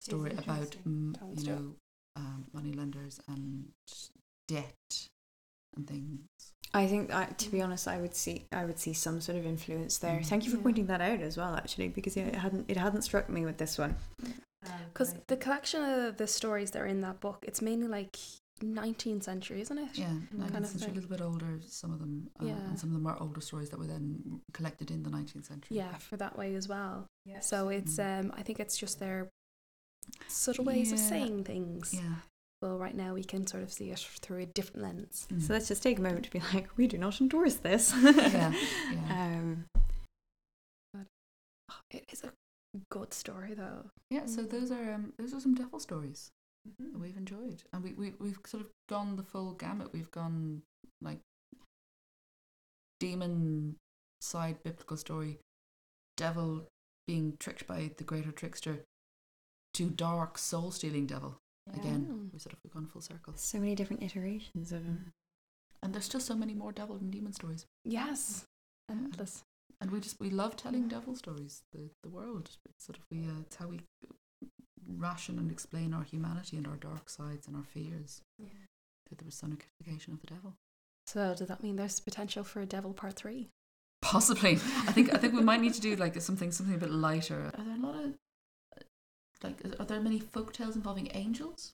story 0.00 0.32
about 0.32 0.76
interesting. 0.76 1.14
mm, 1.14 1.40
you 1.44 1.46
know 1.50 1.74
um, 2.16 2.46
money 2.52 2.72
lenders 2.72 3.20
and 3.28 3.68
debt 4.46 4.74
and 5.76 5.86
things. 5.86 6.20
I 6.74 6.86
think, 6.86 7.14
I, 7.14 7.24
to 7.24 7.50
be 7.50 7.62
honest, 7.62 7.88
I 7.88 7.98
would 7.98 8.14
see, 8.14 8.44
I 8.52 8.66
would 8.66 8.78
see 8.78 8.92
some 8.92 9.20
sort 9.22 9.38
of 9.38 9.46
influence 9.46 9.96
there. 9.98 10.20
Mm. 10.20 10.26
Thank 10.26 10.44
you 10.44 10.50
for 10.50 10.58
Yeah. 10.58 10.62
pointing 10.64 10.86
that 10.86 11.00
out 11.00 11.20
as 11.20 11.36
well, 11.36 11.54
actually, 11.56 11.88
because 11.88 12.14
yeah, 12.16 12.24
it 12.24 12.34
hadn't, 12.34 12.66
it 12.68 12.76
hadn't 12.76 13.02
struck 13.02 13.30
me 13.30 13.44
with 13.46 13.56
this 13.56 13.78
one. 13.78 13.96
Because 14.92 15.14
the 15.28 15.36
collection 15.36 15.82
of 15.82 16.18
the 16.18 16.26
stories 16.26 16.72
that 16.72 16.82
are 16.82 16.86
in 16.86 17.00
that 17.00 17.20
book, 17.20 17.38
it's 17.48 17.62
mainly 17.62 17.88
like 17.88 18.18
19th 18.60 19.22
century, 19.24 19.60
isn't 19.60 19.78
it? 19.78 19.88
Yeah, 19.98 20.06
Kind 20.06 20.28
nineteenth 20.32 20.64
of 20.64 20.80
century, 20.80 20.90
a 20.90 20.94
little 20.94 21.10
bit 21.10 21.20
older. 21.20 21.58
Some 21.66 21.92
of 21.92 21.98
them, 22.00 22.30
uh, 22.40 22.44
Yeah. 22.46 22.52
and 22.68 22.78
some 22.78 22.90
of 22.90 22.94
them 22.94 23.06
are 23.06 23.20
older 23.20 23.40
stories 23.40 23.70
that 23.70 23.78
were 23.78 23.86
then 23.86 24.40
collected 24.52 24.90
in 24.90 25.02
the 25.02 25.10
nineteenth 25.10 25.46
century. 25.46 25.76
Yeah, 25.76 25.94
for 25.96 26.16
that 26.16 26.36
way 26.38 26.54
as 26.54 26.68
well. 26.68 27.06
Yes. 27.24 27.46
So 27.48 27.68
it's 27.68 27.96
Mm. 27.96 28.20
um 28.20 28.32
I 28.36 28.42
think 28.42 28.60
it's 28.60 28.76
just 28.76 28.98
their 28.98 29.28
subtle 30.26 30.64
ways 30.64 30.92
of 30.92 30.98
saying 30.98 31.44
things. 31.44 31.92
yeah. 31.94 32.16
Well, 32.60 32.76
right 32.76 32.94
now 32.96 33.14
we 33.14 33.22
can 33.22 33.46
sort 33.46 33.62
of 33.62 33.72
see 33.72 33.90
it 33.92 34.00
through 34.00 34.38
a 34.38 34.46
different 34.46 34.82
lens. 34.82 35.28
Mm. 35.30 35.40
So 35.42 35.52
let's 35.52 35.68
just 35.68 35.82
take 35.82 35.98
a 35.98 36.02
moment 36.02 36.24
to 36.24 36.30
be 36.30 36.40
like, 36.52 36.76
we 36.76 36.88
do 36.88 36.98
not 36.98 37.20
endorse 37.20 37.54
this. 37.56 37.92
yeah, 38.02 38.52
yeah. 38.92 39.34
Um, 39.38 39.66
it 41.90 42.04
is 42.12 42.24
a 42.24 42.32
good 42.90 43.14
story 43.14 43.54
though. 43.54 43.90
yeah. 44.10 44.26
So 44.26 44.42
Mm. 44.44 44.50
those 44.50 44.70
are 44.70 44.92
um, 44.94 45.12
those 45.18 45.32
are 45.34 45.40
some 45.40 45.54
devil 45.54 45.78
stories. 45.80 46.30
That 46.78 46.98
we've 46.98 47.16
enjoyed, 47.16 47.62
and 47.72 47.82
we, 47.82 47.92
we 47.94 48.12
we've 48.18 48.38
sort 48.46 48.62
of 48.62 48.68
gone 48.88 49.16
the 49.16 49.22
full 49.22 49.52
gamut. 49.52 49.92
We've 49.92 50.10
gone 50.10 50.62
like 51.00 51.20
demon 53.00 53.76
side 54.20 54.62
biblical 54.62 54.96
story, 54.96 55.38
devil 56.16 56.66
being 57.06 57.36
tricked 57.38 57.66
by 57.66 57.90
the 57.96 58.04
greater 58.04 58.32
trickster, 58.32 58.84
to 59.74 59.88
dark 59.90 60.38
soul 60.38 60.70
stealing 60.70 61.06
devil. 61.06 61.38
Again, 61.74 62.06
Mm. 62.06 62.32
we 62.32 62.38
sort 62.38 62.54
of 62.54 62.70
gone 62.72 62.86
full 62.86 63.02
circle. 63.02 63.34
So 63.36 63.58
many 63.58 63.74
different 63.74 64.02
iterations 64.02 64.72
of 64.72 64.84
them. 64.84 65.12
And 65.82 65.94
there's 65.94 66.06
still 66.06 66.20
so 66.20 66.34
many 66.34 66.54
more 66.54 66.72
devil 66.72 66.96
and 66.96 67.10
demon 67.12 67.32
stories. 67.32 67.66
Yes. 67.84 68.46
Endless. 68.88 69.44
And 69.80 69.90
we 69.90 70.00
just 70.00 70.18
we 70.18 70.30
love 70.30 70.56
telling 70.56 70.88
devil 70.88 71.14
stories. 71.14 71.62
The 71.72 71.90
the 72.02 72.08
world. 72.08 72.56
It's 72.68 72.84
sort 72.86 72.98
of 72.98 73.04
we 73.10 73.26
uh, 73.28 73.40
it's 73.42 73.56
how 73.56 73.68
we 73.68 73.80
ration 74.88 75.38
and 75.38 75.50
explain 75.50 75.92
our 75.92 76.02
humanity 76.02 76.56
and 76.56 76.66
our 76.66 76.76
dark 76.76 77.10
sides 77.10 77.46
and 77.46 77.56
our 77.56 77.64
fears 77.64 78.22
through 78.38 79.16
the 79.16 79.24
personification 79.24 80.12
of 80.14 80.20
the 80.20 80.26
devil. 80.26 80.54
So 81.06 81.34
does 81.34 81.48
that 81.48 81.62
mean 81.62 81.76
there's 81.76 82.00
potential 82.00 82.44
for 82.44 82.60
a 82.60 82.66
Devil 82.66 82.92
Part 82.92 83.14
Three? 83.14 83.48
Possibly. 84.02 84.52
I 84.52 84.92
think 84.92 85.14
I 85.14 85.18
think 85.18 85.34
we 85.34 85.42
might 85.42 85.60
need 85.60 85.74
to 85.74 85.80
do 85.80 85.96
like 86.04 86.20
something 86.20 86.52
something 86.52 86.74
a 86.74 86.78
bit 86.78 86.90
lighter. 86.90 87.50
Are 87.56 87.64
there 87.64 87.76
a 87.76 87.78
lot 87.86 87.94
of 87.96 88.14
like 89.42 89.60
are 89.80 89.84
there 89.84 90.00
many 90.00 90.18
folk 90.20 90.52
tales 90.52 90.76
involving 90.76 91.10
angels? 91.14 91.72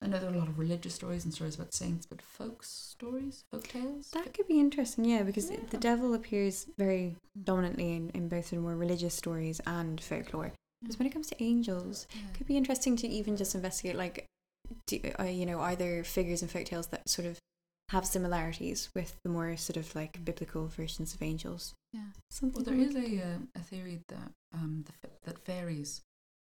I 0.00 0.06
know 0.06 0.20
there 0.20 0.30
are 0.30 0.34
a 0.34 0.38
lot 0.38 0.48
of 0.48 0.60
religious 0.60 0.94
stories 0.94 1.24
and 1.24 1.34
stories 1.34 1.56
about 1.56 1.74
saints, 1.74 2.06
but 2.06 2.22
folk 2.22 2.62
stories, 2.62 3.44
folk 3.50 3.66
tales. 3.66 4.10
That 4.12 4.32
could 4.32 4.46
be 4.46 4.60
interesting, 4.60 5.04
yeah, 5.04 5.24
because 5.24 5.50
Yeah. 5.50 5.58
the 5.70 5.76
devil 5.76 6.14
appears 6.14 6.66
very 6.78 7.16
dominantly 7.42 7.96
in, 7.96 8.10
in 8.10 8.28
both 8.28 8.50
the 8.50 8.58
more 8.58 8.76
religious 8.76 9.14
stories 9.14 9.60
and 9.66 10.00
folklore. 10.00 10.52
Because 10.80 10.98
when 10.98 11.06
it 11.06 11.12
comes 11.12 11.26
to 11.28 11.42
angels, 11.42 12.06
Yeah. 12.14 12.28
it 12.28 12.34
could 12.34 12.46
be 12.46 12.56
interesting 12.56 12.96
to 12.96 13.08
even 13.08 13.36
just 13.36 13.54
investigate, 13.54 13.96
like, 13.96 14.26
do, 14.86 15.00
uh, 15.18 15.24
you 15.24 15.46
know, 15.46 15.60
either 15.60 16.04
figures 16.04 16.42
and 16.42 16.50
folktales 16.50 16.90
that 16.90 17.08
sort 17.08 17.26
of 17.26 17.38
have 17.90 18.06
similarities 18.06 18.90
with 18.94 19.16
the 19.24 19.30
more 19.30 19.56
sort 19.56 19.78
of 19.78 19.94
like 19.94 20.22
biblical 20.24 20.66
versions 20.68 21.14
of 21.14 21.22
angels. 21.22 21.74
Yeah. 21.92 22.08
Something 22.30 22.62
Well, 22.62 22.64
there 22.64 22.76
we 22.76 22.84
is 22.84 22.94
a 22.94 23.22
uh, 23.22 23.38
a 23.54 23.60
theory 23.60 24.00
that 24.08 24.30
um 24.52 24.84
the, 24.86 25.08
that 25.24 25.38
fairies 25.46 26.02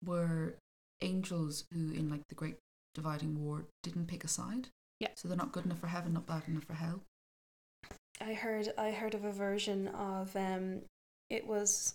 were 0.03 0.55
angels 1.03 1.65
who, 1.73 1.93
in 1.93 2.09
like 2.09 2.27
the 2.29 2.35
Great 2.35 2.57
Dividing 2.95 3.45
War, 3.45 3.67
didn't 3.83 4.07
pick 4.07 4.25
a 4.25 4.29
side. 4.29 4.69
Yeah. 5.01 5.09
So 5.17 5.29
they're 5.29 5.37
not 5.37 5.53
good 5.53 5.67
enough 5.67 5.81
for 5.81 5.89
heaven, 5.89 6.15
not 6.15 6.27
bad 6.27 6.49
enough 6.49 6.65
for 6.65 6.75
hell. 6.75 7.03
I 8.21 8.33
heard 8.33 8.73
I 8.79 8.91
heard 8.91 9.15
of 9.15 9.25
a 9.25 9.33
version 9.33 9.89
of 9.89 10.35
um 10.35 10.81
it 11.29 11.47
was 11.47 11.95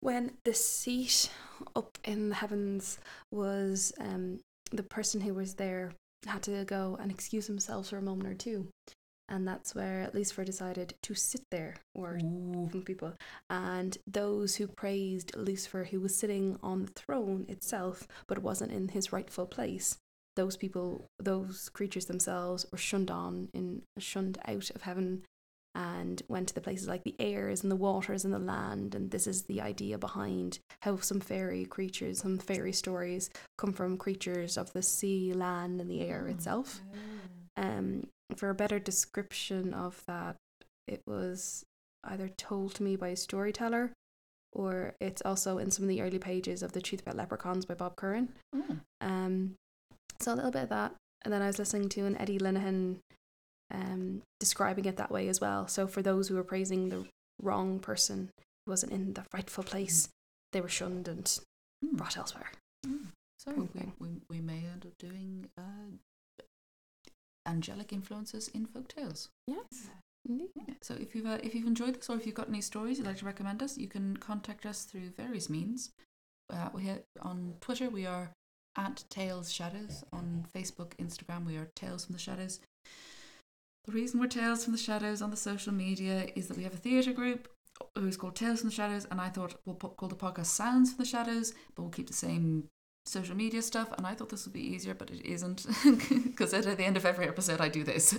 when 0.00 0.32
the 0.44 0.54
seat 0.54 1.30
up 1.76 1.98
in 2.04 2.30
the 2.30 2.34
heavens 2.34 2.98
was 3.30 3.92
um 4.00 4.40
the 4.72 4.82
person 4.82 5.20
who 5.20 5.34
was 5.34 5.54
there 5.54 5.92
had 6.26 6.42
to 6.42 6.64
go 6.64 6.98
and 7.00 7.10
excuse 7.10 7.46
himself 7.46 7.88
for 7.88 7.98
a 7.98 8.02
moment 8.02 8.28
or 8.28 8.34
two. 8.34 8.68
And 9.28 9.46
that's 9.46 9.76
where 9.76 10.10
Lucifer 10.12 10.44
decided 10.44 10.94
to 11.02 11.14
sit 11.14 11.42
there 11.50 11.76
or 11.94 12.18
from 12.18 12.82
people. 12.82 13.14
And 13.48 13.96
those 14.04 14.56
who 14.56 14.66
praised 14.66 15.36
Lucifer, 15.36 15.84
who 15.84 16.00
was 16.00 16.16
sitting 16.16 16.58
on 16.64 16.86
the 16.86 16.92
throne 16.92 17.46
itself, 17.48 18.08
but 18.26 18.42
wasn't 18.42 18.72
in 18.72 18.88
his 18.88 19.12
rightful 19.12 19.46
place, 19.46 19.98
those 20.34 20.56
people, 20.56 21.06
those 21.20 21.68
creatures 21.68 22.06
themselves, 22.06 22.66
were 22.72 22.78
shunned 22.78 23.10
on 23.10 23.50
in 23.54 23.82
shunned 23.98 24.38
out 24.46 24.70
of 24.70 24.82
heaven, 24.82 25.22
and 25.74 26.22
went 26.28 26.48
to 26.48 26.54
the 26.54 26.60
places 26.60 26.88
like 26.88 27.04
the 27.04 27.14
airs 27.20 27.62
and 27.62 27.70
the 27.70 27.76
waters 27.76 28.24
and 28.24 28.34
the 28.34 28.38
land. 28.38 28.94
And 28.94 29.10
this 29.10 29.26
is 29.26 29.42
the 29.42 29.60
idea 29.60 29.98
behind 29.98 30.58
how 30.82 30.96
some 30.98 31.20
fairy 31.20 31.64
creatures, 31.64 32.18
some 32.20 32.38
fairy 32.38 32.72
stories, 32.72 33.30
come 33.56 33.72
from 33.72 33.96
creatures 33.96 34.56
of 34.56 34.72
the 34.72 34.82
sea, 34.82 35.32
land, 35.32 35.80
and 35.80 35.90
the 35.90 36.00
air 36.02 36.24
Oh. 36.26 36.30
itself. 36.30 36.80
Um, 37.56 38.08
for 38.36 38.50
a 38.50 38.54
better 38.54 38.78
description 38.78 39.74
of 39.74 40.02
that, 40.06 40.36
it 40.88 41.02
was 41.06 41.62
either 42.04 42.28
told 42.28 42.74
to 42.74 42.82
me 42.82 42.96
by 42.96 43.08
a 43.08 43.16
storyteller 43.16 43.92
or 44.52 44.94
it's 45.00 45.22
also 45.24 45.58
in 45.58 45.70
some 45.70 45.84
of 45.84 45.88
the 45.88 46.02
early 46.02 46.18
pages 46.18 46.62
of 46.62 46.72
The 46.72 46.80
Truth 46.82 47.02
About 47.02 47.16
Leprechauns 47.16 47.66
by 47.66 47.74
Bob 47.74 47.94
Curran. 47.96 48.30
Oh. 48.54 48.76
Um, 49.00 49.54
so 50.18 50.32
a 50.32 50.34
little 50.34 50.50
bit 50.50 50.64
of 50.64 50.68
that. 50.70 50.94
And 51.22 51.32
then 51.32 51.42
I 51.42 51.46
was 51.46 51.58
listening 51.58 51.88
to 51.90 52.06
an 52.06 52.16
Eddie 52.16 52.38
Lenihan 52.40 52.96
um, 53.70 54.22
describing 54.38 54.84
it 54.84 54.96
that 54.96 55.10
way 55.10 55.28
as 55.28 55.40
well. 55.40 55.68
So 55.68 55.86
for 55.86 56.02
those 56.02 56.28
who 56.28 56.34
were 56.34 56.44
praising 56.44 56.88
the 56.88 57.06
wrong 57.42 57.78
person 57.78 58.30
who 58.66 58.72
wasn't 58.72 58.92
in 58.92 59.14
the 59.14 59.24
rightful 59.32 59.64
place, 59.64 60.08
they 60.52 60.60
were 60.60 60.68
shunned 60.68 61.08
and 61.08 61.38
Hmm. 61.82 61.96
brought 61.96 62.16
elsewhere. 62.18 62.52
Hmm. 62.84 63.06
So 63.38 63.52
we, 63.52 63.68
we, 63.98 64.08
we 64.28 64.40
may 64.40 64.66
end 64.70 64.84
up 64.84 64.98
doing 64.98 65.46
uh, 65.56 66.42
angelic 67.46 67.92
influences 67.92 68.48
in 68.48 68.66
folk 68.66 68.88
tales. 68.88 69.30
Yes. 69.46 69.88
Indeed. 70.28 70.50
Yeah. 70.54 70.74
So 70.82 70.94
if 70.94 71.14
you've 71.14 71.24
uh, 71.26 71.38
if 71.42 71.54
you've 71.54 71.66
enjoyed 71.66 71.94
this 71.94 72.10
or 72.10 72.16
if 72.16 72.26
you've 72.26 72.34
got 72.34 72.48
any 72.48 72.60
stories 72.60 72.98
you'd 72.98 73.06
like 73.06 73.16
to 73.18 73.24
recommend 73.24 73.62
us, 73.62 73.78
you 73.78 73.88
can 73.88 74.16
contact 74.18 74.66
us 74.66 74.84
through 74.84 75.10
various 75.16 75.48
means. 75.48 75.90
Uh, 76.52 76.68
we 76.74 76.84
have, 76.84 77.00
on 77.22 77.54
Twitter 77.60 77.88
we 77.88 78.04
are 78.04 78.30
at 78.76 79.04
Tales 79.08 79.50
Shadows. 79.50 80.04
On 80.12 80.44
Facebook, 80.54 80.92
Instagram 80.98 81.46
we 81.46 81.56
are 81.56 81.68
Tales 81.74 82.04
from 82.04 82.12
the 82.12 82.18
Shadows. 82.18 82.60
The 83.86 83.92
reason 83.92 84.20
we're 84.20 84.26
Tales 84.26 84.64
from 84.64 84.72
the 84.72 84.78
Shadows 84.78 85.22
on 85.22 85.30
the 85.30 85.36
social 85.36 85.72
media 85.72 86.26
is 86.36 86.48
that 86.48 86.56
we 86.56 86.64
have 86.64 86.74
a 86.74 86.78
theatre 86.78 87.12
group 87.12 87.48
who's 87.96 88.16
called 88.16 88.36
Tales 88.36 88.60
from 88.60 88.68
the 88.68 88.74
Shadows, 88.74 89.06
and 89.10 89.20
I 89.20 89.28
thought 89.30 89.54
we'll 89.64 89.74
call 89.76 90.08
the 90.08 90.14
podcast 90.14 90.46
Sounds 90.46 90.90
from 90.92 90.98
the 91.04 91.08
Shadows, 91.08 91.54
but 91.74 91.82
we'll 91.82 91.90
keep 91.90 92.06
the 92.06 92.12
same 92.12 92.68
social 93.06 93.34
media 93.34 93.62
stuff. 93.62 93.90
And 93.96 94.06
I 94.06 94.14
thought 94.14 94.28
this 94.28 94.44
would 94.44 94.52
be 94.52 94.60
easier, 94.60 94.92
but 94.94 95.10
it 95.10 95.24
isn't 95.24 95.66
because 96.24 96.52
at 96.52 96.64
the 96.76 96.84
end 96.84 96.98
of 96.98 97.06
every 97.06 97.26
episode 97.26 97.60
I 97.62 97.70
do 97.70 97.82
this. 97.82 98.16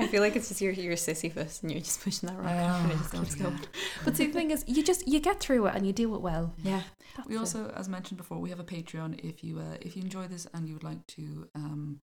I 0.00 0.06
feel 0.06 0.22
like 0.22 0.34
it's 0.34 0.48
just 0.48 0.62
you're, 0.62 0.72
you're 0.72 0.96
Sisyphus 0.96 1.60
and 1.60 1.70
you're 1.70 1.80
just 1.82 2.02
pushing 2.02 2.28
that 2.30 2.38
rock 2.38 2.46
up 2.48 2.82
and 2.82 2.92
it 2.92 2.96
just 2.96 3.14
Oh, 3.14 3.20
keeps 3.20 3.34
God, 3.34 3.44
going. 3.52 3.58
But 4.06 4.16
see, 4.16 4.26
the 4.28 4.32
thing 4.32 4.50
is, 4.50 4.64
you 4.66 4.82
just 4.82 5.06
you 5.06 5.20
get 5.20 5.40
through 5.40 5.66
it 5.66 5.74
and 5.74 5.86
you 5.86 5.92
do 5.92 6.12
it 6.14 6.22
well. 6.22 6.54
Yeah. 6.64 6.80
We 7.28 7.36
That's 7.36 7.54
it. 7.54 7.58
also, 7.58 7.74
as 7.76 7.90
mentioned 7.90 8.16
before, 8.16 8.38
we 8.38 8.48
have 8.48 8.58
a 8.60 8.64
Patreon. 8.64 9.22
If 9.22 9.44
you 9.44 9.58
uh, 9.58 9.76
if 9.82 9.94
you 9.94 10.02
enjoy 10.02 10.26
this 10.26 10.46
and 10.54 10.66
you 10.66 10.72
would 10.74 10.84
like 10.84 11.06
to, 11.08 11.48
um, 11.54 12.00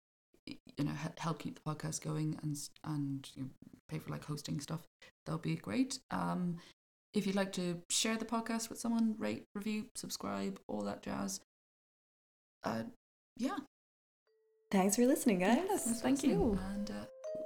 you 0.46 0.84
know, 0.86 0.92
help 1.18 1.40
keep 1.40 1.56
the 1.56 1.62
podcast 1.70 2.02
going 2.02 2.38
and 2.44 2.58
and 2.84 3.30
you 3.36 3.44
know, 3.44 3.50
pay 3.90 4.00
for 4.00 4.12
like 4.12 4.26
hosting 4.26 4.60
stuff, 4.60 4.82
that 5.26 5.32
would 5.32 5.42
be 5.42 5.56
great. 5.56 6.00
Um, 6.12 6.58
if 7.14 7.28
you'd 7.28 7.36
like 7.36 7.52
to 7.54 7.80
share 7.90 8.18
the 8.18 8.26
podcast 8.26 8.70
with 8.70 8.80
someone, 8.80 9.16
rate, 9.20 9.44
review, 9.54 9.86
subscribe, 9.96 10.60
all 10.68 10.82
that 10.82 11.04
jazz. 11.04 11.40
Uh, 12.64 12.84
yeah. 13.38 13.58
Thanks 14.72 14.96
for 14.96 15.06
listening, 15.06 15.40
guys. 15.40 15.60
Yes, 15.70 15.84
thanks 15.84 16.00
for 16.00 16.04
thank 16.04 16.16
listening, 16.24 16.40
you. 16.40 16.60
and 16.74 16.90
uh, 16.90 16.94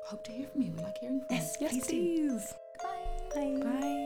hope 0.06 0.24
to 0.26 0.32
hear 0.32 0.48
from 0.48 0.62
you. 0.62 0.72
We 0.78 0.84
like 0.84 0.98
hearing 1.00 1.20
from 1.20 1.36
Yes, 1.36 1.58
you. 1.60 1.68
Yes, 1.68 1.74
please 1.74 1.88
do. 1.88 2.30
please. 2.30 2.54
Bye. 3.34 3.60
Bye. 3.64 4.04